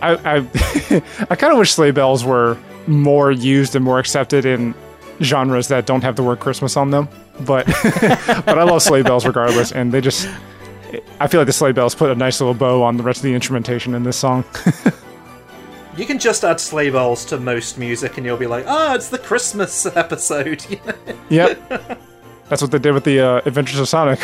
I 0.02 0.16
I, 0.24 0.38
I 1.30 1.36
kind 1.36 1.52
of 1.52 1.60
wish 1.60 1.74
sleigh 1.74 1.92
bells 1.92 2.24
were 2.24 2.58
more 2.88 3.32
used 3.32 3.76
and 3.76 3.84
more 3.84 4.00
accepted 4.00 4.46
in 4.46 4.74
genres 5.22 5.68
that 5.68 5.86
don't 5.86 6.04
have 6.04 6.16
the 6.16 6.24
word 6.24 6.40
Christmas 6.40 6.78
on 6.78 6.92
them. 6.92 7.10
But 7.42 7.66
but 8.46 8.58
I 8.58 8.64
love 8.64 8.82
sleigh 8.82 9.04
bells 9.04 9.26
regardless, 9.26 9.72
and 9.72 9.92
they 9.92 10.02
just 10.02 10.30
I 11.20 11.28
feel 11.28 11.40
like 11.42 11.48
the 11.48 11.54
sleigh 11.54 11.72
bells 11.72 11.96
put 11.96 12.12
a 12.12 12.16
nice 12.16 12.40
little 12.40 12.54
bow 12.54 12.84
on 12.84 12.98
the 12.98 13.04
rest 13.04 13.20
of 13.20 13.24
the 13.24 13.34
instrumentation 13.34 13.94
in 13.94 14.04
this 14.04 14.18
song. 14.18 14.44
You 15.98 16.06
can 16.06 16.20
just 16.20 16.44
add 16.44 16.60
sleigh 16.60 16.90
bells 16.90 17.24
to 17.28 17.40
most 17.40 17.78
music 17.78 18.18
and 18.18 18.26
you'll 18.26 18.36
be 18.36 18.48
like, 18.48 18.66
ah, 18.68 18.96
it's 18.96 19.08
the 19.08 19.18
Christmas 19.18 19.86
episode. 19.96 20.66
yep, 21.30 21.58
that's 22.50 22.62
what 22.62 22.72
they 22.72 22.80
did 22.80 22.92
with 22.92 23.06
the 23.06 23.22
uh, 23.22 23.42
Adventures 23.46 23.80
of 23.80 23.88
Sonic 23.88 24.20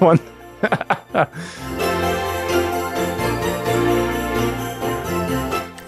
one. 0.00 0.20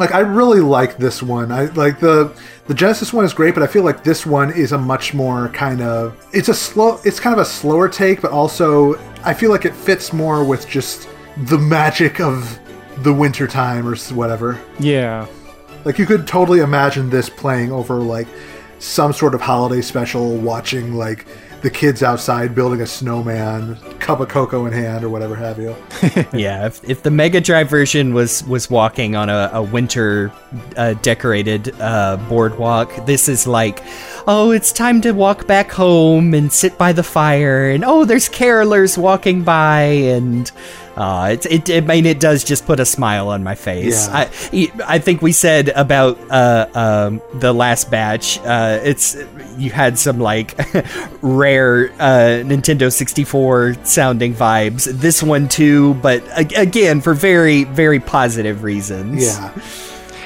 Like 0.02 0.12
I 0.12 0.20
really 0.20 0.58
like 0.60 0.96
this 0.96 1.22
one. 1.22 1.52
I 1.52 1.66
like 1.66 2.00
the 2.00 2.36
the 2.66 2.74
Genesis 2.74 3.12
one 3.12 3.24
is 3.24 3.34
great, 3.34 3.54
but 3.54 3.62
I 3.62 3.66
feel 3.66 3.82
like 3.82 4.04
this 4.04 4.24
one 4.24 4.52
is 4.52 4.72
a 4.72 4.78
much 4.78 5.14
more 5.14 5.48
kind 5.48 5.80
of 5.82 6.16
it's 6.32 6.48
a 6.48 6.54
slow 6.54 7.00
it's 7.04 7.18
kind 7.18 7.34
of 7.34 7.40
a 7.40 7.44
slower 7.44 7.88
take, 7.88 8.22
but 8.22 8.30
also 8.30 8.94
I 9.24 9.34
feel 9.34 9.50
like 9.50 9.64
it 9.64 9.74
fits 9.74 10.12
more 10.12 10.44
with 10.44 10.68
just 10.68 11.08
the 11.46 11.58
magic 11.58 12.20
of 12.20 12.58
the 12.98 13.12
winter 13.12 13.46
time 13.46 13.86
or 13.88 13.96
whatever. 14.14 14.60
Yeah, 14.78 15.26
Like 15.84 15.98
you 15.98 16.06
could 16.06 16.26
totally 16.26 16.60
imagine 16.60 17.10
this 17.10 17.28
playing 17.28 17.72
over 17.72 17.94
like 17.96 18.28
some 18.78 19.12
sort 19.12 19.34
of 19.34 19.40
holiday 19.40 19.80
special, 19.80 20.36
watching 20.36 20.94
like 20.94 21.26
the 21.62 21.70
kids 21.70 22.02
outside 22.02 22.54
building 22.54 22.80
a 22.80 22.86
snowman, 22.86 23.76
cup 23.98 24.20
of 24.20 24.28
cocoa 24.28 24.66
in 24.66 24.72
hand, 24.72 25.04
or 25.04 25.08
whatever 25.08 25.36
have 25.36 25.58
you. 25.58 25.74
yeah, 26.38 26.66
if, 26.66 26.88
if 26.88 27.02
the 27.02 27.10
Mega 27.10 27.40
Drive 27.40 27.70
version 27.70 28.12
was 28.12 28.44
was 28.44 28.68
walking 28.68 29.14
on 29.14 29.30
a, 29.30 29.50
a 29.52 29.62
winter 29.62 30.32
uh, 30.76 30.94
decorated 30.94 31.72
uh, 31.80 32.16
boardwalk, 32.28 33.06
this 33.06 33.28
is 33.28 33.46
like, 33.46 33.82
oh, 34.26 34.50
it's 34.50 34.72
time 34.72 35.00
to 35.02 35.12
walk 35.12 35.46
back 35.46 35.70
home 35.70 36.34
and 36.34 36.52
sit 36.52 36.76
by 36.76 36.92
the 36.92 37.04
fire, 37.04 37.70
and 37.70 37.84
oh, 37.84 38.04
there's 38.04 38.28
carolers 38.28 38.98
walking 38.98 39.44
by, 39.44 39.82
and 39.82 40.50
uh, 40.96 41.36
it, 41.44 41.68
it, 41.70 41.84
I 41.84 41.86
mean, 41.86 42.06
it 42.06 42.20
does 42.20 42.44
just 42.44 42.66
put 42.66 42.78
a 42.80 42.84
smile 42.84 43.28
on 43.28 43.42
my 43.42 43.54
face. 43.54 44.06
Yeah. 44.08 44.28
I, 44.52 44.72
I 44.86 44.98
think 44.98 45.22
we 45.22 45.32
said 45.32 45.68
about 45.70 46.18
uh, 46.30 46.66
um, 46.74 47.22
the 47.34 47.52
last 47.52 47.90
batch, 47.90 48.38
uh, 48.40 48.80
it's 48.82 49.16
you 49.56 49.70
had 49.70 49.98
some 49.98 50.18
like 50.18 50.56
rare 51.22 51.90
uh, 51.94 52.42
Nintendo 52.44 52.92
64 52.92 53.74
sounding 53.84 54.34
vibes. 54.34 54.84
This 54.84 55.22
one 55.22 55.48
too, 55.48 55.94
but 55.94 56.22
a- 56.38 56.60
again 56.60 57.00
for 57.00 57.14
very 57.14 57.64
very 57.64 58.00
positive 58.00 58.62
reasons. 58.62 59.24
Yeah. 59.24 59.52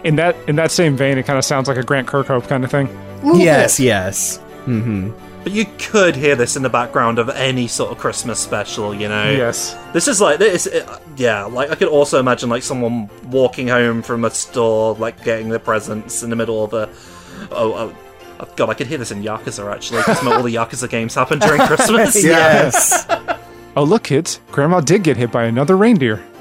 in 0.05 0.16
that 0.16 0.36
in 0.48 0.56
that 0.56 0.70
same 0.70 0.97
vein, 0.97 1.18
it 1.18 1.26
kind 1.26 1.38
of 1.38 1.44
sounds 1.44 1.68
like 1.68 1.76
a 1.76 1.82
Grant 1.82 2.09
Kirkhope 2.09 2.48
kind 2.48 2.64
of 2.64 2.70
thing. 2.70 2.88
Yes. 3.24 3.78
bit. 3.78 3.84
Yes. 3.86 4.38
Mm-hmm. 4.66 5.10
But 5.47 5.52
you 5.52 5.64
could 5.78 6.16
hear 6.16 6.35
this 6.35 6.56
in 6.56 6.64
the 6.64 6.68
background 6.68 7.20
of 7.20 7.28
any 7.28 7.68
sort 7.68 7.93
of 7.93 7.98
Christmas 7.98 8.40
special, 8.40 8.93
you 8.93 9.09
know? 9.09 9.31
Yes, 9.31 9.78
This 9.93 10.09
is 10.09 10.20
like 10.20 10.40
this. 10.40 10.66
It, 10.66 10.85
yeah, 11.16 11.44
like 11.44 11.70
I 11.70 11.77
could 11.77 11.86
also 11.86 12.18
imagine 12.18 12.51
like 12.51 12.64
someone 12.64 13.09
walking 13.28 13.68
home 13.68 14.02
from 14.02 14.24
a 14.24 14.31
store, 14.31 14.97
like 14.97 15.23
getting 15.23 15.48
the 15.48 15.60
presents 15.60 16.24
in 16.24 16.31
the 16.31 16.36
middle 16.36 16.64
of 16.64 16.74
a. 16.74 16.89
Oh, 17.52 17.74
oh, 17.74 17.97
oh 18.40 18.48
God! 18.56 18.70
I 18.70 18.74
could 18.74 18.89
hear 18.89 18.98
this 18.98 19.12
in 19.12 19.23
Yakuza 19.23 19.73
actually. 19.73 19.98
Because 19.98 20.27
all 20.27 20.43
the 20.43 20.52
Yakuza 20.52 20.90
games 20.90 21.14
happen 21.14 21.39
during 21.39 21.60
Christmas. 21.68 22.24
Yes. 22.24 23.06
Oh, 23.77 23.85
look, 23.85 24.02
kids. 24.02 24.40
Grandma 24.51 24.81
did 24.81 25.05
get 25.05 25.16
hit 25.16 25.31
by 25.31 25.44
another 25.44 25.77
reindeer. 25.77 26.24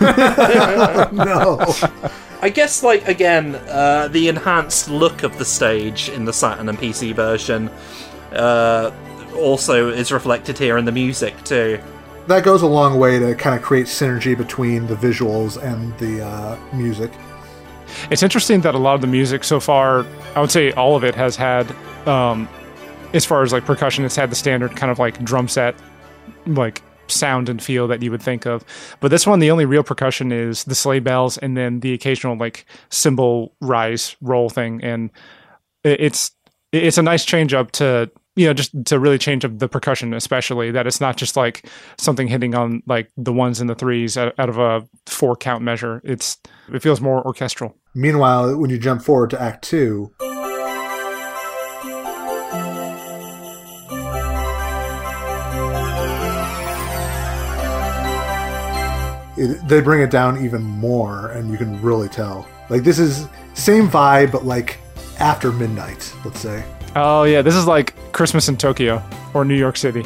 No. 0.00 1.58
I 2.40 2.48
guess 2.48 2.82
like 2.82 3.06
again, 3.06 3.56
uh, 3.68 4.08
the 4.08 4.28
enhanced 4.28 4.88
look 4.88 5.24
of 5.24 5.36
the 5.36 5.44
stage 5.44 6.08
in 6.08 6.24
the 6.24 6.32
Saturn 6.32 6.70
and 6.70 6.78
PC 6.78 7.14
version 7.14 7.70
uh, 8.32 8.90
also 9.36 9.88
is 9.88 10.12
reflected 10.12 10.58
here 10.58 10.76
in 10.76 10.84
the 10.84 10.92
music 10.92 11.42
too. 11.44 11.80
that 12.26 12.44
goes 12.44 12.62
a 12.62 12.66
long 12.66 12.98
way 12.98 13.18
to 13.18 13.34
kind 13.34 13.56
of 13.56 13.62
create 13.62 13.86
synergy 13.86 14.36
between 14.36 14.86
the 14.86 14.94
visuals 14.94 15.60
and 15.62 15.96
the 15.98 16.24
uh, 16.24 16.58
music. 16.72 17.10
It's 18.10 18.22
interesting 18.22 18.60
that 18.60 18.74
a 18.74 18.78
lot 18.78 18.94
of 18.94 19.00
the 19.00 19.06
music 19.06 19.42
so 19.44 19.58
far, 19.58 20.06
I 20.36 20.40
would 20.40 20.50
say 20.50 20.72
all 20.72 20.94
of 20.94 21.02
it 21.02 21.14
has 21.14 21.34
had, 21.36 21.70
um, 22.06 22.48
as 23.12 23.24
far 23.24 23.42
as 23.42 23.52
like 23.52 23.64
percussion, 23.64 24.04
it's 24.04 24.14
had 24.14 24.30
the 24.30 24.36
standard 24.36 24.76
kind 24.76 24.92
of 24.92 24.98
like 24.98 25.22
drum 25.24 25.48
set, 25.48 25.74
like 26.46 26.82
sound 27.08 27.48
and 27.48 27.60
feel 27.60 27.88
that 27.88 28.00
you 28.02 28.10
would 28.12 28.22
think 28.22 28.46
of. 28.46 28.64
But 29.00 29.10
this 29.10 29.26
one, 29.26 29.40
the 29.40 29.50
only 29.50 29.64
real 29.64 29.82
percussion 29.82 30.30
is 30.30 30.62
the 30.64 30.76
sleigh 30.76 31.00
bells 31.00 31.36
and 31.38 31.56
then 31.56 31.80
the 31.80 31.92
occasional 31.92 32.36
like 32.36 32.64
cymbal 32.90 33.52
rise 33.60 34.16
roll 34.20 34.48
thing, 34.48 34.84
and 34.84 35.10
it's 35.82 36.30
it's 36.72 36.98
a 36.98 37.02
nice 37.02 37.24
change 37.24 37.52
up 37.52 37.72
to 37.72 38.08
you 38.36 38.46
know 38.46 38.54
just 38.54 38.72
to 38.84 38.98
really 38.98 39.18
change 39.18 39.44
up 39.44 39.58
the 39.58 39.68
percussion 39.68 40.14
especially 40.14 40.70
that 40.70 40.86
it's 40.86 41.00
not 41.00 41.16
just 41.16 41.36
like 41.36 41.68
something 41.98 42.28
hitting 42.28 42.54
on 42.54 42.82
like 42.86 43.10
the 43.16 43.32
ones 43.32 43.60
and 43.60 43.68
the 43.68 43.74
threes 43.74 44.16
out, 44.16 44.32
out 44.38 44.48
of 44.48 44.58
a 44.58 44.86
four 45.06 45.34
count 45.36 45.62
measure 45.62 46.00
it's 46.04 46.38
it 46.72 46.80
feels 46.82 47.00
more 47.00 47.24
orchestral 47.26 47.76
Meanwhile, 47.94 48.56
when 48.56 48.70
you 48.70 48.78
jump 48.78 49.02
forward 49.02 49.30
to 49.30 49.42
Act 49.42 49.64
Two, 49.64 50.12
it, 59.36 59.68
they 59.68 59.80
bring 59.80 60.02
it 60.02 60.10
down 60.12 60.44
even 60.44 60.62
more, 60.62 61.30
and 61.30 61.50
you 61.50 61.58
can 61.58 61.82
really 61.82 62.08
tell. 62.08 62.46
Like 62.68 62.84
this 62.84 63.00
is 63.00 63.26
same 63.54 63.88
vibe, 63.88 64.30
but 64.30 64.44
like 64.44 64.78
after 65.18 65.50
midnight, 65.50 66.14
let's 66.24 66.38
say. 66.38 66.64
Oh 66.96 67.22
yeah, 67.24 67.42
this 67.42 67.54
is 67.54 67.66
like 67.66 67.94
Christmas 68.12 68.48
in 68.48 68.56
Tokyo 68.56 69.02
or 69.34 69.44
New 69.44 69.54
York 69.56 69.76
City. 69.76 70.04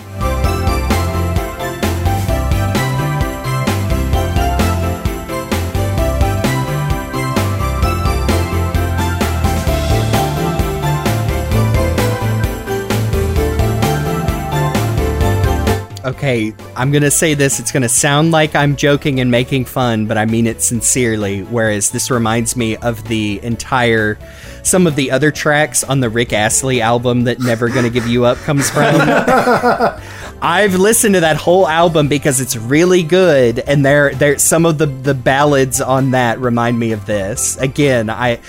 Okay, 16.04 16.54
I'm 16.76 16.92
gonna 16.92 17.10
say 17.10 17.32
this. 17.32 17.58
It's 17.58 17.72
gonna 17.72 17.88
sound 17.88 18.30
like 18.30 18.54
I'm 18.54 18.76
joking 18.76 19.20
and 19.20 19.30
making 19.30 19.64
fun, 19.64 20.04
but 20.04 20.18
I 20.18 20.26
mean 20.26 20.46
it 20.46 20.60
sincerely. 20.60 21.44
Whereas 21.44 21.90
this 21.90 22.10
reminds 22.10 22.56
me 22.56 22.76
of 22.76 23.08
the 23.08 23.40
entire, 23.42 24.18
some 24.62 24.86
of 24.86 24.96
the 24.96 25.10
other 25.10 25.30
tracks 25.30 25.82
on 25.82 26.00
the 26.00 26.10
Rick 26.10 26.34
Astley 26.34 26.82
album 26.82 27.24
that 27.24 27.40
"Never 27.40 27.70
Gonna 27.70 27.88
Give 27.88 28.06
You 28.06 28.26
Up" 28.26 28.36
comes 28.38 28.68
from. 28.68 28.96
I've 30.42 30.74
listened 30.74 31.14
to 31.14 31.20
that 31.22 31.36
whole 31.36 31.66
album 31.66 32.08
because 32.08 32.38
it's 32.38 32.54
really 32.54 33.02
good, 33.02 33.60
and 33.60 33.82
there, 33.82 34.14
there, 34.14 34.38
some 34.38 34.66
of 34.66 34.76
the 34.76 34.86
the 34.86 35.14
ballads 35.14 35.80
on 35.80 36.10
that 36.10 36.38
remind 36.38 36.78
me 36.78 36.92
of 36.92 37.06
this. 37.06 37.56
Again, 37.56 38.10
I. 38.10 38.40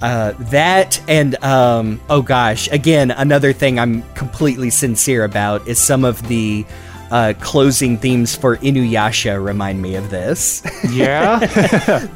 Uh, 0.00 0.30
that 0.50 1.02
and 1.08 1.34
um, 1.42 2.00
oh 2.08 2.22
gosh, 2.22 2.68
again 2.70 3.10
another 3.10 3.52
thing 3.52 3.80
I'm 3.80 4.04
completely 4.14 4.70
sincere 4.70 5.24
about 5.24 5.66
is 5.66 5.80
some 5.80 6.04
of 6.04 6.22
the 6.28 6.64
uh, 7.10 7.32
closing 7.40 7.96
themes 7.98 8.36
for 8.36 8.56
Inuyasha 8.58 9.42
remind 9.42 9.80
me 9.82 9.94
of 9.96 10.10
this. 10.10 10.62
Yeah, 10.90 11.38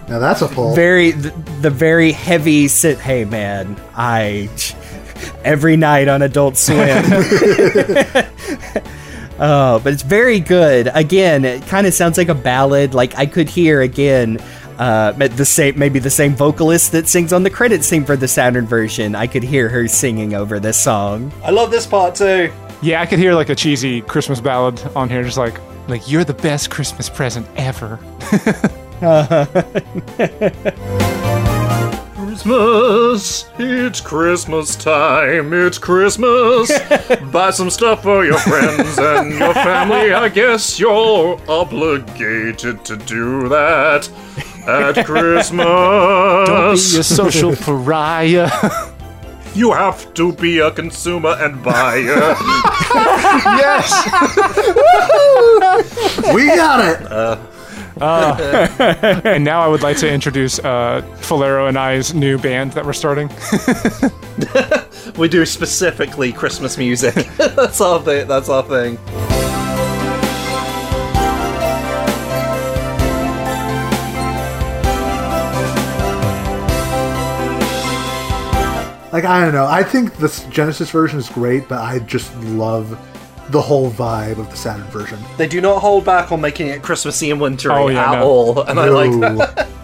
Now 0.08 0.18
that's 0.18 0.40
a 0.42 0.48
pull. 0.48 0.74
very 0.74 1.10
the, 1.12 1.30
the 1.60 1.70
very 1.70 2.12
heavy 2.12 2.68
sit. 2.68 2.98
Hey 2.98 3.24
man, 3.24 3.76
I 3.94 4.48
every 5.44 5.76
night 5.76 6.08
on 6.08 6.22
Adult 6.22 6.56
Swim. 6.56 7.04
Oh, 9.38 9.78
but 9.84 9.92
it's 9.92 10.02
very 10.02 10.40
good. 10.40 10.90
Again, 10.94 11.44
it 11.44 11.66
kind 11.66 11.86
of 11.86 11.94
sounds 11.94 12.18
like 12.18 12.28
a 12.28 12.34
ballad. 12.34 12.94
Like 12.94 13.16
I 13.18 13.26
could 13.26 13.48
hear 13.48 13.82
again 13.82 14.38
uh, 14.78 15.12
the 15.12 15.44
same 15.44 15.78
maybe 15.78 15.98
the 15.98 16.10
same 16.10 16.34
vocalist 16.34 16.92
that 16.92 17.06
sings 17.08 17.32
on 17.32 17.42
the 17.42 17.50
credits 17.50 17.86
scene 17.86 18.04
for 18.04 18.16
the 18.16 18.28
Saturn 18.28 18.66
version. 18.66 19.14
I 19.14 19.26
could 19.26 19.42
hear 19.42 19.68
her 19.68 19.86
singing 19.88 20.34
over 20.34 20.58
this 20.58 20.76
song. 20.80 21.32
I 21.44 21.50
love 21.50 21.70
this 21.70 21.86
part 21.86 22.14
too. 22.14 22.50
Yeah. 22.82 23.00
I 23.00 23.06
could 23.06 23.18
hear 23.18 23.34
like 23.34 23.48
a 23.48 23.54
cheesy 23.54 24.00
Christmas 24.02 24.40
ballad 24.40 24.80
on 24.96 25.08
here, 25.08 25.22
just 25.22 25.38
like 25.38 25.58
like 25.88 26.10
you're 26.10 26.24
the 26.24 26.34
best 26.34 26.70
Christmas 26.70 27.08
present 27.08 27.46
ever. 27.56 27.98
Christmas, 32.32 33.50
it's 33.58 34.00
Christmas 34.00 34.74
time, 34.74 35.52
it's 35.52 35.76
Christmas. 35.76 36.72
Buy 37.32 37.50
some 37.50 37.68
stuff 37.68 38.02
for 38.02 38.24
your 38.24 38.38
friends 38.38 38.98
and 38.98 39.32
your 39.32 39.52
family. 39.54 40.12
I 40.12 40.28
guess 40.28 40.80
you're 40.80 41.38
obligated 41.48 42.84
to 42.86 42.96
do 42.96 43.48
that 43.48 44.08
at 44.66 45.04
Christmas. 45.04 45.66
Don't 46.46 46.74
be 46.74 46.98
a 46.98 47.04
social 47.04 47.54
pariah. 47.54 48.50
You 49.54 49.72
have 49.72 50.14
to 50.14 50.32
be 50.32 50.58
a 50.60 50.70
consumer 50.70 51.36
and 51.38 51.62
buyer. 51.62 52.04
yes. 53.60 53.92
We 56.34 56.46
got 56.46 56.80
it. 56.84 57.48
And 58.02 59.44
now 59.44 59.60
I 59.60 59.68
would 59.68 59.82
like 59.82 59.98
to 59.98 60.10
introduce 60.10 60.58
uh, 60.58 61.02
Falero 61.20 61.68
and 61.68 61.78
I's 61.78 62.14
new 62.14 62.38
band 62.38 62.72
that 62.72 62.84
we're 62.84 62.94
starting. 62.94 63.28
we 65.18 65.28
do 65.28 65.44
specifically 65.44 66.32
Christmas 66.32 66.78
music. 66.78 67.14
that's 67.36 67.80
our 67.80 68.00
thing. 68.00 68.26
That's 68.26 68.48
our 68.48 68.62
thing. 68.62 68.98
Like 79.12 79.24
I 79.24 79.44
don't 79.44 79.52
know. 79.52 79.66
I 79.66 79.82
think 79.82 80.14
the 80.16 80.28
Genesis 80.50 80.90
version 80.90 81.18
is 81.18 81.28
great, 81.28 81.68
but 81.68 81.80
I 81.80 81.98
just 82.00 82.34
love 82.38 82.98
the 83.50 83.60
whole 83.60 83.90
vibe 83.90 84.38
of 84.38 84.48
the 84.50 84.56
Saturn 84.56 84.86
version. 84.86 85.18
They 85.36 85.46
do 85.46 85.60
not 85.60 85.80
hold 85.80 86.04
back 86.04 86.32
on 86.32 86.40
making 86.40 86.68
it 86.68 86.82
Christmassy 86.82 87.30
and 87.30 87.40
wintry 87.40 87.70
Oh, 87.70 87.88
yeah, 87.88 88.12
at 88.12 88.18
no. 88.20 88.24
all, 88.24 88.62
and 88.62 88.80
I 88.80 88.88
like 88.88 89.10
that. 89.20 89.68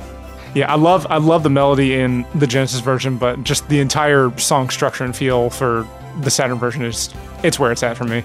Yeah, 0.54 0.72
I 0.72 0.76
love 0.76 1.06
I 1.10 1.18
love 1.18 1.42
the 1.42 1.50
melody 1.50 1.94
in 2.00 2.24
the 2.34 2.46
Genesis 2.46 2.80
version, 2.80 3.18
but 3.18 3.44
just 3.44 3.68
the 3.68 3.80
entire 3.80 4.36
song 4.38 4.70
structure 4.70 5.04
and 5.04 5.14
feel 5.14 5.50
for 5.50 5.86
the 6.22 6.30
Saturn 6.30 6.58
version 6.58 6.82
is 6.84 7.10
it's 7.44 7.58
where 7.58 7.70
it's 7.70 7.82
at 7.82 7.98
for 7.98 8.04
me. 8.04 8.24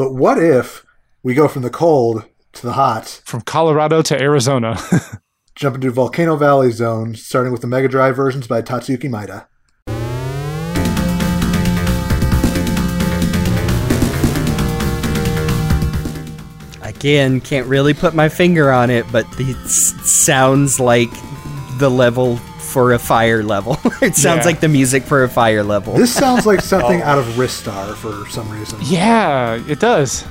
But 0.00 0.14
what 0.14 0.42
if 0.42 0.86
we 1.22 1.34
go 1.34 1.46
from 1.46 1.60
the 1.60 1.68
cold 1.68 2.24
to 2.54 2.62
the 2.62 2.72
hot, 2.72 3.20
From 3.26 3.42
Colorado 3.42 4.00
to 4.00 4.18
Arizona. 4.18 4.78
jump 5.54 5.74
into 5.74 5.90
Volcano 5.90 6.36
Valley 6.36 6.70
Zone, 6.70 7.14
starting 7.14 7.52
with 7.52 7.60
the 7.60 7.66
Mega 7.66 7.86
Drive 7.86 8.16
versions 8.16 8.46
by 8.46 8.62
Tatsuki 8.62 9.10
Maeda. 9.10 9.46
Again, 16.82 17.42
can't 17.42 17.66
really 17.66 17.92
put 17.92 18.14
my 18.14 18.30
finger 18.30 18.72
on 18.72 18.88
it, 18.88 19.04
but 19.12 19.26
it 19.38 19.68
sounds 19.68 20.80
like 20.80 21.10
the 21.78 21.90
level 21.90 22.40
for 22.70 22.92
a 22.92 22.98
fire 22.98 23.42
level. 23.42 23.76
it 24.00 24.14
sounds 24.16 24.40
Yeah. 24.40 24.44
like 24.44 24.60
the 24.60 24.68
music 24.68 25.02
for 25.02 25.24
a 25.24 25.28
fire 25.28 25.62
level. 25.62 25.94
This 25.94 26.12
sounds 26.14 26.46
like 26.46 26.60
something 26.74 27.02
oh. 27.02 27.04
out 27.04 27.18
of 27.18 27.24
Ristar 27.36 27.94
for 27.94 28.28
some 28.30 28.48
reason. 28.50 28.78
yeah, 28.82 29.60
it 29.68 29.80
does. 29.80 30.24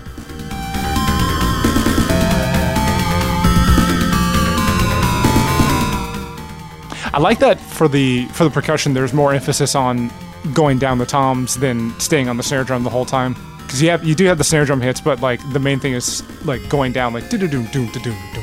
I 7.12 7.20
like 7.20 7.40
that 7.40 7.60
for 7.60 7.88
the 7.88 8.26
for 8.28 8.44
the 8.44 8.50
percussion. 8.52 8.94
There's 8.94 9.14
more 9.14 9.34
emphasis 9.34 9.74
on 9.76 10.12
going 10.54 10.78
down 10.78 11.00
the 11.00 11.06
toms 11.06 11.56
than 11.56 11.98
staying 12.00 12.30
on 12.30 12.38
the 12.38 12.44
snare 12.44 12.64
drum 12.64 12.84
the 12.84 12.90
whole 12.90 13.06
time. 13.06 13.36
Because 13.64 13.82
you 13.82 13.90
have 13.90 14.04
you 14.04 14.14
do 14.16 14.26
have 14.26 14.38
the 14.38 14.44
snare 14.44 14.66
drum 14.66 14.80
hits, 14.80 15.02
but 15.02 15.20
like 15.20 15.40
the 15.52 15.60
main 15.60 15.80
thing 15.80 15.94
is 15.94 16.24
like 16.46 16.68
going 16.70 16.92
down 16.92 17.14
like 17.14 17.30
do 17.30 17.38
do 17.38 17.48
do 17.48 17.64
do 17.68 17.88
do 17.88 18.00
do 18.00 18.12
do. 18.34 18.42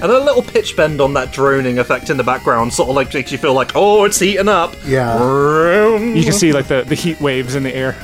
And 0.00 0.10
a 0.10 0.18
little 0.18 0.42
pitch 0.42 0.76
bend 0.76 1.00
on 1.00 1.14
that 1.14 1.32
droning 1.32 1.78
effect 1.78 2.10
in 2.10 2.16
the 2.16 2.24
background 2.24 2.72
sort 2.72 2.88
of 2.90 2.96
like 2.96 3.14
makes 3.14 3.32
you 3.32 3.38
feel 3.38 3.54
like, 3.54 3.72
oh, 3.74 4.04
it's 4.04 4.18
heating 4.18 4.48
up. 4.48 4.74
Yeah. 4.84 5.18
You 5.18 5.98
You 6.14 6.24
can 6.24 6.32
see 6.32 6.52
like 6.52 6.66
the, 6.66 6.82
the 6.82 6.94
heat 6.94 7.20
waves 7.20 7.54
in 7.54 7.62
the 7.62 7.74
air. 7.74 7.96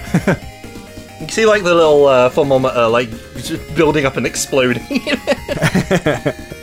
You 1.20 1.26
can 1.26 1.28
see 1.28 1.46
like 1.46 1.62
the 1.62 1.74
little 1.74 2.06
uh, 2.06 2.30
thermometer 2.30 2.86
like 2.88 3.10
just 3.36 3.74
building 3.74 4.06
up 4.06 4.16
and 4.16 4.26
exploding. 4.26 4.82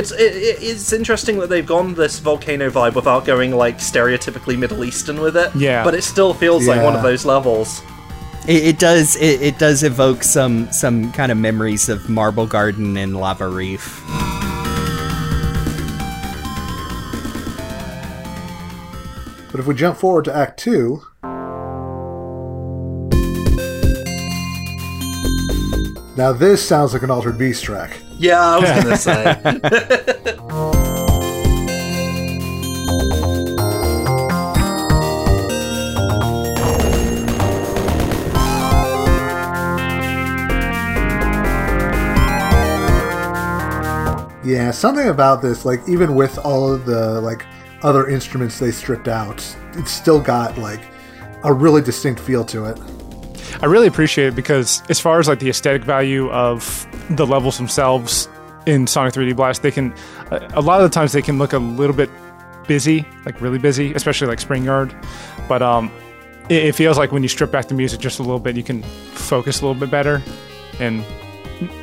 It's 0.00 0.12
it, 0.12 0.34
it- 0.34 0.58
it's 0.62 0.92
interesting 0.94 1.38
that 1.40 1.50
they've 1.50 1.66
gone 1.66 1.92
this 1.94 2.18
volcano 2.20 2.70
vibe 2.70 2.94
without 2.94 3.26
going 3.26 3.54
like 3.54 3.76
stereotypically 3.78 4.58
Middle 4.58 4.82
Eastern 4.84 5.20
with 5.20 5.36
it. 5.36 5.54
Yeah. 5.54 5.84
but 5.84 5.94
it 5.94 6.02
still 6.04 6.32
feels 6.32 6.66
like 6.66 6.82
one 6.82 6.96
of 6.96 7.02
those 7.02 7.26
levels. 7.26 7.82
It, 8.48 8.64
it 8.64 8.78
does. 8.78 9.16
It, 9.16 9.42
it 9.42 9.58
does 9.58 9.82
evoke 9.82 10.22
some 10.22 10.72
some 10.72 11.12
kind 11.12 11.30
of 11.30 11.36
memories 11.36 11.90
of 11.90 12.08
Marble 12.08 12.46
Garden 12.46 12.96
and 12.96 13.14
Lava 13.14 13.46
Reef. 13.46 14.00
But 19.50 19.58
if 19.58 19.66
we 19.66 19.74
jump 19.74 19.98
forward 19.98 20.24
to 20.26 20.34
Act 20.34 20.60
2, 20.60 21.02
now 26.16 26.32
this 26.32 26.66
sounds 26.66 26.92
like 26.92 27.02
an 27.02 27.10
Altered 27.10 27.36
Beast 27.36 27.64
track. 27.64 27.90
Yeah, 28.20 28.38
I 28.38 28.58
was 28.58 28.70
gonna 28.84 28.96
say. 28.98 30.36
Yeah, 44.42 44.70
something 44.72 45.08
about 45.08 45.42
this, 45.42 45.64
like 45.64 45.80
even 45.88 46.14
with 46.14 46.36
all 46.38 46.70
of 46.72 46.84
the 46.84 47.20
like 47.20 47.46
other 47.82 48.08
instruments 48.08 48.58
they 48.58 48.70
stripped 48.72 49.06
out, 49.06 49.36
it's 49.74 49.92
still 49.92 50.20
got 50.20 50.58
like 50.58 50.80
a 51.44 51.52
really 51.52 51.80
distinct 51.80 52.20
feel 52.20 52.44
to 52.46 52.64
it. 52.66 52.78
I 53.62 53.66
really 53.66 53.86
appreciate 53.86 54.28
it 54.28 54.34
because 54.34 54.82
as 54.90 54.98
far 54.98 55.20
as 55.20 55.28
like 55.28 55.38
the 55.38 55.48
aesthetic 55.50 55.84
value 55.84 56.30
of 56.30 56.86
the 57.10 57.26
levels 57.26 57.56
themselves 57.56 58.28
in 58.66 58.86
Sonic 58.86 59.14
3D 59.14 59.36
Blast, 59.36 59.62
they 59.62 59.70
can 59.70 59.92
a 60.30 60.48
a 60.54 60.60
lot 60.60 60.80
of 60.80 60.90
the 60.90 60.94
times 60.94 61.12
they 61.12 61.22
can 61.22 61.38
look 61.38 61.52
a 61.52 61.58
little 61.58 61.96
bit 61.96 62.10
busy, 62.66 63.06
like 63.24 63.40
really 63.40 63.58
busy, 63.58 63.92
especially 63.94 64.28
like 64.28 64.40
Spring 64.40 64.64
Yard. 64.64 64.94
But 65.48 65.62
um, 65.62 65.90
it, 66.48 66.66
it 66.66 66.74
feels 66.74 66.98
like 66.98 67.12
when 67.12 67.22
you 67.22 67.28
strip 67.28 67.50
back 67.50 67.68
the 67.68 67.74
music 67.74 68.00
just 68.00 68.18
a 68.18 68.22
little 68.22 68.38
bit, 68.38 68.56
you 68.56 68.62
can 68.62 68.82
focus 68.82 69.60
a 69.60 69.66
little 69.66 69.78
bit 69.78 69.90
better. 69.90 70.22
And 70.78 71.04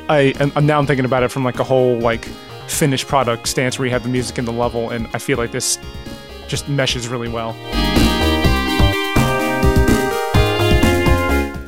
I 0.08 0.34
and 0.40 0.52
and 0.56 0.66
now 0.66 0.78
I'm 0.78 0.86
thinking 0.86 1.04
about 1.04 1.22
it 1.22 1.30
from 1.30 1.44
like 1.44 1.58
a 1.60 1.64
whole 1.64 1.98
like 1.98 2.24
finished 2.66 3.06
product 3.06 3.48
stance 3.48 3.78
where 3.78 3.86
you 3.86 3.92
have 3.92 4.02
the 4.02 4.08
music 4.08 4.38
in 4.38 4.44
the 4.44 4.52
level, 4.52 4.90
and 4.90 5.08
I 5.14 5.18
feel 5.18 5.38
like 5.38 5.52
this 5.52 5.78
just 6.48 6.68
meshes 6.68 7.08
really 7.08 7.28
well. 7.28 7.54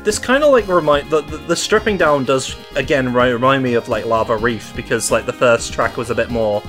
This 0.05 0.18
kind 0.18 0.43
of 0.43 0.51
like 0.51 0.66
remind 0.66 1.10
the, 1.10 1.20
the 1.22 1.36
the 1.39 1.56
stripping 1.56 1.97
down 1.97 2.24
does 2.24 2.56
again 2.77 3.12
remind 3.12 3.62
me 3.62 3.74
of 3.74 3.89
like 3.89 4.06
Lava 4.06 4.36
Reef 4.36 4.74
because 4.74 5.10
like 5.10 5.27
the 5.27 5.32
first 5.32 5.72
track 5.72 5.97
was 5.97 6.10
a 6.10 6.14
bit 6.14 6.31
more. 6.31 6.62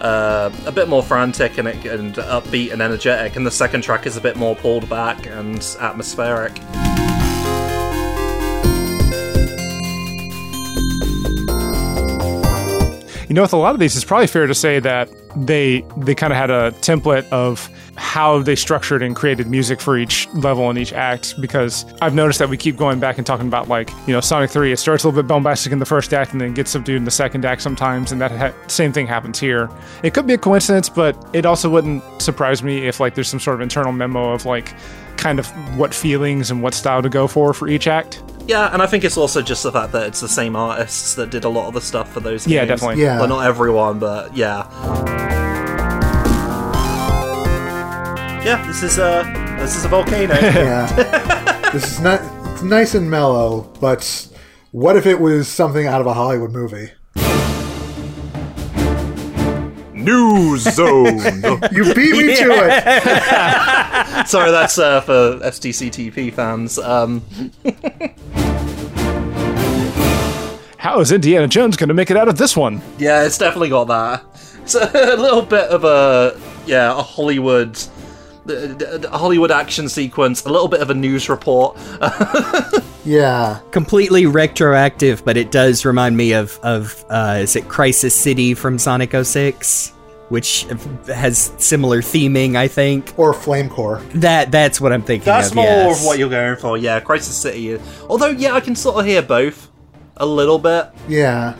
Uh, 0.00 0.50
a 0.66 0.72
bit 0.72 0.88
more 0.88 1.00
frantic 1.00 1.58
and, 1.58 1.68
and 1.68 2.16
upbeat 2.16 2.72
and 2.72 2.82
energetic, 2.82 3.36
and 3.36 3.46
the 3.46 3.50
second 3.52 3.82
track 3.82 4.04
is 4.04 4.16
a 4.16 4.20
bit 4.20 4.34
more 4.34 4.56
pulled 4.56 4.88
back 4.88 5.28
and 5.28 5.76
atmospheric. 5.78 6.58
You 13.28 13.34
know, 13.36 13.42
with 13.42 13.52
a 13.52 13.56
lot 13.56 13.74
of 13.74 13.78
these, 13.80 13.94
it's 13.94 14.04
probably 14.04 14.26
fair 14.26 14.48
to 14.48 14.54
say 14.54 14.80
that 14.80 15.08
they 15.36 15.84
they 15.96 16.16
kind 16.16 16.32
of 16.32 16.36
had 16.36 16.50
a 16.50 16.72
template 16.80 17.28
of 17.30 17.70
how 17.96 18.42
they 18.42 18.56
structured 18.56 19.02
and 19.02 19.14
created 19.14 19.46
music 19.46 19.80
for 19.80 19.96
each 19.98 20.28
level 20.34 20.68
and 20.70 20.78
each 20.78 20.92
act. 20.92 21.40
Because 21.40 21.84
I've 22.00 22.14
noticed 22.14 22.38
that 22.38 22.48
we 22.48 22.56
keep 22.56 22.76
going 22.76 23.00
back 23.00 23.18
and 23.18 23.26
talking 23.26 23.46
about 23.46 23.68
like 23.68 23.90
you 24.06 24.12
know 24.12 24.20
Sonic 24.20 24.50
Three. 24.50 24.72
It 24.72 24.78
starts 24.78 25.04
a 25.04 25.08
little 25.08 25.22
bit 25.22 25.28
bombastic 25.28 25.72
in 25.72 25.78
the 25.78 25.86
first 25.86 26.12
act 26.14 26.32
and 26.32 26.40
then 26.40 26.54
gets 26.54 26.70
subdued 26.70 26.96
in 26.96 27.04
the 27.04 27.10
second 27.10 27.44
act 27.44 27.62
sometimes, 27.62 28.12
and 28.12 28.20
that 28.20 28.30
ha- 28.30 28.54
same 28.68 28.92
thing 28.92 29.06
happens 29.06 29.38
here. 29.38 29.70
It 30.02 30.14
could 30.14 30.26
be 30.26 30.34
a 30.34 30.38
coincidence, 30.38 30.88
but 30.88 31.16
it 31.32 31.46
also 31.46 31.68
wouldn't 31.68 32.02
surprise 32.20 32.62
me 32.62 32.86
if 32.86 33.00
like 33.00 33.14
there's 33.14 33.28
some 33.28 33.40
sort 33.40 33.54
of 33.54 33.60
internal 33.60 33.92
memo 33.92 34.32
of 34.32 34.46
like 34.46 34.74
kind 35.16 35.38
of 35.38 35.48
what 35.78 35.94
feelings 35.94 36.50
and 36.50 36.62
what 36.62 36.74
style 36.74 37.02
to 37.02 37.08
go 37.08 37.26
for 37.28 37.54
for 37.54 37.68
each 37.68 37.86
act. 37.86 38.22
Yeah, 38.46 38.72
and 38.72 38.82
I 38.82 38.86
think 38.86 39.04
it's 39.04 39.16
also 39.16 39.40
just 39.40 39.62
the 39.62 39.70
fact 39.70 39.92
that 39.92 40.08
it's 40.08 40.20
the 40.20 40.28
same 40.28 40.56
artists 40.56 41.14
that 41.14 41.30
did 41.30 41.44
a 41.44 41.48
lot 41.48 41.68
of 41.68 41.74
the 41.74 41.80
stuff 41.80 42.12
for 42.12 42.20
those 42.20 42.44
games. 42.44 42.54
Yeah, 42.54 42.64
definitely. 42.64 43.02
Yeah. 43.02 43.20
Well, 43.20 43.28
not 43.28 43.46
everyone, 43.46 44.00
but 44.00 44.36
yeah. 44.36 45.51
Yeah, 48.44 48.64
this 48.66 48.82
is 48.82 48.98
uh, 48.98 49.22
this 49.58 49.76
is 49.76 49.84
a 49.84 49.88
volcano. 49.88 50.34
Yeah. 50.40 51.70
this 51.72 51.84
is 51.92 52.00
not 52.00 52.20
it's 52.52 52.62
nice 52.62 52.94
and 52.94 53.10
mellow, 53.10 53.62
but 53.80 54.28
what 54.72 54.96
if 54.96 55.06
it 55.06 55.20
was 55.20 55.48
something 55.48 55.86
out 55.86 56.00
of 56.00 56.06
a 56.06 56.14
Hollywood 56.14 56.50
movie? 56.52 56.90
New 59.94 60.58
zone. 60.58 61.20
You 61.72 61.94
beat 61.94 62.12
me 62.16 62.34
to 62.34 62.48
it. 62.50 64.26
Sorry, 64.26 64.50
that's 64.50 64.76
uh, 64.78 65.00
for 65.02 65.38
SDCTP 65.44 66.32
fans. 66.34 66.76
Um, 66.78 67.22
How 70.78 70.98
is 71.00 71.12
Indiana 71.12 71.46
Jones 71.46 71.76
going 71.76 71.88
to 71.88 71.94
make 71.94 72.10
it 72.10 72.16
out 72.16 72.26
of 72.28 72.36
this 72.36 72.56
one? 72.56 72.82
yeah, 72.98 73.24
it's 73.24 73.38
definitely 73.38 73.68
got 73.68 73.84
that. 73.84 74.24
It's 74.62 74.74
a 74.74 75.16
little 75.16 75.42
bit 75.42 75.68
of 75.68 75.84
a 75.84 76.38
yeah, 76.66 76.90
a 76.98 77.02
Hollywood. 77.02 77.78
A 78.48 79.16
Hollywood 79.16 79.50
action 79.50 79.88
sequence, 79.88 80.44
a 80.44 80.50
little 80.50 80.68
bit 80.68 80.80
of 80.80 80.90
a 80.90 80.94
news 80.94 81.28
report. 81.28 81.76
Yeah. 83.04 83.60
Completely 83.70 84.26
retroactive, 84.26 85.24
but 85.24 85.36
it 85.36 85.50
does 85.50 85.84
remind 85.84 86.16
me 86.16 86.32
of 86.32 86.58
of 86.62 87.04
uh, 87.10 87.38
is 87.40 87.56
it 87.56 87.68
Crisis 87.68 88.14
City 88.14 88.54
from 88.54 88.78
Sonic 88.78 89.12
06? 89.12 89.92
Which 90.28 90.66
has 91.06 91.52
similar 91.58 92.00
theming, 92.00 92.56
I 92.56 92.66
think. 92.68 93.12
Or 93.18 93.34
Flame 93.34 93.68
Core. 93.68 94.00
That 94.14 94.50
that's 94.50 94.80
what 94.80 94.92
I'm 94.92 95.02
thinking 95.02 95.26
That's 95.26 95.50
of. 95.50 95.56
more 95.56 95.64
yes. 95.64 96.00
of 96.00 96.06
what 96.06 96.18
you're 96.18 96.30
going 96.30 96.56
for, 96.56 96.78
yeah. 96.78 97.00
Crisis 97.00 97.36
City. 97.36 97.78
Although, 98.08 98.28
yeah, 98.30 98.54
I 98.54 98.60
can 98.60 98.74
sort 98.74 98.96
of 98.98 99.04
hear 99.04 99.20
both 99.20 99.68
a 100.16 100.24
little 100.24 100.58
bit. 100.58 100.88
Yeah. 101.06 101.54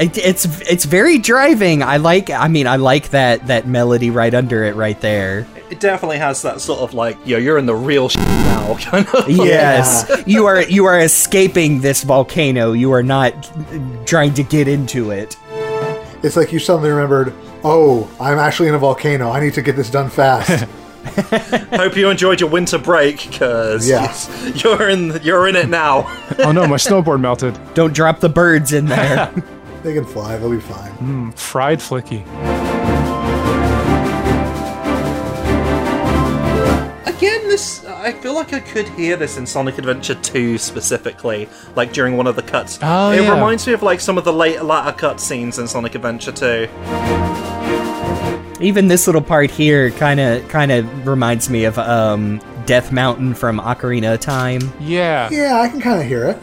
It, 0.00 0.16
it's 0.16 0.46
it's 0.62 0.86
very 0.86 1.18
driving. 1.18 1.82
I 1.82 1.98
like. 1.98 2.30
I 2.30 2.48
mean, 2.48 2.66
I 2.66 2.76
like 2.76 3.10
that 3.10 3.46
that 3.48 3.66
melody 3.66 4.08
right 4.08 4.32
under 4.32 4.64
it, 4.64 4.74
right 4.74 4.98
there. 5.02 5.46
It 5.68 5.78
definitely 5.78 6.16
has 6.16 6.40
that 6.40 6.62
sort 6.62 6.80
of 6.80 6.94
like, 6.94 7.18
yo, 7.26 7.36
you're 7.36 7.58
in 7.58 7.66
the 7.66 7.74
real 7.74 8.08
shit 8.08 8.22
now 8.22 8.76
kind 8.80 9.06
of. 9.08 9.28
Yes, 9.28 10.10
you 10.26 10.46
are 10.46 10.62
you 10.62 10.86
are 10.86 10.98
escaping 10.98 11.82
this 11.82 12.02
volcano. 12.02 12.72
You 12.72 12.92
are 12.92 13.02
not 13.02 13.52
trying 14.06 14.32
to 14.34 14.42
get 14.42 14.68
into 14.68 15.10
it. 15.10 15.36
It's 16.22 16.34
like 16.34 16.50
you 16.50 16.58
suddenly 16.58 16.88
remembered, 16.88 17.34
oh, 17.62 18.10
I'm 18.18 18.38
actually 18.38 18.68
in 18.68 18.74
a 18.74 18.78
volcano. 18.78 19.30
I 19.30 19.40
need 19.40 19.52
to 19.54 19.62
get 19.62 19.76
this 19.76 19.90
done 19.90 20.08
fast. 20.08 20.64
Hope 21.72 21.96
you 21.96 22.08
enjoyed 22.08 22.40
your 22.40 22.48
winter 22.48 22.78
break, 22.78 23.28
because 23.30 23.86
yes. 23.86 24.30
you're 24.64 24.88
in 24.88 25.20
you're 25.22 25.46
in 25.46 25.56
it 25.56 25.68
now. 25.68 26.04
Oh 26.38 26.52
no, 26.52 26.66
my 26.66 26.76
snowboard 26.76 27.20
melted. 27.20 27.58
Don't 27.74 27.92
drop 27.92 28.20
the 28.20 28.30
birds 28.30 28.72
in 28.72 28.86
there. 28.86 29.30
They 29.82 29.94
can 29.94 30.04
fly. 30.04 30.36
They'll 30.36 30.50
be 30.50 30.60
fine. 30.60 31.32
Fried 31.32 31.78
flicky. 31.80 32.24
Again, 37.06 37.48
this 37.48 37.84
I 37.86 38.12
feel 38.12 38.34
like 38.34 38.52
I 38.52 38.60
could 38.60 38.88
hear 38.90 39.16
this 39.16 39.36
in 39.36 39.46
Sonic 39.46 39.76
Adventure 39.78 40.14
2 40.14 40.56
specifically, 40.58 41.48
like 41.76 41.92
during 41.92 42.16
one 42.16 42.26
of 42.26 42.36
the 42.36 42.42
cuts. 42.42 42.78
Oh, 42.82 43.10
it 43.10 43.22
yeah. 43.22 43.34
reminds 43.34 43.66
me 43.66 43.72
of 43.74 43.82
like 43.82 44.00
some 44.00 44.16
of 44.16 44.24
the 44.24 44.32
late 44.32 44.62
latter 44.62 44.96
cutscenes 44.96 45.58
in 45.58 45.68
Sonic 45.68 45.94
Adventure 45.94 46.32
2. 46.32 46.68
Even 48.62 48.88
this 48.88 49.06
little 49.06 49.22
part 49.22 49.50
here 49.50 49.90
kind 49.92 50.20
of 50.20 50.46
kind 50.48 50.70
of 50.72 51.06
reminds 51.06 51.50
me 51.50 51.64
of 51.64 51.78
um, 51.78 52.40
Death 52.66 52.92
Mountain 52.92 53.34
from 53.34 53.58
Ocarina 53.58 54.14
of 54.14 54.20
Time. 54.20 54.60
Yeah. 54.80 55.28
Yeah, 55.30 55.60
I 55.60 55.68
can 55.68 55.80
kind 55.80 56.00
of 56.00 56.06
hear 56.06 56.24
it. 56.26 56.38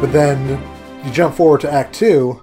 But 0.00 0.12
then 0.12 0.58
you 1.04 1.12
jump 1.12 1.34
forward 1.34 1.60
to 1.60 1.70
Act 1.70 1.94
2. 1.94 2.42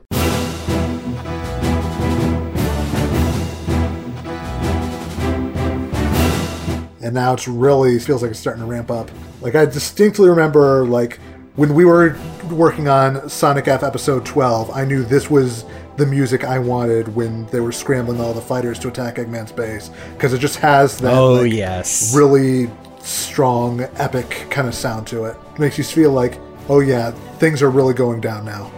And 7.02 7.16
now 7.16 7.34
it's 7.34 7.48
really 7.48 7.98
feels 7.98 8.22
like 8.22 8.30
it's 8.30 8.40
starting 8.40 8.62
to 8.62 8.70
ramp 8.70 8.92
up. 8.92 9.10
Like 9.42 9.56
I 9.56 9.66
distinctly 9.66 10.30
remember 10.30 10.86
like 10.86 11.20
when 11.56 11.74
we 11.74 11.84
were 11.84 12.16
working 12.52 12.88
on 12.88 13.28
Sonic 13.28 13.68
F 13.68 13.82
episode 13.82 14.24
12, 14.24 14.70
I 14.70 14.86
knew 14.86 15.04
this 15.04 15.32
was 15.32 15.66
the 15.96 16.06
music 16.06 16.44
I 16.44 16.60
wanted 16.60 17.16
when 17.16 17.48
they 17.48 17.60
were 17.60 17.72
scrambling 17.72 18.22
all 18.22 18.34
the 18.34 18.42
fighters 18.42 18.78
to 18.80 18.90
attack 18.90 19.16
Eggman's 19.16 19.52
base 19.52 19.90
because 20.14 20.32
it 20.32 20.38
just 20.38 20.60
has 20.60 21.00
that 21.00 21.12
Oh 21.12 21.42
like, 21.42 21.52
yes, 21.52 22.16
really 22.16 22.70
strong, 23.00 23.82
epic 23.96 24.46
kind 24.52 24.68
of 24.68 24.76
sound 24.76 25.08
to 25.08 25.26
it. 25.26 25.38
Makes 25.58 25.80
you 25.80 25.84
feel 25.84 26.12
like, 26.12 26.40
oh 26.70 26.80
yeah, 26.80 27.12
things 27.40 27.62
are 27.62 27.70
really 27.70 27.94
going 27.94 28.22
down 28.22 28.46
now. 28.46 28.72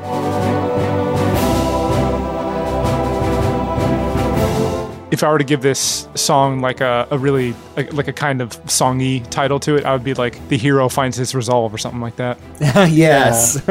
If 5.11 5.23
I 5.23 5.31
were 5.31 5.39
to 5.39 5.43
give 5.43 5.61
this 5.61 6.07
song 6.13 6.61
like 6.61 6.81
a, 6.81 7.07
a 7.09 7.17
really 7.17 7.55
like, 7.75 7.91
like 7.93 8.07
a 8.07 8.13
kind 8.13 8.41
of 8.41 8.51
songy 8.65 9.27
title 9.29 9.59
to 9.61 9.75
it, 9.75 9.83
I 9.83 9.91
would 9.93 10.03
be 10.03 10.13
like 10.13 10.47
the 10.49 10.57
hero 10.57 10.87
finds 10.87 11.17
his 11.17 11.33
resolve 11.33 11.73
or 11.73 11.77
something 11.79 11.99
like 11.99 12.15
that. 12.17 12.37
yes. 12.91 13.61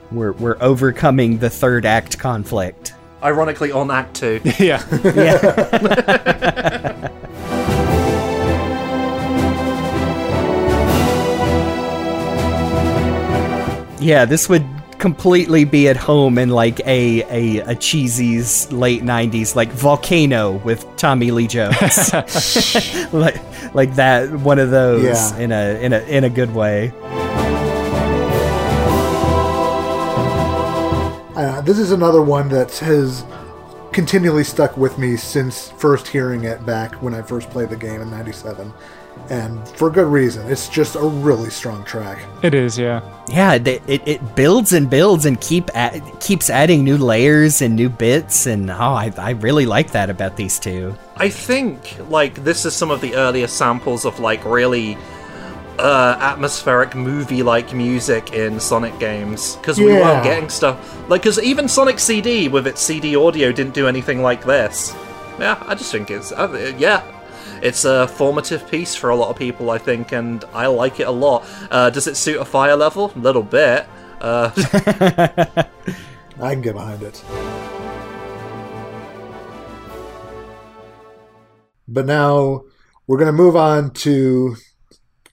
we're 0.12 0.32
we're 0.32 0.56
overcoming 0.60 1.38
the 1.38 1.50
third 1.50 1.84
act 1.84 2.18
conflict. 2.18 2.94
Ironically, 3.22 3.70
on 3.70 3.90
Act 3.90 4.16
2. 4.16 4.40
yeah. 4.58 4.82
Yeah, 5.14 7.08
this 14.24 14.48
would 14.48 14.64
completely 14.98 15.64
be 15.64 15.88
at 15.88 15.96
home 15.96 16.38
in 16.38 16.48
like 16.50 16.78
a 16.80 17.22
a, 17.30 17.58
a 17.72 17.74
cheesy's 17.74 18.70
late 18.72 19.02
'90s 19.02 19.54
like 19.56 19.70
Volcano 19.70 20.52
with 20.64 20.84
Tommy 20.96 21.30
Lee 21.30 21.46
Jones, 21.48 22.12
like 23.12 23.40
like 23.74 23.94
that 23.96 24.30
one 24.30 24.58
of 24.58 24.70
those 24.70 25.02
Yeah. 25.04 25.36
in 25.38 25.52
a 25.52 25.80
in 25.82 25.92
a 25.92 25.98
in 26.00 26.24
a 26.24 26.30
good 26.30 26.54
way. 26.54 26.92
Uh, 31.34 31.60
this 31.62 31.78
is 31.78 31.92
another 31.92 32.20
one 32.22 32.48
that 32.50 32.76
has 32.78 33.24
continually 33.92 34.44
stuck 34.44 34.76
with 34.76 34.98
me 34.98 35.16
since 35.16 35.70
first 35.70 36.06
hearing 36.06 36.44
it 36.44 36.64
back 36.64 36.94
when 37.02 37.14
I 37.14 37.22
first 37.22 37.50
played 37.50 37.70
the 37.70 37.76
game 37.76 38.00
in 38.00 38.10
'97, 38.10 38.72
and 39.30 39.66
for 39.68 39.88
good 39.90 40.06
reason. 40.08 40.50
It's 40.50 40.68
just 40.68 40.94
a 40.96 41.00
really 41.02 41.48
strong 41.50 41.84
track. 41.84 42.18
It 42.42 42.54
is, 42.54 42.78
yeah. 42.78 43.00
Yeah, 43.28 43.56
they, 43.58 43.80
it, 43.86 44.02
it 44.06 44.36
builds 44.36 44.72
and 44.72 44.90
builds 44.90 45.24
and 45.26 45.40
keep 45.40 45.70
a- 45.74 46.00
keeps 46.20 46.50
adding 46.50 46.82
new 46.84 46.96
layers 46.98 47.62
and 47.62 47.76
new 47.76 47.88
bits, 47.88 48.46
and 48.46 48.70
oh, 48.70 48.74
I, 48.74 49.12
I 49.16 49.30
really 49.30 49.64
like 49.64 49.92
that 49.92 50.10
about 50.10 50.36
these 50.36 50.58
two. 50.58 50.94
I 51.16 51.28
think 51.28 51.96
like 52.10 52.42
this 52.44 52.64
is 52.64 52.74
some 52.74 52.90
of 52.90 53.00
the 53.00 53.14
earlier 53.14 53.46
samples 53.46 54.04
of 54.04 54.18
like 54.18 54.44
really 54.44 54.98
uh, 55.78 56.16
atmospheric 56.20 56.94
movie-like 56.94 57.72
music 57.72 58.32
in 58.32 58.60
Sonic 58.60 58.98
games 58.98 59.56
because 59.56 59.78
we 59.78 59.86
Yeah. 59.92 60.00
weren't 60.00 60.24
getting 60.24 60.48
stuff 60.50 60.76
like 61.08 61.22
because 61.22 61.38
even 61.40 61.68
Sonic 61.68 61.98
CD 61.98 62.48
with 62.48 62.66
its 62.66 62.80
CD 62.82 63.16
audio 63.16 63.52
didn't 63.52 63.72
do 63.74 63.86
anything 63.88 64.20
like 64.22 64.44
this. 64.44 64.94
Yeah, 65.38 65.62
I 65.66 65.74
just 65.74 65.90
think 65.90 66.10
it's 66.10 66.32
uh, 66.32 66.74
yeah. 66.78 67.02
It's 67.62 67.84
a 67.84 68.08
formative 68.08 68.68
piece 68.68 68.96
for 68.96 69.10
a 69.10 69.16
lot 69.16 69.30
of 69.30 69.36
people, 69.36 69.70
I 69.70 69.78
think, 69.78 70.10
and 70.10 70.44
I 70.52 70.66
like 70.66 70.98
it 70.98 71.06
a 71.06 71.12
lot. 71.12 71.46
Uh, 71.70 71.90
does 71.90 72.08
it 72.08 72.16
suit 72.16 72.40
a 72.40 72.44
fire 72.44 72.74
level? 72.74 73.12
A 73.14 73.18
little 73.20 73.44
bit. 73.44 73.86
Uh, 74.20 74.50
I 76.40 76.54
can 76.54 76.60
get 76.60 76.74
behind 76.74 77.04
it. 77.04 77.22
But 81.86 82.06
now 82.06 82.62
we're 83.06 83.18
going 83.18 83.26
to 83.26 83.32
move 83.32 83.54
on 83.54 83.92
to 83.92 84.56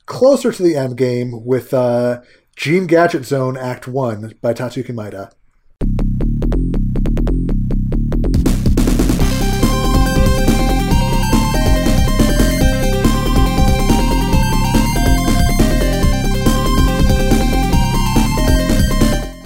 closer 0.05 0.51
to 0.51 0.61
the 0.61 0.75
end 0.75 0.97
game 0.97 1.43
with 1.43 1.73
uh, 1.73 2.21
Gene 2.55 2.85
Gadget 2.85 3.25
Zone 3.25 3.57
Act 3.57 3.87
1 3.87 4.35
by 4.39 4.53
Tatsuki 4.53 4.91
Maeda. 4.91 5.31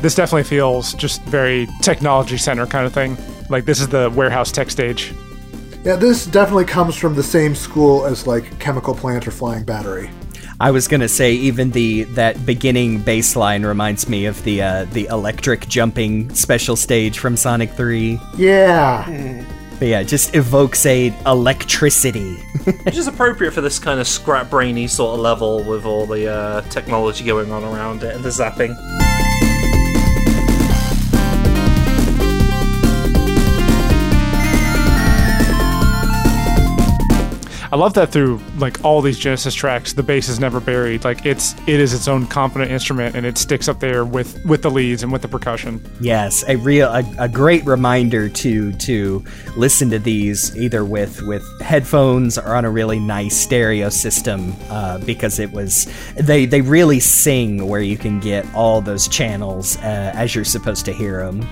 This 0.04 0.16
definitely 0.16 0.44
feels 0.44 0.94
just 0.96 1.22
very 1.22 1.66
technology 1.82 2.36
center 2.36 2.66
kind 2.66 2.86
of 2.86 2.92
thing. 2.92 3.18
Like 3.50 3.64
this 3.64 3.80
is 3.80 3.88
the 3.88 4.12
warehouse 4.14 4.52
tech 4.52 4.70
stage. 4.70 5.14
Yeah, 5.86 5.96
this 5.96 6.26
definitely 6.26 6.66
comes 6.66 6.98
from 6.98 7.16
the 7.16 7.24
same 7.24 7.56
school 7.56 8.06
as 8.06 8.28
like 8.28 8.60
Chemical 8.60 8.94
Plant 8.94 9.26
or 9.30 9.32
Flying 9.32 9.64
Battery. 9.64 10.10
I 10.60 10.72
was 10.72 10.90
gonna 10.90 11.08
say 11.08 11.32
even 11.32 11.72
the 11.72 12.04
that 12.16 12.46
beginning 12.46 13.00
bass 13.00 13.38
line 13.38 13.66
reminds 13.66 14.10
me 14.10 14.26
of 14.26 14.44
the 14.44 14.62
uh, 14.62 14.86
the 14.92 15.06
electric 15.06 15.70
jumping 15.70 16.34
special 16.36 16.76
stage 16.76 17.18
from 17.18 17.38
Sonic 17.38 17.72
Three. 17.72 18.20
Yeah. 18.36 19.46
But 19.80 19.88
yeah, 19.88 20.04
just 20.04 20.36
evokes 20.36 20.86
a 20.86 21.16
electricity. 21.26 22.36
Which 22.84 22.98
is 22.98 23.08
appropriate 23.08 23.54
for 23.54 23.62
this 23.62 23.80
kind 23.80 24.02
of 24.02 24.08
scrap 24.10 24.50
brainy 24.50 24.88
sort 24.88 25.14
of 25.14 25.22
level 25.22 25.64
with 25.64 25.86
all 25.86 26.06
the 26.06 26.30
uh, 26.30 26.62
technology 26.64 27.24
going 27.24 27.54
on 27.54 27.64
around 27.64 28.04
it 28.04 28.14
and 28.14 28.24
the 28.24 28.30
zapping. 28.30 28.76
I 37.74 37.76
love 37.76 37.96
that 37.96 38.12
through 38.12 38.40
like 38.60 38.86
all 38.86 39.02
these 39.02 39.18
Genesis 39.18 39.56
tracks, 39.56 39.94
the 39.94 40.04
bass 40.04 40.30
is 40.30 40.40
never 40.40 40.60
buried. 40.60 41.04
Like 41.04 41.26
it's 41.26 41.56
it 41.62 41.80
is 41.80 41.92
its 41.92 42.08
own 42.08 42.28
competent 42.28 42.70
instrument, 42.70 43.16
and 43.16 43.26
it 43.26 43.36
sticks 43.36 43.68
up 43.68 43.80
there 43.80 44.06
with 44.06 44.40
with 44.46 44.62
the 44.62 44.70
leads 44.70 45.02
and 45.02 45.12
with 45.12 45.24
the 45.24 45.28
percussion. 45.28 45.84
Yes, 46.00 46.44
a 46.48 46.56
real 46.58 46.88
a, 46.94 47.04
a 47.18 47.28
great 47.28 47.66
reminder 47.66 48.30
to 48.30 48.74
to 48.74 49.26
listen 49.58 49.90
to 49.90 49.98
these 49.98 50.56
either 50.56 50.86
with 50.86 51.24
with 51.24 51.44
headphones 51.62 52.38
or 52.38 52.54
on 52.54 52.64
a 52.64 52.70
really 52.70 53.00
nice 53.00 53.36
stereo 53.36 53.90
system 53.90 54.54
uh, 54.70 55.00
because 55.00 55.40
it 55.40 55.52
was 55.52 55.92
they 56.14 56.46
they 56.46 56.62
really 56.62 57.00
sing 57.00 57.68
where 57.68 57.82
you 57.82 57.98
can 57.98 58.20
get 58.20 58.46
all 58.54 58.82
those 58.82 59.08
channels 59.08 59.78
uh, 59.78 60.12
as 60.14 60.36
you're 60.36 60.46
supposed 60.46 60.86
to 60.86 60.94
hear 60.94 61.26
them. 61.26 61.44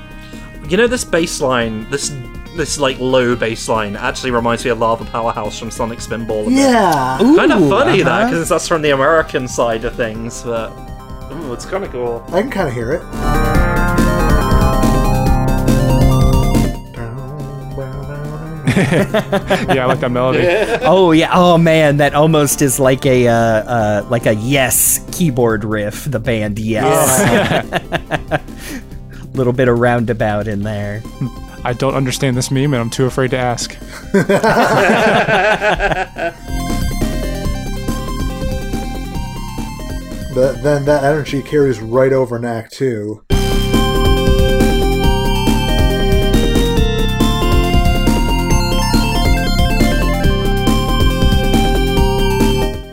You 0.69 0.77
know 0.77 0.85
this 0.85 1.03
bass 1.03 1.41
line, 1.41 1.89
this 1.89 2.11
this 2.55 2.79
like 2.79 2.99
low 2.99 3.35
bass 3.35 3.67
line 3.69 3.95
actually 3.95 4.31
reminds 4.31 4.63
me 4.65 4.71
of 4.71 4.79
Lava 4.79 5.05
Powerhouse 5.05 5.57
from 5.57 5.71
Sonic 5.71 5.99
Spinball. 5.99 6.43
a 6.43 6.45
bit. 6.45 6.53
Yeah. 6.53 7.17
kind 7.19 7.51
of 7.51 7.69
funny 7.69 8.03
that 8.03 8.07
uh-huh. 8.07 8.29
because 8.29 8.49
that's 8.49 8.67
from 8.67 8.81
the 8.81 8.91
American 8.91 9.47
side 9.47 9.85
of 9.85 9.95
things, 9.95 10.43
but 10.43 10.71
ooh, 11.31 11.53
it's 11.53 11.65
kind 11.65 11.83
of 11.83 11.91
cool. 11.91 12.23
I 12.27 12.41
can 12.41 12.51
kind 12.51 12.67
of 12.67 12.73
hear 12.73 12.91
it. 12.93 13.01
Yeah, 18.81 19.83
I 19.83 19.85
like 19.85 19.99
that 19.99 20.11
melody. 20.11 20.45
Oh 20.81 21.11
yeah, 21.11 21.31
oh 21.33 21.57
man, 21.57 21.97
that 21.97 22.13
almost 22.13 22.61
is 22.61 22.79
like 22.79 23.05
a 23.05 23.27
uh, 23.27 23.33
uh, 23.33 24.07
like 24.09 24.25
a 24.25 24.33
yes 24.33 25.05
keyboard 25.11 25.63
riff. 25.63 26.05
The 26.05 26.19
band 26.19 26.57
yes, 26.57 27.61
little 29.33 29.53
bit 29.53 29.67
of 29.67 29.77
roundabout 29.79 30.47
in 30.47 30.63
there. 30.63 31.03
I 31.63 31.73
don't 31.73 31.95
understand 31.95 32.35
this 32.35 32.51
meme, 32.51 32.73
and 32.73 32.81
I'm 32.81 32.89
too 32.89 33.05
afraid 33.05 33.31
to 33.31 33.37
ask. 33.37 33.77
But 40.33 40.63
then 40.63 40.85
that 40.85 41.03
energy 41.03 41.43
carries 41.43 41.81
right 41.81 42.13
over 42.13 42.37
in 42.37 42.45
Act 42.45 42.71
Two. 42.71 43.21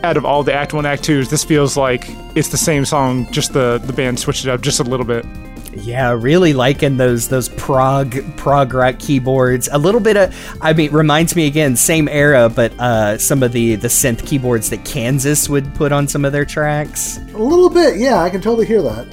Out 0.03 0.17
of 0.17 0.25
all 0.25 0.43
the 0.43 0.53
Act 0.53 0.73
One, 0.73 0.85
Act 0.85 1.03
Twos, 1.03 1.29
this 1.29 1.45
feels 1.45 1.77
like 1.77 2.07
it's 2.35 2.49
the 2.49 2.57
same 2.57 2.83
song, 2.83 3.31
just 3.31 3.53
the 3.53 3.77
the 3.85 3.93
band 3.93 4.19
switched 4.19 4.43
it 4.43 4.49
up 4.49 4.59
just 4.59 4.81
a 4.81 4.83
little 4.83 5.05
bit. 5.05 5.25
Yeah, 5.71 6.11
really 6.11 6.53
liking 6.53 6.97
those 6.97 7.27
those 7.27 7.47
prog 7.49 8.15
prog 8.37 8.73
rock 8.73 8.97
keyboards. 8.99 9.69
A 9.71 9.77
little 9.77 10.01
bit 10.01 10.17
of, 10.17 10.57
I 10.61 10.73
mean, 10.73 10.91
reminds 10.91 11.35
me 11.35 11.45
again, 11.47 11.75
same 11.75 12.07
era, 12.07 12.49
but 12.49 12.77
uh, 12.79 13.17
some 13.17 13.43
of 13.43 13.51
the 13.51 13.75
the 13.75 13.87
synth 13.87 14.25
keyboards 14.25 14.69
that 14.71 14.83
Kansas 14.83 15.47
would 15.47 15.73
put 15.75 15.91
on 15.91 16.07
some 16.07 16.25
of 16.25 16.31
their 16.31 16.45
tracks. 16.45 17.17
A 17.33 17.37
little 17.37 17.69
bit, 17.69 17.97
yeah, 17.97 18.21
I 18.21 18.29
can 18.29 18.41
totally 18.41 18.65
hear 18.65 18.81
that. 18.81 19.07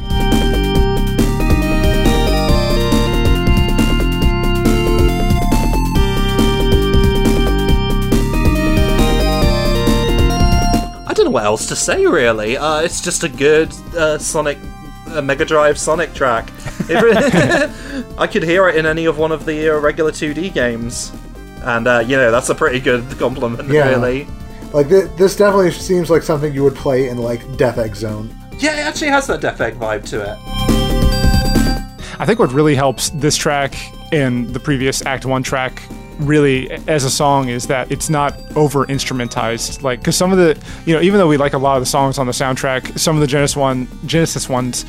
I 11.09 11.13
don't 11.15 11.27
know 11.27 11.31
what 11.31 11.45
else 11.45 11.67
to 11.67 11.77
say 11.77 12.07
really. 12.07 12.57
Uh, 12.57 12.81
it's 12.81 13.01
just 13.01 13.25
a 13.25 13.29
good 13.29 13.73
uh, 13.95 14.19
Sonic, 14.19 14.59
uh, 15.17 15.23
Mega 15.23 15.45
Drive 15.45 15.79
Sonic 15.79 16.13
track. 16.15 16.51
It 16.89 16.97
I 18.19 18.27
could 18.27 18.43
hear 18.43 18.69
it 18.69 18.77
in 18.77 18.87
any 18.87 19.07
of 19.07 19.19
one 19.19 19.33
of 19.33 19.45
the 19.47 19.71
uh, 19.75 19.79
regular 19.81 20.11
2D 20.13 20.53
games, 20.53 21.13
and 21.63 21.87
uh, 21.89 22.05
you 22.07 22.17
know 22.17 22.31
that's 22.31 22.49
a 22.51 22.55
pretty 22.55 22.81
good 22.81 23.05
compliment, 23.19 23.69
Yeah. 23.69 23.89
really. 23.91 24.27
Like 24.73 24.89
th- 24.89 25.11
this 25.17 25.37
definitely 25.37 25.71
seems 25.71 26.11
like 26.11 26.23
something 26.23 26.53
you 26.53 26.63
would 26.65 26.75
play 26.75 27.09
in 27.09 27.19
like 27.19 27.41
Death 27.57 27.79
Egg 27.79 27.95
Zone. 27.97 28.35
Yeah, 28.59 28.73
it 28.75 28.87
actually 28.87 29.09
has 29.09 29.27
that 29.29 29.41
Death 29.41 29.61
Egg 29.61 29.75
vibe 29.77 30.05
to 30.11 30.23
it. 30.23 30.39
I 32.19 32.25
think 32.27 32.39
what 32.39 32.53
really 32.53 32.75
helps 32.75 33.11
this 33.11 33.37
track 33.37 33.75
and 34.13 34.49
the 34.49 34.61
previous 34.61 35.05
Act 35.05 35.27
One 35.27 35.43
track 35.43 35.83
really 36.19 36.71
as 36.89 37.05
a 37.05 37.11
song 37.11 37.49
is 37.49 37.67
that 37.67 37.91
it's 37.91 38.09
not 38.09 38.35
over 38.57 38.87
instrumentized. 38.87 39.83
Like 39.83 40.01
because 40.01 40.17
some 40.17 40.33
of 40.33 40.39
the 40.39 40.59
you 40.87 40.95
know 40.95 41.01
even 41.03 41.19
though 41.19 41.29
we 41.29 41.37
like 41.37 41.53
a 41.53 41.59
lot 41.59 41.77
of 41.77 41.83
the 41.83 41.87
songs 41.87 42.19
on 42.19 42.27
the 42.27 42.33
soundtrack 42.33 42.99
some 42.99 43.17
of 43.17 43.21
the 43.21 43.27
genesis 43.27 43.57
one 43.57 43.87
genesis 44.07 44.49
ones 44.49 44.85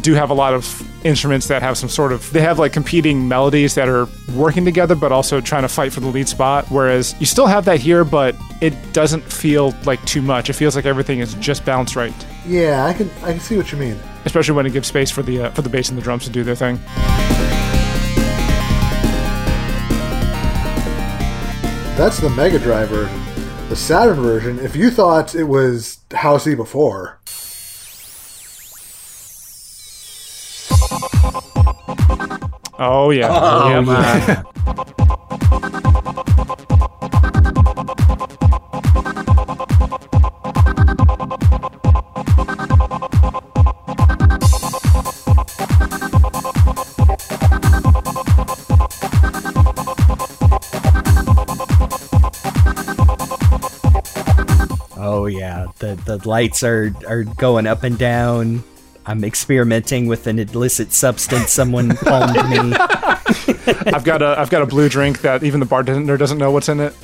do 0.00 0.14
have 0.14 0.30
a 0.30 0.34
lot 0.34 0.52
of 0.52 0.82
instruments 1.06 1.48
that 1.48 1.62
have 1.62 1.78
some 1.78 1.88
sort 1.88 2.12
of 2.12 2.30
they 2.32 2.40
have 2.40 2.58
like 2.58 2.72
competing 2.72 3.28
melodies 3.28 3.74
that 3.76 3.88
are 3.88 4.06
working 4.34 4.64
together 4.64 4.94
but 4.94 5.12
also 5.12 5.40
trying 5.40 5.62
to 5.62 5.68
fight 5.68 5.92
for 5.92 6.00
the 6.00 6.08
lead 6.08 6.28
spot. 6.28 6.66
Whereas 6.68 7.14
you 7.20 7.26
still 7.26 7.46
have 7.46 7.64
that 7.66 7.80
here 7.80 8.04
but 8.04 8.34
it 8.60 8.74
doesn't 8.92 9.22
feel 9.22 9.74
like 9.84 10.04
too 10.04 10.22
much. 10.22 10.50
It 10.50 10.54
feels 10.54 10.76
like 10.76 10.84
everything 10.84 11.20
is 11.20 11.34
just 11.34 11.64
balanced 11.64 11.96
right. 11.96 12.12
Yeah, 12.46 12.84
I 12.84 12.92
can 12.92 13.10
I 13.22 13.32
can 13.32 13.40
see 13.40 13.56
what 13.56 13.72
you 13.72 13.78
mean. 13.78 13.98
especially 14.24 14.54
when 14.54 14.66
it 14.66 14.72
gives 14.72 14.88
space 14.88 15.10
for 15.10 15.22
the 15.22 15.42
uh, 15.42 15.50
for 15.50 15.62
the 15.62 15.70
bass 15.70 15.88
and 15.88 15.96
the 15.96 16.02
drums 16.02 16.24
to 16.24 16.30
do 16.30 16.42
their 16.44 16.56
thing 16.56 16.78
That's 21.96 22.20
the 22.20 22.28
Mega 22.28 22.58
Drive 22.58 22.90
version. 22.90 23.22
The 23.70 23.74
Saturn 23.74 24.20
version, 24.20 24.58
if 24.58 24.76
you 24.76 24.90
thought 24.90 25.34
it 25.34 25.44
was 25.44 26.00
housey 26.10 26.54
before, 26.54 27.18
oh 32.78 33.10
yeah 33.10 33.28
Oh, 33.30 33.80
yeah. 33.80 34.96
Oh 55.26 55.28
yeah, 55.28 55.66
the 55.80 55.96
the 56.04 56.18
lights 56.28 56.62
are 56.62 56.94
are 57.08 57.24
going 57.24 57.66
up 57.66 57.82
and 57.82 57.98
down. 57.98 58.62
I'm 59.06 59.24
experimenting 59.24 60.06
with 60.06 60.28
an 60.28 60.38
illicit 60.38 60.92
substance 60.92 61.50
someone 61.50 61.96
palmed 61.96 62.36
me. 62.48 62.76
I've 63.92 64.04
got 64.04 64.22
a 64.22 64.38
I've 64.38 64.50
got 64.50 64.62
a 64.62 64.66
blue 64.66 64.88
drink 64.88 65.22
that 65.22 65.42
even 65.42 65.58
the 65.58 65.66
bartender 65.66 66.16
doesn't 66.16 66.38
know 66.38 66.52
what's 66.52 66.68
in 66.68 66.78
it. 66.78 66.94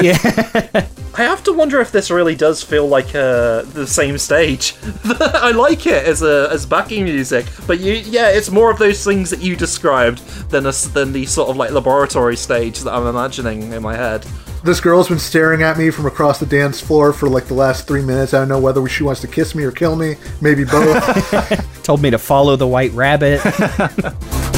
Yeah. 0.00 0.16
I 1.14 1.22
have 1.24 1.42
to 1.42 1.52
wonder 1.52 1.80
if 1.80 1.90
this 1.90 2.08
really 2.08 2.36
does 2.36 2.62
feel 2.62 2.86
like 2.86 3.16
uh, 3.16 3.62
the 3.62 3.84
same 3.88 4.16
stage. 4.16 4.76
I 5.04 5.50
like 5.50 5.84
it 5.84 6.06
as 6.06 6.22
a 6.22 6.48
as 6.52 6.64
backing 6.64 7.02
music, 7.02 7.46
but 7.66 7.80
you, 7.80 7.94
yeah, 7.94 8.28
it's 8.28 8.48
more 8.48 8.70
of 8.70 8.78
those 8.78 9.02
things 9.02 9.28
that 9.30 9.42
you 9.42 9.56
described 9.56 10.20
than 10.50 10.66
a 10.66 10.68
s 10.68 10.86
than 10.86 11.12
the 11.12 11.26
sort 11.26 11.50
of 11.50 11.56
like 11.56 11.72
laboratory 11.72 12.36
stage 12.36 12.78
that 12.78 12.94
I'm 12.94 13.08
imagining 13.08 13.72
in 13.72 13.82
my 13.82 13.96
head. 13.96 14.24
This 14.64 14.80
girl's 14.80 15.08
been 15.08 15.18
staring 15.18 15.62
at 15.62 15.76
me 15.76 15.90
from 15.90 16.06
across 16.06 16.38
the 16.38 16.46
dance 16.46 16.80
floor 16.80 17.12
for 17.12 17.28
like 17.28 17.46
the 17.46 17.54
last 17.54 17.86
three 17.86 18.02
minutes. 18.02 18.32
I 18.32 18.38
don't 18.38 18.48
know 18.48 18.60
whether 18.60 18.86
she 18.88 19.02
wants 19.02 19.20
to 19.22 19.28
kiss 19.28 19.54
me 19.54 19.64
or 19.64 19.72
kill 19.72 19.96
me. 19.96 20.16
Maybe 20.40 20.64
both. 20.64 21.82
Told 21.82 22.00
me 22.00 22.10
to 22.10 22.18
follow 22.18 22.56
the 22.56 22.68
white 22.68 22.92
rabbit. 22.92 23.40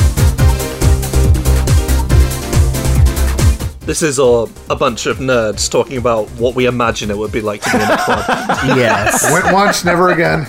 This 3.85 4.01
is 4.01 4.19
a, 4.19 4.47
a 4.71 4.77
bunch 4.77 5.05
of 5.05 5.19
nerds 5.19 5.71
talking 5.71 5.99
about 5.99 6.31
what 6.31 6.55
we 6.55 6.65
imagine 6.65 7.11
it 7.11 7.19
would 7.19 7.33
be 7.33 7.43
like 7.43 7.61
to 7.61 7.71
be 7.71 7.77
in 7.77 7.91
a 7.91 7.99
club. 7.99 8.25
yes. 8.79 9.31
Went 9.31 9.53
once, 9.53 9.85
never 9.85 10.11
again. 10.11 10.47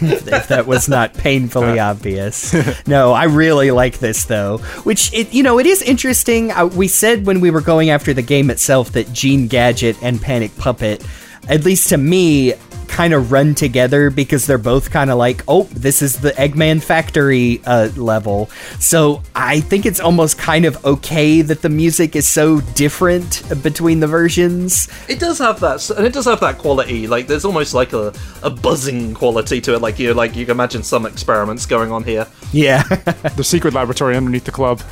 If 0.00 0.48
that 0.48 0.66
was 0.66 0.88
not 0.88 1.14
painfully 1.26 1.78
obvious. 1.78 2.54
No, 2.86 3.12
I 3.12 3.24
really 3.24 3.70
like 3.70 3.98
this 3.98 4.24
though. 4.24 4.58
Which 4.84 5.12
it 5.12 5.32
you 5.32 5.42
know 5.42 5.58
it 5.58 5.66
is 5.66 5.82
interesting. 5.82 6.50
Uh, 6.50 6.66
we 6.66 6.88
said 6.88 7.26
when 7.26 7.40
we 7.40 7.50
were 7.50 7.60
going 7.60 7.90
after 7.90 8.12
the 8.12 8.22
game 8.22 8.50
itself 8.50 8.92
that 8.92 9.12
Gene 9.12 9.46
Gadget 9.46 9.96
and 10.02 10.20
Panic 10.20 10.56
Puppet, 10.56 11.04
at 11.48 11.64
least 11.64 11.88
to 11.90 11.96
me, 11.96 12.54
kind 13.00 13.14
of 13.14 13.32
run 13.32 13.54
together 13.54 14.10
because 14.10 14.46
they're 14.46 14.58
both 14.58 14.90
kind 14.90 15.10
of 15.10 15.16
like, 15.16 15.42
oh, 15.48 15.62
this 15.72 16.02
is 16.02 16.20
the 16.20 16.32
Eggman 16.32 16.82
Factory 16.82 17.62
uh, 17.64 17.88
level. 17.96 18.50
So 18.78 19.22
I 19.34 19.60
think 19.60 19.86
it's 19.86 20.00
almost 20.00 20.36
kind 20.36 20.66
of 20.66 20.84
okay 20.84 21.40
that 21.40 21.62
the 21.62 21.70
music 21.70 22.14
is 22.14 22.26
so 22.26 22.60
different 22.74 23.42
between 23.62 24.00
the 24.00 24.06
versions. 24.06 24.86
It 25.08 25.18
does 25.18 25.38
have 25.38 25.60
that, 25.60 25.88
and 25.88 26.06
it 26.06 26.12
does 26.12 26.26
have 26.26 26.40
that 26.40 26.58
quality. 26.58 27.06
Like 27.06 27.26
there's 27.26 27.46
almost 27.46 27.72
like 27.72 27.94
a, 27.94 28.12
a 28.42 28.50
buzzing 28.50 29.14
quality 29.14 29.62
to 29.62 29.76
it. 29.76 29.80
Like 29.80 29.98
you 29.98 30.12
like 30.12 30.36
you 30.36 30.44
can 30.44 30.52
imagine 30.52 30.82
some 30.82 31.06
experiments 31.06 31.64
going 31.64 31.90
on 31.90 32.04
here. 32.04 32.26
Yeah. 32.52 32.82
The 33.40 33.44
secret 33.44 33.72
laboratory 33.72 34.16
underneath 34.16 34.44
the 34.44 34.50
club. 34.50 34.82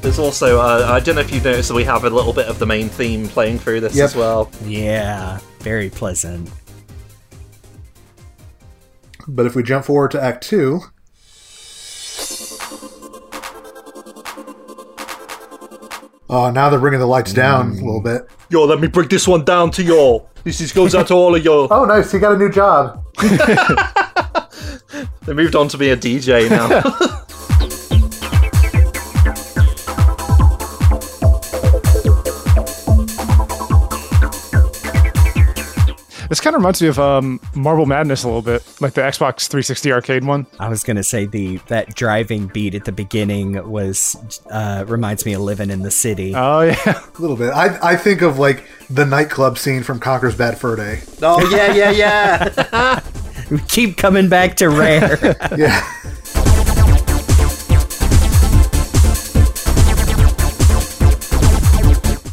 There's 0.00 0.18
also, 0.18 0.60
uh, 0.60 0.86
I 0.88 1.00
don't 1.00 1.16
know 1.16 1.20
if 1.20 1.32
you've 1.32 1.44
noticed 1.44 1.68
that 1.68 1.74
we 1.74 1.84
have 1.84 2.04
a 2.04 2.10
little 2.10 2.32
bit 2.32 2.46
of 2.46 2.58
the 2.58 2.66
main 2.66 2.88
theme 2.88 3.28
playing 3.28 3.58
through 3.58 3.80
this 3.80 3.94
Yep. 3.96 4.04
as 4.04 4.16
well. 4.16 4.50
Yeah, 4.64 5.38
very 5.60 5.90
pleasant. 5.90 6.50
But 9.26 9.44
if 9.44 9.54
we 9.54 9.62
jump 9.62 9.84
forward 9.84 10.12
to 10.12 10.22
Act 10.22 10.42
Two, 10.46 10.80
oh, 16.30 16.50
now 16.50 16.70
they're 16.70 16.78
bringing 16.78 17.00
the 17.00 17.06
lights 17.06 17.32
down 17.32 17.70
a 17.72 17.74
little 17.74 18.00
bit. 18.02 18.22
Yo, 18.50 18.64
let 18.64 18.80
me 18.80 18.88
break 18.88 19.08
this 19.10 19.26
one 19.28 19.44
down 19.44 19.70
to 19.72 19.82
y'all. 19.82 20.30
This 20.44 20.60
is, 20.60 20.72
goes 20.72 20.94
out 20.94 21.08
to 21.08 21.14
all 21.14 21.34
of 21.34 21.44
y'all. 21.44 21.68
Oh, 21.72 21.84
nice! 21.84 22.10
He 22.12 22.18
got 22.18 22.32
a 22.32 22.38
new 22.38 22.50
job. 22.50 23.04
They 25.26 25.34
moved 25.34 25.54
on 25.54 25.68
to 25.68 25.76
be 25.76 25.90
a 25.90 25.96
DJ 25.96 26.48
now. 26.48 26.68
This 36.28 36.40
kind 36.40 36.54
of 36.54 36.60
reminds 36.60 36.82
me 36.82 36.88
of 36.88 36.98
um, 36.98 37.40
Marble 37.54 37.86
Madness 37.86 38.22
a 38.22 38.26
little 38.28 38.42
bit, 38.42 38.62
like 38.80 38.92
the 38.92 39.00
Xbox 39.00 39.48
360 39.48 39.92
arcade 39.92 40.24
one. 40.24 40.46
I 40.60 40.68
was 40.68 40.84
gonna 40.84 41.02
say 41.02 41.24
the 41.24 41.56
that 41.68 41.94
driving 41.94 42.48
beat 42.48 42.74
at 42.74 42.84
the 42.84 42.92
beginning 42.92 43.68
was 43.70 44.40
uh, 44.50 44.84
reminds 44.86 45.24
me 45.24 45.32
of 45.32 45.40
living 45.40 45.70
in 45.70 45.80
the 45.80 45.90
city. 45.90 46.34
Oh 46.34 46.60
yeah, 46.60 46.76
A 47.18 47.20
little 47.20 47.36
bit. 47.36 47.50
I 47.50 47.92
I 47.92 47.96
think 47.96 48.20
of 48.22 48.38
like 48.38 48.64
the 48.90 49.06
nightclub 49.06 49.58
scene 49.58 49.82
from 49.82 50.00
Conker's 50.00 50.34
Bad 50.36 50.58
Fur 50.58 50.76
Day. 50.76 51.00
oh, 51.22 51.48
yeah, 51.50 51.72
yeah, 51.72 51.90
yeah. 51.90 53.00
we 53.50 53.58
keep 53.68 53.96
coming 53.96 54.28
back 54.28 54.56
to 54.56 54.68
rare. 54.68 55.36
Yeah. 55.56 55.82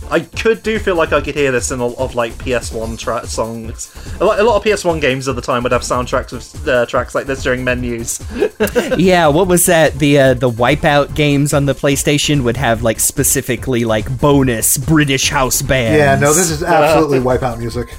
I 0.09 0.19
could 0.19 0.63
do 0.63 0.77
feel 0.79 0.95
like 0.95 1.11
I 1.13 1.21
could 1.21 1.35
hear 1.35 1.51
this 1.51 1.71
in 1.71 1.79
a 1.79 1.85
lot 1.85 1.97
of 1.99 2.15
like 2.15 2.33
PS1 2.33 2.99
tra- 2.99 3.25
songs. 3.27 3.93
A 4.19 4.25
lot, 4.25 4.39
a 4.39 4.43
lot 4.43 4.57
of 4.57 4.63
PS1 4.63 5.01
games 5.01 5.27
at 5.27 5.35
the 5.35 5.41
time 5.41 5.63
would 5.63 5.71
have 5.71 5.81
soundtracks 5.81 6.31
of 6.31 6.67
uh, 6.67 6.85
tracks 6.85 7.15
like 7.15 7.25
this 7.25 7.43
during 7.43 7.63
menus. 7.63 8.23
yeah, 8.97 9.27
what 9.27 9.47
was 9.47 9.65
that? 9.65 9.93
The 9.95 10.19
uh, 10.19 10.33
the 10.35 10.49
Wipeout 10.49 11.15
games 11.15 11.53
on 11.53 11.65
the 11.65 11.73
PlayStation 11.73 12.43
would 12.43 12.57
have 12.57 12.83
like 12.83 12.99
specifically 12.99 13.85
like 13.85 14.19
bonus 14.19 14.77
British 14.77 15.29
house 15.29 15.61
bands. 15.61 15.97
Yeah. 15.97 16.15
No, 16.15 16.33
this 16.33 16.49
is 16.49 16.63
absolutely 16.63 17.19
Wipeout 17.19 17.59
music. 17.59 17.93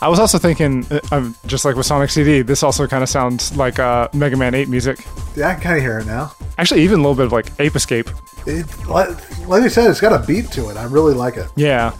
I 0.00 0.08
was 0.08 0.18
also 0.18 0.38
thinking, 0.38 0.86
uh, 0.90 1.00
um, 1.12 1.34
just 1.46 1.64
like 1.64 1.76
with 1.76 1.86
Sonic 1.86 2.10
CD, 2.10 2.42
this 2.42 2.62
also 2.62 2.86
kind 2.86 3.02
of 3.02 3.08
sounds 3.08 3.56
like 3.56 3.78
uh, 3.78 4.08
Mega 4.12 4.36
Man 4.36 4.54
8 4.54 4.68
music. 4.68 5.04
Yeah, 5.36 5.48
I 5.48 5.54
can 5.54 5.62
kind 5.62 5.76
of 5.76 5.82
hear 5.82 5.98
it 5.98 6.06
now. 6.06 6.32
Actually, 6.58 6.82
even 6.82 7.00
a 7.00 7.02
little 7.02 7.14
bit 7.14 7.26
of 7.26 7.32
like 7.32 7.52
Ape 7.58 7.76
Escape. 7.76 8.10
It, 8.46 8.66
like, 8.86 9.08
like 9.46 9.62
I 9.62 9.68
said, 9.68 9.90
it's 9.90 10.00
got 10.00 10.12
a 10.12 10.26
beat 10.26 10.50
to 10.52 10.70
it. 10.70 10.76
I 10.76 10.84
really 10.84 11.14
like 11.14 11.36
it. 11.36 11.50
Yeah, 11.56 11.92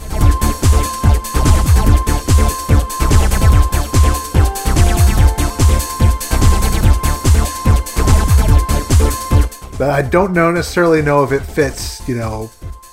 But 9.81 9.89
I 9.89 10.03
don't 10.03 10.31
know 10.31 10.51
necessarily 10.51 11.01
know 11.01 11.23
if 11.23 11.31
it 11.31 11.39
fits, 11.41 12.07
you 12.07 12.15
know, 12.15 12.51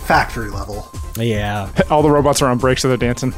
factory 0.08 0.48
level. 0.48 0.90
Yeah. 1.18 1.70
all 1.90 2.02
the 2.02 2.10
robots 2.10 2.40
are 2.40 2.48
on 2.48 2.56
breaks, 2.56 2.80
so 2.80 2.88
they're 2.88 2.96
dancing. 2.96 3.32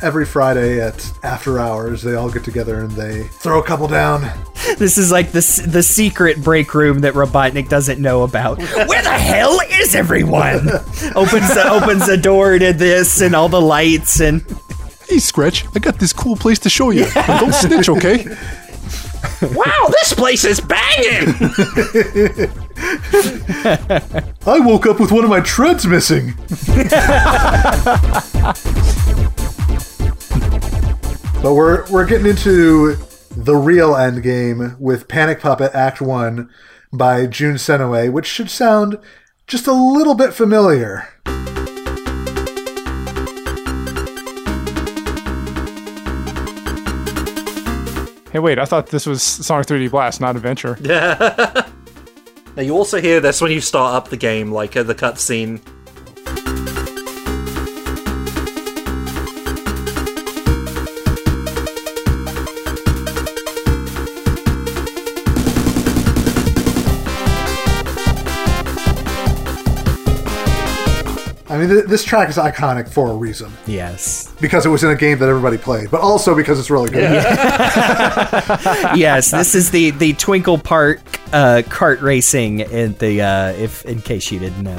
Every 0.00 0.24
Friday 0.24 0.80
at 0.80 1.12
after 1.24 1.58
hours, 1.58 2.02
they 2.02 2.14
all 2.14 2.30
get 2.30 2.44
together 2.44 2.78
and 2.78 2.92
they 2.92 3.24
throw 3.24 3.58
a 3.58 3.64
couple 3.64 3.88
down. 3.88 4.30
This 4.78 4.96
is 4.98 5.10
like 5.10 5.32
the 5.32 5.64
the 5.66 5.82
secret 5.82 6.40
break 6.44 6.72
room 6.72 7.00
that 7.00 7.14
Robotnik 7.14 7.68
doesn't 7.68 8.00
know 8.00 8.22
about. 8.22 8.58
Where 8.58 9.02
the 9.02 9.10
hell 9.10 9.58
is 9.68 9.96
everyone? 9.96 10.68
opens 11.16 11.52
the, 11.52 11.68
opens 11.68 12.06
the 12.06 12.16
door 12.16 12.56
to 12.60 12.72
this 12.72 13.20
and 13.20 13.34
all 13.34 13.48
the 13.48 13.60
lights 13.60 14.20
and 14.20 14.44
Hey, 15.08 15.18
Scratch, 15.18 15.64
I 15.74 15.80
got 15.80 15.98
this 15.98 16.12
cool 16.12 16.36
place 16.36 16.60
to 16.60 16.70
show 16.70 16.90
you. 16.90 17.06
But 17.14 17.40
don't 17.40 17.54
snitch, 17.54 17.88
okay? 17.88 18.26
wow, 19.54 19.86
this 19.90 20.12
place 20.12 20.44
is 20.44 20.60
banging! 20.60 21.34
I 24.46 24.60
woke 24.60 24.86
up 24.86 25.00
with 25.00 25.12
one 25.12 25.24
of 25.24 25.30
my 25.30 25.40
treads 25.40 25.86
missing. 25.86 26.34
but 31.42 31.54
we're 31.54 31.90
we're 31.90 32.06
getting 32.06 32.26
into 32.26 32.96
the 33.30 33.56
real 33.56 33.96
end 33.96 34.22
game 34.22 34.76
with 34.78 35.08
Panic 35.08 35.40
Puppet 35.40 35.74
Act 35.74 36.00
1 36.00 36.48
by 36.92 37.26
Jun 37.26 37.54
Senoue, 37.54 38.12
which 38.12 38.26
should 38.26 38.50
sound 38.50 38.98
just 39.46 39.66
a 39.66 39.72
little 39.72 40.14
bit 40.14 40.34
familiar. 40.34 41.08
Hey, 48.38 48.42
wait, 48.42 48.60
I 48.60 48.66
thought 48.66 48.86
this 48.86 49.04
was 49.04 49.20
Sonic 49.20 49.66
3D 49.66 49.90
Blast, 49.90 50.20
not 50.20 50.36
Adventure. 50.36 50.78
Yeah. 50.88 51.66
now 52.54 52.62
you 52.62 52.72
also 52.72 53.00
hear 53.00 53.18
this 53.18 53.40
when 53.40 53.50
you 53.50 53.60
start 53.60 53.96
up 53.96 54.10
the 54.10 54.16
game, 54.16 54.52
like 54.52 54.76
uh, 54.76 54.84
the 54.84 54.94
cutscene. 54.94 55.60
Mean, 71.68 71.76
th- 71.76 71.86
this 71.88 72.04
track 72.04 72.28
is 72.28 72.36
iconic 72.36 72.88
for 72.88 73.10
a 73.10 73.14
reason. 73.14 73.52
yes. 73.66 74.32
Because 74.40 74.66
it 74.66 74.68
was 74.70 74.82
in 74.84 74.90
a 74.90 74.96
game 74.96 75.18
that 75.18 75.28
everybody 75.28 75.58
played, 75.58 75.90
but 75.90 76.00
also 76.00 76.34
because 76.34 76.58
it's 76.58 76.70
really 76.70 76.90
good. 76.90 77.02
Yes, 78.96 79.30
this 79.30 79.54
is 79.54 79.70
the 79.70 79.90
the 79.92 80.12
Twinkle 80.14 80.58
Park 80.58 81.00
uh, 81.32 81.62
kart 81.66 82.00
racing 82.00 82.60
in 82.60 82.94
the 82.94 83.20
uh, 83.22 83.48
if 83.52 83.84
in 83.84 84.00
case 84.00 84.30
you 84.32 84.38
didn't 84.38 84.62
know. 84.62 84.76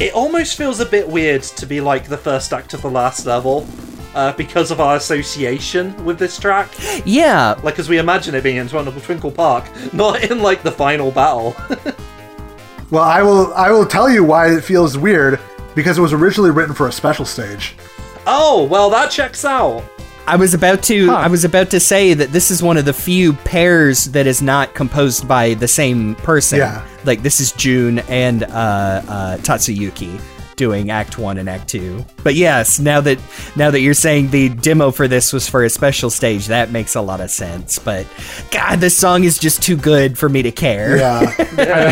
It 0.00 0.14
almost 0.14 0.56
feels 0.56 0.80
a 0.80 0.86
bit 0.86 1.06
weird 1.06 1.42
to 1.42 1.66
be 1.66 1.80
like 1.82 2.08
the 2.08 2.16
first 2.16 2.54
act 2.54 2.72
of 2.72 2.80
the 2.80 2.90
last 2.90 3.26
level. 3.26 3.66
Uh, 4.14 4.32
because 4.32 4.72
of 4.72 4.80
our 4.80 4.96
association 4.96 5.94
with 6.04 6.18
this 6.18 6.36
track, 6.36 6.68
Yeah, 7.04 7.54
like 7.62 7.78
as 7.78 7.88
we 7.88 7.98
imagine 7.98 8.34
it 8.34 8.42
being 8.42 8.56
in 8.56 8.66
Twinkle 8.66 8.92
Twinkle 9.00 9.30
Park, 9.30 9.64
not 9.92 10.24
in 10.24 10.40
like 10.42 10.64
the 10.64 10.72
final 10.72 11.12
battle. 11.12 11.54
Well, 12.90 13.04
I 13.04 13.22
will 13.22 13.52
I 13.54 13.70
will 13.70 13.86
tell 13.86 14.10
you 14.10 14.24
why 14.24 14.52
it 14.52 14.62
feels 14.62 14.98
weird 14.98 15.38
because 15.74 15.98
it 15.98 16.00
was 16.00 16.12
originally 16.12 16.50
written 16.50 16.74
for 16.74 16.88
a 16.88 16.92
special 16.92 17.24
stage. 17.24 17.76
oh, 18.26 18.64
well, 18.70 18.90
that 18.90 19.10
checks 19.10 19.44
out. 19.44 19.84
I 20.26 20.36
was 20.36 20.54
about 20.54 20.82
to 20.84 21.10
I 21.10 21.28
was 21.28 21.44
about 21.44 21.70
to 21.70 21.80
say 21.80 22.14
that 22.14 22.30
this 22.30 22.50
is 22.50 22.62
one 22.62 22.76
of 22.76 22.84
the 22.84 22.92
few 22.92 23.32
pairs 23.32 24.04
that 24.06 24.26
is 24.26 24.42
not 24.42 24.74
composed 24.74 25.26
by 25.26 25.54
the 25.54 25.68
same 25.68 26.14
person. 26.16 26.58
Yeah. 26.58 26.86
Like 27.04 27.22
this 27.22 27.40
is 27.40 27.52
Jun 27.52 28.00
and 28.00 28.44
uh, 28.44 28.46
uh, 29.08 29.36
Tatsuyuki 29.38 30.20
doing 30.60 30.90
Act 30.90 31.16
One 31.16 31.38
and 31.38 31.48
Act 31.48 31.68
Two. 31.68 32.04
But 32.22 32.34
yes, 32.34 32.78
now 32.78 33.00
that 33.00 33.18
now 33.56 33.70
that 33.70 33.80
you're 33.80 33.94
saying 33.94 34.28
the 34.28 34.50
demo 34.50 34.90
for 34.90 35.08
this 35.08 35.32
was 35.32 35.48
for 35.48 35.64
a 35.64 35.70
special 35.70 36.10
stage, 36.10 36.48
that 36.48 36.70
makes 36.70 36.94
a 36.94 37.00
lot 37.00 37.22
of 37.22 37.30
sense. 37.30 37.78
But 37.78 38.06
God, 38.50 38.80
this 38.80 38.94
song 38.94 39.24
is 39.24 39.38
just 39.38 39.62
too 39.62 39.74
good 39.74 40.18
for 40.18 40.28
me 40.28 40.42
to 40.42 40.52
care. 40.52 40.98
Yeah. 40.98 41.34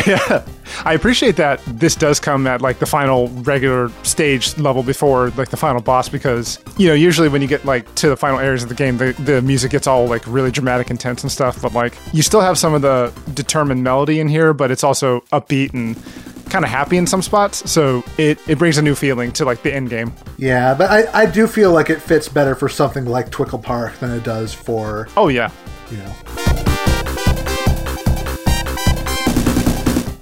yeah. 0.06 0.46
I 0.84 0.92
appreciate 0.92 1.36
that 1.36 1.62
this 1.66 1.94
does 1.94 2.20
come 2.20 2.46
at 2.46 2.60
like 2.60 2.78
the 2.78 2.84
final 2.84 3.28
regular 3.28 3.90
stage 4.02 4.58
level 4.58 4.82
before 4.82 5.30
like 5.30 5.48
the 5.48 5.56
final 5.56 5.80
boss 5.80 6.10
because 6.10 6.58
you 6.76 6.88
know 6.88 6.94
usually 6.94 7.30
when 7.30 7.40
you 7.40 7.48
get 7.48 7.64
like 7.64 7.92
to 7.94 8.10
the 8.10 8.18
final 8.18 8.38
areas 8.38 8.62
of 8.62 8.68
the 8.68 8.74
game 8.74 8.98
the, 8.98 9.12
the 9.24 9.40
music 9.40 9.70
gets 9.70 9.86
all 9.86 10.06
like 10.06 10.22
really 10.26 10.50
dramatic 10.50 10.90
intense 10.90 11.22
and 11.22 11.32
stuff 11.32 11.62
but 11.62 11.72
like 11.72 11.94
you 12.12 12.22
still 12.22 12.42
have 12.42 12.58
some 12.58 12.74
of 12.74 12.82
the 12.82 13.12
determined 13.32 13.82
melody 13.82 14.20
in 14.20 14.28
here 14.28 14.52
but 14.52 14.70
it's 14.70 14.84
also 14.84 15.20
upbeat 15.32 15.72
and 15.72 15.96
kind 16.48 16.64
of 16.64 16.70
happy 16.70 16.96
in 16.96 17.06
some 17.06 17.22
spots 17.22 17.70
so 17.70 18.02
it, 18.16 18.38
it 18.48 18.58
brings 18.58 18.78
a 18.78 18.82
new 18.82 18.94
feeling 18.94 19.30
to 19.32 19.44
like 19.44 19.62
the 19.62 19.72
end 19.72 19.90
game 19.90 20.12
yeah, 20.36 20.72
but 20.72 20.88
I, 20.88 21.22
I 21.22 21.26
do 21.26 21.48
feel 21.48 21.72
like 21.72 21.90
it 21.90 22.00
fits 22.00 22.28
better 22.28 22.54
for 22.54 22.68
something 22.68 23.04
like 23.04 23.30
Twinkle 23.30 23.58
Park 23.58 23.98
than 23.98 24.12
it 24.12 24.22
does 24.22 24.54
for, 24.54 25.08
oh 25.16 25.28
yeah 25.28 25.50
you 25.90 25.98
know. 25.98 26.47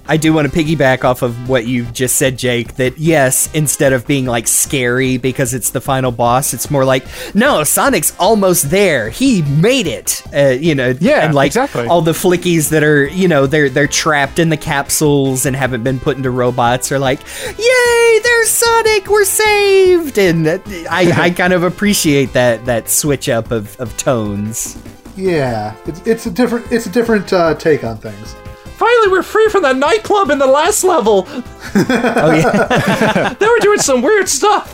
I 0.07 0.17
do 0.17 0.33
want 0.33 0.51
to 0.51 0.57
piggyback 0.57 1.03
off 1.03 1.21
of 1.21 1.49
what 1.49 1.65
you 1.67 1.85
just 1.85 2.15
said, 2.17 2.37
Jake, 2.37 2.75
that 2.75 2.97
yes, 2.97 3.53
instead 3.53 3.93
of 3.93 4.07
being 4.07 4.25
like 4.25 4.47
scary 4.47 5.17
because 5.17 5.53
it's 5.53 5.71
the 5.71 5.81
final 5.81 6.11
boss, 6.11 6.53
it's 6.53 6.71
more 6.71 6.85
like, 6.85 7.05
no, 7.35 7.63
Sonic's 7.63 8.15
almost 8.19 8.69
there. 8.69 9.09
He 9.09 9.41
made 9.43 9.87
it. 9.87 10.21
Uh, 10.33 10.49
you 10.59 10.75
know, 10.75 10.93
Yeah, 10.99 11.25
and 11.25 11.35
like 11.35 11.49
exactly. 11.49 11.87
all 11.87 12.01
the 12.01 12.11
flickies 12.13 12.69
that 12.69 12.83
are, 12.83 13.07
you 13.07 13.27
know, 13.27 13.45
they're 13.47 13.69
they're 13.69 13.87
trapped 13.87 14.39
in 14.39 14.49
the 14.49 14.57
capsules 14.57 15.45
and 15.45 15.55
haven't 15.55 15.83
been 15.83 15.99
put 15.99 16.17
into 16.17 16.31
robots 16.31 16.91
are 16.91 16.99
like, 16.99 17.19
yay, 17.57 18.19
there's 18.23 18.49
Sonic, 18.49 19.07
we're 19.07 19.25
saved. 19.25 20.17
And 20.17 20.47
I, 20.89 21.11
I 21.25 21.29
kind 21.31 21.53
of 21.53 21.63
appreciate 21.63 22.33
that 22.33 22.65
that 22.65 22.89
switch 22.89 23.29
up 23.29 23.51
of, 23.51 23.79
of 23.79 23.95
tones. 23.97 24.81
Yeah, 25.15 25.75
it's, 25.85 26.05
it's 26.05 26.25
a 26.27 26.31
different 26.31 26.71
it's 26.71 26.85
a 26.85 26.91
different 26.91 27.33
uh, 27.33 27.55
take 27.55 27.83
on 27.83 27.97
things. 27.97 28.35
Finally, 28.77 29.07
we're 29.09 29.23
free 29.23 29.49
from 29.49 29.63
that 29.63 29.75
nightclub 29.75 30.29
in 30.29 30.37
the 30.39 30.47
last 30.47 30.83
level. 30.83 31.27
Oh 31.79 32.31
yeah. 32.33 33.33
They 33.39 33.45
were 33.45 33.59
doing 33.59 33.79
some 33.79 34.01
weird 34.01 34.27
stuff. 34.29 34.73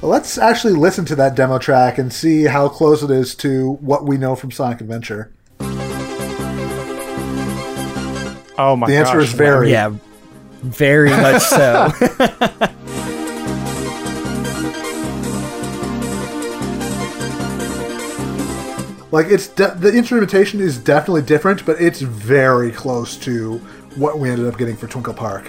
Well, 0.00 0.10
let's 0.10 0.36
actually 0.38 0.72
listen 0.74 1.04
to 1.06 1.14
that 1.16 1.34
demo 1.36 1.58
track 1.58 1.98
and 1.98 2.12
see 2.12 2.44
how 2.44 2.68
close 2.68 3.02
it 3.02 3.10
is 3.10 3.34
to 3.36 3.72
what 3.82 4.04
we 4.06 4.16
know 4.16 4.34
from 4.34 4.50
Sonic 4.50 4.80
Adventure. 4.80 5.32
Oh 8.58 8.74
my 8.76 8.86
The 8.88 8.96
answer 8.96 9.18
gosh. 9.18 9.24
is 9.28 9.32
very. 9.34 9.70
yeah. 9.70 9.90
Very 10.62 11.10
much 11.10 11.42
so. 11.42 11.92
Like 19.16 19.28
it's 19.28 19.46
de- 19.48 19.74
the 19.76 19.90
instrumentation 19.94 20.60
is 20.60 20.76
definitely 20.76 21.22
different, 21.22 21.64
but 21.64 21.80
it's 21.80 22.02
very 22.02 22.70
close 22.70 23.16
to 23.20 23.56
what 23.94 24.18
we 24.18 24.28
ended 24.28 24.46
up 24.46 24.58
getting 24.58 24.76
for 24.76 24.88
Twinkle 24.88 25.14
Park. 25.14 25.46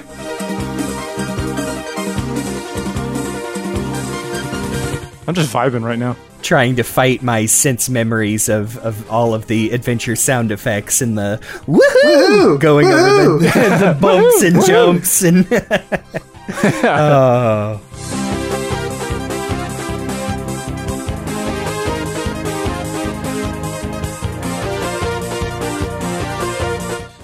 I'm 5.27 5.35
just 5.35 5.51
vibing 5.51 5.83
right 5.83 5.99
now. 5.99 6.15
Trying 6.41 6.77
to 6.77 6.83
fight 6.83 7.21
my 7.21 7.45
sense 7.45 7.89
memories 7.89 8.47
of, 8.47 8.77
of 8.77 9.11
all 9.11 9.33
of 9.33 9.47
the 9.47 9.71
adventure 9.71 10.15
sound 10.15 10.53
effects 10.53 11.01
and 11.01 11.17
the 11.17 11.41
woohoo 11.65 11.81
Woohoo! 12.05 12.59
going 12.61 12.87
over 12.87 13.37
the, 13.37 13.49
the 13.49 13.97
bumps 13.99 14.43
and 14.43 14.65
jumps 14.65 15.23
and 15.23 15.45
oh 16.85 18.26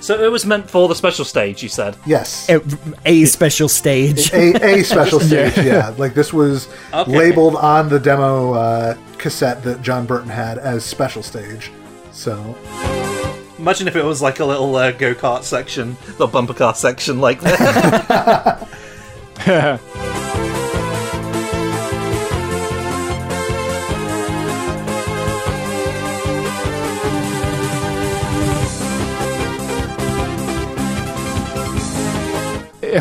so 0.03 0.21
it 0.21 0.29
was 0.31 0.45
meant 0.45 0.69
for 0.69 0.87
the 0.87 0.95
special 0.95 1.23
stage. 1.25 1.63
You 1.63 1.69
said. 1.69 1.95
Yes. 2.05 2.49
a, 2.49 2.61
a 3.05 3.25
special 3.25 3.69
stage. 3.69 4.31
a, 4.33 4.53
a 4.79 4.83
special 4.93 5.19
stage, 5.19 5.57
yeah. 5.57 5.93
Like 5.97 6.13
this 6.13 6.33
was 6.33 6.67
Okay. 6.93 7.17
labeled 7.17 7.55
on 7.55 7.89
the 7.89 7.99
demo 7.99 8.53
uh, 8.53 8.97
cassette 9.17 9.63
that 9.63 9.81
Jon 9.81 10.05
Burton 10.05 10.29
had 10.29 10.57
as 10.57 10.83
special 10.83 11.23
stage. 11.23 11.71
So 12.11 12.55
Imagine 13.57 13.87
if 13.87 13.95
it 13.95 14.03
was 14.03 14.21
like 14.21 14.39
a 14.41 14.45
little 14.45 14.75
uh, 14.75 14.91
go 14.91 15.13
kart 15.15 15.43
section, 15.43 15.95
the 16.17 16.27
bumper 16.27 16.53
car 16.53 16.75
section, 16.75 17.21
like 17.21 17.39
that. 17.39 18.67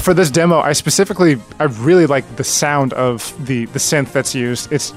For 0.01 0.15
this 0.15 0.31
demo, 0.31 0.59
I 0.59 0.73
specifically, 0.73 1.39
I 1.59 1.65
really 1.65 2.07
like 2.07 2.37
the 2.37 2.45
sound 2.45 2.93
of 2.95 3.35
the 3.47 3.67
the 3.67 3.79
synth 3.79 4.13
that's 4.13 4.35
used. 4.35 4.73
It's, 4.73 4.93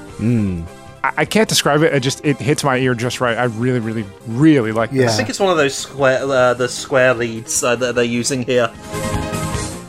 I, 1.04 1.12
I 1.18 1.24
can't 1.24 1.48
describe 1.48 1.82
it. 1.82 1.94
It 1.94 2.00
just 2.00 2.24
it 2.24 2.36
hits 2.38 2.64
my 2.64 2.78
ear 2.78 2.94
just 2.94 3.20
right. 3.20 3.36
I 3.36 3.44
really, 3.44 3.80
really, 3.80 4.04
really 4.26 4.72
like 4.72 4.90
yeah, 4.92 5.06
I 5.06 5.08
think 5.12 5.28
it's 5.28 5.40
one 5.40 5.50
of 5.50 5.56
those 5.56 5.74
square, 5.74 6.22
uh, 6.24 6.54
the 6.54 6.68
square 6.68 7.14
leads 7.14 7.62
uh, 7.62 7.76
that 7.76 7.94
they're 7.94 8.04
using 8.04 8.42
here. 8.42 8.68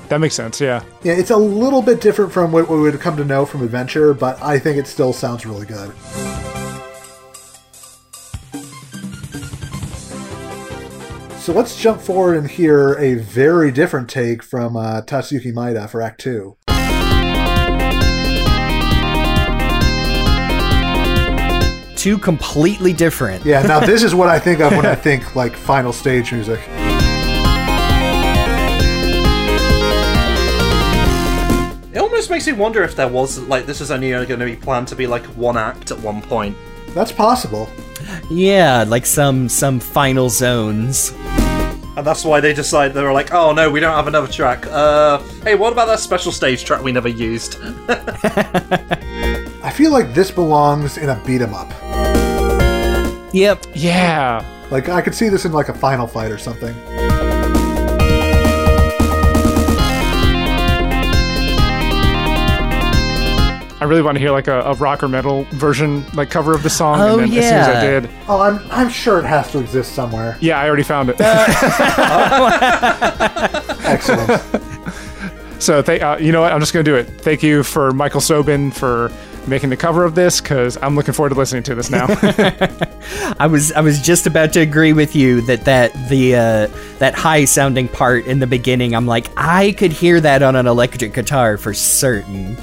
That 0.10 0.20
makes 0.20 0.36
sense. 0.36 0.62
Yeah. 0.62 0.84
yeah, 1.04 1.14
it's 1.14 1.32
a 1.32 1.38
little 1.38 1.82
bit 1.82 2.00
different 2.00 2.32
from 2.32 2.54
what 2.54 2.70
we 2.70 2.80
would 2.80 3.00
come 3.02 3.18
to 3.18 3.26
know 3.26 3.46
from 3.46 3.62
Adventure, 3.62 4.14
but 4.14 4.42
I 4.42 4.58
think 4.58 4.78
it 4.78 4.88
still 4.88 5.12
sounds 5.12 5.46
really 5.46 5.66
good. 5.66 5.94
So 11.48 11.54
let's 11.54 11.82
jump 11.82 12.02
forward 12.02 12.36
and 12.36 12.52
hear 12.52 12.96
a 12.96 13.16
very 13.16 13.72
different 13.72 14.10
take 14.10 14.44
from 14.44 14.76
uh, 14.76 15.02
Tatsuki 15.04 15.54
Maeda 15.54 15.90
for 15.90 16.02
Act 16.02 16.20
Two. 16.20 16.58
Two 21.96 22.18
completely 22.18 22.92
different. 22.92 23.46
Yeah, 23.46 23.62
now 23.62 23.80
this 23.80 24.04
is 24.04 24.14
what 24.14 24.28
I 24.28 24.40
think 24.40 24.60
of 24.60 24.74
when 24.74 24.86
I 24.86 24.94
think 25.08 25.38
like 25.38 25.56
final 25.56 25.94
stage 25.94 26.34
music. 26.34 26.60
It 31.94 31.98
almost 31.98 32.30
makes 32.30 32.46
me 32.46 32.52
wonder 32.52 32.84
if 32.84 32.98
there 32.98 33.08
was 33.08 33.40
like 33.44 33.66
this 33.66 33.80
was 33.80 33.90
only 33.90 34.10
going 34.10 34.42
to 34.42 34.46
be 34.46 34.58
planned 34.58 34.90
to 34.90 34.98
be 34.98 35.08
like 35.08 35.24
one 35.38 35.56
act 35.56 35.92
at 35.92 36.00
one 36.02 36.22
point. 36.22 36.58
That's 36.90 37.14
possible. 37.14 37.70
Yeah, 38.30 38.84
like 38.88 39.06
some 39.06 39.50
some 39.50 39.80
final 39.80 40.30
zones. 40.30 41.14
And 41.98 42.06
that's 42.06 42.24
why 42.24 42.40
they 42.40 42.54
decide 42.54 42.94
they 42.94 43.02
were 43.02 43.12
like, 43.12 43.34
oh 43.34 43.54
no, 43.54 43.72
we 43.72 43.80
don't 43.80 43.96
have 43.96 44.08
another 44.08 44.28
track. 44.28 44.68
Uh, 44.68 45.18
hey, 45.44 45.56
what 45.56 45.74
about 45.74 45.88
that 45.88 46.00
special 46.00 46.32
stage 46.32 46.64
track 46.64 46.84
we 46.84 46.92
never 46.92 47.08
used? 47.08 47.58
I 47.90 49.72
feel 49.74 49.92
like 49.92 50.14
this 50.14 50.30
belongs 50.30 50.98
in 50.98 51.10
a 51.10 51.16
beat 51.26 51.42
'em 51.42 51.54
up. 51.56 51.72
Yep. 53.34 53.66
Yeah. 53.74 54.44
Like 54.70 54.90
I 54.90 55.02
could 55.02 55.16
see 55.16 55.30
this 55.30 55.46
in 55.46 55.52
like 55.54 55.70
a 55.70 55.74
final 55.74 56.06
fight 56.08 56.32
or 56.32 56.38
something. 56.38 56.76
I 63.80 63.84
really 63.86 64.02
want 64.02 64.16
to 64.16 64.20
hear 64.20 64.32
like 64.32 64.48
a, 64.48 64.62
a 64.62 64.74
rock 64.76 65.04
or 65.04 65.08
metal 65.08 65.44
version, 65.52 66.04
like 66.14 66.32
cover 66.32 66.54
of 66.54 66.64
the 66.64 66.70
song. 66.70 67.00
Oh, 67.00 67.20
and 67.20 67.32
then 67.32 67.38
as 67.38 67.46
soon 67.46 67.54
as 67.54 67.68
I 67.68 67.74
yeah. 67.74 68.00
did, 68.00 68.10
Oh, 68.28 68.42
I'm 68.42 68.60
I'm 68.72 68.90
sure 68.90 69.20
it 69.20 69.26
has 69.26 69.52
to 69.52 69.60
exist 69.60 69.94
somewhere. 69.94 70.38
yeah, 70.42 70.60
I 70.60 70.68
already 70.68 70.84
found 70.84 71.10
it. 71.10 71.18
Excellent. 73.86 74.42
so, 75.62 75.82
th- 75.82 76.02
uh, 76.02 76.18
you 76.20 76.32
know 76.32 76.42
what? 76.42 76.52
I'm 76.54 76.60
just 76.60 76.74
going 76.74 76.86
to 76.86 76.92
do 76.92 76.96
it. 76.96 77.04
Thank 77.22 77.44
you 77.44 77.64
for 77.64 77.92
Michael 77.92 78.22
Sobin 78.22 78.74
for 78.74 79.12
making 79.48 79.70
the 79.70 79.78
cover 79.78 80.04
of 80.04 80.14
this 80.16 80.42
because 80.42 80.78
I'm 80.82 80.96
looking 80.96 81.14
forward 81.14 81.30
to 81.30 81.36
listening 81.36 81.64
to 81.64 81.76
this 81.76 81.90
now. 81.90 82.08
I 83.40 83.48
was 83.48 83.72
I 83.72 83.82
was 83.82 84.02
just 84.02 84.28
about 84.28 84.54
to 84.54 84.60
agree 84.60 84.94
with 84.94 85.16
you 85.16 85.42
that 85.42 85.66
that 85.66 85.94
the 86.10 86.36
uh, 86.36 86.68
that 87.00 87.14
high 87.14 87.46
sounding 87.46 87.88
part 87.88 88.26
in 88.26 88.40
the 88.40 88.48
beginning. 88.48 88.94
I'm 88.96 89.06
like 89.06 89.28
I 89.38 89.72
could 89.74 89.92
hear 89.94 90.20
that 90.22 90.44
on 90.44 90.56
an 90.56 90.68
electric 90.68 91.14
guitar 91.14 91.58
for 91.58 91.74
certain. 91.74 92.58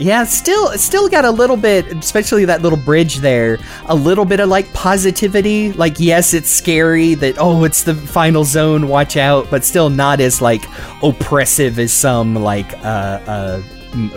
Yeah, 0.00 0.24
still 0.24 0.76
still 0.78 1.08
got 1.08 1.24
a 1.24 1.30
little 1.30 1.56
bit, 1.56 1.86
especially 1.92 2.46
that 2.46 2.62
little 2.62 2.78
bridge 2.78 3.16
there, 3.16 3.58
a 3.86 3.94
little 3.94 4.24
bit 4.24 4.40
of 4.40 4.48
like 4.48 4.72
positivity. 4.72 5.72
Like 5.72 6.00
yes, 6.00 6.32
it's 6.34 6.50
scary 6.50 7.14
that 7.16 7.36
oh, 7.38 7.64
it's 7.64 7.82
the 7.82 7.94
final 7.94 8.44
zone, 8.44 8.88
watch 8.88 9.16
out, 9.16 9.50
but 9.50 9.64
still 9.64 9.90
not 9.90 10.20
as 10.20 10.40
like 10.40 10.64
oppressive 11.02 11.78
as 11.78 11.92
some 11.92 12.34
like 12.34 12.72
uh 12.84 13.20
uh 13.26 13.62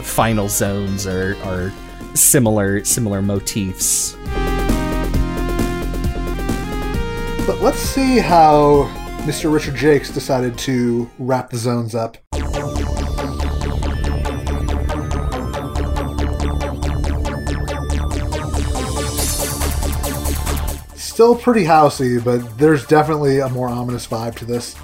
final 0.01 0.47
zones 0.47 1.05
or 1.05 1.35
or 1.45 1.73
similar 2.15 2.85
similar 2.85 3.21
motifs. 3.21 4.15
but 7.45 7.59
let's 7.59 7.79
see 7.79 8.19
how 8.19 8.89
Mr. 9.25 9.51
Richard 9.53 9.75
Jacques 9.75 10.13
decided 10.13 10.57
to 10.59 11.09
wrap 11.19 11.49
the 11.49 11.57
zones 11.57 11.93
up. 11.93 12.17
Still 21.13 21.35
pretty 21.35 21.63
housey, 21.63 22.21
but 22.23 22.57
there's 22.57 22.87
definitely 22.87 23.37
a 23.37 23.47
more 23.47 23.69
ominous 23.69 24.07
vibe 24.07 24.35
to 24.37 24.45
this. 24.45 24.75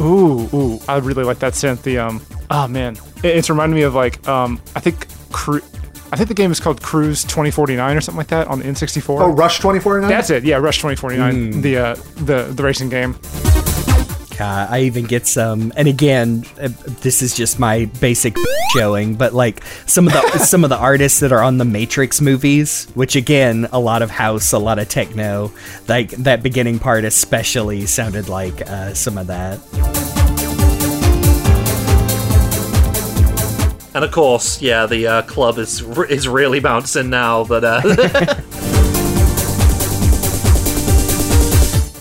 Ooh, 0.00 0.48
ooh, 0.54 0.80
I 0.88 0.98
really 0.98 1.24
like 1.24 1.40
that 1.40 1.54
synth. 1.54 1.82
The 1.82 1.98
um, 1.98 2.22
oh 2.48 2.68
man, 2.68 2.96
it, 3.24 3.36
it's 3.36 3.50
reminding 3.50 3.74
me 3.74 3.82
of 3.82 3.96
like 3.96 4.24
um, 4.28 4.62
I 4.76 4.78
think 4.78 5.08
Cru- 5.32 5.62
I 6.10 6.16
think 6.16 6.28
the 6.28 6.34
game 6.34 6.50
is 6.50 6.58
called 6.60 6.82
Cruise 6.82 7.22
2049 7.24 7.96
or 7.96 8.00
something 8.00 8.18
like 8.18 8.28
that 8.28 8.46
on 8.48 8.60
the 8.60 8.64
N64. 8.64 9.20
Oh, 9.20 9.28
Rush 9.30 9.58
2049? 9.58 10.08
That's 10.08 10.30
it. 10.30 10.44
Yeah, 10.44 10.56
Rush 10.56 10.78
2049, 10.78 11.60
the 11.60 11.76
uh, 11.76 11.94
the 12.16 12.44
the 12.44 12.62
racing 12.62 12.88
game. 12.88 13.14
Uh, 14.40 14.68
I 14.70 14.82
even 14.82 15.04
get 15.04 15.26
some, 15.26 15.72
and 15.76 15.88
again, 15.88 16.44
uh, 16.62 16.68
this 17.02 17.22
is 17.22 17.34
just 17.34 17.58
my 17.58 17.86
basic 18.00 18.36
showing, 18.72 19.16
but 19.16 19.34
like 19.34 19.64
some 19.86 20.06
of 20.06 20.12
the 20.12 20.38
some 20.38 20.62
of 20.62 20.70
the 20.70 20.76
artists 20.76 21.20
that 21.20 21.32
are 21.32 21.42
on 21.42 21.58
the 21.58 21.64
Matrix 21.64 22.20
movies, 22.20 22.86
which 22.94 23.16
again, 23.16 23.68
a 23.72 23.80
lot 23.80 24.00
of 24.00 24.10
house, 24.10 24.52
a 24.52 24.58
lot 24.58 24.78
of 24.78 24.88
techno, 24.88 25.50
like 25.88 26.10
that 26.12 26.42
beginning 26.42 26.78
part 26.78 27.04
especially 27.04 27.84
sounded 27.86 28.28
like 28.28 28.62
uh, 28.70 28.94
some 28.94 29.18
of 29.18 29.26
that. 29.26 30.07
And 33.98 34.04
of 34.04 34.12
course, 34.12 34.62
yeah, 34.62 34.86
the 34.86 35.08
uh, 35.08 35.22
club 35.22 35.58
is 35.58 35.80
is 36.08 36.28
really 36.28 36.60
bouncing 36.60 37.10
now. 37.10 37.42
But 37.42 37.64
uh, 37.64 37.80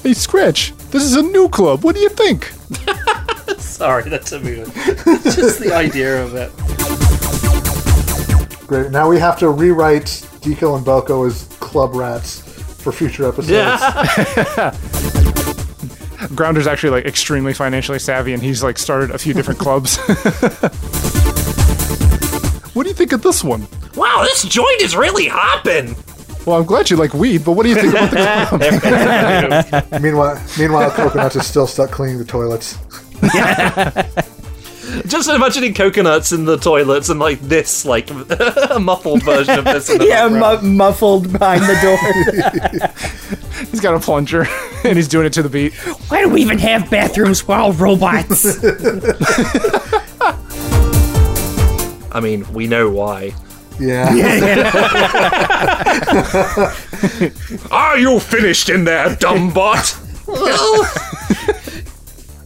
Hey, 0.04 0.14
Scratch, 0.14 0.78
this 0.92 1.02
is 1.02 1.16
a 1.16 1.24
new 1.24 1.50
club. 1.50 1.84
What 1.84 1.96
do 1.96 2.02
you 2.02 2.10
think? 2.10 2.54
sorry, 3.60 4.08
that's 4.12 4.32
a 4.32 4.40
movie. 4.40 4.72
Just 5.24 5.60
the 5.60 5.74
idea 5.74 6.24
of 6.24 6.36
it. 6.36 6.52
Great. 8.68 8.92
Now 8.92 9.10
we 9.10 9.18
have 9.18 9.40
to 9.40 9.50
rewrite 9.50 10.24
Decoe 10.42 10.76
and 10.76 10.86
Belko 10.86 11.26
as 11.26 11.46
club 11.60 11.96
rats 11.96 12.42
for 12.80 12.92
future 12.92 13.28
episodes. 13.28 13.50
Yeah. 13.50 14.78
Grounder's 16.36 16.68
actually 16.68 16.92
like 16.92 17.06
extremely 17.06 17.56
financially 17.56 17.98
savvy, 17.98 18.34
and 18.34 18.44
he's 18.44 18.62
like 18.62 18.78
started 18.78 19.10
a 19.10 19.18
few 19.18 19.34
different 19.34 19.60
clubs. 19.60 19.98
What 22.78 22.84
do 22.84 22.90
you 22.90 22.96
think 22.96 23.12
of 23.12 23.24
this 23.24 23.44
one? 23.44 23.68
Wow, 23.96 24.22
this 24.22 24.44
joint 24.44 24.82
is 24.84 24.96
really 24.96 25.28
hopping. 25.28 25.96
Well, 26.46 26.58
I'm 26.60 26.66
glad 26.66 26.92
you 26.92 26.96
like 26.96 27.12
weed, 27.16 27.44
but 27.44 27.54
what 27.54 27.64
do 27.64 27.70
you 27.70 27.76
think 27.76 27.90
about 27.92 28.12
the 28.12 29.80
club? 29.90 30.02
Meanwhile, 30.04 30.40
meanwhile, 30.60 30.92
Coconuts 30.92 31.36
is 31.36 31.48
still 31.48 31.66
stuck 31.66 31.90
cleaning 31.90 32.20
the 32.20 32.24
toilets. 32.26 32.78
Just 35.08 35.28
imagining 35.28 35.74
coconuts 35.74 36.32
in 36.32 36.46
the 36.46 36.56
toilets 36.58 37.10
and 37.10 37.20
like 37.20 37.42
this, 37.42 37.84
like 37.84 38.10
a 38.12 38.78
muffled 38.80 39.24
version 39.24 39.58
of 39.58 39.66
this. 39.66 39.90
In 39.90 39.98
the 39.98 40.06
Yeah, 40.06 40.30
mu- 40.30 40.62
muffled 40.62 41.32
behind 41.34 41.64
the 41.64 41.78
door. 41.82 41.98
he's 43.72 43.82
got 43.82 43.96
a 43.96 44.00
plunger, 44.00 44.48
and 44.86 44.96
he's 44.96 45.08
doing 45.08 45.26
it 45.26 45.34
to 45.34 45.42
the 45.44 45.50
beat. 45.50 45.74
Why 46.10 46.22
do 46.22 46.30
we 46.30 46.42
even 46.42 46.58
have 46.60 46.90
bathrooms? 46.92 47.46
We're 47.48 47.56
all 47.56 47.74
robots. 47.74 48.44
I 52.12 52.20
mean, 52.20 52.52
we 52.54 52.68
know 52.68 52.90
why. 52.90 53.34
Yeah. 53.80 54.10
Are 57.72 57.98
you 57.98 58.20
finished 58.20 58.70
in 58.70 58.84
there, 58.86 59.16
dumb 59.16 59.54
bot? 59.54 59.96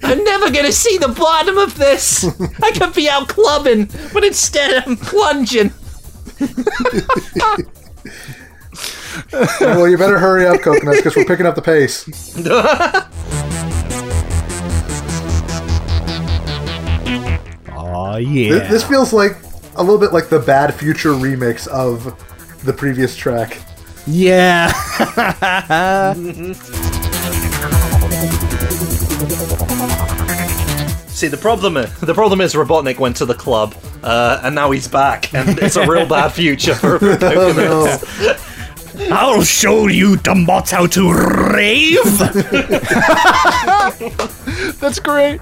I'm 0.03 0.23
never 0.23 0.51
gonna 0.51 0.71
see 0.73 0.97
the 0.97 1.07
bottom 1.17 1.57
of 1.57 1.77
this. 1.77 2.25
I 2.61 2.71
could 2.71 2.93
be 2.93 3.07
out 3.09 3.29
clubbing, 3.29 3.89
but 4.13 4.23
instead 4.25 4.83
I'm 4.85 4.97
plunging. 4.97 5.71
well, 9.61 9.87
you 9.87 9.97
better 9.97 10.19
hurry 10.19 10.45
up, 10.47 10.59
Coconuts, 10.61 10.97
because 10.97 11.15
we're 11.15 11.25
picking 11.25 11.45
up 11.45 11.55
the 11.55 11.61
pace. 11.61 12.05
oh 17.71 18.17
Th- 18.21 18.27
yeah. 18.27 18.67
This 18.67 18.83
feels 18.83 19.13
like 19.13 19.37
a 19.81 19.83
little 19.83 19.99
bit 19.99 20.13
like 20.13 20.29
the 20.29 20.39
Bad 20.39 20.73
Future 20.75 21.09
remix 21.13 21.67
of 21.67 22.03
the 22.63 22.71
previous 22.71 23.15
track. 23.15 23.57
yeah. 24.05 24.71
See, 31.07 31.27
the 31.27 31.37
problem 31.37 31.77
is, 31.77 31.99
the 31.99 32.13
problem 32.15 32.41
is 32.41 32.53
Robotnik 32.55 32.97
went 32.97 33.15
to 33.17 33.25
the 33.25 33.35
club, 33.35 33.75
uh, 34.01 34.41
and 34.43 34.55
now 34.55 34.71
he's 34.71 34.87
back, 34.87 35.33
and 35.35 35.59
it's 35.59 35.75
a 35.75 35.85
real 35.85 36.07
bad 36.07 36.29
future 36.29 36.73
for 36.73 36.97
for 36.99 37.15
coconuts. 37.17 38.03
I'll 39.11 39.43
show 39.43 39.87
you 39.87 40.15
dumbots 40.15 40.71
how 40.71 40.87
to 40.87 41.13
rave. 41.13 42.17
That's 44.79 44.99
great. 44.99 45.41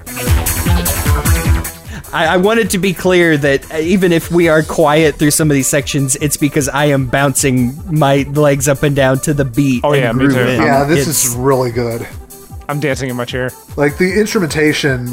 I, 2.12 2.34
I 2.34 2.36
wanted 2.38 2.70
to 2.70 2.78
be 2.78 2.92
clear 2.92 3.36
that 3.38 3.72
uh, 3.72 3.78
even 3.78 4.12
if 4.12 4.30
we 4.30 4.48
are 4.48 4.62
quiet 4.62 5.16
through 5.16 5.30
some 5.30 5.50
of 5.50 5.54
these 5.54 5.68
sections, 5.68 6.16
it's 6.16 6.36
because 6.36 6.68
I 6.68 6.86
am 6.86 7.06
bouncing 7.06 7.78
my 7.90 8.22
legs 8.32 8.68
up 8.68 8.82
and 8.82 8.94
down 8.96 9.18
to 9.20 9.34
the 9.34 9.44
beat. 9.44 9.82
Oh, 9.84 9.92
yeah, 9.94 10.12
me 10.12 10.26
too. 10.26 10.32
grooving. 10.34 10.60
Yeah, 10.62 10.84
this 10.84 11.00
It's- 11.02 11.24
is 11.26 11.34
really 11.36 11.70
good. 11.72 12.06
I'm 12.68 12.78
dancing 12.80 13.10
in 13.10 13.16
my 13.16 13.24
chair. 13.24 13.50
Like 13.76 13.98
the 13.98 14.12
instrumentation, 14.20 15.06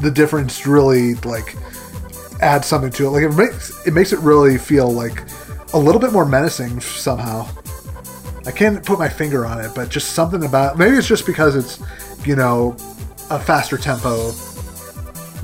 the 0.00 0.10
difference 0.10 0.66
really 0.66 1.14
like 1.16 1.56
adds 2.42 2.66
something 2.66 2.90
to 2.92 3.06
it. 3.06 3.10
Like 3.10 3.22
it 3.24 3.32
makes 3.34 3.86
it 3.86 3.94
makes 3.94 4.12
it 4.12 4.18
really 4.20 4.58
feel 4.58 4.90
like 4.92 5.22
a 5.72 5.78
little 5.78 6.00
bit 6.00 6.12
more 6.12 6.26
menacing 6.26 6.80
somehow. 6.80 7.48
I 8.46 8.50
can't 8.50 8.84
put 8.84 8.98
my 8.98 9.08
finger 9.08 9.46
on 9.46 9.60
it, 9.60 9.72
but 9.74 9.88
just 9.88 10.12
something 10.12 10.44
about 10.44 10.76
maybe 10.76 10.96
it's 10.96 11.06
just 11.06 11.24
because 11.26 11.56
it's 11.56 11.80
you 12.26 12.36
know 12.36 12.76
a 13.30 13.38
faster 13.38 13.78
tempo. 13.78 14.32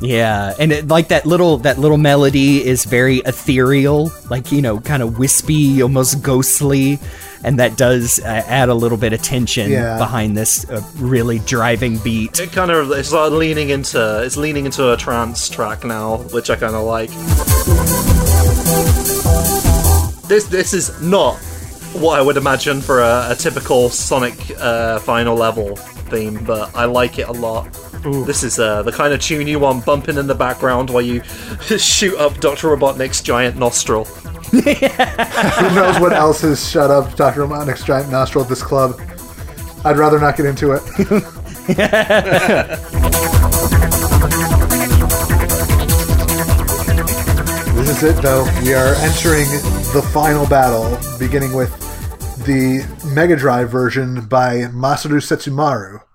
Yeah, 0.00 0.52
and 0.58 0.72
it, 0.72 0.88
like 0.88 1.08
that 1.08 1.24
little 1.26 1.56
that 1.58 1.78
little 1.78 1.96
melody 1.96 2.64
is 2.64 2.84
very 2.84 3.18
ethereal, 3.18 4.10
like 4.30 4.52
you 4.52 4.60
know, 4.62 4.78
kind 4.80 5.02
of 5.02 5.18
wispy, 5.18 5.80
almost 5.82 6.22
ghostly, 6.22 6.98
and 7.42 7.58
that 7.58 7.76
does 7.76 8.18
uh, 8.20 8.42
add 8.46 8.68
a 8.68 8.74
little 8.74 8.98
bit 8.98 9.12
of 9.12 9.22
tension 9.22 9.70
Yeah. 9.70 9.96
behind 9.98 10.36
this 10.36 10.68
uh, 10.68 10.82
really 10.96 11.38
driving 11.40 11.96
beat. 11.98 12.38
It 12.38 12.52
kind 12.52 12.70
of 12.70 12.90
it's 12.90 13.12
like 13.12 13.32
leaning 13.32 13.70
into 13.70 14.22
it's 14.22 14.36
leaning 14.36 14.66
into 14.66 14.92
a 14.92 14.96
trance 14.96 15.48
track 15.48 15.84
now, 15.84 16.18
which 16.32 16.50
I 16.50 16.56
kind 16.56 16.74
of 16.74 16.84
like. 16.84 17.10
This 20.28 20.46
this 20.46 20.74
is 20.74 21.00
not 21.00 21.36
what 21.94 22.18
I 22.18 22.22
would 22.22 22.36
imagine 22.36 22.80
for 22.82 23.00
a, 23.00 23.28
a 23.30 23.34
typical 23.34 23.88
Sonic 23.88 24.34
uh, 24.60 24.98
final 24.98 25.36
level 25.36 25.76
theme, 25.76 26.44
but 26.44 26.74
I 26.76 26.84
like 26.84 27.18
it 27.18 27.28
a 27.28 27.32
lot. 27.32 27.66
This 28.06 28.44
is 28.44 28.60
uh, 28.60 28.84
the 28.84 28.92
kind 28.92 29.12
of 29.12 29.20
tune 29.20 29.48
you 29.48 29.58
want 29.58 29.84
bumping 29.84 30.16
in 30.16 30.28
the 30.28 30.34
background 30.34 30.90
while 30.90 31.02
you 31.02 31.22
shoot 31.76 32.16
up 32.18 32.38
Dr. 32.38 32.68
Robotnik's 32.68 33.20
giant 33.20 33.56
nostril. 33.56 34.04
Who 34.52 35.74
knows 35.74 35.98
what 35.98 36.12
else 36.12 36.42
has 36.42 36.70
shut 36.70 36.88
up 36.88 37.16
Dr. 37.16 37.40
Robotnik's 37.46 37.82
giant 37.82 38.08
nostril 38.12 38.44
at 38.44 38.48
this 38.48 38.62
club? 38.62 39.00
I'd 39.84 39.96
rather 39.96 40.20
not 40.20 40.36
get 40.36 40.46
into 40.46 40.70
it. 40.70 40.82
this 47.74 47.88
is 47.90 48.02
it, 48.04 48.22
though. 48.22 48.44
We 48.62 48.74
are 48.74 48.94
entering 48.94 49.48
the 49.92 50.08
final 50.12 50.46
battle, 50.46 50.96
beginning 51.18 51.54
with 51.54 51.76
the 52.46 52.86
Mega 53.12 53.34
Drive 53.34 53.68
version 53.68 54.26
by 54.26 54.58
Masaru 54.70 55.20
Setsumaru. 55.20 56.05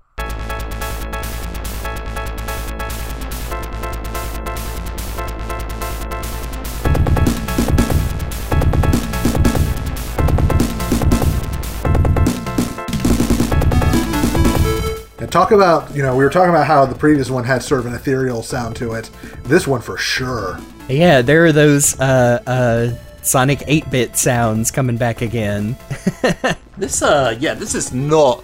Talk 15.32 15.52
about, 15.52 15.96
you 15.96 16.04
know, 16.04 16.16
we 16.16 16.24
were 16.24 16.30
talking 16.30 16.50
about 16.50 16.68
how 16.68 16.86
the 16.86 16.96
previous 16.96 17.30
one 17.30 17.44
had 17.44 17.64
sort 17.64 17.80
of 17.80 17.86
an 17.88 17.94
ethereal 17.94 18.44
sound 18.44 18.76
to 18.76 18.94
it. 18.94 19.10
This 19.44 19.66
one 19.66 19.82
for 19.82 19.98
sure. 19.98 20.60
Yeah, 20.88 21.22
there 21.22 21.46
are 21.46 21.52
those 21.52 22.00
uh, 22.00 22.44
uh, 22.46 22.96
Sonic 23.24 23.60
8-bit 23.60 24.18
sounds 24.18 24.72
coming 24.72 24.98
back 24.98 25.22
again. 25.22 25.76
This, 26.78 27.04
uh, 27.04 27.38
yeah, 27.40 27.54
this 27.54 27.76
is 27.76 27.94
not 27.94 28.44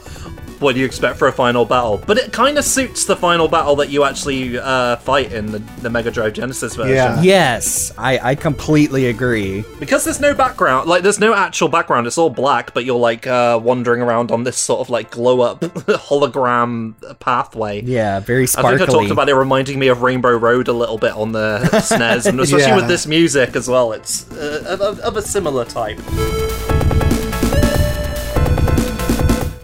what 0.60 0.74
do 0.74 0.80
you 0.80 0.86
expect 0.86 1.18
for 1.18 1.28
a 1.28 1.32
final 1.32 1.66
battle, 1.66 2.02
but 2.06 2.18
it 2.18 2.32
kind 2.34 2.58
of 2.58 2.64
suits 2.66 3.06
the 3.06 3.16
final 3.16 3.48
battle 3.48 3.76
that 3.78 3.90
you 3.90 4.04
actually 4.04 4.58
uh, 4.58 4.96
fight 4.98 5.32
in 5.34 5.48
the, 5.52 5.60
the 5.82 5.90
Mega 5.90 6.12
Drive 6.12 6.34
Genesis 6.34 6.76
version. 6.76 6.96
Yeah. 6.96 7.22
yes, 7.22 7.92
I, 7.98 8.20
I 8.32 8.36
completely 8.36 9.08
agree. 9.08 9.64
Because 9.80 10.04
there's 10.04 10.20
no 10.20 10.34
background, 10.34 10.88
like 10.88 11.04
there's 11.04 11.20
no 11.20 11.34
actual 11.34 11.68
background. 11.68 12.08
It's 12.08 12.18
all 12.18 12.30
black, 12.30 12.74
but 12.74 12.86
you're 12.86 13.00
like 13.00 13.28
uh, 13.28 13.60
wandering 13.62 14.02
around 14.02 14.32
on 14.32 14.44
this 14.44 14.58
sort 14.58 14.82
of 14.82 14.90
like 14.90 15.12
glow 15.12 15.42
up 15.42 15.60
hologram 16.08 16.94
pathway. 17.20 17.82
Yeah, 17.84 18.20
very 18.20 18.48
sparkly. 18.48 18.76
I 18.76 18.78
think 18.78 18.90
I 18.90 18.94
talked 18.94 19.12
about 19.12 19.30
it 19.30 19.36
reminding 19.36 19.80
me 19.80 19.88
of 19.88 20.02
Rainbow 20.02 20.36
Road 20.38 20.68
a 20.68 20.74
little 20.74 20.98
bit 20.98 21.14
on 21.14 21.32
the 21.32 21.60
SNES, 21.72 22.26
and 22.28 22.40
especially 22.40 22.58
Yeah. 22.68 22.76
with 22.76 22.88
this 22.88 23.06
music 23.08 23.56
as 23.56 23.68
well. 23.70 23.92
It's 23.94 24.30
uh, 24.32 24.78
of, 24.80 25.00
of 25.00 25.18
a 25.18 25.22
similar 25.22 25.64
type. 25.66 25.98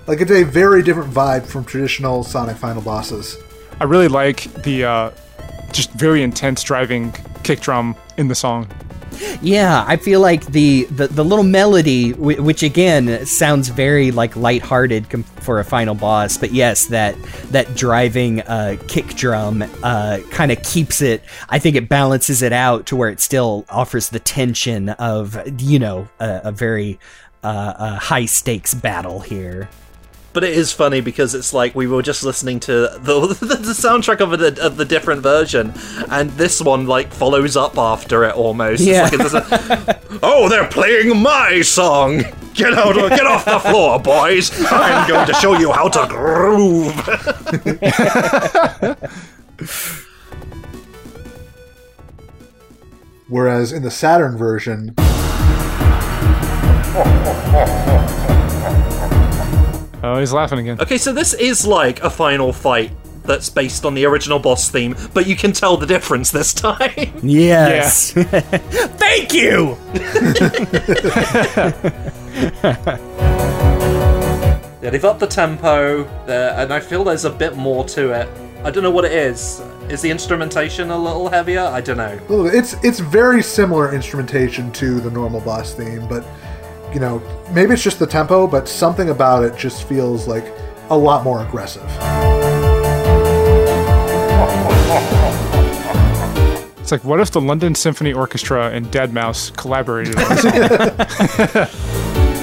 Like, 0.07 0.21
it's 0.21 0.31
a 0.31 0.43
very 0.43 0.84
different 0.84 1.13
vibe 1.13 1.45
from 1.45 1.63
traditional 1.63 2.23
Sonic 2.23 2.57
final 2.57 2.81
bosses. 2.81 3.38
I 3.80 3.85
really 3.85 4.07
like 4.07 4.43
the 4.63 4.84
uh, 4.85 5.11
just 5.71 5.91
very 5.91 6.23
intense 6.23 6.61
driving 6.63 7.13
kick 7.43 7.59
drum 7.61 7.95
in 8.17 8.27
the 8.27 8.35
song. 8.35 8.67
Yeah, 9.41 9.84
I 9.88 9.97
feel 9.97 10.21
like 10.21 10.45
the 10.47 10.85
the, 10.85 11.07
the 11.07 11.23
little 11.23 11.43
melody, 11.43 12.11
whi- 12.11 12.39
which 12.39 12.63
again 12.63 13.25
sounds 13.25 13.69
very 13.69 14.11
like 14.11 14.35
lighthearted 14.35 15.09
com- 15.09 15.23
for 15.23 15.59
a 15.59 15.63
final 15.63 15.93
boss, 15.95 16.38
but 16.38 16.51
yes, 16.51 16.88
that 16.88 17.15
that 17.51 17.75
driving 17.75 18.41
uh, 18.41 18.77
kick 18.88 19.07
drum 19.09 19.63
uh, 19.84 20.19
kind 20.31 20.51
of 20.51 20.61
keeps 20.63 21.01
it. 21.01 21.23
I 21.49 21.59
think 21.59 21.75
it 21.75 21.88
balances 21.89 22.41
it 22.41 22.53
out 22.53 22.88
to 22.88 22.95
where 22.95 23.09
it 23.09 23.19
still 23.19 23.65
offers 23.69 24.09
the 24.09 24.19
tension 24.19 24.89
of 24.89 25.38
you 25.61 25.77
know 25.77 26.07
a, 26.19 26.41
a 26.45 26.51
very 26.51 26.99
uh, 27.43 27.73
a 27.77 27.95
high 27.95 28.25
stakes 28.25 28.73
battle 28.73 29.19
here. 29.19 29.69
But 30.34 30.43
it 30.43 30.53
is 30.57 30.72
funny 30.72 30.99
because 30.99 31.35
it's 31.35 31.53
like 31.53 31.76
we 31.76 31.85
were 31.85 32.01
just 32.01 32.23
listening 32.23 32.60
to 32.61 32.72
the 32.99 33.35
the, 33.39 33.45
the 33.55 33.73
soundtrack 33.73 34.19
of 34.19 34.31
the 34.39 34.60
of 34.65 34.77
the 34.77 34.85
different 34.85 35.22
version, 35.22 35.73
and 36.10 36.31
this 36.31 36.60
one 36.60 36.88
like 36.88 37.14
follows 37.14 37.55
up 37.55 37.77
after 37.77 38.23
it 38.23 38.34
almost. 38.35 38.81
It's 38.81 38.89
Yeah. 38.89 39.03
like 39.03 39.14
it 39.14 39.18
doesn't- 39.18 39.99
oh, 40.23 40.49
they're 40.49 40.68
playing 40.68 41.22
my 41.22 41.61
song. 41.61 42.23
Get 42.55 42.73
out! 42.73 42.93
Get 42.95 43.26
off 43.26 43.45
the 43.45 43.60
floor, 43.60 43.99
boys! 43.99 44.51
I'm 44.72 45.07
going 45.07 45.26
to 45.27 45.34
show 45.34 45.57
you 45.57 45.72
how 45.72 45.88
to 45.89 46.05
groove. 46.07 46.93
Whereas 53.27 53.72
in 53.72 53.84
the 53.84 53.91
Saturn 53.91 54.38
version, 54.38 54.93
Oh, 60.03 60.19
he's 60.19 60.34
laughing 60.34 60.59
again. 60.59 60.81
Okay, 60.81 60.97
so 60.97 61.13
this 61.13 61.34
is 61.34 61.65
like 61.65 62.03
a 62.03 62.09
final 62.09 62.51
fight 62.51 62.91
that's 63.23 63.49
based 63.49 63.85
on 63.85 63.93
the 63.93 64.03
original 64.05 64.38
boss 64.38 64.69
theme, 64.69 64.95
but 65.13 65.25
you 65.25 65.35
can 65.38 65.53
tell 65.53 65.77
the 65.77 65.85
difference 65.85 66.30
this 66.30 66.53
time. 66.53 67.13
Yes. 67.23 68.11
Thank 68.13 69.34
you. 69.34 69.77
Yeah, 74.81 74.89
they've 74.89 75.05
upped 75.05 75.21
the 75.21 75.27
tempo, 75.27 76.03
uh, 76.03 76.55
and 76.57 76.73
I 76.73 76.81
feel 76.81 77.05
there's 77.05 77.23
a 77.23 77.30
bit 77.30 77.55
more 77.55 77.85
to 77.85 78.11
it. 78.11 78.27
I 78.65 78.71
don't 78.71 78.84
know 78.84 78.91
what 78.91 79.05
it 79.05 79.13
is. 79.13 79.61
Is 79.88 80.01
the 80.01 80.11
instrumentation 80.11 80.91
a 80.91 80.97
little 80.97 81.30
heavier? 81.30 81.61
I 81.61 81.80
don't 81.80 81.95
know. 81.95 82.19
it's 82.47 82.75
it's 82.84 82.99
very 82.99 83.41
similar 83.41 83.93
instrumentation 83.93 84.71
to 84.73 84.99
the 84.99 85.09
normal 85.09 85.39
boss 85.39 85.73
theme, 85.73 86.05
but 86.09 86.25
you 86.94 86.99
know, 86.99 87.22
maybe 87.52 87.74
it's 87.74 87.82
just 87.84 87.99
the 87.99 88.06
tempo, 88.06 88.45
but 88.45 88.70
something 88.70 89.10
about 89.10 89.44
it 89.44 89.57
just 89.57 89.88
feels 89.88 90.28
like 90.28 90.45
a 90.90 90.98
lot 90.98 91.24
more 91.24 91.44
aggressive. 91.44 91.84
It's 96.80 96.91
like, 96.91 97.03
what 97.03 97.20
if 97.20 97.32
the 97.32 97.41
London 97.41 97.74
Symphony 97.76 98.14
Orchestra 98.14 98.70
and 98.70 98.86
deadmau5 98.88 99.57
collaborated 99.57 100.18
on 100.18 100.30
this? 100.30 100.45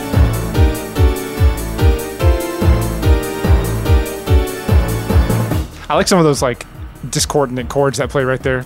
I 5.89 5.95
like 5.95 6.09
some 6.09 6.19
of 6.19 6.25
those 6.25 6.41
like 6.41 6.67
discordant 7.11 7.69
chords 7.69 7.99
that 7.99 8.11
play 8.11 8.25
right 8.25 8.43
there. 8.43 8.63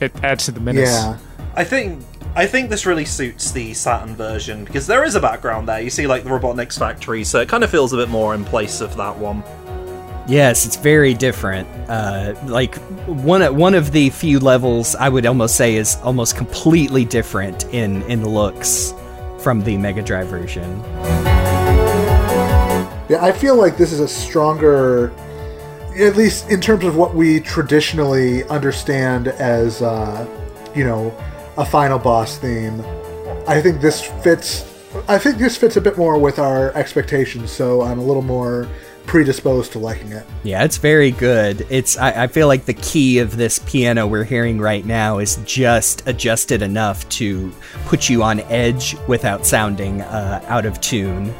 It 0.00 0.14
adds 0.22 0.44
to 0.44 0.52
the 0.52 0.60
menace. 0.60 0.90
Yeah. 0.90 1.18
I 1.54 1.64
think 1.64 2.02
I 2.34 2.46
think 2.46 2.68
this 2.68 2.84
really 2.84 3.04
suits 3.04 3.50
the 3.50 3.72
Saturn 3.74 4.14
version 4.16 4.64
because 4.64 4.86
there 4.86 5.04
is 5.04 5.14
a 5.14 5.20
background 5.20 5.68
there. 5.68 5.80
You 5.80 5.90
see, 5.90 6.06
like 6.06 6.24
the 6.24 6.30
Robotnik's 6.30 6.76
factory, 6.76 7.24
so 7.24 7.40
it 7.40 7.48
kind 7.48 7.64
of 7.64 7.70
feels 7.70 7.92
a 7.92 7.96
bit 7.96 8.08
more 8.08 8.34
in 8.34 8.44
place 8.44 8.80
of 8.80 8.96
that 8.96 9.16
one. 9.16 9.42
Yes, 10.28 10.66
it's 10.66 10.76
very 10.76 11.14
different. 11.14 11.68
Uh, 11.88 12.34
like 12.46 12.74
one 13.06 13.56
one 13.56 13.74
of 13.74 13.92
the 13.92 14.10
few 14.10 14.40
levels 14.40 14.96
I 14.96 15.08
would 15.08 15.24
almost 15.24 15.56
say 15.56 15.76
is 15.76 15.96
almost 16.02 16.36
completely 16.36 17.04
different 17.04 17.64
in 17.72 18.02
in 18.02 18.26
looks 18.28 18.92
from 19.38 19.62
the 19.62 19.76
Mega 19.76 20.02
Drive 20.02 20.26
version. 20.26 20.82
Yeah, 23.08 23.18
I 23.24 23.30
feel 23.30 23.54
like 23.54 23.76
this 23.76 23.92
is 23.92 24.00
a 24.00 24.08
stronger, 24.08 25.12
at 25.96 26.16
least 26.16 26.50
in 26.50 26.60
terms 26.60 26.84
of 26.84 26.96
what 26.96 27.14
we 27.14 27.38
traditionally 27.38 28.42
understand 28.48 29.28
as, 29.28 29.80
uh, 29.80 30.26
you 30.74 30.82
know, 30.82 31.16
a 31.56 31.64
final 31.64 31.98
boss 31.98 32.38
theme. 32.38 32.82
I 33.46 33.60
think 33.60 33.80
this 33.80 34.02
fits. 34.22 34.64
I 35.08 35.18
think 35.18 35.38
this 35.38 35.56
fits 35.56 35.76
a 35.76 35.80
bit 35.80 35.98
more 35.98 36.18
with 36.18 36.38
our 36.38 36.72
expectations, 36.74 37.50
so 37.50 37.82
I'm 37.82 37.98
a 37.98 38.02
little 38.02 38.22
more 38.22 38.68
predisposed 39.06 39.72
to 39.72 39.78
liking 39.78 40.12
it. 40.12 40.26
Yeah, 40.42 40.64
it's 40.64 40.78
very 40.78 41.12
good. 41.12 41.66
It's 41.70 41.96
I, 41.96 42.24
I 42.24 42.26
feel 42.26 42.48
like 42.48 42.64
the 42.64 42.74
key 42.74 43.18
of 43.18 43.36
this 43.36 43.58
piano 43.60 44.06
we're 44.06 44.24
hearing 44.24 44.58
right 44.58 44.84
now 44.84 45.18
is 45.18 45.36
just 45.44 46.06
adjusted 46.08 46.62
enough 46.62 47.08
to 47.10 47.52
put 47.84 48.08
you 48.08 48.22
on 48.22 48.40
edge 48.40 48.96
without 49.06 49.46
sounding 49.46 50.02
uh, 50.02 50.44
out 50.48 50.66
of 50.66 50.80
tune. 50.80 51.32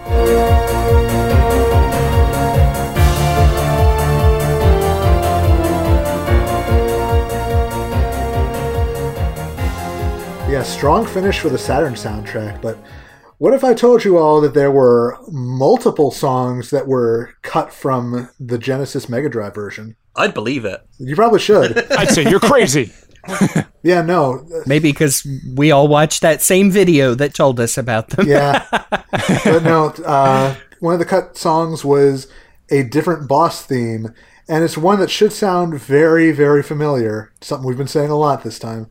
Strong 10.67 11.07
finish 11.07 11.39
for 11.39 11.49
the 11.49 11.59
Saturn 11.59 11.95
soundtrack, 11.95 12.61
but 12.61 12.79
what 13.39 13.55
if 13.55 13.63
I 13.63 13.75
told 13.75 14.05
you 14.05 14.19
all 14.19 14.41
that 14.41 14.55
there 14.55 14.71
were 14.71 15.19
multiple 15.29 16.11
songs 16.11 16.71
that 16.71 16.87
were 16.87 17.35
cut 17.43 17.73
from 17.73 18.31
the 18.41 18.59
Genesis 18.59 19.09
Mega 19.09 19.29
Drive 19.29 19.55
version? 19.55 19.97
I'd 20.17 20.35
believe 20.35 20.65
it. 20.65 20.81
You 20.99 21.15
probably 21.15 21.41
should. 21.41 21.91
I'd 21.93 22.11
say 22.11 22.29
you're 22.29 22.41
crazy. 22.41 22.93
yeah, 23.83 24.03
no. 24.03 24.47
Maybe 24.67 24.91
because 24.91 25.27
we 25.55 25.71
all 25.71 25.87
watched 25.87 26.23
that 26.23 26.43
same 26.43 26.71
video 26.71 27.15
that 27.15 27.35
told 27.35 27.61
us 27.61 27.77
about 27.77 28.09
them. 28.09 28.27
Yeah. 28.27 28.67
but 28.71 29.63
no, 29.63 29.93
uh, 30.05 30.57
one 30.81 30.95
of 30.95 30.99
the 30.99 31.05
cut 31.05 31.37
songs 31.37 31.85
was 31.85 32.29
a 32.71 32.83
different 32.83 33.29
boss 33.29 33.65
theme, 33.65 34.15
and 34.49 34.65
it's 34.65 34.79
one 34.79 34.99
that 35.01 35.11
should 35.11 35.33
sound 35.33 35.79
very, 35.79 36.33
very 36.33 36.63
familiar. 36.63 37.33
Something 37.41 37.67
we've 37.69 37.77
been 37.77 37.87
saying 37.87 38.11
a 38.11 38.17
lot 38.17 38.43
this 38.43 38.59
time. 38.59 38.91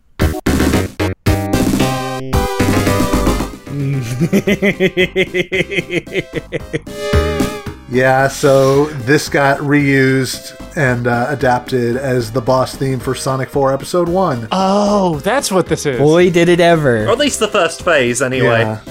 Yeah, 7.88 8.28
so 8.28 8.86
this 8.86 9.30
got 9.30 9.60
reused 9.60 10.60
and 10.76 11.08
uh, 11.08 11.28
adapted 11.30 11.96
as 11.96 12.32
the 12.32 12.42
boss 12.42 12.76
theme 12.76 13.00
for 13.00 13.14
Sonic 13.16 13.48
4 13.48 13.74
Episode 13.74 14.10
1. 14.10 14.48
Oh, 14.52 15.20
that's 15.20 15.52
what 15.52 15.68
this 15.68 15.86
is. 15.86 16.00
Boy, 16.00 16.30
did 16.32 16.50
it 16.50 16.60
ever. 16.60 17.06
Or 17.06 17.10
at 17.12 17.20
least 17.20 17.40
the 17.40 17.48
first 17.48 17.84
phase, 17.84 18.22
anyway. 18.22 18.62
Yeah. 18.62 18.82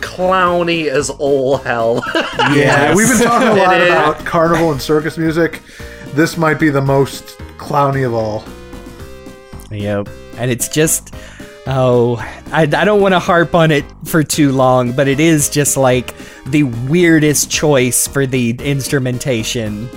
Clowny 0.00 0.86
as 0.88 1.10
all 1.10 1.58
hell. 1.58 2.02
Yeah, 2.52 2.94
we've 2.94 3.08
been 3.08 3.18
talking 3.18 3.48
a 3.48 3.54
lot 3.54 3.82
about 3.82 4.24
carnival 4.24 4.72
and 4.72 4.80
circus 4.80 5.18
music. 5.18 5.60
This 6.14 6.38
might 6.38 6.58
be 6.58 6.70
the 6.70 6.80
most 6.80 7.36
clowny 7.58 8.06
of 8.06 8.14
all. 8.14 8.44
Yep. 9.70 10.08
And 10.36 10.50
it's 10.50 10.68
just, 10.68 11.14
oh, 11.68 12.16
I, 12.50 12.62
I 12.62 12.84
don't 12.84 13.00
want 13.00 13.12
to 13.12 13.18
harp 13.18 13.54
on 13.54 13.70
it 13.70 13.84
for 14.04 14.22
too 14.24 14.52
long, 14.52 14.92
but 14.92 15.06
it 15.06 15.20
is 15.20 15.48
just 15.48 15.76
like 15.76 16.14
the 16.46 16.64
weirdest 16.64 17.50
choice 17.50 18.08
for 18.08 18.26
the 18.26 18.50
instrumentation, 18.60 19.88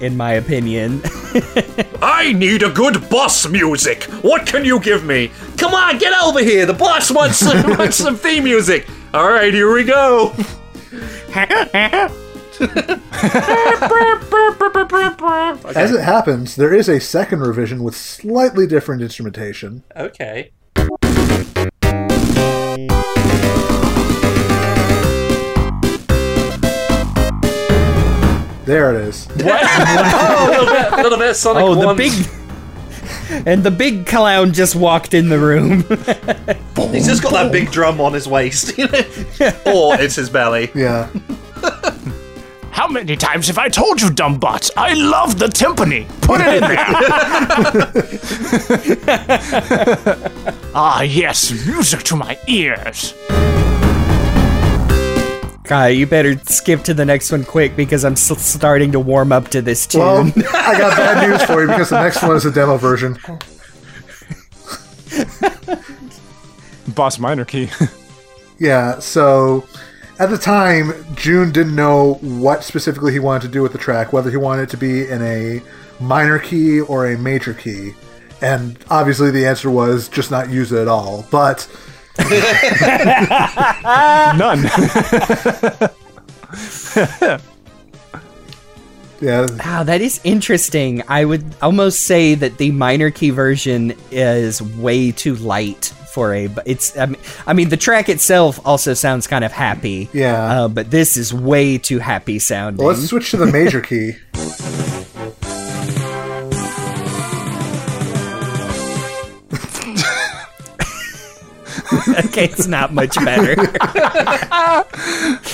in 0.00 0.16
my 0.16 0.32
opinion. 0.32 1.00
I 2.02 2.32
need 2.36 2.62
a 2.62 2.70
good 2.70 3.08
boss 3.08 3.48
music. 3.48 4.04
What 4.22 4.46
can 4.46 4.64
you 4.64 4.80
give 4.80 5.04
me? 5.04 5.30
Come 5.56 5.72
on, 5.72 5.98
get 5.98 6.12
over 6.22 6.40
here. 6.40 6.66
The 6.66 6.74
boss 6.74 7.10
wants 7.10 7.38
some, 7.38 7.62
wants 7.78 7.96
some 7.96 8.16
theme 8.16 8.44
music. 8.44 8.88
All 9.14 9.30
right, 9.30 9.54
here 9.54 9.72
we 9.72 9.84
go. 9.84 10.34
As 15.74 15.92
it 15.92 16.02
happens, 16.02 16.56
there 16.56 16.74
is 16.74 16.88
a 16.88 17.00
second 17.00 17.40
revision 17.40 17.82
with 17.82 17.96
slightly 17.96 18.66
different 18.66 19.00
instrumentation. 19.00 19.82
Okay. 19.96 20.50
There 28.70 28.94
it 28.94 29.00
is. 29.08 29.26
Oh, 29.42 30.46
a 30.46 30.50
little 30.50 30.66
bit, 30.66 30.92
little 31.02 31.18
bit 31.18 31.34
Sonic 31.34 31.64
oh, 31.64 31.74
the 31.74 31.86
1. 31.86 31.96
big. 31.96 32.12
And 33.46 33.64
the 33.64 33.70
big 33.70 34.06
clown 34.06 34.52
just 34.52 34.76
walked 34.76 35.12
in 35.14 35.28
the 35.28 35.38
room. 35.38 35.82
He's 36.92 37.06
just 37.06 37.22
got 37.22 37.32
that 37.32 37.50
big 37.50 37.72
drum 37.72 38.00
on 38.00 38.12
his 38.12 38.28
waist. 38.28 38.76
you 38.78 38.86
know? 38.86 39.02
or 39.66 40.00
it's 40.00 40.14
his 40.14 40.30
belly. 40.30 40.70
Yeah. 40.74 41.08
How 42.70 42.86
many 42.86 43.16
times 43.16 43.48
have 43.48 43.58
I 43.58 43.68
told 43.68 44.00
you, 44.00 44.10
dumb 44.10 44.38
butts? 44.38 44.70
I 44.76 44.94
love 44.94 45.38
the 45.38 45.46
timpani. 45.46 46.06
Put 46.22 46.40
it 46.40 46.54
in 46.54 46.60
there. 46.60 46.78
ah, 50.74 51.02
yes, 51.02 51.50
music 51.66 52.02
to 52.04 52.16
my 52.16 52.38
ears. 52.46 53.14
God, 55.64 55.86
you 55.88 56.06
better 56.06 56.36
skip 56.46 56.82
to 56.84 56.94
the 56.94 57.04
next 57.04 57.30
one 57.30 57.44
quick 57.44 57.76
because 57.76 58.04
I'm 58.04 58.14
s- 58.14 58.42
starting 58.44 58.92
to 58.92 59.00
warm 59.00 59.30
up 59.30 59.48
to 59.48 59.60
this 59.62 59.86
tune. 59.86 60.00
Well, 60.00 60.20
I 60.54 60.78
got 60.78 60.96
bad 60.96 61.28
news 61.28 61.42
for 61.44 61.60
you 61.60 61.66
because 61.68 61.90
the 61.90 62.02
next 62.02 62.22
one 62.22 62.34
is 62.36 62.44
a 62.46 62.50
demo 62.50 62.76
version. 62.76 63.18
Boss 66.94 67.18
minor 67.18 67.44
key. 67.44 67.68
Yeah, 68.62 68.98
so 68.98 69.64
at 70.18 70.28
the 70.28 70.36
time, 70.36 70.92
Jun 71.14 71.50
didn't 71.50 71.74
know 71.74 72.18
what 72.20 72.62
specifically 72.62 73.10
he 73.10 73.18
wanted 73.18 73.40
to 73.46 73.48
do 73.48 73.62
with 73.62 73.72
the 73.72 73.78
track, 73.78 74.12
whether 74.12 74.30
he 74.30 74.36
wanted 74.36 74.64
it 74.64 74.68
to 74.72 74.76
be 74.76 75.08
in 75.08 75.22
a 75.22 75.62
minor 75.98 76.38
key 76.38 76.82
or 76.82 77.10
a 77.10 77.16
major 77.16 77.54
key. 77.54 77.94
And 78.42 78.76
obviously 78.90 79.30
the 79.30 79.46
answer 79.46 79.70
was 79.70 80.10
just 80.10 80.30
not 80.30 80.50
use 80.50 80.72
it 80.72 80.78
at 80.78 80.88
all. 80.88 81.24
But 81.30 81.66
None. 84.36 84.64
Yeah, 89.20 89.46
Wow, 89.58 89.82
that 89.82 90.00
is 90.00 90.18
interesting. 90.24 91.02
I 91.06 91.26
would 91.26 91.44
almost 91.60 92.06
say 92.06 92.34
that 92.36 92.56
the 92.56 92.70
minor 92.70 93.10
key 93.10 93.28
version 93.28 93.92
is 94.10 94.62
way 94.62 95.12
too 95.12 95.34
light 95.36 95.92
for 96.14 96.32
a. 96.32 96.46
But 96.46 96.66
it's. 96.66 96.96
I 96.96 97.04
mean, 97.04 97.20
I 97.46 97.52
mean, 97.52 97.68
the 97.68 97.76
track 97.76 98.08
itself 98.08 98.58
also 98.64 98.94
sounds 98.94 99.26
kind 99.26 99.44
of 99.44 99.52
happy. 99.52 100.08
Yeah. 100.14 100.62
Uh, 100.62 100.68
but 100.68 100.90
this 100.90 101.18
is 101.18 101.34
way 101.34 101.76
too 101.76 101.98
happy 101.98 102.38
sounding. 102.38 102.82
well, 102.84 102.94
let's 102.94 103.06
switch 103.08 103.30
to 103.32 103.36
the 103.36 103.46
major 103.46 103.82
key. 103.82 104.12
okay, 112.26 112.44
it's 112.44 112.66
not 112.66 112.92
much 112.92 113.14
better. 113.16 113.56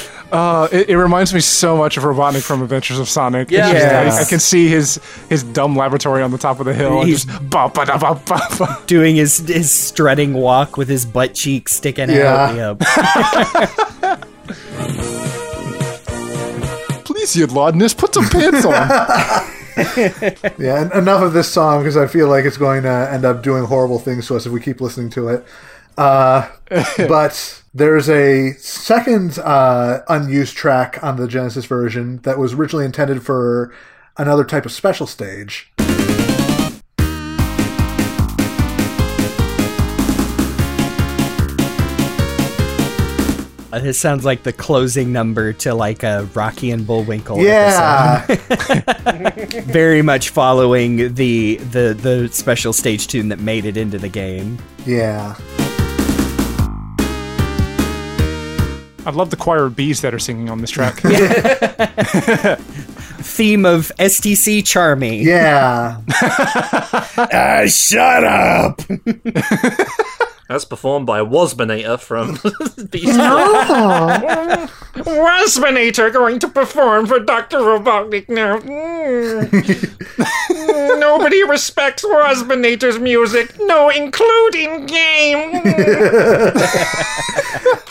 Uh, 0.32 0.66
it, 0.72 0.88
it 0.90 0.98
reminds 0.98 1.32
me 1.32 1.38
so 1.38 1.76
much 1.76 1.96
of 1.96 2.02
Robotnik 2.02 2.42
from 2.42 2.60
Adventures 2.60 2.98
of 2.98 3.08
Sonic. 3.08 3.48
Yeah. 3.48 3.72
just- 3.72 3.86
I- 4.18 4.22
I, 4.22 4.24
can 4.24 4.40
see 4.40 4.66
his 4.66 4.98
his 5.28 5.44
dumb 5.44 5.76
laboratory 5.76 6.20
on 6.20 6.32
the 6.32 6.36
top 6.36 6.58
of 6.58 6.66
the 6.66 6.74
hill. 6.74 6.98
And 6.98 7.08
He's- 7.08 7.24
just 7.26 7.48
ba 7.48 7.70
ba 7.72 7.86
da 7.86 7.96
ba 7.96 8.20
ba 8.26 8.40
ba. 8.58 8.82
Doing 8.88 9.14
his 9.14 9.38
his 9.38 9.70
strutting 9.70 10.32
walk 10.34 10.76
with 10.76 10.88
his 10.88 11.06
butt 11.06 11.34
cheeks 11.34 11.74
sticking 11.76 12.10
Yeah. 12.10 12.56
out. 12.58 12.80
Yep. 12.80 14.26
Please, 17.04 17.36
you 17.36 17.46
laudness, 17.46 17.94
put 17.94 18.12
some 18.14 18.28
pants 18.28 18.64
on. 18.64 18.72
Yeah, 20.58 20.80
en- 20.80 20.92
enough 20.92 21.22
of 21.22 21.32
this 21.34 21.48
song 21.52 21.82
because 21.82 21.96
I 21.96 22.06
feel 22.08 22.28
like 22.28 22.44
it's 22.44 22.56
going 22.56 22.82
to 22.82 23.08
end 23.12 23.24
up 23.24 23.42
doing 23.42 23.64
horrible 23.64 23.98
things 23.98 24.26
to 24.28 24.36
us 24.36 24.46
if 24.46 24.52
we 24.52 24.60
keep 24.60 24.80
listening 24.80 25.10
to 25.10 25.28
it. 25.28 25.44
Uh, 25.96 26.48
but 27.08 27.62
there's 27.74 28.08
a 28.08 28.52
second 28.54 29.38
uh, 29.38 30.00
unused 30.08 30.56
track 30.56 31.02
on 31.02 31.16
the 31.16 31.28
Genesis 31.28 31.64
version 31.66 32.18
that 32.18 32.38
was 32.38 32.54
originally 32.54 32.84
intended 32.84 33.22
for 33.24 33.72
another 34.16 34.44
type 34.44 34.64
of 34.66 34.72
special 34.72 35.06
stage. 35.06 35.72
Uh, 43.72 43.80
This 43.80 43.98
sounds 43.98 44.24
like 44.24 44.42
the 44.42 44.52
closing 44.52 45.12
number 45.12 45.52
to 45.54 45.74
like 45.74 46.02
a 46.02 46.26
Rocky 46.34 46.70
and 46.70 46.86
Bullwinkle. 46.86 47.42
Yeah, 47.42 48.24
episode. 48.28 49.64
very 49.64 50.00
much 50.02 50.30
following 50.30 51.12
the 51.14 51.56
the 51.56 51.92
the 52.00 52.28
special 52.32 52.72
stage 52.72 53.06
tune 53.06 53.28
that 53.28 53.40
made 53.40 53.64
it 53.66 53.76
into 53.76 53.98
the 53.98 54.08
game. 54.08 54.56
yeah. 54.86 55.34
I 59.06 59.10
love 59.10 59.30
the 59.30 59.36
choir 59.36 59.66
of 59.66 59.76
bees 59.76 60.00
that 60.00 60.12
are 60.12 60.18
singing 60.18 60.50
on 60.50 60.60
this 60.60 60.70
track. 60.70 60.96
Theme 63.22 63.64
of 63.64 63.92
STC 63.98 64.62
Charmy. 64.62 65.22
Yeah. 65.22 66.00
Ah, 67.18 67.64
shut 67.66 68.24
up. 68.24 68.80
That's 70.48 70.64
performed 70.64 71.06
by 71.06 71.20
Waspinator 71.20 71.98
from 72.00 72.32
Beast 72.90 73.18
Waspinator 74.96 76.12
going 76.12 76.38
to 76.38 76.48
perform 76.48 77.06
for 77.06 77.18
Dr. 77.18 77.58
Robotnik 77.58 78.28
now. 78.28 78.58
Mm. 78.58 79.48
Mm, 79.50 81.00
Nobody 81.00 81.42
respects 81.44 82.04
Waspinator's 82.04 82.98
music, 82.98 83.54
no 83.60 83.88
including 83.88 84.86
game. 84.86 85.62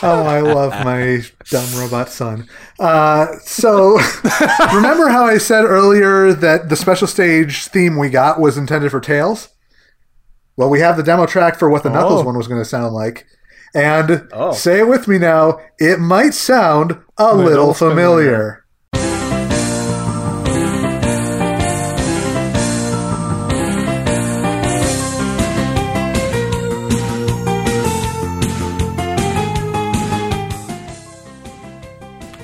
Oh, 0.02 0.24
I 0.24 0.40
love 0.40 0.72
my 0.84 1.22
dumb 1.50 1.68
robot 1.78 2.08
son. 2.08 2.48
Uh, 2.78 3.26
so, 3.44 3.98
remember 4.74 5.08
how 5.08 5.24
I 5.24 5.38
said 5.38 5.64
earlier 5.64 6.32
that 6.32 6.68
the 6.68 6.76
special 6.76 7.06
stage 7.06 7.66
theme 7.66 7.98
we 7.98 8.08
got 8.10 8.40
was 8.40 8.56
intended 8.56 8.90
for 8.90 9.00
Tails? 9.00 9.48
Well, 10.56 10.70
we 10.70 10.80
have 10.80 10.96
the 10.96 11.02
demo 11.02 11.26
track 11.26 11.58
for 11.58 11.68
what 11.68 11.82
the 11.82 11.90
Knuckles 11.90 12.22
oh. 12.22 12.24
one 12.24 12.36
was 12.36 12.48
going 12.48 12.60
to 12.60 12.64
sound 12.64 12.94
like. 12.94 13.26
And 13.74 14.26
oh. 14.32 14.54
say 14.54 14.78
it 14.78 14.88
with 14.88 15.06
me 15.06 15.18
now, 15.18 15.60
it 15.78 16.00
might 16.00 16.32
sound 16.32 16.98
a 17.18 17.34
little, 17.34 17.74
familiar. 17.74 18.64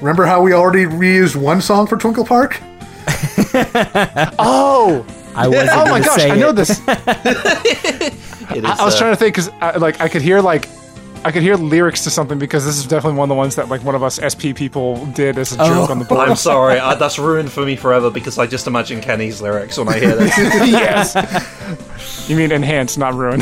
Remember 0.03 0.27
how 0.27 0.43
we 0.43 0.53
already 0.53 0.85
reused 0.85 1.37
one 1.37 1.63
song 1.63 1.87
for 1.87 1.97
Twinkle 1.97 2.27
Park? 2.27 2.61
oh, 4.39 5.07
I 5.35 5.49
wasn't 5.49 5.71
oh 5.73 5.87
my 5.87 6.01
gosh! 6.01 6.25
I 6.25 6.37
know 6.37 6.51
it. 6.51 6.57
this. 6.57 6.81
It 8.55 8.65
is, 8.65 8.71
I 8.71 8.85
was 8.85 8.95
uh, 8.97 8.99
trying 8.99 9.13
to 9.13 9.17
think 9.17 9.35
because 9.35 9.81
like 9.81 10.01
I 10.01 10.09
could 10.09 10.21
hear 10.21 10.41
like 10.41 10.69
I 11.25 11.31
could 11.31 11.43
hear 11.43 11.57
lyrics 11.57 12.03
to 12.05 12.11
something 12.11 12.39
because 12.39 12.65
this 12.67 12.77
is 12.77 12.87
definitely 12.87 13.19
one 13.19 13.27
of 13.27 13.35
the 13.35 13.39
ones 13.39 13.57
that 13.57 13.69
like 13.69 13.83
one 13.85 13.95
of 13.95 14.03
us 14.03 14.19
SP 14.21 14.51
people 14.55 15.07
did 15.07 15.39
as 15.39 15.53
a 15.53 15.57
joke 15.59 15.91
on 15.91 15.99
the 15.99 16.05
board. 16.09 16.29
I'm 16.29 16.37
sorry, 16.37 16.79
I, 16.79 16.95
that's 16.97 17.19
ruined 17.19 17.53
for 17.53 17.65
me 17.65 17.77
forever 17.77 18.11
because 18.11 18.39
I 18.39 18.47
just 18.47 18.67
imagine 18.67 19.01
Kenny's 19.01 19.41
lyrics 19.41 19.79
when 19.79 19.89
I 19.89 19.99
hear 19.99 20.17
this. 20.17 20.37
yes. 20.37 22.29
You 22.29 22.37
mean 22.37 22.51
enhance, 22.53 22.97
not 22.97 23.15
ruin. 23.15 23.41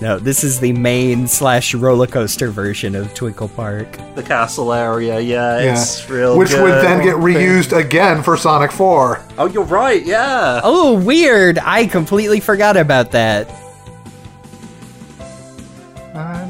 No, 0.00 0.18
this 0.18 0.44
is 0.44 0.60
the 0.60 0.72
main 0.72 1.26
slash 1.28 1.74
roller 1.74 2.06
coaster 2.06 2.50
version 2.50 2.94
of 2.94 3.12
Twinkle 3.14 3.48
Park. 3.48 3.98
the 4.14 4.22
castle 4.22 4.72
area, 4.72 5.20
yeah, 5.20 5.58
it's 5.58 6.08
real 6.10 6.36
Which 6.36 6.52
would 6.52 6.82
then 6.82 7.02
get 7.02 7.16
reused 7.16 7.76
again 7.76 8.22
for 8.22 8.36
Sonic 8.36 8.72
4. 8.72 9.20
Oh, 9.38 9.46
you're 9.46 9.64
right, 9.64 10.04
yeah. 10.04 10.60
Oh, 10.62 10.98
weird! 10.98 11.58
I 11.58 11.86
completely 11.86 12.40
forgot 12.40 12.76
about 12.76 13.12
that. 13.12 13.48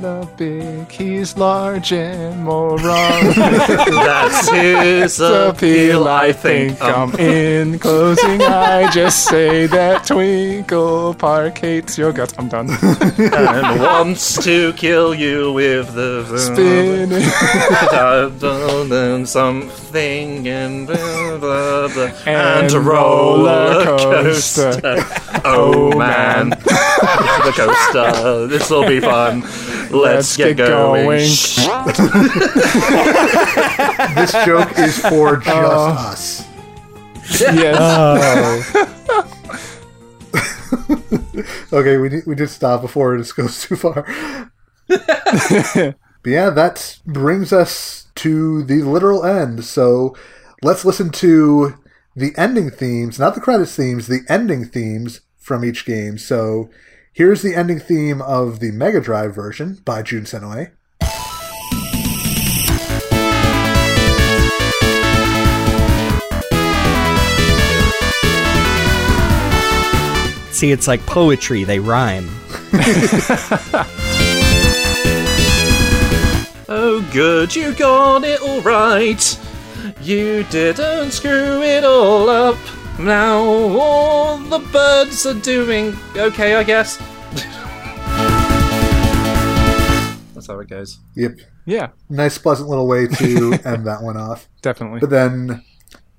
Love 0.05 0.37
big, 0.37 0.91
he's 0.93 1.35
large 1.39 1.91
and 1.91 2.45
moron. 2.45 2.79
That's 3.35 4.51
his 4.51 5.19
appeal, 5.19 6.07
I 6.07 6.31
think. 6.31 6.79
Um, 6.83 7.15
I'm 7.15 7.21
in 7.21 7.79
closing. 7.79 8.43
I 8.43 8.91
just 8.91 9.25
say 9.25 9.65
that 9.69 10.05
Twinkle 10.07 11.15
Park 11.15 11.57
hates 11.57 11.97
your 11.97 12.13
guts. 12.13 12.35
I'm 12.37 12.51
done. 12.51 12.69
and 13.17 13.81
wants 13.81 14.45
to 14.45 14.75
kill 14.75 15.15
you 15.15 15.55
with 15.55 15.95
the 15.95 16.37
Spinning. 16.37 17.23
I've 17.91 18.39
done 18.39 19.25
something 19.25 20.47
and 20.47 20.87
blah, 20.87 21.39
blah, 21.39 21.89
blah. 21.89 22.13
And 22.27 22.71
a 22.75 22.79
roller 22.79 23.85
roller 23.87 24.23
coaster. 24.25 24.81
Oh 25.45 25.97
man, 25.97 26.51
the 27.45 27.53
coaster. 27.55 28.47
This 28.47 28.71
will 28.71 28.87
be 28.87 29.01
fun. 29.01 29.43
Let's, 29.95 30.17
Let's 30.17 30.37
get, 30.37 30.57
get 30.57 30.69
going. 30.69 31.05
going. 31.05 31.21
This 34.15 34.33
joke 34.45 34.79
is 34.79 34.99
for 34.99 35.37
just 35.37 35.49
Uh, 35.49 36.11
us. 36.11 36.47
yes. 37.41 38.77
Okay, 41.73 41.97
we 41.97 42.09
need, 42.09 42.27
we 42.27 42.35
did 42.37 42.51
stop 42.51 42.81
before 42.83 43.17
this 43.19 43.33
goes 43.33 43.63
too 43.63 43.75
far. 43.77 44.05
but 44.87 45.97
yeah, 46.25 46.51
that 46.51 46.99
brings 47.05 47.53
us 47.53 48.07
to 48.17 48.63
the 48.63 48.83
literal 48.83 49.25
end. 49.25 49.65
So 49.65 50.17
let's 50.63 50.85
listen 50.85 51.11
to 51.11 51.75
the 52.15 52.33
ending 52.37 52.71
themes, 52.71 53.19
not 53.19 53.35
the 53.35 53.41
credits 53.41 53.75
themes, 53.75 54.07
the 54.07 54.21
ending 54.29 54.67
themes 54.67 55.21
from 55.37 55.65
each 55.65 55.85
game. 55.85 56.17
So 56.19 56.71
here's 57.15 57.41
the 57.43 57.55
ending 57.55 57.79
theme 57.79 58.21
of 58.21 58.61
the 58.61 58.71
Mega 58.73 59.01
Drive 59.01 59.35
version 59.35 59.79
by 59.85 60.03
Jun 60.03 60.25
Senoue. 60.25 60.71
See, 70.53 70.71
it's 70.71 70.87
like 70.87 71.05
poetry, 71.07 71.65
they 71.65 71.79
rhyme. 71.79 72.29
Oh, 76.67 77.07
good, 77.13 77.55
you 77.55 77.75
got 77.75 78.25
it 78.25 78.41
all 78.41 78.63
right. 78.63 79.39
You 80.01 80.45
didn't 80.45 81.11
screw 81.11 81.63
it 81.63 81.85
all 81.85 82.31
up. 82.31 82.57
Now 82.99 83.39
all 83.43 84.39
the 84.39 84.61
birds 84.73 85.27
are 85.27 85.35
doing 85.41 85.95
okay, 86.17 86.55
I 86.55 86.63
guess. 86.63 86.97
That's 90.35 90.47
how 90.47 90.59
it 90.61 90.69
goes. 90.69 91.01
Yep. 91.17 91.39
Yeah, 91.67 91.89
Nice, 92.11 92.37
pleasant 92.37 92.69
little 92.69 92.87
way 92.87 93.07
to 93.07 93.53
end 93.65 93.87
that 93.87 94.03
one 94.03 94.17
off. 94.19 94.49
definitely. 94.61 95.01
But 95.01 95.09
then 95.11 95.65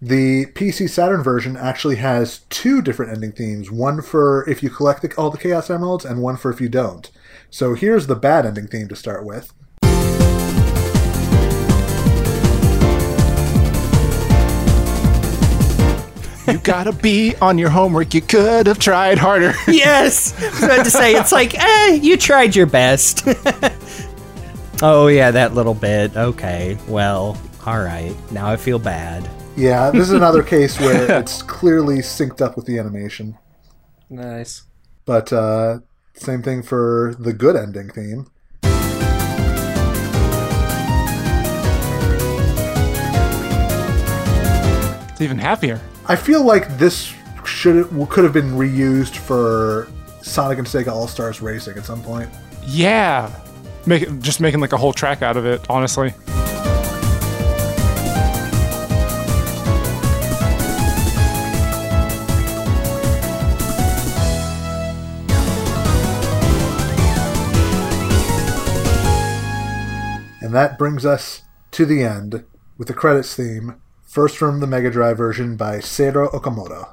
the 0.01 0.47
PC 0.47 0.89
Saturn 0.89 1.21
version 1.23 1.55
actually 1.55 1.97
has 1.97 2.39
two 2.49 2.81
different 2.81 3.13
ending 3.13 3.31
themes 3.31 3.69
one 3.71 4.01
for 4.01 4.47
if 4.49 4.63
you 4.63 4.69
collect 4.71 5.03
the, 5.03 5.13
all 5.15 5.29
the 5.29 5.37
Chaos 5.37 5.69
Emeralds, 5.69 6.03
and 6.03 6.21
one 6.21 6.35
for 6.37 6.51
if 6.51 6.59
you 6.59 6.67
don't. 6.67 7.09
So 7.51 7.75
here's 7.75 8.07
the 8.07 8.15
bad 8.15 8.45
ending 8.45 8.67
theme 8.67 8.87
to 8.89 8.95
start 8.95 9.23
with. 9.23 9.53
You 16.47 16.59
gotta 16.59 16.91
be 16.91 17.35
on 17.37 17.57
your 17.57 17.71
homework. 17.71 18.13
You 18.13 18.21
could 18.21 18.67
have 18.67 18.77
tried 18.77 19.17
harder. 19.17 19.53
yes, 19.67 20.39
I 20.39 20.49
was 20.49 20.63
about 20.63 20.83
to 20.85 20.91
say 20.91 21.15
it's 21.15 21.31
like, 21.31 21.57
eh, 21.57 21.93
you 21.93 22.17
tried 22.17 22.55
your 22.55 22.67
best. 22.67 23.27
oh 24.83 25.07
yeah, 25.07 25.31
that 25.31 25.55
little 25.55 25.73
bit. 25.73 26.15
Okay, 26.15 26.77
well, 26.87 27.35
all 27.65 27.79
right. 27.79 28.15
Now 28.31 28.47
I 28.47 28.57
feel 28.57 28.77
bad. 28.77 29.27
Yeah, 29.57 29.89
this 29.89 30.03
is 30.03 30.11
another 30.11 30.43
case 30.55 30.79
where 30.79 31.19
it's 31.19 31.41
clearly 31.41 31.97
synced 31.97 32.41
up 32.41 32.55
with 32.55 32.67
the 32.67 32.77
animation. 32.77 33.37
Nice. 34.11 34.63
But 35.05 35.33
uh, 35.33 35.79
same 36.13 36.43
thing 36.43 36.61
for 36.61 37.15
the 37.17 37.33
good 37.33 37.55
ending 37.55 37.89
theme. 37.89 38.27
It's 45.11 45.21
even 45.21 45.39
happier. 45.39 45.81
I 46.07 46.15
feel 46.15 46.43
like 46.43 46.77
this 46.77 47.15
should 47.45 47.89
could 48.09 48.23
have 48.23 48.33
been 48.33 48.51
reused 48.51 49.15
for 49.15 49.87
Sonic 50.21 50.59
and 50.59 50.67
Sega 50.67 50.89
All 50.89 51.07
Stars 51.07 51.41
Racing 51.41 51.77
at 51.77 51.85
some 51.85 52.03
point. 52.03 52.29
Yeah. 52.63 53.31
Make 53.87 54.03
it, 54.03 54.19
just 54.19 54.39
making 54.39 54.59
like 54.59 54.71
a 54.71 54.77
whole 54.77 54.93
track 54.93 55.23
out 55.23 55.35
of 55.35 55.47
it, 55.47 55.67
honestly. 55.67 56.13
And 70.41 70.53
that 70.53 70.77
brings 70.77 71.03
us 71.03 71.41
to 71.71 71.87
the 71.87 72.03
end 72.03 72.45
with 72.77 72.87
the 72.87 72.93
credits 72.93 73.35
theme, 73.35 73.81
first 74.15 74.37
from 74.37 74.61
the 74.61 74.65
Mega 74.65 74.89
Drive 74.89 75.17
version 75.17 75.57
by 75.57 75.79
Seiro 75.79 76.31
Okamoto. 76.31 76.87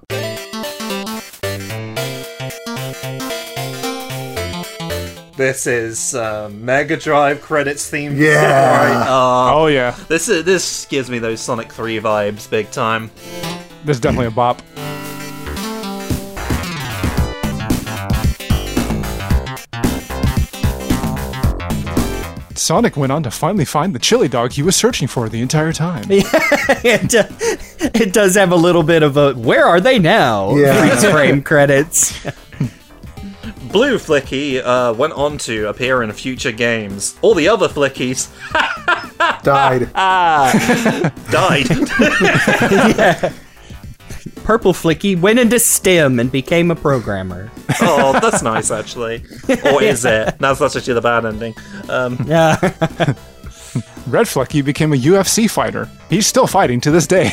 This 5.36 5.69
is 5.69 6.16
uh, 6.16 6.51
Mega 6.53 6.97
Drive 6.97 7.40
credits 7.40 7.89
theme. 7.89 8.16
Yeah. 8.16 8.77
Right, 8.77 9.07
uh, 9.07 9.55
Oh 9.55 9.69
yeah, 9.69 9.97
this 10.09 10.28
is, 10.28 10.44
this 10.44 10.85
gives 10.86 11.09
me 11.09 11.20
those 11.20 11.40
Sonic 11.40 11.73
3 11.73 12.01
vibes 12.01 12.51
big 12.51 12.69
time. 12.73 13.09
this 13.85 13.99
is 13.99 14.01
definitely 14.01 14.27
a 14.27 14.32
bop. 14.32 14.61
Sonic 22.62 22.97
went 22.97 23.10
on 23.10 23.24
to 23.24 23.30
finally 23.30 23.64
find 23.64 23.93
the 23.93 23.98
chili 23.98 24.28
dog 24.28 24.52
he 24.52 24.62
was 24.62 24.76
searching 24.76 25.09
for 25.09 25.28
the 25.28 25.40
entire 25.40 25.72
time. 25.72 26.05
it, 26.09 27.12
uh, 27.12 27.24
it 27.93 28.12
does 28.12 28.36
have 28.36 28.52
a 28.52 28.56
little 28.56 28.84
bit 28.84 29.02
of 29.02 29.16
a 29.16 29.34
where 29.34 29.66
are 29.66 29.80
they 29.80 29.98
now? 29.98 30.55
Yeah. 30.55 30.89
Freeze 31.01 31.10
frame 31.10 31.43
credits. 31.43 32.22
Blue 33.72 33.98
Flicky 33.98 34.62
uh, 34.62 34.94
went 34.94 35.14
on 35.14 35.39
to 35.39 35.66
appear 35.68 36.05
in 36.05 36.12
future 36.12 36.52
games. 36.52 37.18
All 37.20 37.34
the 37.34 37.48
other 37.48 37.68
Flickies 37.68 38.30
Died. 39.43 39.93
died. 41.32 41.68
Purple 44.44 44.73
Flicky 44.73 45.19
went 45.19 45.39
into 45.39 45.59
STEM 45.59 46.19
and 46.19 46.31
became 46.31 46.70
a 46.70 46.77
programmer. 46.77 47.51
oh, 47.81 48.19
that's 48.20 48.43
nice, 48.43 48.70
actually. 48.70 49.24
Or 49.64 49.82
is 49.82 50.05
it? 50.05 50.39
That's, 50.39 50.59
that's 50.59 50.77
actually 50.77 50.94
the 50.94 51.01
bad 51.01 51.24
ending. 51.24 51.55
Um, 51.89 52.19
Yeah. 52.27 52.56
Red 54.09 54.27
Flicky 54.27 54.64
became 54.64 54.93
a 54.93 54.97
UFC 54.97 55.48
fighter. 55.48 55.89
He's 56.10 56.27
still 56.27 56.47
fighting 56.47 56.81
to 56.82 56.90
this 56.90 57.06
day. 57.06 57.31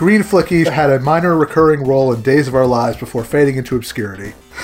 Green 0.00 0.22
Flicky 0.22 0.66
had 0.66 0.88
a 0.88 0.98
minor 0.98 1.36
recurring 1.36 1.86
role 1.86 2.10
in 2.14 2.22
Days 2.22 2.48
of 2.48 2.54
Our 2.54 2.64
Lives 2.64 2.96
before 2.96 3.22
fading 3.22 3.56
into 3.56 3.76
obscurity. 3.76 4.32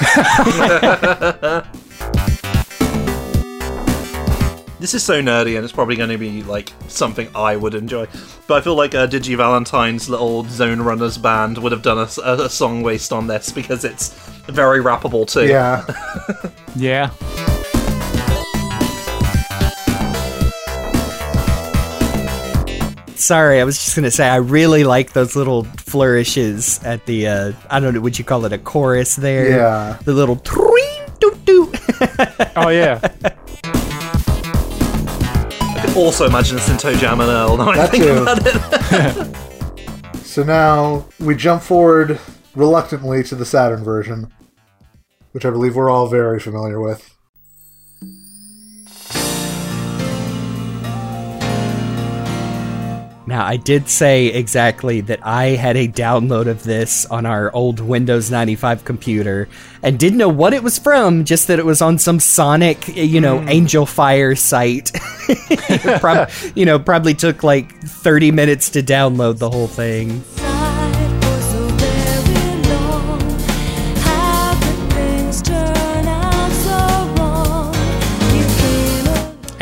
this 4.80 4.94
is 4.94 5.02
so 5.02 5.20
nerdy, 5.20 5.56
and 5.56 5.62
it's 5.62 5.74
probably 5.74 5.94
going 5.94 6.08
to 6.08 6.16
be 6.16 6.42
like 6.44 6.72
something 6.88 7.28
I 7.34 7.54
would 7.54 7.74
enjoy. 7.74 8.06
But 8.46 8.54
I 8.54 8.60
feel 8.62 8.76
like 8.76 8.94
uh, 8.94 9.08
Digi 9.08 9.36
Valentine's 9.36 10.08
little 10.08 10.44
Zone 10.44 10.80
Runners 10.80 11.18
band 11.18 11.58
would 11.58 11.72
have 11.72 11.82
done 11.82 11.98
a 11.98 12.48
song 12.48 12.82
based 12.82 13.12
on 13.12 13.26
this 13.26 13.52
because 13.52 13.84
it's 13.84 14.14
very 14.46 14.80
rappable 14.82 15.30
too. 15.30 15.48
Yeah. 15.48 15.84
Yeah. 16.78 17.10
Sorry, 23.26 23.60
I 23.60 23.64
was 23.64 23.76
just 23.82 23.96
gonna 23.96 24.12
say 24.12 24.28
I 24.28 24.36
really 24.36 24.84
like 24.84 25.12
those 25.12 25.34
little 25.34 25.64
flourishes 25.64 26.78
at 26.84 27.04
the 27.06 27.26
uh 27.26 27.52
I 27.68 27.80
don't 27.80 27.92
know, 27.92 28.00
would 28.00 28.16
you 28.20 28.24
call 28.24 28.44
it 28.44 28.52
a 28.52 28.58
chorus 28.58 29.16
there? 29.16 29.50
Yeah. 29.50 29.98
The 30.04 30.12
little 30.12 30.36
twing 30.36 31.18
doot 31.18 31.44
doot. 31.44 31.76
Oh 32.56 32.68
yeah. 32.68 33.00
I 35.72 35.80
can 35.84 35.96
also 35.96 36.26
imagine 36.26 36.56
this 36.56 36.68
in 36.68 36.76
ToeJam 36.76 37.14
and 37.14 37.22
Earl. 37.22 37.56
Now 37.56 37.70
I 37.70 37.76
That 37.76 37.90
think 37.90 38.04
too. 38.04 38.22
about 38.22 38.38
it. 38.46 39.36
So 40.22 40.42
now 40.44 41.06
we 41.18 41.34
jump 41.34 41.62
forward 41.62 42.20
reluctantly 42.54 43.22
to 43.24 43.34
the 43.34 43.44
Saturn 43.46 43.82
version, 43.82 44.30
which 45.32 45.44
I 45.46 45.50
believe 45.50 45.74
we're 45.74 45.88
all 45.90 46.06
very 46.08 46.38
familiar 46.38 46.78
with. 46.80 47.15
Now, 53.36 53.44
I 53.44 53.58
did 53.58 53.90
say 53.90 54.28
exactly 54.28 55.02
that 55.02 55.20
I 55.22 55.48
had 55.48 55.76
a 55.76 55.86
download 55.86 56.46
of 56.46 56.62
this 56.62 57.04
on 57.04 57.26
our 57.26 57.54
old 57.54 57.80
Windows 57.80 58.30
95 58.30 58.82
computer 58.86 59.46
and 59.82 59.98
didn't 59.98 60.16
know 60.16 60.30
what 60.30 60.54
it 60.54 60.62
was 60.62 60.78
from, 60.78 61.26
just 61.26 61.46
that 61.48 61.58
it 61.58 61.66
was 61.66 61.82
on 61.82 61.98
some 61.98 62.18
Sonic, 62.18 62.88
eh, 62.88 63.02
you 63.02 63.20
know, 63.20 63.38
hmm. 63.38 63.48
Angelfire 63.48 64.38
site. 64.38 64.90
You 66.54 66.64
know, 66.64 66.78
probably 66.78 67.12
took 67.12 67.42
like 67.42 67.78
30 67.82 68.30
minutes 68.30 68.70
to 68.70 68.82
download 68.82 69.36
the 69.38 69.50
whole 69.50 69.66
thing. 69.66 70.24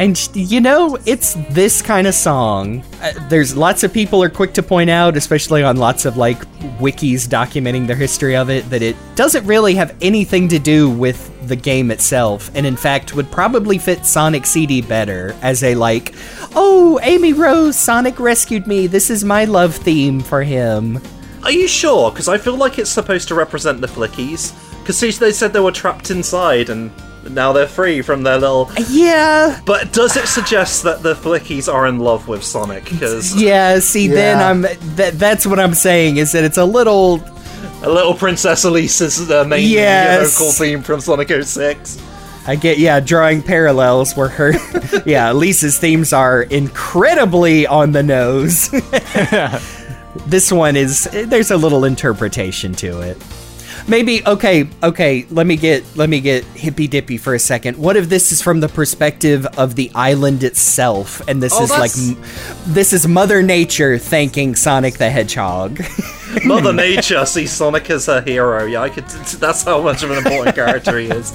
And 0.05 0.29
you 0.35 0.61
know, 0.61 0.99
it's 1.07 1.33
this 1.49 1.81
kind 1.81 2.07
of 2.07 2.13
song. 2.13 2.85
Uh, 3.01 3.13
there's 3.31 3.57
lots 3.57 3.85
of 3.85 3.91
people 3.91 4.23
are 4.23 4.29
quick 4.29 4.53
to 4.53 4.63
point 4.63 4.91
out, 4.91 5.17
especially 5.17 5.63
on 5.63 5.79
lots 5.79 6.05
of 6.05 6.19
like 6.19 6.45
wikis 6.79 7.27
documenting 7.27 7.87
their 7.87 7.97
history 7.97 8.37
of 8.37 8.51
it, 8.51 8.69
that 8.69 8.83
it 8.83 8.97
doesn't 9.15 9.47
really 9.47 9.75
have 9.77 9.97
anything 10.03 10.47
to 10.49 10.59
do 10.59 10.91
with 10.91 11.49
the 11.49 11.57
game 11.57 11.91
itself, 11.91 12.51
and 12.55 12.67
in 12.67 12.77
fact 12.77 13.15
would 13.15 13.33
probably 13.33 13.79
fit 13.79 14.05
Sonic 14.05 14.45
CD 14.45 14.83
better 14.83 15.35
as 15.41 15.63
a 15.63 15.75
like, 15.75 16.15
oh, 16.55 17.01
Amy 17.03 17.33
Rose, 17.33 17.75
Sonic 17.75 18.21
rescued 18.21 18.67
me. 18.67 18.87
This 18.87 19.09
is 19.09 19.25
my 19.25 19.47
love 19.47 19.75
theme 19.75 20.21
for 20.21 20.43
him. 20.43 21.01
Are 21.45 21.51
you 21.51 21.67
sure? 21.67 22.11
Because 22.11 22.29
I 22.29 22.37
feel 22.37 22.59
like 22.59 22.79
it's 22.79 22.91
supposed 22.91 23.29
to 23.29 23.35
represent 23.35 23.81
the 23.81 23.87
Flickies. 23.87 24.53
Because 24.81 25.01
they 25.19 25.33
said 25.33 25.55
they 25.55 25.61
were 25.61 25.73
trapped 25.73 26.11
inside 26.11 26.69
and 26.69 26.91
now 27.31 27.53
they're 27.53 27.67
free 27.69 28.03
from 28.03 28.23
their 28.23 28.39
little. 28.39 28.71
Yeah. 28.89 29.61
But 29.65 29.93
does 29.93 30.17
it 30.17 30.27
suggest 30.27 30.83
that 30.85 31.03
the 31.03 31.15
Flickies 31.15 31.73
are 31.73 31.87
in 31.87 31.99
love 31.99 32.29
with 32.29 32.43
Sonic? 32.45 32.85
Because 32.85 33.41
Yeah, 33.41 33.79
see, 33.79 34.09
then 34.09 34.39
I'm 34.41 34.63
that. 34.97 35.15
That's 35.19 35.47
what 35.47 35.59
I'm 35.59 35.75
saying 35.75 36.17
is 36.19 36.33
that 36.33 36.45
it's 36.45 36.59
a 36.59 36.65
little 36.65 37.23
a 37.83 37.89
little 37.91 38.15
Princess 38.15 38.65
Elise 38.65 39.01
is 39.01 39.27
the 39.27 39.43
uh, 39.43 39.45
main 39.45 39.69
Yes. 39.69 40.39
vocal 40.39 40.53
theme 40.53 40.83
from 40.83 41.01
Sonic 41.01 41.29
06. 41.45 42.01
I 42.47 42.57
get 42.57 42.79
yeah, 42.79 43.01
drawing 43.01 43.43
parallels 43.43 44.15
where 44.17 44.29
her 44.29 44.53
yeah, 45.07 45.33
Lisa's 45.33 45.79
themes 45.79 46.13
are 46.13 46.43
incredibly 46.43 47.67
on 47.67 47.93
the 47.93 48.03
nose. 48.03 48.69
this 50.27 50.53
one 50.53 50.77
is 50.77 51.05
there's 51.13 51.51
a 51.51 51.57
little 51.57 51.85
interpretation 51.85 52.73
to 52.75 53.01
it. 53.01 53.17
Maybe 53.87 54.27
okay, 54.27 54.67
okay. 54.83 55.27
Let 55.31 55.47
me 55.47 55.57
get 55.57 55.85
let 55.95 56.09
me 56.09 56.21
get 56.21 56.45
hippy 56.45 56.89
dippy 56.89 57.19
for 57.19 57.35
a 57.35 57.39
second. 57.39 57.77
What 57.77 57.97
if 57.97 58.09
this 58.09 58.33
is 58.33 58.41
from 58.41 58.61
the 58.61 58.69
perspective 58.69 59.45
of 59.59 59.75
the 59.75 59.91
island 59.95 60.43
itself, 60.43 61.21
and 61.29 61.43
this 61.43 61.53
Oh, 61.55 61.65
is 61.65 61.71
like 61.71 61.93
that's- 61.93 62.09
m- 62.11 62.73
this 62.73 62.95
is 62.95 63.07
Mother 63.07 63.43
Nature 63.43 63.99
thanking 63.99 64.55
Sonic 64.55 64.95
the 64.95 65.11
Hedgehog? 65.11 65.81
Mother 66.47 66.73
Nature 66.73 67.27
sees 67.27 67.53
Sonic 67.53 67.91
as 67.91 68.07
her 68.07 68.23
hero. 68.23 68.65
Yeah, 68.65 68.81
I 68.81 68.89
could. 68.89 69.05
That's 69.39 69.63
how 69.63 69.83
much 69.83 70.03
of 70.03 70.11
an 70.11 70.19
important 70.19 70.57
character 70.57 70.99
he 70.99 71.07
is. 71.09 71.31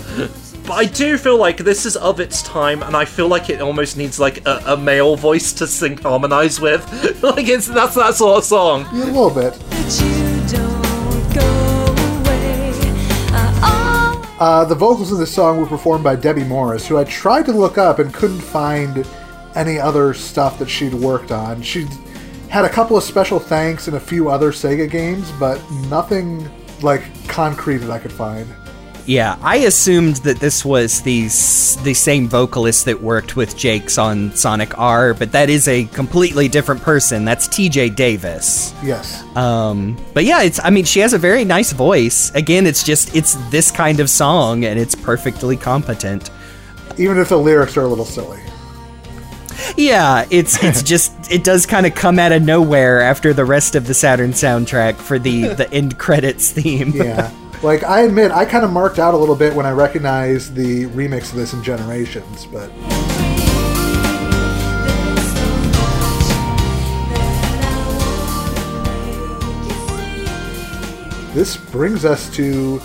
But 0.66 0.74
I 0.74 0.86
do 0.86 1.18
feel 1.20 1.38
like 1.38 1.58
this 1.58 1.86
is 1.86 1.96
of 1.98 2.20
its 2.20 2.42
time, 2.44 2.82
and 2.84 2.96
I 2.98 3.06
feel 3.06 3.28
like 3.28 3.50
it 3.52 3.62
almost 3.62 3.96
needs 3.96 4.20
like 4.20 4.46
a, 4.48 4.62
a 4.68 4.78
male 4.78 5.16
voice 5.16 5.54
to 5.54 5.68
sing 5.68 5.98
harmonize 5.98 6.60
with. 6.60 6.84
like 7.24 7.48
it's 7.48 7.68
that's 7.68 7.94
that 7.96 8.16
sort 8.16 8.40
of 8.40 8.44
song. 8.44 8.88
Yeah, 8.92 9.04
a 9.04 9.06
little 9.06 9.30
bit. 9.30 9.54
Uh, 14.40 14.64
the 14.64 14.74
vocals 14.74 15.12
in 15.12 15.20
this 15.20 15.34
song 15.34 15.60
were 15.60 15.66
performed 15.66 16.02
by 16.02 16.16
Debbie 16.16 16.46
Morris, 16.46 16.88
who 16.88 16.98
I 16.98 17.04
tried 17.04 17.46
to 17.48 17.52
look 17.52 17.78
up 17.78 18.00
and 18.00 18.14
couldn't 18.14 18.40
find 18.40 19.06
any 19.54 19.78
other 19.78 20.14
stuff 20.14 20.58
that 20.60 20.70
she'd 20.70 20.94
worked 20.94 21.34
on. 21.34 21.62
She 21.62 21.86
had 22.48 22.64
a 22.64 22.70
couple 22.70 22.96
of 22.96 23.04
special 23.04 23.38
thanks 23.38 23.90
in 23.90 23.96
a 23.96 24.00
few 24.00 24.30
other 24.30 24.54
Sega 24.54 24.90
games, 24.90 25.30
but 25.42 25.62
nothing 25.90 26.50
like 26.82 27.04
concrete 27.28 27.80
that 27.80 27.92
I 27.92 28.00
could 28.00 28.14
find. 28.14 28.48
Yeah, 29.06 29.38
I 29.42 29.58
assumed 29.58 30.18
that 30.18 30.40
this 30.40 30.64
was 30.64 31.02
the 31.02 31.24
the 31.84 31.94
same 31.94 32.28
vocalist 32.28 32.86
that 32.86 33.02
worked 33.02 33.36
with 33.36 33.58
Jacques 33.58 33.98
on 33.98 34.36
Sonic 34.36 34.78
R, 34.78 35.14
but 35.14 35.32
that 35.32 35.50
is 35.50 35.68
a 35.68 35.86
completely 35.86 36.48
different 36.48 36.82
person. 36.82 37.26
That's 37.26 37.48
T.J. 37.48 37.90
Davis. 37.90 38.74
Yes. 38.84 39.24
Um, 39.36 39.98
but 40.14 40.26
yeah, 40.26 40.44
it's 40.44 40.60
I 40.64 40.70
mean 40.70 40.86
she 40.86 41.00
has 41.00 41.14
a 41.14 41.18
very 41.18 41.44
nice 41.44 41.72
voice. 41.72 42.34
Again, 42.36 42.68
it's 42.68 42.84
just 42.84 43.16
it's 43.16 43.36
this 43.50 43.72
kind 43.72 44.00
of 44.00 44.10
song 44.10 44.66
and 44.66 44.80
it's 44.80 44.96
perfectly 44.96 45.58
competent. 45.58 46.30
Even 46.98 47.18
if 47.18 47.30
the 47.30 47.38
lyrics 47.38 47.78
are 47.78 47.84
a 47.84 47.88
little 47.88 48.06
silly. 48.06 48.42
Yeah, 49.76 50.26
it's 50.30 50.62
it's 50.64 50.84
just 50.94 51.32
it 51.32 51.44
does 51.44 51.66
kind 51.66 51.86
of 51.86 51.96
come 51.96 52.20
out 52.20 52.32
of 52.32 52.42
nowhere 52.42 53.02
after 53.02 53.34
the 53.34 53.46
rest 53.46 53.76
of 53.76 53.88
the 53.88 53.94
Saturn 53.94 54.32
soundtrack 54.32 54.96
for 54.96 55.20
the 55.20 55.50
the 55.50 55.72
end 55.74 55.98
credits 55.98 56.52
theme. 56.52 56.92
Yeah. 56.94 57.32
like, 57.62 57.84
I 57.84 58.02
admit, 58.02 58.32
I 58.32 58.46
kind 58.46 58.64
of 58.64 58.72
marked 58.72 59.00
out 59.00 59.14
a 59.14 59.18
little 59.18 59.36
bit 59.36 59.54
when 59.54 59.66
I 59.66 59.72
recognized 59.72 60.56
the 60.56 60.86
remix 60.88 61.32
of 61.32 61.36
this 61.36 61.54
in 61.54 61.62
Generations, 61.62 62.46
but 62.46 62.68
there's 62.68 62.80
so 62.80 63.20
much 65.74 66.24
that 67.10 67.20
I 67.74 67.86
wanna 69.88 70.08
make 70.08 70.22
you 70.22 70.28
see. 70.28 71.34
this 71.34 71.58
brings 71.58 72.06
us 72.06 72.34
to 72.36 72.82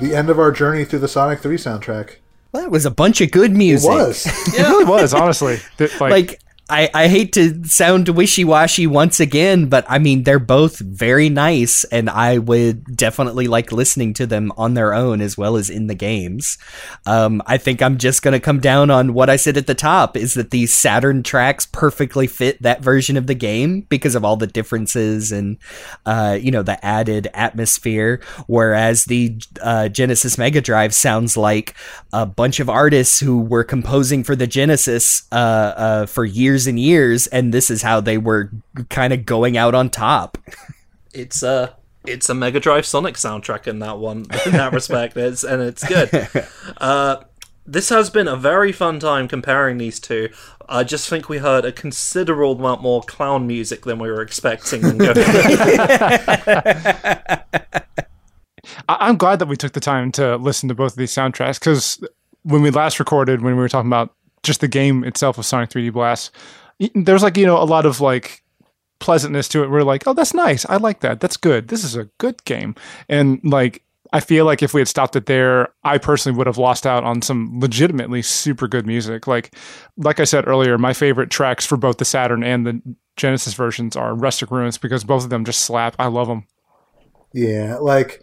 the 0.00 0.14
end 0.14 0.28
of 0.28 0.38
our 0.38 0.50
journey 0.50 0.84
through 0.84 0.98
the 0.98 1.08
Sonic 1.08 1.40
3 1.40 1.56
soundtrack. 1.56 2.16
That 2.52 2.70
was 2.70 2.84
a 2.84 2.90
bunch 2.90 3.20
of 3.20 3.30
good 3.30 3.52
music. 3.52 3.90
It 3.90 3.94
music. 3.94 4.32
was. 4.32 4.58
It 4.58 4.62
really 4.62 4.84
was, 4.84 5.14
honestly. 5.14 5.58
Like, 5.78 6.00
like 6.00 6.40
I, 6.68 6.90
I 6.92 7.06
hate 7.06 7.32
to 7.34 7.62
sound 7.64 8.08
wishy-washy 8.08 8.88
once 8.88 9.20
again, 9.20 9.68
but 9.68 9.84
I 9.88 10.00
mean 10.00 10.24
they're 10.24 10.40
both 10.40 10.80
very 10.80 11.28
nice, 11.28 11.84
and 11.84 12.10
I 12.10 12.38
would 12.38 12.96
definitely 12.96 13.46
like 13.46 13.70
listening 13.70 14.14
to 14.14 14.26
them 14.26 14.52
on 14.56 14.74
their 14.74 14.92
own 14.92 15.20
as 15.20 15.38
well 15.38 15.56
as 15.56 15.70
in 15.70 15.86
the 15.86 15.94
games. 15.94 16.58
Um, 17.06 17.40
I 17.46 17.56
think 17.56 17.82
I'm 17.82 17.98
just 17.98 18.22
gonna 18.22 18.40
come 18.40 18.58
down 18.58 18.90
on 18.90 19.14
what 19.14 19.30
I 19.30 19.36
said 19.36 19.56
at 19.56 19.68
the 19.68 19.76
top: 19.76 20.16
is 20.16 20.34
that 20.34 20.50
these 20.50 20.74
Saturn 20.74 21.22
tracks 21.22 21.66
perfectly 21.66 22.26
fit 22.26 22.60
that 22.62 22.82
version 22.82 23.16
of 23.16 23.28
the 23.28 23.34
game 23.34 23.82
because 23.82 24.16
of 24.16 24.24
all 24.24 24.36
the 24.36 24.48
differences 24.48 25.30
and 25.30 25.58
uh, 26.04 26.36
you 26.40 26.50
know 26.50 26.62
the 26.62 26.84
added 26.84 27.28
atmosphere. 27.32 28.20
Whereas 28.48 29.04
the 29.04 29.40
uh, 29.62 29.88
Genesis 29.88 30.36
Mega 30.36 30.60
Drive 30.60 30.94
sounds 30.94 31.36
like 31.36 31.76
a 32.12 32.26
bunch 32.26 32.58
of 32.58 32.68
artists 32.68 33.20
who 33.20 33.40
were 33.40 33.62
composing 33.62 34.24
for 34.24 34.34
the 34.34 34.48
Genesis 34.48 35.28
uh, 35.30 35.34
uh, 35.36 36.06
for 36.06 36.24
years 36.24 36.55
and 36.64 36.78
years, 36.78 37.26
and 37.26 37.52
this 37.52 37.72
is 37.72 37.82
how 37.82 38.00
they 38.00 38.18
were 38.18 38.52
kind 38.88 39.12
of 39.12 39.26
going 39.26 39.56
out 39.56 39.74
on 39.74 39.90
top. 39.90 40.38
It's 41.12 41.42
a 41.42 41.74
it's 42.06 42.28
a 42.28 42.34
Mega 42.34 42.60
Drive 42.60 42.86
Sonic 42.86 43.16
soundtrack 43.16 43.66
in 43.66 43.80
that 43.80 43.98
one 43.98 44.18
in 44.46 44.52
that 44.52 44.72
respect. 44.72 45.16
It's 45.16 45.42
and 45.42 45.60
it's 45.60 45.82
good. 45.84 46.28
Uh, 46.78 47.16
this 47.66 47.88
has 47.88 48.10
been 48.10 48.28
a 48.28 48.36
very 48.36 48.70
fun 48.70 49.00
time 49.00 49.26
comparing 49.26 49.78
these 49.78 49.98
two. 49.98 50.28
I 50.68 50.84
just 50.84 51.08
think 51.08 51.28
we 51.28 51.38
heard 51.38 51.64
a 51.64 51.72
considerable 51.72 52.52
amount 52.54 52.82
more 52.82 53.02
clown 53.02 53.48
music 53.48 53.84
than 53.84 53.98
we 53.98 54.08
were 54.08 54.22
expecting. 54.22 54.82
I- 55.00 57.42
I'm 58.88 59.16
glad 59.16 59.38
that 59.40 59.48
we 59.48 59.56
took 59.56 59.72
the 59.72 59.80
time 59.80 60.12
to 60.12 60.36
listen 60.36 60.68
to 60.68 60.74
both 60.74 60.92
of 60.92 60.98
these 60.98 61.12
soundtracks 61.12 61.58
because 61.58 62.00
when 62.42 62.62
we 62.62 62.70
last 62.70 62.98
recorded, 63.00 63.42
when 63.42 63.54
we 63.56 63.60
were 63.60 63.68
talking 63.68 63.90
about 63.90 64.14
just 64.46 64.60
the 64.60 64.68
game 64.68 65.04
itself 65.04 65.38
of 65.38 65.44
Sonic 65.46 65.70
3D 65.70 65.92
Blast, 65.92 66.30
there's 66.94 67.22
like 67.22 67.36
you 67.36 67.46
know 67.46 67.60
a 67.60 67.64
lot 67.64 67.86
of 67.86 68.00
like 68.00 68.42
pleasantness 68.98 69.48
to 69.48 69.62
it. 69.62 69.70
We're 69.70 69.82
like, 69.82 70.06
oh, 70.06 70.14
that's 70.14 70.34
nice. 70.34 70.64
I 70.68 70.76
like 70.76 71.00
that. 71.00 71.20
That's 71.20 71.36
good. 71.36 71.68
This 71.68 71.84
is 71.84 71.96
a 71.96 72.04
good 72.18 72.42
game. 72.44 72.74
And 73.08 73.40
like, 73.44 73.82
I 74.12 74.20
feel 74.20 74.44
like 74.44 74.62
if 74.62 74.72
we 74.72 74.80
had 74.80 74.88
stopped 74.88 75.16
it 75.16 75.26
there, 75.26 75.68
I 75.84 75.98
personally 75.98 76.38
would 76.38 76.46
have 76.46 76.58
lost 76.58 76.86
out 76.86 77.04
on 77.04 77.22
some 77.22 77.60
legitimately 77.60 78.22
super 78.22 78.68
good 78.68 78.86
music. 78.86 79.26
Like, 79.26 79.54
like 79.96 80.20
I 80.20 80.24
said 80.24 80.46
earlier, 80.46 80.78
my 80.78 80.92
favorite 80.92 81.30
tracks 81.30 81.66
for 81.66 81.76
both 81.76 81.98
the 81.98 82.04
Saturn 82.04 82.42
and 82.42 82.66
the 82.66 82.80
Genesis 83.16 83.54
versions 83.54 83.96
are 83.96 84.14
Rusty 84.14 84.46
Ruins 84.48 84.78
because 84.78 85.04
both 85.04 85.24
of 85.24 85.30
them 85.30 85.44
just 85.44 85.62
slap. 85.62 85.96
I 85.98 86.06
love 86.06 86.28
them. 86.28 86.46
Yeah, 87.32 87.76
like 87.80 88.22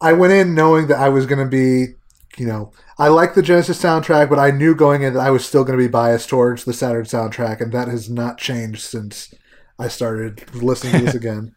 I 0.00 0.12
went 0.12 0.32
in 0.32 0.54
knowing 0.54 0.86
that 0.86 0.98
I 0.98 1.08
was 1.08 1.26
going 1.26 1.40
to 1.40 1.50
be, 1.50 1.95
you 2.36 2.46
know, 2.46 2.72
I 2.98 3.08
like 3.08 3.34
the 3.34 3.42
Genesis 3.42 3.82
soundtrack, 3.82 4.28
but 4.28 4.38
I 4.38 4.50
knew 4.50 4.74
going 4.74 5.02
in 5.02 5.14
that 5.14 5.20
I 5.20 5.30
was 5.30 5.44
still 5.44 5.64
going 5.64 5.78
to 5.78 5.84
be 5.84 5.90
biased 5.90 6.28
towards 6.28 6.64
the 6.64 6.72
Saturn 6.72 7.04
soundtrack, 7.04 7.60
and 7.60 7.72
that 7.72 7.88
has 7.88 8.10
not 8.10 8.38
changed 8.38 8.82
since 8.82 9.34
I 9.78 9.88
started 9.88 10.54
listening 10.54 10.92
to 11.00 11.04
this 11.06 11.14
again. 11.22 11.54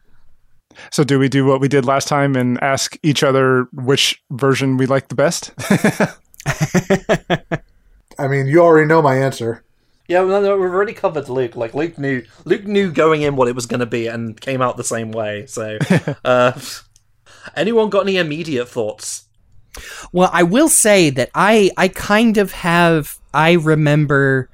So, 0.91 1.03
do 1.03 1.19
we 1.19 1.27
do 1.27 1.45
what 1.45 1.59
we 1.59 1.67
did 1.67 1.85
last 1.85 2.07
time 2.07 2.35
and 2.35 2.61
ask 2.63 2.97
each 3.03 3.23
other 3.23 3.67
which 3.73 4.21
version 4.29 4.77
we 4.77 4.85
like 4.85 5.09
the 5.09 5.15
best? 5.15 5.51
I 8.17 8.27
mean, 8.27 8.47
you 8.47 8.61
already 8.61 8.87
know 8.87 9.01
my 9.01 9.15
answer. 9.15 9.63
yeah, 10.07 10.21
no, 10.21 10.41
no, 10.41 10.57
we've 10.57 10.69
already 10.69 10.93
covered 10.93 11.27
Luke. 11.27 11.55
Like 11.55 11.73
Luke 11.73 11.97
knew 11.97 12.23
Luke 12.45 12.65
knew 12.65 12.91
going 12.91 13.23
in 13.23 13.35
what 13.35 13.47
it 13.47 13.55
was 13.55 13.65
going 13.65 13.81
to 13.81 13.85
be 13.85 14.07
and 14.07 14.39
came 14.39 14.61
out 14.61 14.77
the 14.77 14.83
same 14.83 15.11
way. 15.11 15.45
So, 15.47 15.77
uh, 16.25 16.59
anyone 17.55 17.89
got 17.89 18.01
any 18.01 18.17
immediate 18.17 18.69
thoughts? 18.69 19.25
Well, 20.11 20.29
I 20.33 20.43
will 20.43 20.69
say 20.69 21.09
that 21.11 21.29
I 21.35 21.71
I 21.77 21.87
kind 21.87 22.37
of 22.37 22.51
have 22.51 23.17
I 23.33 23.53
remember 23.53 24.49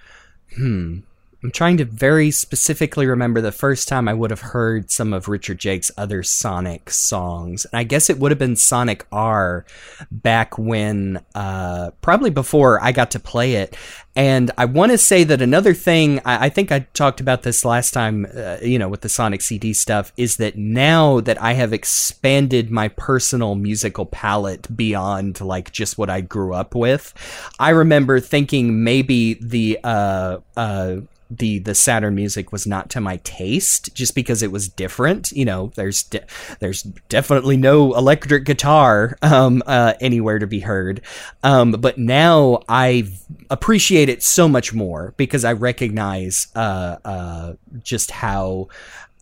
hmm 0.55 0.99
I'm 1.45 1.51
trying 1.51 1.77
to 1.77 1.85
very 1.85 2.31
specifically 2.31 3.05
remember 3.05 3.39
the 3.39 3.51
first 3.51 3.88
time 3.88 4.07
I 4.07 4.15
would 4.15 4.31
have 4.31 4.41
heard 4.41 4.89
some 4.89 5.13
of 5.13 5.27
Richard 5.27 5.59
Jacques's 5.59 5.91
other 5.95 6.23
Sonic 6.23 6.89
songs. 6.89 7.65
And 7.65 7.77
I 7.77 7.84
guess 7.84 8.09
it 8.09 8.17
would 8.17 8.31
have 8.31 8.39
been 8.39 8.55
Sonic 8.55 9.05
R 9.11 9.63
back 10.09 10.57
when 10.57 11.23
uh 11.35 11.91
probably 12.01 12.31
before 12.31 12.84
I 12.84 12.91
got 12.91 13.11
to 13.11 13.19
play 13.19 13.53
it. 13.53 13.77
And 14.15 14.49
I 14.57 14.65
want 14.65 14.91
to 14.91 14.97
say 14.97 15.23
that 15.26 15.41
another 15.41 15.76
thing, 15.76 16.19
I, 16.26 16.45
I 16.45 16.49
think 16.49 16.72
I 16.72 16.80
talked 16.93 17.19
about 17.19 17.43
this 17.43 17.63
last 17.63 17.91
time, 17.91 18.26
uh, 18.35 18.57
you 18.63 18.80
know, 18.80 18.88
with 18.88 19.01
the 19.01 19.09
Sonic 19.09 19.41
CD 19.41 19.73
stuff, 19.73 20.13
is 20.17 20.38
that 20.38 20.57
now 20.57 21.19
that 21.19 21.39
I 21.39 21.53
have 21.53 21.73
expanded 21.73 22.72
my 22.72 22.88
personal 22.88 23.53
musical 23.55 24.05
palette 24.05 24.76
beyond 24.76 25.41
like 25.41 25.72
just 25.72 25.97
what 25.97 26.09
I 26.09 26.22
grew 26.22 26.53
up 26.55 26.73
with, 26.73 27.13
I 27.59 27.72
remember 27.72 28.19
thinking 28.19 28.84
maybe 28.84 29.35
the, 29.35 29.80
uh, 29.84 30.38
uh, 30.55 31.01
the 31.30 31.60
the 31.60 31.76
Saturn 31.76 32.15
music 32.15 32.52
was 32.52 32.68
not 32.68 32.89
to 32.91 33.02
my 33.02 33.18
taste 33.18 33.93
just 33.95 34.15
because 34.15 34.43
it 34.43 34.52
was 34.52 34.68
different. 34.68 35.31
You 35.31 35.45
know, 35.45 35.72
there's 35.76 36.03
de- 36.03 36.26
there's 36.60 36.84
definitely 37.10 37.57
no 37.57 37.95
electric 37.95 38.45
guitar 38.45 39.18
um, 39.22 39.64
uh, 39.65 39.93
anywhere 39.99 40.39
to 40.39 40.47
be 40.47 40.60
heard. 40.60 41.02
Um, 41.43 41.72
but 41.72 41.97
now 41.97 42.61
I 42.69 43.11
appreciate 43.49 44.10
it 44.10 44.23
so 44.23 44.47
much 44.47 44.73
more 44.73 45.14
because 45.18 45.43
I 45.43 45.53
recognize 45.53 46.47
uh, 46.56 46.97
uh, 47.03 47.53
just 47.84 48.11
how. 48.11 48.69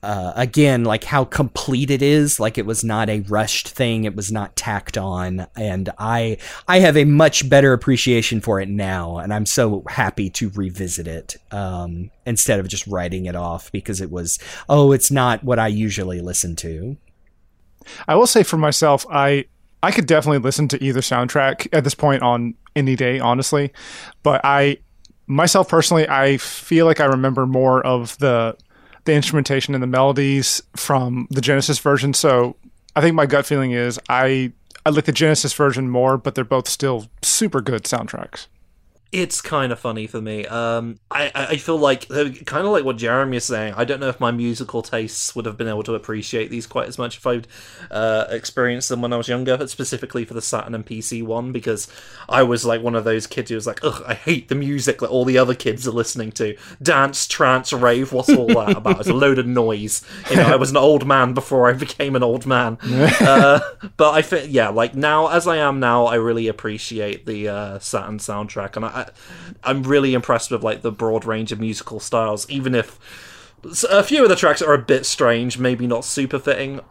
Uh, 0.04 0.34
again, 0.36 0.84
like 0.84 1.06
how 1.06 1.24
complete 1.24 1.90
it 1.90 2.02
is, 2.02 2.38
like 2.38 2.58
it 2.58 2.66
was 2.66 2.84
not 2.84 3.10
a 3.10 3.22
rushed 3.22 3.70
thing, 3.70 4.04
it 4.04 4.18
was 4.18 4.34
not 4.34 4.54
tacked 4.58 4.98
on, 4.98 5.48
and 5.56 5.90
I 5.98 6.38
I 6.68 6.80
have 6.80 6.98
a 6.98 7.06
much 7.06 7.50
better 7.50 7.72
appreciation 7.72 8.42
for 8.42 8.60
it 8.60 8.68
now, 8.68 9.18
and 9.18 9.34
I'm 9.34 9.46
so 9.46 9.84
happy 9.88 10.30
to 10.32 10.50
revisit 10.50 11.08
it 11.08 11.38
um, 11.52 12.12
instead 12.26 12.60
of 12.60 12.68
just 12.68 12.86
writing 12.86 13.28
it 13.28 13.36
off 13.38 13.72
because 13.72 14.02
it 14.02 14.12
was 14.12 14.38
oh, 14.68 14.92
it's 14.92 15.10
not 15.10 15.42
what 15.42 15.58
I 15.58 15.68
usually 15.68 16.20
listen 16.20 16.58
to. 16.58 16.98
I 18.06 18.16
will 18.16 18.28
say 18.28 18.44
for 18.44 18.58
myself, 18.58 19.06
I 19.10 19.46
I 19.82 19.92
could 19.92 20.06
definitely 20.06 20.40
listen 20.40 20.68
to 20.70 20.84
either 20.84 21.00
soundtrack 21.00 21.68
at 21.72 21.86
this 21.86 21.96
point 21.96 22.24
on 22.24 22.56
any 22.76 22.98
day, 22.98 23.20
honestly. 23.20 23.72
But 24.22 24.42
I 24.44 24.80
myself 25.28 25.70
personally, 25.70 26.08
I 26.08 26.38
feel 26.38 26.86
like 26.86 27.00
I 27.00 27.06
remember 27.06 27.46
more 27.46 27.86
of 27.86 28.18
the 28.18 28.58
the 29.06 29.14
instrumentation 29.14 29.74
and 29.74 29.84
the 29.84 29.88
melodies 29.88 30.62
from 30.76 31.28
the 31.30 31.42
Genesis 31.42 31.80
version. 31.80 32.14
So 32.14 32.56
I 32.96 33.02
think 33.02 33.16
my 33.16 33.26
gut 33.26 33.46
feeling 33.46 33.72
is 33.72 34.00
I 34.10 34.52
I 34.86 34.90
like 34.90 35.06
the 35.06 35.12
Genesis 35.12 35.54
version 35.54 35.90
more, 35.90 36.18
but 36.18 36.36
they're 36.36 36.44
both 36.44 36.68
still 36.68 37.08
super 37.22 37.62
good 37.62 37.84
soundtracks. 37.84 38.48
It's 39.14 39.42
kind 39.42 39.72
of 39.72 39.80
funny 39.80 40.08
for 40.08 40.20
me. 40.20 40.48
Um, 40.48 40.98
I, 41.12 41.32
I 41.36 41.58
feel 41.58 41.78
like 41.78 42.10
kind 42.10 42.66
of 42.66 42.72
like 42.72 42.84
what 42.84 42.98
Jeremy 42.98 43.38
is 43.38 43.46
saying. 43.46 43.76
I 43.78 43.86
don't 43.86 44.00
know 44.00 44.10
if 44.10 44.20
my 44.20 44.32
musical 44.32 44.82
tastes 44.82 45.36
would 45.36 45.46
have 45.46 45.56
been 45.56 45.68
able 45.68 45.84
to 45.84 45.94
appreciate 45.94 46.50
these 46.50 46.66
quite 46.66 46.88
as 46.88 46.98
much 46.98 47.18
if 47.18 47.28
I'd 47.28 47.48
uh, 47.92 48.26
experienced 48.32 48.90
them 48.90 49.04
when 49.04 49.14
I 49.14 49.18
was 49.18 49.28
younger, 49.28 49.68
specifically 49.68 50.26
for 50.26 50.34
the 50.34 50.42
Saturn 50.42 50.74
and 50.74 50.84
PC 50.84 51.24
one 51.24 51.52
because 51.52 51.88
I 52.28 52.42
was 52.42 52.66
like 52.66 52.82
one 52.82 52.96
of 52.96 53.04
those 53.04 53.28
kids 53.28 53.52
who 53.52 53.56
was 53.56 53.68
like, 53.68 53.84
"Ugh, 53.84 54.02
I 54.08 54.16
hate 54.16 54.50
the 54.50 54.56
music 54.56 54.98
that 55.02 55.12
all 55.12 55.26
the 55.26 55.38
other 55.38 55.54
kids 55.54 55.88
are 55.88 55.92
listening 55.92 56.32
to. 56.32 56.58
Dance, 56.82 57.28
trance, 57.28 57.72
rave. 57.72 58.14
What's 58.14 58.34
all 58.34 58.48
that 58.48 58.78
about? 58.78 59.02
It's 59.02 59.10
a 59.10 59.14
load 59.14 59.38
of 59.38 59.46
noise." 59.46 60.04
You 60.32 60.38
know, 60.38 60.48
I 60.48 60.56
was 60.56 60.72
an 60.72 60.78
old 60.78 61.06
man 61.06 61.36
before 61.36 61.70
I 61.70 61.74
became 61.74 62.16
an 62.16 62.24
old 62.24 62.48
man. 62.48 62.80
uh, 62.84 63.60
but 63.96 64.14
I 64.14 64.24
think, 64.24 64.52
yeah, 64.52 64.70
like 64.70 64.96
now 64.96 65.28
as 65.28 65.46
I 65.46 65.58
am 65.58 65.80
now, 65.80 66.08
I 66.08 66.16
really 66.16 66.48
appreciate 66.48 67.28
the 67.28 67.48
uh, 67.48 67.78
Saturn 67.78 68.18
soundtrack, 68.18 68.76
and 68.76 68.86
I, 68.86 69.03
I'm 69.64 69.84
really 69.84 70.14
impressed 70.14 70.52
with 70.52 70.64
like 70.64 70.82
the 70.82 70.92
broad 70.92 71.26
range 71.26 71.52
of 71.52 71.60
musical 71.60 72.00
styles, 72.00 72.50
even 72.50 72.76
if 72.76 73.00
a 73.90 74.04
few 74.04 74.24
of 74.24 74.30
the 74.30 74.36
tracks 74.36 74.62
are 74.62 74.74
a 74.74 74.80
bit 74.82 75.06
strange, 75.06 75.58
maybe 75.58 75.88
not 75.88 76.06
super 76.06 76.40
fitting. 76.40 76.82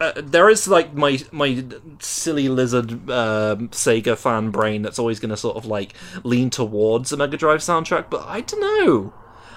Uh, 0.00 0.12
there 0.16 0.48
is 0.48 0.66
like 0.66 0.94
my 0.94 1.20
my 1.30 1.64
silly 2.00 2.48
lizard 2.48 2.92
um, 3.10 3.68
Sega 3.68 4.16
fan 4.16 4.50
brain 4.50 4.82
that's 4.82 4.98
always 4.98 5.20
going 5.20 5.30
to 5.30 5.36
sort 5.36 5.56
of 5.56 5.64
like 5.64 5.94
lean 6.24 6.50
towards 6.50 7.12
a 7.12 7.16
Mega 7.16 7.36
Drive 7.36 7.60
soundtrack, 7.60 8.10
but 8.10 8.26
I 8.26 8.40
don't 8.40 8.60
know. 8.60 9.14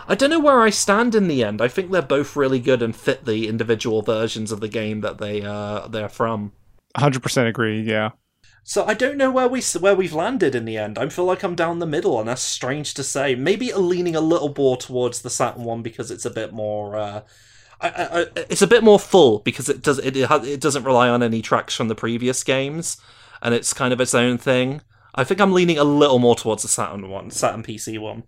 I 0.08 0.14
don't 0.14 0.30
know 0.30 0.40
where 0.40 0.62
I 0.62 0.70
stand 0.70 1.16
in 1.16 1.28
the 1.28 1.44
end. 1.44 1.62
I 1.62 1.68
think 1.68 1.92
they're 1.92 2.02
both 2.02 2.36
really 2.36 2.60
good 2.60 2.84
and 2.84 2.96
fit 2.96 3.26
the 3.26 3.48
individual 3.48 4.04
versions 4.04 4.52
of 4.52 4.60
the 4.60 4.68
game 4.68 5.02
that 5.02 5.18
they 5.18 5.42
uh, 5.42 5.88
they're 5.88 6.10
from. 6.10 6.52
100% 6.96 7.48
agree. 7.48 7.82
Yeah. 7.82 8.12
So 8.68 8.84
I 8.84 8.96
don't 8.96 9.18
know 9.18 9.30
where 9.30 9.48
we 9.48 9.62
where 9.80 9.96
we've 9.96 10.12
landed 10.12 10.56
in 10.56 10.66
the 10.66 10.76
end. 10.76 10.98
I 10.98 11.08
feel 11.10 11.26
like 11.26 11.44
I'm 11.44 11.54
down 11.54 11.78
the 11.78 11.86
middle, 11.86 12.20
and 12.20 12.28
that's 12.28 12.42
strange 12.42 12.96
to 12.96 13.04
say. 13.04 13.36
Maybe 13.36 13.72
leaning 13.72 14.16
a 14.16 14.22
little 14.22 14.52
more 14.58 14.76
towards 14.76 15.22
the 15.22 15.30
Saturn 15.30 15.64
one 15.64 15.84
because 15.84 16.10
it's 16.10 16.26
a 16.26 16.32
bit 16.32 16.52
more. 16.52 16.98
Uh, 16.98 17.22
I, 17.80 17.90
I, 17.90 18.26
it's 18.50 18.64
a 18.64 18.68
bit 18.68 18.84
more 18.84 18.98
full 18.98 19.38
because 19.40 19.70
it 19.70 19.84
does 19.84 20.00
it 20.00 20.18
it 20.18 20.60
doesn't 20.60 20.84
rely 20.84 21.10
on 21.10 21.22
any 21.22 21.44
tracks 21.44 21.76
from 21.76 21.90
the 21.90 21.96
previous 21.96 22.44
games, 22.44 22.98
and 23.40 23.54
it's 23.54 23.72
kind 23.72 23.94
of 23.94 24.02
its 24.02 24.16
own 24.16 24.40
thing. 24.40 24.82
I 25.14 25.24
think 25.24 25.40
I'm 25.40 25.54
leaning 25.54 25.78
a 25.78 25.84
little 25.84 26.18
more 26.18 26.36
towards 26.36 26.64
the 26.64 26.68
Saturn 26.68 27.08
one, 27.08 27.30
Saturn 27.30 27.62
PC 27.62 28.00
one. 28.00 28.24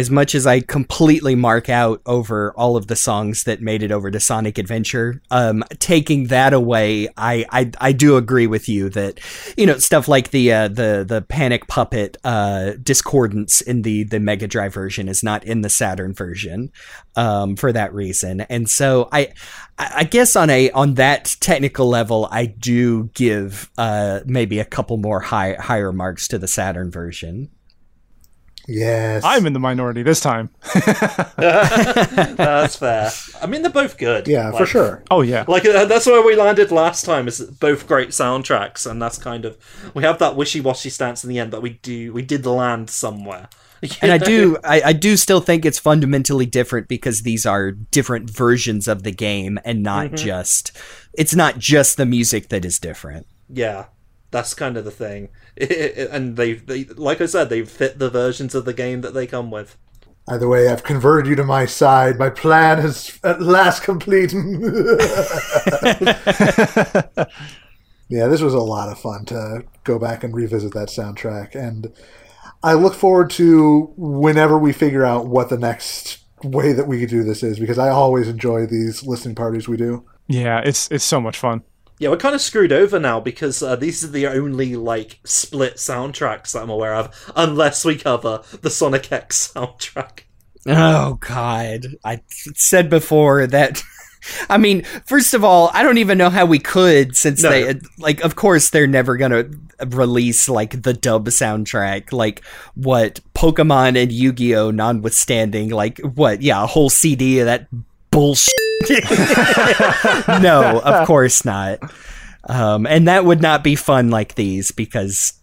As 0.00 0.10
much 0.10 0.34
as 0.34 0.46
I 0.46 0.60
completely 0.60 1.34
mark 1.34 1.68
out 1.68 2.00
over 2.06 2.52
all 2.56 2.76
of 2.76 2.86
the 2.86 2.96
songs 2.96 3.44
that 3.44 3.60
made 3.60 3.82
it 3.82 3.92
over 3.92 4.10
to 4.10 4.18
Sonic 4.18 4.56
Adventure, 4.56 5.20
um, 5.30 5.62
taking 5.78 6.28
that 6.28 6.54
away, 6.54 7.08
I, 7.18 7.44
I 7.50 7.70
I 7.78 7.92
do 7.92 8.16
agree 8.16 8.46
with 8.46 8.66
you 8.66 8.88
that 8.90 9.20
you 9.58 9.66
know 9.66 9.76
stuff 9.76 10.08
like 10.08 10.30
the 10.30 10.52
uh, 10.52 10.68
the 10.68 11.04
the 11.06 11.20
Panic 11.20 11.68
Puppet 11.68 12.16
uh, 12.24 12.72
discordance 12.82 13.60
in 13.60 13.82
the 13.82 14.04
the 14.04 14.18
Mega 14.18 14.48
Drive 14.48 14.72
version 14.72 15.06
is 15.06 15.22
not 15.22 15.44
in 15.44 15.60
the 15.60 15.68
Saturn 15.68 16.14
version 16.14 16.72
um, 17.14 17.54
for 17.54 17.70
that 17.70 17.92
reason, 17.92 18.40
and 18.40 18.68
so 18.70 19.10
I 19.12 19.34
I 19.78 20.04
guess 20.04 20.34
on 20.34 20.48
a 20.48 20.70
on 20.70 20.94
that 20.94 21.36
technical 21.40 21.88
level, 21.88 22.26
I 22.30 22.46
do 22.46 23.10
give 23.12 23.70
uh, 23.76 24.20
maybe 24.24 24.60
a 24.60 24.64
couple 24.64 24.96
more 24.96 25.20
high 25.20 25.56
higher 25.60 25.92
marks 25.92 26.26
to 26.28 26.38
the 26.38 26.48
Saturn 26.48 26.90
version. 26.90 27.50
Yes. 28.70 29.24
I'm 29.24 29.46
in 29.46 29.52
the 29.52 29.58
minority 29.58 30.02
this 30.02 30.20
time. 30.20 30.50
That's 31.36 32.76
fair. 32.76 33.10
I 33.42 33.46
mean, 33.46 33.62
they're 33.62 33.70
both 33.70 33.98
good. 33.98 34.28
yeah, 34.28 34.52
for 34.52 34.64
sure. 34.66 35.02
Oh, 35.10 35.22
yeah. 35.22 35.44
Like 35.48 35.64
uh, 35.64 35.86
that's 35.86 36.06
where 36.06 36.24
we 36.24 36.36
landed 36.36 36.70
last 36.70 37.04
time. 37.04 37.26
Is 37.26 37.40
both 37.40 37.86
great 37.86 38.10
soundtracks, 38.10 38.88
and 38.88 39.02
that's 39.02 39.18
kind 39.18 39.44
of 39.44 39.58
we 39.94 40.04
have 40.04 40.18
that 40.18 40.36
wishy-washy 40.36 40.90
stance 40.90 41.24
in 41.24 41.30
the 41.30 41.38
end, 41.38 41.50
but 41.50 41.62
we 41.62 41.70
do 41.70 42.12
we 42.12 42.22
did 42.22 42.46
land 42.46 42.90
somewhere. 42.90 43.48
and 44.02 44.12
I 44.12 44.18
do 44.18 44.58
I, 44.62 44.82
I 44.86 44.92
do 44.92 45.16
still 45.16 45.40
think 45.40 45.64
it's 45.64 45.78
fundamentally 45.78 46.46
different 46.46 46.86
because 46.86 47.22
these 47.22 47.46
are 47.46 47.72
different 47.72 48.28
versions 48.30 48.86
of 48.86 49.02
the 49.04 49.10
game 49.10 49.58
and 49.64 49.82
not 49.82 50.12
just 50.12 50.76
it's 51.14 51.34
not 51.34 51.58
just 51.58 51.96
the 51.96 52.04
music 52.06 52.50
that 52.50 52.64
is 52.66 52.78
different. 52.78 53.26
yeah, 53.48 53.86
that's 54.30 54.54
kind 54.54 54.76
of 54.76 54.84
the 54.84 54.90
thing. 54.90 55.28
and 55.56 56.36
they, 56.36 56.54
they, 56.54 56.84
like 56.84 57.20
I 57.20 57.26
said, 57.26 57.48
they 57.48 57.64
fit 57.64 57.98
the 57.98 58.10
versions 58.10 58.54
of 58.54 58.64
the 58.64 58.72
game 58.72 59.00
that 59.02 59.14
they 59.14 59.26
come 59.26 59.50
with. 59.50 59.76
Either 60.28 60.48
way, 60.48 60.68
I've 60.68 60.84
converted 60.84 61.28
you 61.28 61.36
to 61.36 61.44
my 61.44 61.66
side. 61.66 62.18
My 62.18 62.30
plan 62.30 62.78
is 62.78 63.18
at 63.24 63.42
last 63.42 63.82
complete. 63.82 64.32
yeah, 68.08 68.28
this 68.28 68.40
was 68.40 68.54
a 68.54 68.60
lot 68.60 68.90
of 68.90 68.98
fun 69.00 69.24
to 69.26 69.64
go 69.82 69.98
back 69.98 70.22
and 70.22 70.34
revisit 70.34 70.72
that 70.74 70.88
soundtrack. 70.88 71.56
And 71.56 71.92
I 72.62 72.74
look 72.74 72.94
forward 72.94 73.30
to 73.30 73.92
whenever 73.96 74.56
we 74.56 74.72
figure 74.72 75.04
out 75.04 75.26
what 75.26 75.48
the 75.48 75.58
next 75.58 76.18
way 76.44 76.72
that 76.72 76.86
we 76.86 77.00
could 77.00 77.08
do 77.08 77.24
this 77.24 77.42
is 77.42 77.58
because 77.58 77.78
I 77.78 77.88
always 77.88 78.28
enjoy 78.28 78.66
these 78.66 79.02
listening 79.02 79.34
parties 79.34 79.66
we 79.68 79.76
do. 79.76 80.04
Yeah, 80.28 80.60
it's 80.64 80.88
it's 80.92 81.04
so 81.04 81.20
much 81.20 81.38
fun. 81.38 81.62
Yeah, 82.00 82.08
we're 82.08 82.16
kind 82.16 82.34
of 82.34 82.40
screwed 82.40 82.72
over 82.72 82.98
now 82.98 83.20
because 83.20 83.62
uh, 83.62 83.76
these 83.76 84.02
are 84.02 84.08
the 84.08 84.26
only 84.26 84.74
like 84.74 85.20
split 85.24 85.76
soundtracks 85.76 86.52
that 86.52 86.62
I'm 86.62 86.70
aware 86.70 86.94
of, 86.94 87.32
unless 87.36 87.84
we 87.84 87.96
cover 87.96 88.42
the 88.62 88.70
Sonic 88.70 89.12
X 89.12 89.52
soundtrack. 89.54 90.20
Oh 90.66 91.14
God! 91.20 91.86
I 92.04 92.22
said 92.28 92.88
before 92.90 93.46
that. 93.46 93.82
I 94.50 94.58
mean, 94.58 94.82
first 95.06 95.32
of 95.32 95.44
all, 95.44 95.70
I 95.72 95.82
don't 95.82 95.96
even 95.98 96.18
know 96.18 96.28
how 96.28 96.44
we 96.46 96.58
could, 96.58 97.16
since 97.16 97.42
No. 97.42 97.50
they 97.50 97.78
like. 97.98 98.20
Of 98.22 98.34
course, 98.34 98.70
they're 98.70 98.86
never 98.86 99.16
gonna 99.16 99.50
release 99.86 100.48
like 100.48 100.82
the 100.82 100.92
dub 100.94 101.26
soundtrack, 101.28 102.12
like 102.12 102.42
what 102.74 103.20
Pokemon 103.34 104.02
and 104.02 104.10
Yu 104.10 104.32
Gi 104.32 104.56
Oh, 104.56 104.70
notwithstanding, 104.70 105.68
like 105.70 105.98
what? 105.98 106.40
Yeah, 106.42 106.62
a 106.64 106.66
whole 106.66 106.90
CD 106.90 107.40
of 107.40 107.46
that 107.46 107.66
bullshit. 108.10 108.54
no, 110.42 110.80
of 110.84 111.06
course 111.06 111.44
not. 111.44 111.78
Um, 112.48 112.86
and 112.86 113.06
that 113.08 113.24
would 113.24 113.42
not 113.42 113.62
be 113.62 113.76
fun 113.76 114.10
like 114.10 114.34
these 114.34 114.70
because 114.70 115.34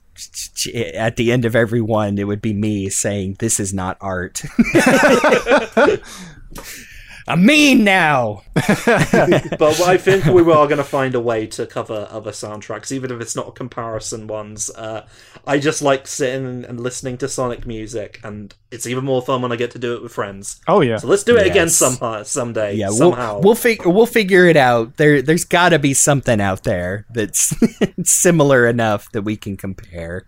at 0.94 1.16
the 1.16 1.32
end 1.32 1.46
of 1.46 1.56
every 1.56 1.82
one, 1.82 2.18
it 2.18 2.26
would 2.26 2.42
be 2.42 2.54
me 2.54 2.90
saying, 2.90 3.36
"This 3.40 3.60
is 3.60 3.74
not 3.74 3.98
art." 4.02 4.42
I'm 7.28 7.46
mean 7.46 7.84
now. 7.84 8.44
but 8.56 9.82
I 9.82 9.98
think 9.98 10.26
we 10.26 10.42
are 10.42 10.66
going 10.68 10.78
to 10.78 10.84
find 10.84 11.14
a 11.16 11.20
way 11.20 11.48
to 11.48 11.66
cover 11.66 12.08
other 12.10 12.32
soundtracks, 12.32 12.92
even 12.92 13.12
if 13.12 13.22
it's 13.22 13.36
not 13.36 13.56
comparison 13.56 14.28
ones. 14.28 14.70
Uh, 14.70 15.06
I 15.46 15.60
just 15.60 15.82
like 15.82 16.08
sitting 16.08 16.66
and 16.66 16.80
listening 16.80 17.18
to 17.20 17.28
Sonic 17.28 17.66
music, 17.66 18.20
and 18.24 18.54
it's 18.72 18.88
even 18.88 19.04
more 19.06 19.22
fun 19.22 19.42
when 19.42 19.52
I 19.52 19.56
get 19.56 19.72
to 19.72 19.80
do 19.80 19.96
it 19.96 20.04
with 20.04 20.12
friends. 20.14 20.60
Oh 20.68 20.82
yeah. 20.82 20.98
So 20.98 21.08
let's 21.08 21.24
do 21.24 21.38
it 21.38 21.46
again 21.48 21.68
Yes. 21.68 21.76
somehow, 21.76 22.24
someday, 22.24 22.76
Yeah, 22.76 22.90
somehow. 22.90 23.36
we'll 23.36 23.42
we'll, 23.44 23.56
fig- 23.56 23.86
we'll 23.86 24.06
figure 24.06 24.46
it 24.46 24.58
out. 24.58 24.98
There, 24.98 25.22
there's 25.22 25.46
got 25.46 25.70
to 25.70 25.80
be 25.80 25.94
something 25.94 26.40
out 26.42 26.64
there 26.64 27.06
that's 27.14 27.54
similar 28.04 28.68
enough 28.68 29.12
that 29.12 29.22
we 29.24 29.36
can 29.38 29.58
compare. 29.58 30.26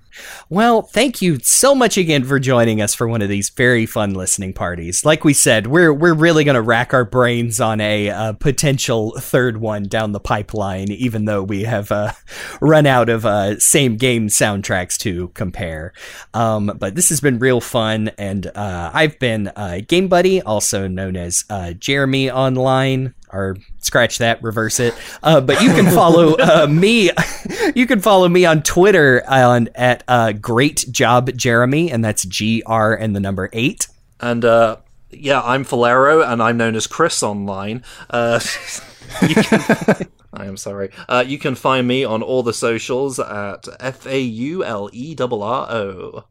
Well, 0.49 0.81
thank 0.81 1.21
you 1.21 1.39
so 1.39 1.75
much 1.75 1.97
again 1.97 2.23
for 2.23 2.39
joining 2.39 2.81
us 2.81 2.93
for 2.93 3.07
one 3.07 3.21
of 3.21 3.29
these 3.29 3.49
very 3.49 3.85
fun 3.85 4.13
listening 4.13 4.53
parties. 4.53 5.05
Like 5.05 5.23
we 5.23 5.33
said, 5.33 5.67
we're 5.67 5.93
we're 5.93 6.13
really 6.13 6.43
going 6.43 6.55
to 6.55 6.61
rack 6.61 6.93
our 6.93 7.05
brains 7.05 7.59
on 7.61 7.81
a 7.81 8.09
uh, 8.09 8.33
potential 8.33 9.13
third 9.19 9.57
one 9.57 9.83
down 9.83 10.11
the 10.11 10.19
pipeline, 10.19 10.91
even 10.91 11.25
though 11.25 11.43
we 11.43 11.63
have 11.63 11.91
uh, 11.91 12.13
run 12.61 12.85
out 12.85 13.09
of 13.09 13.25
uh, 13.25 13.59
same 13.59 13.97
game 13.97 14.27
soundtracks 14.27 14.97
to 14.99 15.29
compare. 15.29 15.93
Um, 16.33 16.71
but 16.79 16.95
this 16.95 17.09
has 17.09 17.21
been 17.21 17.39
real 17.39 17.61
fun, 17.61 18.09
and 18.17 18.47
uh, 18.47 18.91
I've 18.93 19.19
been 19.19 19.51
uh, 19.55 19.81
Game 19.87 20.07
Buddy, 20.07 20.41
also 20.41 20.87
known 20.87 21.15
as 21.15 21.43
uh, 21.49 21.73
Jeremy 21.73 22.31
online. 22.31 23.13
Or 23.31 23.57
scratch 23.79 24.17
that, 24.17 24.41
reverse 24.41 24.79
it. 24.79 24.93
Uh, 25.21 25.41
but 25.41 25.61
you 25.61 25.69
can 25.69 25.85
follow 25.85 26.35
uh, 26.39 26.67
me. 26.67 27.11
you 27.75 27.85
can 27.85 27.99
follow 27.99 28.27
me 28.27 28.45
on 28.45 28.63
Twitter 28.63 29.23
on 29.27 29.69
at 29.75 30.03
uh, 30.07 30.31
Great 30.33 30.85
Job 30.91 31.31
Jeremy, 31.35 31.91
and 31.91 32.03
that's 32.03 32.23
G 32.23 32.63
R 32.65 32.93
and 32.93 33.15
the 33.15 33.19
number 33.19 33.49
eight. 33.53 33.87
And 34.19 34.43
uh, 34.43 34.77
yeah, 35.11 35.41
I'm 35.41 35.65
Faulerro, 35.65 36.25
and 36.27 36.41
I'm 36.41 36.57
known 36.57 36.75
as 36.75 36.87
Chris 36.87 37.23
online. 37.23 37.83
Uh, 38.09 38.39
you 39.21 39.35
can, 39.35 40.07
I 40.31 40.45
am 40.45 40.57
sorry. 40.57 40.91
Uh, 41.07 41.23
you 41.25 41.39
can 41.39 41.55
find 41.55 41.87
me 41.87 42.03
on 42.03 42.21
all 42.21 42.43
the 42.43 42.53
socials 42.53 43.19
at 43.19 43.67
F 43.79 44.05
A 44.05 44.19
U 44.19 44.63
L 44.63 44.89
E 44.93 45.15
R 45.19 45.27
R 45.31 45.71
O. 45.71 46.25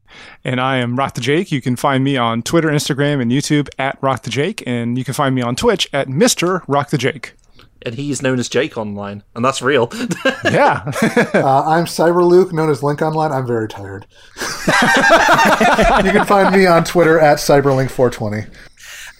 And 0.44 0.60
I 0.60 0.76
am 0.76 0.96
Rock 0.96 1.14
the 1.14 1.20
Jake. 1.20 1.50
You 1.50 1.60
can 1.60 1.76
find 1.76 2.04
me 2.04 2.16
on 2.16 2.42
Twitter, 2.42 2.68
Instagram, 2.68 3.20
and 3.20 3.30
YouTube 3.32 3.68
at 3.78 3.98
Rock 4.00 4.22
the 4.22 4.30
Jake, 4.30 4.62
and 4.66 4.96
you 4.96 5.04
can 5.04 5.14
find 5.14 5.34
me 5.34 5.42
on 5.42 5.56
Twitch 5.56 5.88
at 5.92 6.08
Mister 6.08 6.62
Rock 6.68 6.90
the 6.90 6.98
Jake. 6.98 7.34
And 7.82 7.94
he's 7.94 8.22
known 8.22 8.38
as 8.40 8.48
Jake 8.48 8.76
online, 8.76 9.22
and 9.34 9.44
that's 9.44 9.62
real. 9.62 9.90
Yeah. 10.44 10.90
Uh, 11.34 11.62
I'm 11.66 11.84
Cyber 11.84 12.26
Luke, 12.26 12.52
known 12.52 12.70
as 12.70 12.82
Link 12.82 13.02
Online. 13.02 13.32
I'm 13.32 13.46
very 13.46 13.68
tired. 13.68 14.06
you 14.66 16.12
can 16.12 16.24
find 16.24 16.54
me 16.54 16.66
on 16.66 16.84
Twitter 16.84 17.18
at 17.18 17.38
CyberLink420. 17.38 18.48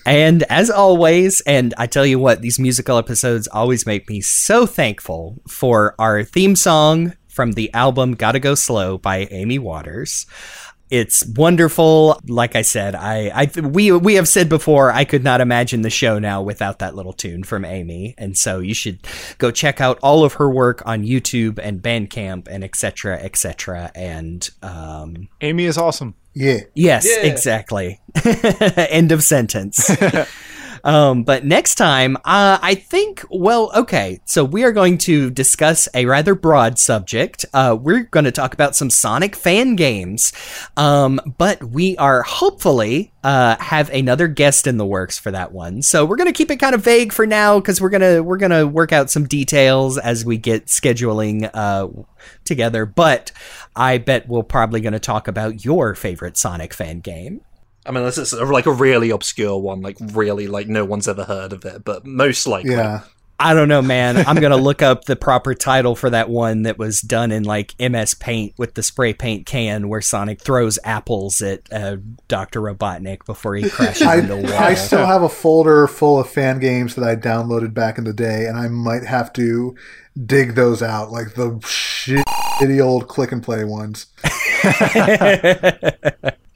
And 0.09 0.43
as 0.45 0.71
always, 0.71 1.43
and 1.43 1.75
I 1.77 1.87
tell 1.87 2.07
you 2.07 2.19
what, 2.19 2.41
these 2.41 2.59
musical 2.59 2.97
episodes 2.97 3.47
always 3.47 3.85
make 3.85 4.09
me 4.09 4.23
so 4.23 4.65
thankful 4.65 5.43
for 5.47 5.95
our 5.99 6.25
theme 6.25 6.57
song 6.57 7.13
from 7.29 7.53
the 7.53 7.71
album 7.75 8.15
Gotta 8.15 8.41
Go 8.41 8.55
Slow 8.55 8.97
by 8.97 9.29
Amie 9.31 9.59
Waters. 9.59 10.25
It's 10.89 11.27
wonderful. 11.27 12.19
Like 12.27 12.57
I 12.57 12.63
said, 12.63 12.95
I, 12.95 13.31
I 13.35 13.61
we 13.61 13.93
we 13.93 14.15
have 14.15 14.27
said 14.27 14.49
before, 14.49 14.91
I 14.91 15.05
could 15.05 15.23
not 15.23 15.43
imagine 15.43 15.83
the 15.83 15.91
show 15.91 16.19
now 16.19 16.41
without 16.41 16.79
that 16.79 16.95
little 16.95 17.13
tune 17.13 17.45
from 17.45 17.67
Amie. 17.67 18.15
And 18.17 18.35
so 18.35 18.61
you 18.61 18.73
should 18.73 19.07
go 19.37 19.51
check 19.51 19.83
out 19.83 19.99
all 20.03 20.25
of 20.25 20.33
her 20.35 20.49
work 20.49 20.83
on 20.87 21.05
YouTube 21.05 21.59
and 21.63 21.83
Bandcamp 21.83 22.49
and 22.49 22.65
etc. 22.65 23.19
etc. 23.19 23.93
And 23.95 24.49
um, 24.63 25.29
Amie 25.43 25.67
is 25.67 25.77
awesome. 25.77 26.15
Yeah. 26.39 26.61
Yes, 26.75 27.05
yeah. 27.05 27.29
exactly. 27.29 28.01
End 28.25 29.11
of 29.11 29.25
sentence. 29.25 29.91
Um, 30.85 31.25
but 31.25 31.45
next 31.45 31.77
time, 31.77 32.17
uh, 32.19 32.59
I 32.61 32.75
think, 32.75 33.25
well, 33.31 33.71
okay, 33.75 34.21
so 34.25 34.45
we 34.45 34.65
are 34.65 34.73
going 34.73 34.99
to 34.99 35.31
discuss 35.31 35.89
a 35.95 36.07
rather 36.07 36.35
broad 36.35 36.79
subject. 36.79 37.45
Uh, 37.53 37.77
we're 37.81 38.05
going 38.05 38.25
to 38.25 38.33
talk 38.33 38.55
about 38.55 38.77
some 38.77 38.91
Sonic 38.91 39.37
fan 39.37 39.77
games, 39.77 40.33
um, 40.77 41.21
but 41.39 41.63
we 41.65 41.97
are 41.97 42.23
hopefully 42.23 43.13
uh, 43.25 43.57
have 43.61 43.91
another 43.91 44.29
guest 44.29 44.67
in 44.67 44.77
the 44.77 44.87
works 44.87 45.19
for 45.19 45.31
that 45.31 45.53
one. 45.53 45.83
So 45.83 46.05
we're 46.05 46.17
going 46.17 46.29
to 46.29 46.33
keep 46.33 46.51
it 46.51 46.57
kind 46.57 46.75
of 46.75 46.83
vague 46.83 47.13
for 47.13 47.27
now 47.27 47.59
because 47.59 47.81
we're 47.81 47.91
gonna 47.91 48.23
we're 48.23 48.37
gonna 48.39 48.67
work 48.67 48.93
out 48.93 49.11
some 49.11 49.27
details 49.27 49.99
as 49.99 50.25
we 50.25 50.39
get 50.39 50.67
scheduling 50.67 51.51
uh, 51.53 51.89
together. 52.45 52.87
But 52.87 53.33
I 53.75 53.99
bet 53.99 54.29
we're 54.29 54.43
probably 54.43 54.81
going 54.81 54.93
to 54.93 54.99
talk 54.99 55.29
about 55.29 55.65
your 55.65 55.95
favorite 55.95 56.37
Sonic 56.37 56.73
fan 56.73 57.01
game. 57.01 57.43
I 57.89 57.91
mean, 57.91 57.99
unless 57.99 58.19
it's 58.19 58.35
a, 58.35 58.45
like 58.45 58.67
a 58.67 58.73
really 58.73 59.09
obscure 59.09 59.59
one, 59.59 59.81
like 59.81 59.97
really 59.99 60.47
like 60.47 60.69
no 60.69 60.85
one's 60.85 61.09
ever 61.09 61.25
heard 61.25 61.55
of 61.55 61.65
it, 61.65 61.85
but 61.85 62.05
most 62.05 62.47
likely. 62.47 62.73
Yeah. 62.73 63.01
I 63.41 63.55
don't 63.55 63.69
know, 63.69 63.83
man. 63.83 64.17
I'm 64.17 64.37
gonna 64.37 64.57
look 64.57 64.83
up 64.83 65.05
the 65.05 65.17
proper 65.17 65.55
title 65.55 65.95
for 65.95 66.11
that 66.11 66.29
one 66.29 66.65
that 66.65 66.77
was 66.77 67.01
done 67.01 67.31
in 67.31 67.45
like 67.45 67.75
MS 67.79 68.15
Paint 68.15 68.55
with 68.59 68.75
the 68.75 68.83
spray 68.83 69.15
paint 69.15 69.47
can, 69.47 69.89
where 69.89 70.01
Sonic 70.01 70.43
throws 70.43 70.79
apples 70.83 71.41
at 71.41 71.73
uh, 71.73 71.99
Doctor 72.27 72.61
Robotnik 72.61 73.25
before 73.25 73.55
he 73.55 73.71
crashes 73.71 74.03
I, 74.03 74.17
into 74.17 74.35
a 74.35 74.43
wall. 74.43 74.53
I 74.53 74.75
still 74.75 75.07
have 75.07 75.23
a 75.23 75.29
folder 75.29 75.87
full 75.87 76.19
of 76.19 76.29
fan 76.29 76.59
games 76.59 76.97
that 76.97 77.09
I 77.09 77.15
downloaded 77.15 77.75
back 77.75 77.97
in 77.97 78.05
the 78.05 78.13
day, 78.13 78.47
and 78.47 78.59
I 78.59 78.67
might 78.67 79.05
have 79.05 79.33
to 79.35 79.77
dig 80.27 80.57
those 80.57 80.83
out, 80.83 81.13
like 81.13 81.35
the 81.35 81.53
shitty 81.61 82.85
old 82.85 83.07
click 83.07 83.31
and 83.31 83.43
play 83.43 83.65
ones. 83.65 84.07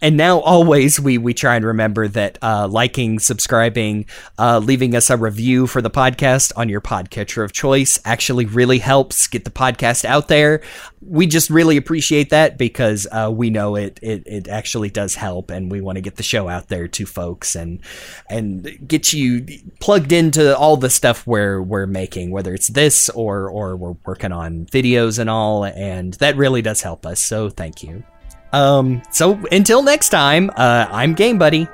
and 0.00 0.16
now 0.16 0.40
always 0.40 1.00
we 1.00 1.18
we 1.18 1.34
try 1.34 1.56
and 1.56 1.64
remember 1.64 2.08
that 2.08 2.38
uh, 2.42 2.68
liking, 2.68 3.18
subscribing, 3.18 4.06
uh, 4.38 4.58
leaving 4.58 4.94
us 4.94 5.10
a 5.10 5.16
review 5.16 5.66
for 5.66 5.82
the 5.82 5.90
podcast 5.90 6.52
on 6.56 6.68
your 6.68 6.80
podcatcher 6.80 7.44
of 7.44 7.52
choice 7.52 7.98
actually 8.04 8.44
really 8.44 8.78
helps 8.78 9.26
get 9.26 9.44
the 9.44 9.50
podcast 9.50 10.04
out 10.04 10.28
there. 10.28 10.62
We 11.00 11.26
just 11.26 11.50
really 11.50 11.76
appreciate 11.76 12.30
that 12.30 12.58
because 12.58 13.06
uh, 13.10 13.30
we 13.32 13.50
know 13.50 13.76
it, 13.76 13.98
it 14.02 14.22
it 14.26 14.48
actually 14.48 14.90
does 14.90 15.14
help, 15.14 15.50
and 15.50 15.70
we 15.70 15.80
want 15.80 15.96
to 15.96 16.02
get 16.02 16.16
the 16.16 16.22
show 16.22 16.48
out 16.48 16.68
there 16.68 16.88
to 16.88 17.06
folks 17.06 17.54
and 17.54 17.80
and 18.28 18.86
get 18.86 19.12
you 19.12 19.46
plugged 19.80 20.12
into 20.12 20.56
all 20.56 20.76
the 20.76 20.90
stuff 20.90 21.26
we're 21.26 21.62
we're 21.62 21.86
making, 21.86 22.30
whether 22.30 22.54
it's 22.54 22.68
this 22.68 23.08
or 23.10 23.48
or 23.48 23.76
we're 23.76 23.96
working 24.04 24.32
on 24.32 24.66
videos 24.66 25.18
and 25.18 25.30
all, 25.30 25.64
and 25.64 26.14
that 26.14 26.36
really 26.36 26.62
does 26.62 26.82
help 26.82 27.06
us. 27.06 27.22
So 27.22 27.48
thank 27.48 27.82
you. 27.82 28.04
Um, 28.52 29.02
so 29.10 29.38
until 29.52 29.82
next 29.82 30.08
time, 30.08 30.50
uh, 30.56 30.86
I'm 30.90 31.14
Game 31.14 31.38
Buddy. 31.38 31.68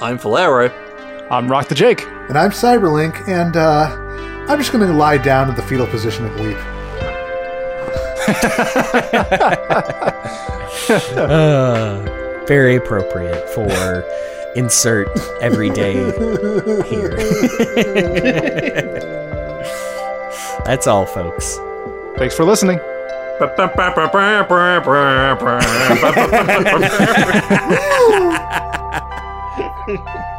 I'm 0.00 0.18
Faulerro. 0.18 0.72
I'm 1.30 1.48
Rock 1.48 1.68
the 1.68 1.74
Jake. 1.74 2.02
And 2.28 2.38
I'm 2.38 2.50
Cyberlink, 2.50 3.28
and 3.28 3.56
uh, 3.56 3.88
I'm 4.48 4.58
just 4.58 4.72
going 4.72 4.86
to 4.86 4.92
lie 4.92 5.18
down 5.18 5.48
in 5.48 5.56
the 5.56 5.62
fetal 5.62 5.86
position 5.86 6.26
and 6.26 6.40
weep. 6.40 6.56
uh, 11.16 12.44
very 12.46 12.76
appropriate 12.76 13.48
for 13.50 14.04
insert 14.54 15.08
everyday 15.40 15.94
here. 16.88 17.16
That's 20.64 20.86
all, 20.86 21.06
folks. 21.06 21.58
Thanks 22.16 22.36
for 22.36 22.44
listening. 22.44 22.78
Ha 23.38 23.46
ha 23.56 23.66
ha 23.76 23.90
ha 23.90 24.08
ha! 29.86 30.31